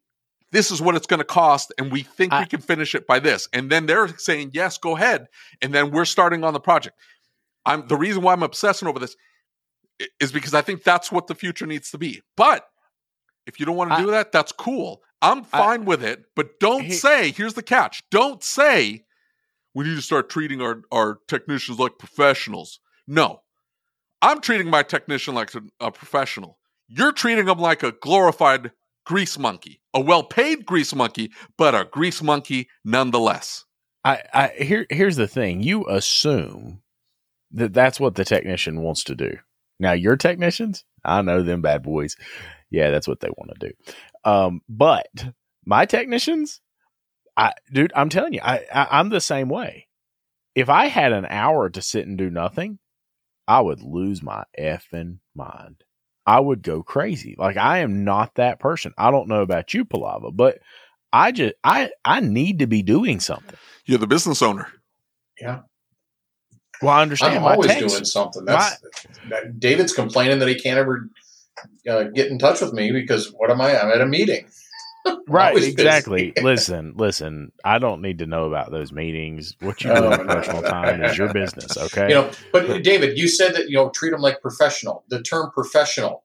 This 0.53 0.71
is 0.71 0.81
what 0.81 0.95
it's 0.95 1.09
going 1.09 1.19
to 1.19 1.25
cost, 1.25 1.73
and 1.79 1.91
we 1.91 2.03
think 2.03 2.33
I, 2.33 2.41
we 2.41 2.47
can 2.47 2.61
finish 2.61 2.95
it 2.95 3.09
by 3.09 3.19
this. 3.19 3.49
And 3.53 3.71
then 3.71 3.87
they're 3.87 4.07
saying, 4.19 4.53
yes, 4.55 4.79
go 4.79 4.95
ahead. 4.95 5.27
And 5.61 5.75
then 5.75 5.91
we're 5.91 6.05
starting 6.05 6.45
on 6.45 6.53
the 6.53 6.61
project. 6.61 6.97
I'm 7.67 7.87
the 7.87 7.97
reason 7.97 8.23
why 8.23 8.33
I'm 8.33 8.43
obsessing 8.43 8.89
over 8.89 8.99
this 8.99 9.17
is 10.21 10.33
because 10.33 10.55
I 10.55 10.63
think 10.63 10.83
that's 10.83 11.11
what 11.13 11.27
the 11.27 11.35
future 11.35 11.67
needs 11.67 11.91
to 11.91 11.99
be. 11.99 12.23
But 12.37 12.67
if 13.47 13.61
you 13.61 13.67
don't 13.67 13.77
want 13.77 13.93
to 13.93 13.99
do 13.99 14.11
that, 14.11 14.33
that's 14.33 14.53
cool. 14.53 15.03
I'm 15.23 15.43
fine 15.45 15.83
I, 15.83 15.85
with 15.85 16.03
it. 16.03 16.25
But 16.37 16.61
don't 16.61 16.91
say, 16.91 17.31
here's 17.31 17.55
the 17.55 17.63
catch. 17.63 18.03
Don't 18.11 18.43
say 18.43 19.05
we 19.75 19.85
need 19.85 19.97
to 19.97 20.03
start 20.03 20.29
treating 20.29 20.61
our, 20.61 20.83
our 20.93 21.19
technicians 21.29 21.79
like 21.79 21.99
professionals. 21.99 22.81
No, 23.07 23.41
I'm 24.23 24.41
treating 24.41 24.69
my 24.69 24.83
technician 24.83 25.35
like 25.35 25.55
a, 25.55 25.63
a 25.81 25.91
professional. 25.91 26.59
You're 26.89 27.13
treating 27.13 27.49
him 27.49 27.59
like 27.59 27.83
a 27.83 27.93
glorified 27.93 28.73
grease 29.05 29.39
monkey, 29.39 29.81
a 29.93 30.01
well-paid 30.01 30.65
grease 30.65 30.95
monkey, 30.95 31.31
but 31.59 31.75
a 31.75 31.85
grease 31.85 32.23
monkey 32.23 32.69
nonetheless. 32.85 33.65
I, 34.05 34.23
I 34.33 34.49
here 34.49 34.87
here's 34.91 35.17
the 35.17 35.29
thing. 35.29 35.63
You 35.63 35.89
assume 35.89 36.83
that 37.55 37.73
that's 37.73 37.99
what 37.99 38.15
the 38.15 38.25
technician 38.25 38.83
wants 38.83 39.05
to 39.05 39.15
do. 39.15 39.37
Now, 39.81 39.93
your 39.93 40.17
technicians, 40.17 40.85
I 41.05 41.23
know 41.23 41.43
them 41.43 41.63
bad 41.63 41.83
boys. 41.83 42.17
Yeah, 42.71 42.91
that's 42.91 43.09
what 43.09 43.21
they 43.21 43.29
want 43.31 43.53
to 43.59 43.69
do. 43.69 43.75
Um, 44.31 44.61
but 44.69 45.07
my 45.65 45.87
technicians, 45.87 46.61
I, 47.37 47.53
dude, 47.73 47.93
I'm 47.95 48.09
telling 48.09 48.35
you, 48.35 48.41
I, 48.43 48.65
I 48.73 48.99
I'm 48.99 49.09
the 49.09 49.21
same 49.21 49.49
way. 49.49 49.89
If 50.55 50.69
I 50.69 50.87
had 50.87 51.13
an 51.13 51.27
hour 51.27 51.69
to 51.71 51.83
sit 51.83 52.07
and 52.07 52.17
do 52.17 52.31
nothing, 52.31 52.79
I 53.49 53.61
would 53.61 53.83
lose 53.83 54.23
my 54.23 54.45
effing 54.59 55.19
mind. 55.35 55.83
I 56.27 56.41
would 56.41 56.63
go 56.63 56.83
crazy. 56.83 57.35
Like 57.37 57.57
I 57.57 57.79
am 57.79 58.05
not 58.05 58.37
that 58.37 58.61
person. 58.61 58.95
I 58.97 59.11
don't 59.11 59.29
know 59.29 59.43
about 59.43 59.75
you, 59.75 59.85
Pelava, 59.85 60.35
but 60.35 60.59
I 61.13 61.33
just 61.33 61.55
I 61.63 61.91
I 62.05 62.21
need 62.21 62.61
to 62.61 62.67
be 62.67 62.83
doing 62.83 63.21
something. 63.21 63.59
You're 63.85 63.99
the 63.99 64.07
business 64.07 64.41
owner. 64.41 64.69
Yeah. 65.41 65.61
Well, 66.85 66.95
I 66.95 67.03
understand. 67.03 67.37
I'm 67.37 67.43
my 67.43 67.53
always 67.53 67.71
text- 67.71 67.89
doing 67.89 68.05
something. 68.05 68.45
That's 68.45 68.81
that- 69.29 69.59
David's 69.59 69.93
complaining 69.93 70.39
that 70.41 70.49
he 70.49 70.55
can't 70.55 70.79
ever 70.79 71.09
uh, 71.89 72.05
get 72.05 72.29
in 72.29 72.39
touch 72.39 72.61
with 72.61 72.73
me 72.73 72.93
because 72.93 73.33
what 73.33 73.51
am 73.51 73.61
I? 73.61 73.81
I'm 73.81 73.91
at 73.91 74.01
a 74.01 74.07
meeting. 74.07 74.47
Right, 75.29 75.55
exactly. 75.63 76.33
listen, 76.43 76.95
listen. 76.97 77.53
I 77.63 77.79
don't 77.79 78.01
need 78.01 78.21
to 78.21 78.27
know 78.27 78.47
about 78.47 78.71
those 78.71 78.91
meetings. 78.91 79.55
What 79.61 79.85
you 79.85 79.95
do 79.95 80.13
in 80.13 80.27
personal 80.27 80.63
time 80.63 81.03
is 81.05 81.19
your 81.19 81.31
business. 81.31 81.77
Okay. 81.85 82.09
You 82.09 82.15
know, 82.15 82.31
but 82.53 82.83
David, 82.83 83.19
you 83.19 83.29
said 83.29 83.55
that 83.55 83.69
you 83.69 83.77
know 83.77 83.91
treat 83.91 84.11
them 84.11 84.23
like 84.23 84.41
professional. 84.41 85.05
The 85.11 85.23
term 85.23 85.51
professional 85.53 86.25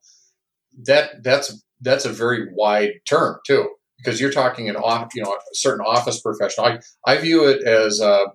that 0.86 1.24
that's 1.24 1.62
that's 1.82 2.06
a 2.06 2.10
very 2.10 2.48
wide 2.54 2.92
term 3.08 3.40
too 3.46 3.70
because 3.98 4.22
you're 4.22 4.32
talking 4.32 4.70
an 4.70 4.76
off 4.76 5.14
you 5.14 5.24
know 5.24 5.32
a 5.34 5.40
certain 5.54 5.86
office 5.86 6.22
professional. 6.22 6.68
I 6.68 6.80
I 7.06 7.18
view 7.18 7.48
it 7.48 7.64
as 7.64 8.00
uh, 8.00 8.26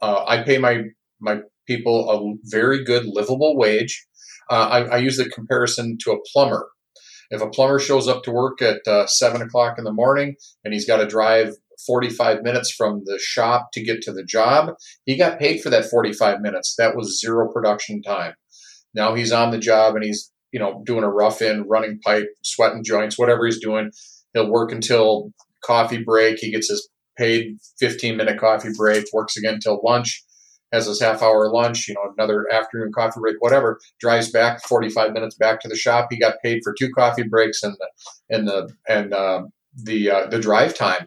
uh, 0.00 0.24
I 0.26 0.42
pay 0.42 0.58
my 0.58 0.84
my 1.20 1.40
people 1.70 2.10
a 2.10 2.48
very 2.50 2.82
good 2.82 3.06
livable 3.06 3.56
wage. 3.56 4.04
Uh, 4.50 4.68
I, 4.68 4.80
I 4.82 4.96
use 4.96 5.16
the 5.16 5.28
comparison 5.28 5.96
to 6.02 6.10
a 6.10 6.18
plumber. 6.32 6.68
If 7.30 7.40
a 7.40 7.48
plumber 7.48 7.78
shows 7.78 8.08
up 8.08 8.24
to 8.24 8.32
work 8.32 8.60
at 8.60 8.80
uh, 8.88 9.06
seven 9.06 9.40
o'clock 9.40 9.78
in 9.78 9.84
the 9.84 9.92
morning 9.92 10.34
and 10.64 10.74
he's 10.74 10.86
got 10.86 10.96
to 10.96 11.06
drive 11.06 11.54
45 11.86 12.42
minutes 12.42 12.72
from 12.72 13.02
the 13.04 13.20
shop 13.22 13.68
to 13.74 13.84
get 13.84 14.02
to 14.02 14.12
the 14.12 14.24
job, 14.24 14.74
he 15.04 15.16
got 15.16 15.38
paid 15.38 15.60
for 15.60 15.70
that 15.70 15.84
45 15.84 16.40
minutes. 16.40 16.74
That 16.76 16.96
was 16.96 17.20
zero 17.20 17.48
production 17.52 18.02
time. 18.02 18.34
Now 18.92 19.14
he's 19.14 19.30
on 19.30 19.52
the 19.52 19.58
job 19.58 19.94
and 19.94 20.04
he's, 20.04 20.32
you 20.52 20.58
know, 20.58 20.82
doing 20.84 21.04
a 21.04 21.08
rough 21.08 21.40
in, 21.40 21.68
running 21.68 22.00
pipe, 22.04 22.26
sweating 22.42 22.82
joints, 22.82 23.16
whatever 23.16 23.46
he's 23.46 23.60
doing. 23.60 23.92
He'll 24.34 24.50
work 24.50 24.72
until 24.72 25.30
coffee 25.64 26.02
break. 26.02 26.38
He 26.40 26.50
gets 26.50 26.68
his 26.68 26.88
paid 27.16 27.58
15 27.78 28.16
minute 28.16 28.40
coffee 28.40 28.70
break, 28.76 29.04
works 29.12 29.36
again 29.36 29.60
till 29.62 29.80
lunch, 29.84 30.24
has 30.72 30.86
his 30.86 31.00
half 31.00 31.22
hour 31.22 31.50
lunch, 31.50 31.88
you 31.88 31.94
know, 31.94 32.12
another 32.16 32.46
afternoon 32.52 32.92
coffee 32.94 33.20
break, 33.20 33.36
whatever, 33.40 33.78
drives 34.00 34.30
back 34.30 34.62
45 34.66 35.12
minutes 35.12 35.36
back 35.36 35.60
to 35.60 35.68
the 35.68 35.76
shop. 35.76 36.08
He 36.10 36.18
got 36.18 36.36
paid 36.42 36.60
for 36.62 36.74
two 36.78 36.90
coffee 36.90 37.24
breaks 37.24 37.62
and 37.62 37.74
the, 37.78 38.36
and 38.36 38.48
the, 38.48 38.70
and, 38.88 39.12
uh, 39.12 39.42
the, 39.74 40.10
uh, 40.10 40.26
the 40.26 40.40
drive 40.40 40.74
time. 40.74 41.06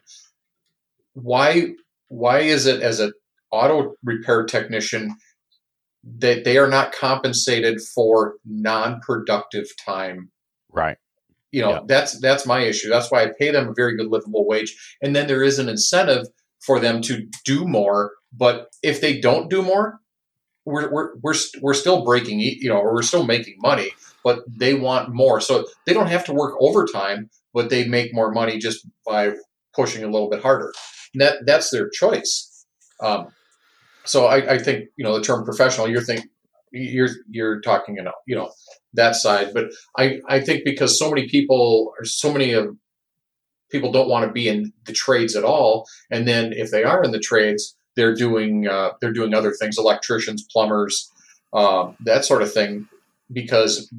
Why, 1.14 1.70
why 2.08 2.40
is 2.40 2.66
it 2.66 2.82
as 2.82 3.00
an 3.00 3.14
auto 3.52 3.94
repair 4.04 4.46
technician 4.46 5.16
that 6.04 6.44
they 6.44 6.58
are 6.58 6.68
not 6.68 6.92
compensated 6.92 7.80
for 7.82 8.36
non-productive 8.46 9.68
time 9.84 10.30
right. 10.70 10.98
you 11.52 11.62
know 11.62 11.72
Yeah. 11.72 11.80
that's 11.88 12.20
that's 12.20 12.46
my 12.46 12.60
issue 12.62 12.90
that's 12.90 13.10
why 13.10 13.24
i 13.24 13.32
pay 13.40 13.52
them 13.52 13.70
a 13.70 13.74
very 13.74 13.96
good 13.96 14.08
livable 14.08 14.46
wage 14.46 14.76
and 15.02 15.16
then 15.16 15.28
there 15.28 15.44
is 15.44 15.60
an 15.60 15.70
incentive 15.70 16.28
for 16.66 16.80
them 16.80 17.02
to 17.02 17.28
do 17.46 17.66
more 17.66 18.12
but 18.32 18.70
if 18.82 19.02
they 19.02 19.20
don't 19.20 19.50
do 19.50 19.62
more 19.62 20.00
we're 20.66 20.92
we're 20.92 21.10
we're, 21.22 21.36
we're 21.62 21.74
still 21.74 22.04
breaking 22.04 22.40
you 22.40 22.70
know 22.70 22.78
or 22.78 22.94
we're 22.94 23.02
still 23.02 23.26
making 23.26 23.56
money 23.60 23.92
but 24.24 24.40
they 24.48 24.74
want 24.74 25.14
more. 25.14 25.42
So 25.42 25.66
they 25.86 25.94
don't 25.94 26.08
have 26.08 26.26
to 26.26 26.34
work 26.34 26.56
overtime 26.60 27.30
but 27.54 27.70
they 27.70 27.88
make 27.88 28.16
more 28.16 28.32
money 28.32 28.58
just 28.58 28.88
by 29.06 29.34
pushing 29.76 30.04
a 30.04 30.10
little 30.10 30.30
bit 30.30 30.42
harder. 30.42 30.74
And 31.14 31.22
that 31.22 31.46
that's 31.46 31.70
their 31.70 31.90
choice. 31.90 32.66
Um, 33.00 33.28
so 34.06 34.26
I, 34.26 34.54
I 34.54 34.58
think 34.58 34.86
you 34.98 35.04
know 35.04 35.18
the 35.18 35.24
term 35.24 35.46
professional 35.46 35.90
you're 35.90 36.02
think 36.02 36.26
you're 36.72 37.10
you're 37.30 37.62
talking 37.62 37.96
know 37.96 38.14
you 38.26 38.36
know 38.36 38.52
that 38.94 39.16
side. 39.16 39.54
But 39.54 39.66
I, 39.98 40.20
I 40.28 40.40
think 40.40 40.64
because 40.66 40.98
so 40.98 41.10
many 41.10 41.28
people 41.28 41.94
or 41.98 42.06
so 42.06 42.32
many 42.32 42.54
of 42.54 42.76
people 43.74 43.92
don't 43.92 44.08
want 44.08 44.26
to 44.26 44.32
be 44.32 44.48
in 44.48 44.72
the 44.86 44.94
trades 44.94 45.36
at 45.36 45.44
all 45.44 45.86
and 46.12 46.28
then 46.28 46.54
if 46.54 46.72
they 46.72 46.84
are 46.84 47.04
in 47.04 47.12
the 47.12 47.20
trades 47.20 47.76
they're 47.96 48.16
doing 48.16 48.68
uh, 48.68 48.92
they're 49.02 49.12
doing 49.12 49.34
other 49.34 49.52
things 49.52 49.78
electricians 49.78 50.46
plumbers 50.54 51.12
um, 51.54 51.98
that 52.06 52.24
sort 52.24 52.42
of 52.42 52.54
thing 52.54 52.88
because 53.34 53.92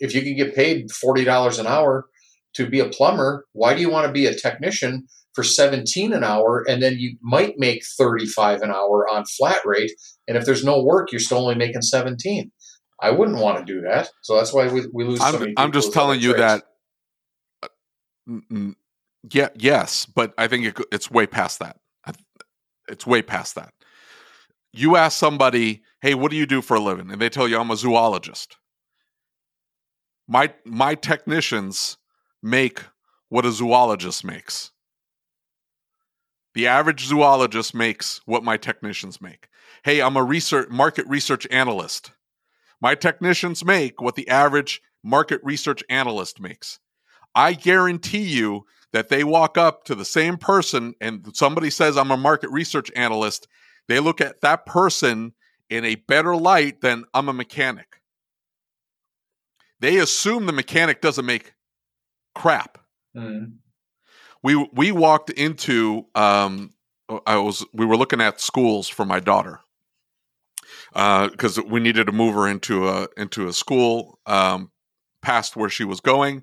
if 0.00 0.14
you 0.14 0.22
can 0.22 0.34
get 0.36 0.54
paid 0.54 0.88
$40 0.88 1.60
an 1.60 1.66
hour 1.66 2.06
to 2.54 2.66
be 2.66 2.80
a 2.80 2.88
plumber 2.88 3.46
why 3.52 3.74
do 3.74 3.80
you 3.80 3.90
want 3.90 4.06
to 4.06 4.12
be 4.12 4.26
a 4.26 4.34
technician 4.34 5.06
for 5.34 5.44
17 5.44 6.12
an 6.12 6.24
hour 6.24 6.64
and 6.66 6.82
then 6.82 6.98
you 6.98 7.16
might 7.20 7.58
make 7.58 7.84
35 7.84 8.62
an 8.62 8.70
hour 8.70 9.06
on 9.08 9.24
flat 9.26 9.60
rate 9.64 9.92
and 10.26 10.36
if 10.36 10.44
there's 10.46 10.64
no 10.64 10.82
work 10.82 11.12
you're 11.12 11.20
still 11.20 11.38
only 11.38 11.54
making 11.54 11.82
17 11.82 12.50
i 13.00 13.10
wouldn't 13.10 13.38
want 13.38 13.58
to 13.58 13.64
do 13.64 13.82
that 13.82 14.10
so 14.22 14.36
that's 14.36 14.52
why 14.54 14.68
we, 14.68 14.86
we 14.92 15.04
lose 15.04 15.20
I'm, 15.20 15.38
many 15.38 15.54
I'm 15.56 15.72
just 15.72 15.92
telling 15.92 16.20
you 16.20 16.32
trades. 16.32 16.62
that. 16.62 16.64
Yeah, 19.32 19.48
yes, 19.54 20.06
but 20.06 20.32
I 20.38 20.46
think 20.48 20.66
it, 20.66 20.86
it's 20.92 21.10
way 21.10 21.26
past 21.26 21.58
that. 21.58 21.76
It's 22.88 23.06
way 23.06 23.22
past 23.22 23.54
that. 23.56 23.72
You 24.72 24.96
ask 24.96 25.18
somebody, 25.18 25.82
"Hey, 26.00 26.14
what 26.14 26.30
do 26.30 26.36
you 26.36 26.46
do 26.46 26.62
for 26.62 26.76
a 26.76 26.80
living?" 26.80 27.10
and 27.10 27.20
they 27.20 27.28
tell 27.28 27.48
you, 27.48 27.58
"I'm 27.58 27.70
a 27.70 27.76
zoologist." 27.76 28.56
My 30.26 30.54
my 30.64 30.94
technicians 30.94 31.96
make 32.42 32.82
what 33.28 33.44
a 33.44 33.52
zoologist 33.52 34.24
makes. 34.24 34.70
The 36.54 36.66
average 36.66 37.04
zoologist 37.06 37.74
makes 37.74 38.20
what 38.24 38.42
my 38.42 38.56
technicians 38.56 39.20
make. 39.20 39.48
Hey, 39.84 40.00
I'm 40.00 40.16
a 40.16 40.24
research 40.24 40.68
market 40.70 41.06
research 41.06 41.46
analyst. 41.50 42.12
My 42.80 42.94
technicians 42.94 43.64
make 43.64 44.00
what 44.00 44.14
the 44.14 44.28
average 44.28 44.80
market 45.04 45.40
research 45.44 45.82
analyst 45.88 46.40
makes. 46.40 46.78
I 47.34 47.52
guarantee 47.52 48.22
you 48.22 48.64
that 48.92 49.08
they 49.08 49.24
walk 49.24 49.58
up 49.58 49.84
to 49.84 49.94
the 49.94 50.04
same 50.04 50.36
person 50.36 50.94
and 51.00 51.28
somebody 51.34 51.70
says, 51.70 51.96
I'm 51.96 52.10
a 52.10 52.16
market 52.16 52.50
research 52.50 52.90
analyst. 52.96 53.48
They 53.86 54.00
look 54.00 54.20
at 54.20 54.40
that 54.40 54.66
person 54.66 55.34
in 55.70 55.84
a 55.84 55.96
better 55.96 56.34
light 56.34 56.80
than 56.80 57.04
I'm 57.12 57.28
a 57.28 57.32
mechanic. 57.32 58.00
They 59.80 59.98
assume 59.98 60.46
the 60.46 60.52
mechanic 60.52 61.00
doesn't 61.00 61.26
make 61.26 61.54
crap 62.34 62.78
Mhm. 63.16 63.58
we 64.42 64.54
we 64.72 64.92
walked 64.92 65.30
into 65.30 66.06
um 66.14 66.70
I 67.26 67.36
was 67.38 67.64
we 67.72 67.86
were 67.86 67.96
looking 67.96 68.20
at 68.20 68.40
schools 68.40 68.88
for 68.88 69.04
my 69.04 69.18
daughter 69.18 69.60
because 70.92 71.60
we 71.60 71.80
needed 71.80 72.06
to 72.06 72.12
move 72.12 72.34
her 72.34 72.46
into 72.46 72.88
a 72.88 73.08
into 73.16 73.48
a 73.48 73.52
school 73.52 74.18
um, 74.26 74.70
past 75.22 75.56
where 75.56 75.70
she 75.70 75.84
was 75.84 76.00
going, 76.00 76.42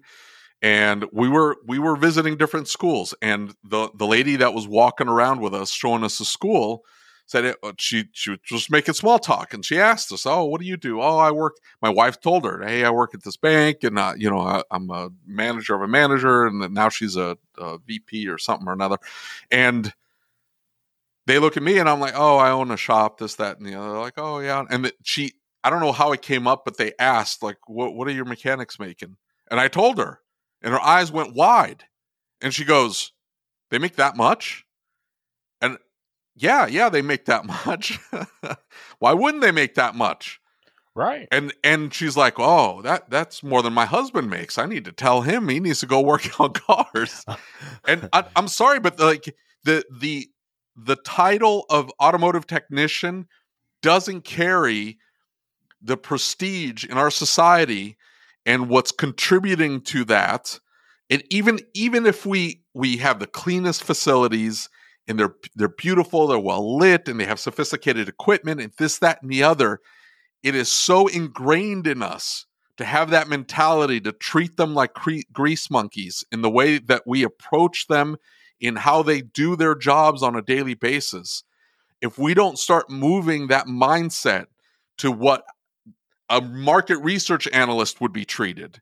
and 0.65 1.05
we 1.11 1.29
were 1.29 1.57
we 1.67 1.77
were 1.77 1.95
visiting 1.95 2.37
different 2.37 2.67
schools, 2.67 3.13
and 3.21 3.53
the 3.63 3.87
the 3.93 4.07
lady 4.07 4.35
that 4.37 4.55
was 4.55 4.67
walking 4.67 5.07
around 5.07 5.39
with 5.39 5.53
us 5.53 5.69
showing 5.69 6.03
us 6.03 6.17
the 6.17 6.25
school 6.25 6.83
said 7.27 7.45
it, 7.45 7.57
uh, 7.61 7.73
she 7.77 8.05
she 8.13 8.31
was 8.31 8.39
just 8.43 8.71
making 8.71 8.95
small 8.95 9.19
talk, 9.19 9.53
and 9.53 9.63
she 9.63 9.77
asked 9.79 10.11
us, 10.11 10.25
"Oh, 10.25 10.45
what 10.45 10.59
do 10.59 10.65
you 10.65 10.75
do?" 10.75 11.03
"Oh, 11.03 11.17
I 11.19 11.29
work." 11.29 11.57
My 11.83 11.89
wife 11.89 12.19
told 12.19 12.45
her, 12.45 12.63
"Hey, 12.65 12.83
I 12.83 12.89
work 12.89 13.13
at 13.13 13.23
this 13.23 13.37
bank, 13.37 13.83
and 13.83 13.99
uh, 13.99 14.15
you 14.17 14.27
know 14.27 14.39
I, 14.39 14.63
I'm 14.71 14.89
a 14.89 15.11
manager 15.27 15.75
of 15.75 15.83
a 15.83 15.87
manager, 15.87 16.47
and 16.47 16.73
now 16.73 16.89
she's 16.89 17.15
a, 17.15 17.37
a 17.59 17.77
VP 17.85 18.27
or 18.27 18.39
something 18.39 18.67
or 18.67 18.73
another," 18.73 18.97
and 19.51 19.93
they 21.27 21.37
look 21.37 21.57
at 21.57 21.63
me 21.63 21.77
and 21.77 21.87
I'm 21.89 21.99
like, 21.99 22.13
oh, 22.15 22.37
I 22.37 22.51
own 22.51 22.69
a 22.69 22.77
shop, 22.77 23.17
this, 23.17 23.35
that, 23.35 23.57
and 23.57 23.67
the 23.67 23.73
other. 23.73 23.97
Like, 23.97 24.13
oh 24.17 24.39
yeah. 24.39 24.63
And 24.69 24.91
she, 25.03 25.33
I 25.63 25.71
don't 25.71 25.79
know 25.79 25.91
how 25.91 26.11
it 26.11 26.21
came 26.21 26.45
up, 26.47 26.65
but 26.65 26.77
they 26.77 26.93
asked, 26.99 27.41
like, 27.43 27.57
what 27.67 27.93
what 27.95 28.07
are 28.07 28.11
your 28.11 28.25
mechanics 28.25 28.79
making? 28.79 29.17
And 29.49 29.59
I 29.59 29.67
told 29.67 29.97
her, 29.97 30.21
and 30.65 30.73
her 30.73 30.81
eyes 30.81 31.11
went 31.11 31.33
wide, 31.33 31.85
and 32.41 32.53
she 32.53 32.65
goes, 32.65 33.13
they 33.69 33.77
make 33.77 33.95
that 33.95 34.17
much? 34.17 34.65
And 35.61 35.77
yeah, 36.35 36.67
yeah, 36.67 36.89
they 36.89 37.01
make 37.01 37.25
that 37.25 37.45
much. 37.65 37.99
Why 38.99 39.13
wouldn't 39.13 39.41
they 39.41 39.51
make 39.51 39.75
that 39.75 39.95
much? 39.95 40.41
Right. 40.95 41.27
And 41.29 41.53
and 41.63 41.93
she's 41.93 42.15
like, 42.15 42.35
oh, 42.37 42.81
that 42.81 43.09
that's 43.09 43.43
more 43.43 43.61
than 43.61 43.73
my 43.73 43.85
husband 43.85 44.29
makes. 44.29 44.57
I 44.57 44.65
need 44.65 44.85
to 44.85 44.93
tell 44.93 45.21
him 45.21 45.49
he 45.49 45.59
needs 45.59 45.81
to 45.81 45.85
go 45.85 45.99
work 46.01 46.39
on 46.39 46.53
cars. 46.53 47.25
and 47.87 48.09
I, 48.13 48.23
I'm 48.35 48.47
sorry, 48.47 48.79
but 48.79 48.99
like 48.99 49.35
the 49.65 49.83
the 49.91 50.29
the 50.75 50.95
title 50.95 51.65
of 51.69 51.91
automotive 52.01 52.47
technician 52.47 53.27
doesn't 53.81 54.21
carry 54.21 54.97
the 55.81 55.97
prestige 55.97 56.85
in 56.85 56.97
our 56.97 57.11
society 57.11 57.97
and 58.45 58.69
what's 58.69 58.91
contributing 58.91 59.81
to 59.81 60.05
that 60.05 60.59
and 61.09 61.23
even 61.29 61.59
even 61.73 62.05
if 62.05 62.25
we 62.25 62.61
we 62.73 62.97
have 62.97 63.19
the 63.19 63.27
cleanest 63.27 63.83
facilities 63.83 64.69
and 65.07 65.19
they're 65.19 65.35
they're 65.55 65.67
beautiful 65.67 66.27
they're 66.27 66.39
well 66.39 66.77
lit 66.77 67.07
and 67.07 67.19
they 67.19 67.25
have 67.25 67.39
sophisticated 67.39 68.09
equipment 68.09 68.61
and 68.61 68.71
this 68.77 68.99
that 68.99 69.21
and 69.21 69.31
the 69.31 69.43
other 69.43 69.79
it 70.43 70.55
is 70.55 70.71
so 70.71 71.07
ingrained 71.07 71.87
in 71.87 72.03
us 72.03 72.45
to 72.77 72.85
have 72.85 73.09
that 73.09 73.27
mentality 73.27 74.01
to 74.01 74.11
treat 74.11 74.57
them 74.57 74.73
like 74.73 74.93
cre- 74.93 75.19
grease 75.31 75.71
monkeys 75.71 76.23
in 76.31 76.41
the 76.41 76.49
way 76.49 76.77
that 76.77 77.03
we 77.05 77.23
approach 77.23 77.87
them 77.87 78.17
in 78.59 78.75
how 78.75 79.01
they 79.01 79.21
do 79.21 79.55
their 79.55 79.75
jobs 79.75 80.21
on 80.21 80.35
a 80.35 80.41
daily 80.41 80.73
basis. 80.73 81.43
If 82.01 82.17
we 82.17 82.33
don't 82.33 82.59
start 82.59 82.89
moving 82.89 83.47
that 83.47 83.67
mindset 83.67 84.45
to 84.97 85.11
what 85.11 85.43
a 86.29 86.41
market 86.41 86.97
research 86.97 87.47
analyst 87.53 88.01
would 88.01 88.13
be 88.13 88.25
treated, 88.25 88.81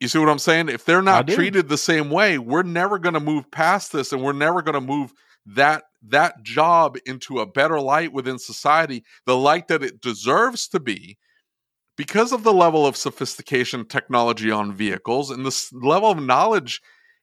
You 0.00 0.08
see 0.08 0.18
what 0.18 0.28
I'm 0.28 0.38
saying? 0.38 0.68
If 0.68 0.84
they're 0.84 1.02
not 1.02 1.26
treated 1.28 1.68
the 1.68 1.78
same 1.78 2.10
way, 2.10 2.38
we're 2.38 2.62
never 2.62 2.98
going 2.98 3.14
to 3.14 3.20
move 3.20 3.50
past 3.50 3.92
this 3.92 4.12
and 4.12 4.22
we're 4.22 4.32
never 4.32 4.62
going 4.62 4.74
to 4.74 4.80
move 4.80 5.12
that 5.46 5.84
that 6.08 6.42
job 6.42 6.96
into 7.06 7.40
a 7.40 7.46
better 7.46 7.80
light 7.80 8.12
within 8.12 8.38
society, 8.38 9.04
the 9.26 9.36
light 9.36 9.68
that 9.68 9.82
it 9.82 10.00
deserves 10.00 10.68
to 10.68 10.80
be 10.80 11.18
because 11.96 12.32
of 12.32 12.42
the 12.42 12.52
level 12.52 12.86
of 12.86 12.96
sophistication 12.96 13.84
technology 13.84 14.50
on 14.50 14.72
vehicles 14.72 15.30
and 15.30 15.44
the 15.44 15.68
level 15.72 16.10
of 16.10 16.22
knowledge 16.22 16.80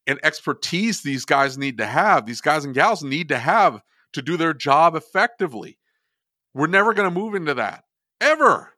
and 0.07 0.19
expertise 0.23 1.01
these 1.01 1.25
guys 1.25 1.57
need 1.57 1.77
to 1.77 1.85
have, 1.85 2.25
these 2.25 2.41
guys 2.41 2.65
and 2.65 2.73
gals 2.73 3.03
need 3.03 3.29
to 3.29 3.37
have 3.37 3.81
to 4.13 4.21
do 4.21 4.37
their 4.37 4.53
job 4.53 4.95
effectively. 4.95 5.77
We're 6.53 6.67
never 6.67 6.93
going 6.93 7.11
to 7.11 7.19
move 7.19 7.35
into 7.35 7.53
that 7.55 7.83
ever. 8.19 8.73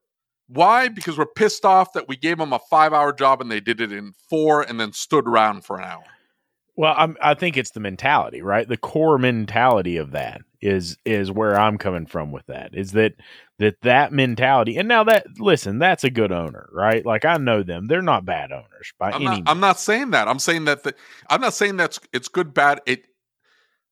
Why? 0.54 0.90
Because 0.90 1.18
we're 1.18 1.26
pissed 1.26 1.64
off 1.64 1.94
that 1.94 2.08
we 2.08 2.18
gave 2.18 2.38
them 2.38 2.52
a 2.52 2.60
five 2.70 2.92
hour 2.92 3.14
job 3.14 3.40
and 3.42 3.50
they 3.50 3.62
did 3.62 3.80
it 3.80 3.92
in 3.92 4.14
four 4.30 4.62
and 4.62 4.80
then 4.80 4.92
stood 4.92 5.28
around 5.28 5.64
for 5.64 5.78
an 5.78 5.86
hour. 5.86 6.04
Well, 6.76 6.94
I'm, 6.98 7.18
I 7.22 7.36
think 7.36 7.58
it's 7.58 7.72
the 7.72 7.80
mentality, 7.80 8.42
right? 8.42 8.68
The 8.68 8.78
core 8.78 9.18
mentality 9.18 9.98
of 9.98 10.12
that 10.12 10.42
is 10.62 10.98
is 11.06 11.32
where 11.32 11.60
I'm 11.60 11.78
coming 11.78 12.06
from 12.06 12.32
with 12.32 12.46
that. 12.48 12.72
Is 12.74 12.92
that 12.94 13.14
that 13.60 13.82
that 13.82 14.12
mentality? 14.12 14.78
And 14.78 14.88
now 14.88 15.04
that 15.06 15.26
listen, 15.38 15.80
that's 15.80 16.04
a 16.04 16.10
good 16.10 16.32
owner, 16.32 16.70
right? 16.74 17.06
Like 17.06 17.24
I 17.24 17.38
know 17.38 17.64
them; 17.64 17.88
they're 17.88 18.02
not 18.02 18.26
bad 18.26 18.52
owners 18.52 18.94
by 18.98 19.10
I'm 19.12 19.16
any 19.16 19.26
not, 19.26 19.36
means. 19.36 19.44
I'm 19.48 19.60
not 19.60 19.80
saying 19.80 20.12
that. 20.12 20.28
I'm 20.28 20.40
saying 20.40 20.66
that 20.66 20.84
the, 20.84 20.96
I'm 21.30 21.42
not 21.42 21.54
saying 21.54 21.78
that's 21.78 22.00
it's 22.14 22.28
good, 22.28 22.54
bad. 22.54 22.82
It 22.86 23.06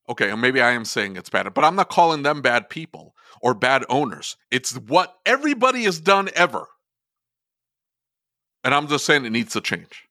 okay, 0.09 0.33
maybe 0.35 0.61
I 0.61 0.71
am 0.71 0.85
saying 0.85 1.15
it's 1.15 1.29
bad, 1.29 1.53
but 1.53 1.63
I'm 1.63 1.75
not 1.75 1.89
calling 1.89 2.23
them 2.23 2.41
bad 2.41 2.69
people 2.69 3.13
or 3.41 3.53
bad 3.53 3.85
owners. 3.89 4.37
It's 4.51 4.73
what 4.73 5.15
everybody 5.25 5.83
has 5.83 5.99
done 5.99 6.29
ever, 6.35 6.67
and 8.63 8.73
I'm 8.73 8.87
just 8.87 9.05
saying 9.05 9.25
it 9.25 9.31
needs 9.31 9.53
to 9.53 9.61
change. 9.61 10.03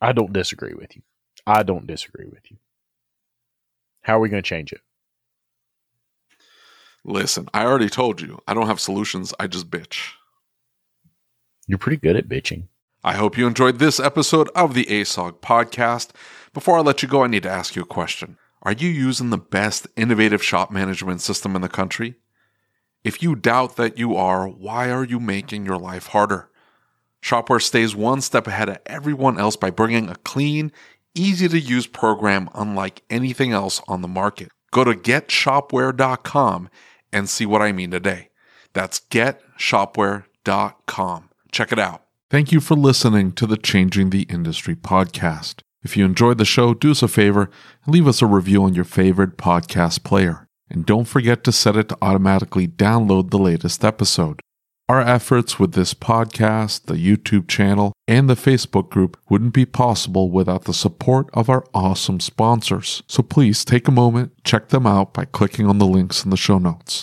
I 0.00 0.12
don't 0.12 0.32
disagree 0.32 0.74
with 0.74 0.96
you. 0.96 1.02
I 1.46 1.62
don't 1.62 1.86
disagree 1.86 2.26
with 2.26 2.50
you. 2.50 2.58
How 4.02 4.16
are 4.16 4.20
we 4.20 4.28
going 4.28 4.42
to 4.42 4.48
change 4.48 4.72
it? 4.72 4.80
Listen, 7.04 7.48
I 7.54 7.64
already 7.64 7.88
told 7.88 8.20
you 8.20 8.40
I 8.46 8.54
don't 8.54 8.66
have 8.66 8.80
solutions. 8.80 9.32
I 9.40 9.46
just 9.46 9.70
bitch. 9.70 10.12
You're 11.66 11.78
pretty 11.78 11.96
good 11.98 12.16
at 12.16 12.28
bitching. 12.28 12.68
I 13.02 13.14
hope 13.14 13.38
you 13.38 13.46
enjoyed 13.46 13.78
this 13.78 13.98
episode 13.98 14.50
of 14.54 14.74
the 14.74 14.84
ASOG 14.84 15.40
podcast. 15.40 16.10
Before 16.52 16.76
I 16.76 16.82
let 16.82 17.02
you 17.02 17.08
go, 17.08 17.24
I 17.24 17.28
need 17.28 17.44
to 17.44 17.50
ask 17.50 17.74
you 17.74 17.82
a 17.82 17.86
question. 17.86 18.36
Are 18.62 18.72
you 18.72 18.90
using 18.90 19.30
the 19.30 19.38
best 19.38 19.86
innovative 19.96 20.42
shop 20.42 20.70
management 20.70 21.22
system 21.22 21.56
in 21.56 21.62
the 21.62 21.68
country? 21.68 22.16
If 23.02 23.22
you 23.22 23.34
doubt 23.34 23.76
that 23.76 23.98
you 23.98 24.14
are, 24.16 24.46
why 24.46 24.90
are 24.90 25.04
you 25.04 25.18
making 25.18 25.64
your 25.64 25.78
life 25.78 26.08
harder? 26.08 26.50
Shop-Ware 27.22 27.60
stays 27.60 27.96
one 27.96 28.20
step 28.20 28.46
ahead 28.46 28.68
of 28.68 28.78
everyone 28.86 29.38
else 29.38 29.56
by 29.56 29.70
bringing 29.70 30.08
a 30.08 30.16
clean, 30.16 30.72
easy 31.14 31.48
to 31.48 31.58
use 31.58 31.86
program 31.86 32.50
unlike 32.54 33.02
anything 33.08 33.52
else 33.52 33.80
on 33.88 34.02
the 34.02 34.08
market. 34.08 34.50
Go 34.70 34.84
to 34.84 34.92
getshopware.com 34.92 36.68
and 37.12 37.28
see 37.28 37.46
what 37.46 37.62
I 37.62 37.72
mean 37.72 37.90
today. 37.90 38.28
That's 38.72 39.00
getshopware.com. 39.00 41.28
Check 41.52 41.72
it 41.72 41.78
out. 41.78 42.02
Thank 42.30 42.52
you 42.52 42.60
for 42.60 42.76
listening 42.76 43.32
to 43.32 43.46
the 43.46 43.56
Changing 43.56 44.10
the 44.10 44.22
Industry 44.24 44.76
podcast. 44.76 45.62
If 45.82 45.96
you 45.96 46.04
enjoyed 46.04 46.36
the 46.38 46.44
show, 46.44 46.74
do 46.74 46.90
us 46.90 47.02
a 47.02 47.08
favor 47.08 47.50
and 47.84 47.94
leave 47.94 48.06
us 48.06 48.20
a 48.22 48.26
review 48.26 48.62
on 48.62 48.74
your 48.74 48.84
favorite 48.84 49.38
podcast 49.38 50.04
player. 50.04 50.46
And 50.70 50.86
don't 50.86 51.06
forget 51.06 51.42
to 51.44 51.52
set 51.52 51.76
it 51.76 51.88
to 51.88 51.98
automatically 52.00 52.68
download 52.68 53.30
the 53.30 53.38
latest 53.38 53.84
episode. 53.84 54.40
Our 54.90 55.00
efforts 55.00 55.58
with 55.58 55.74
this 55.74 55.94
podcast, 55.94 56.86
the 56.86 56.94
YouTube 56.94 57.46
channel, 57.46 57.92
and 58.08 58.28
the 58.28 58.34
Facebook 58.34 58.90
group 58.90 59.16
wouldn't 59.28 59.54
be 59.54 59.64
possible 59.64 60.30
without 60.30 60.64
the 60.64 60.74
support 60.74 61.28
of 61.32 61.48
our 61.48 61.64
awesome 61.72 62.18
sponsors. 62.18 63.02
So 63.06 63.22
please 63.22 63.64
take 63.64 63.86
a 63.86 63.92
moment, 63.92 64.32
check 64.42 64.70
them 64.70 64.88
out 64.88 65.14
by 65.14 65.26
clicking 65.26 65.66
on 65.66 65.78
the 65.78 65.86
links 65.86 66.24
in 66.24 66.30
the 66.30 66.36
show 66.36 66.58
notes. 66.58 66.98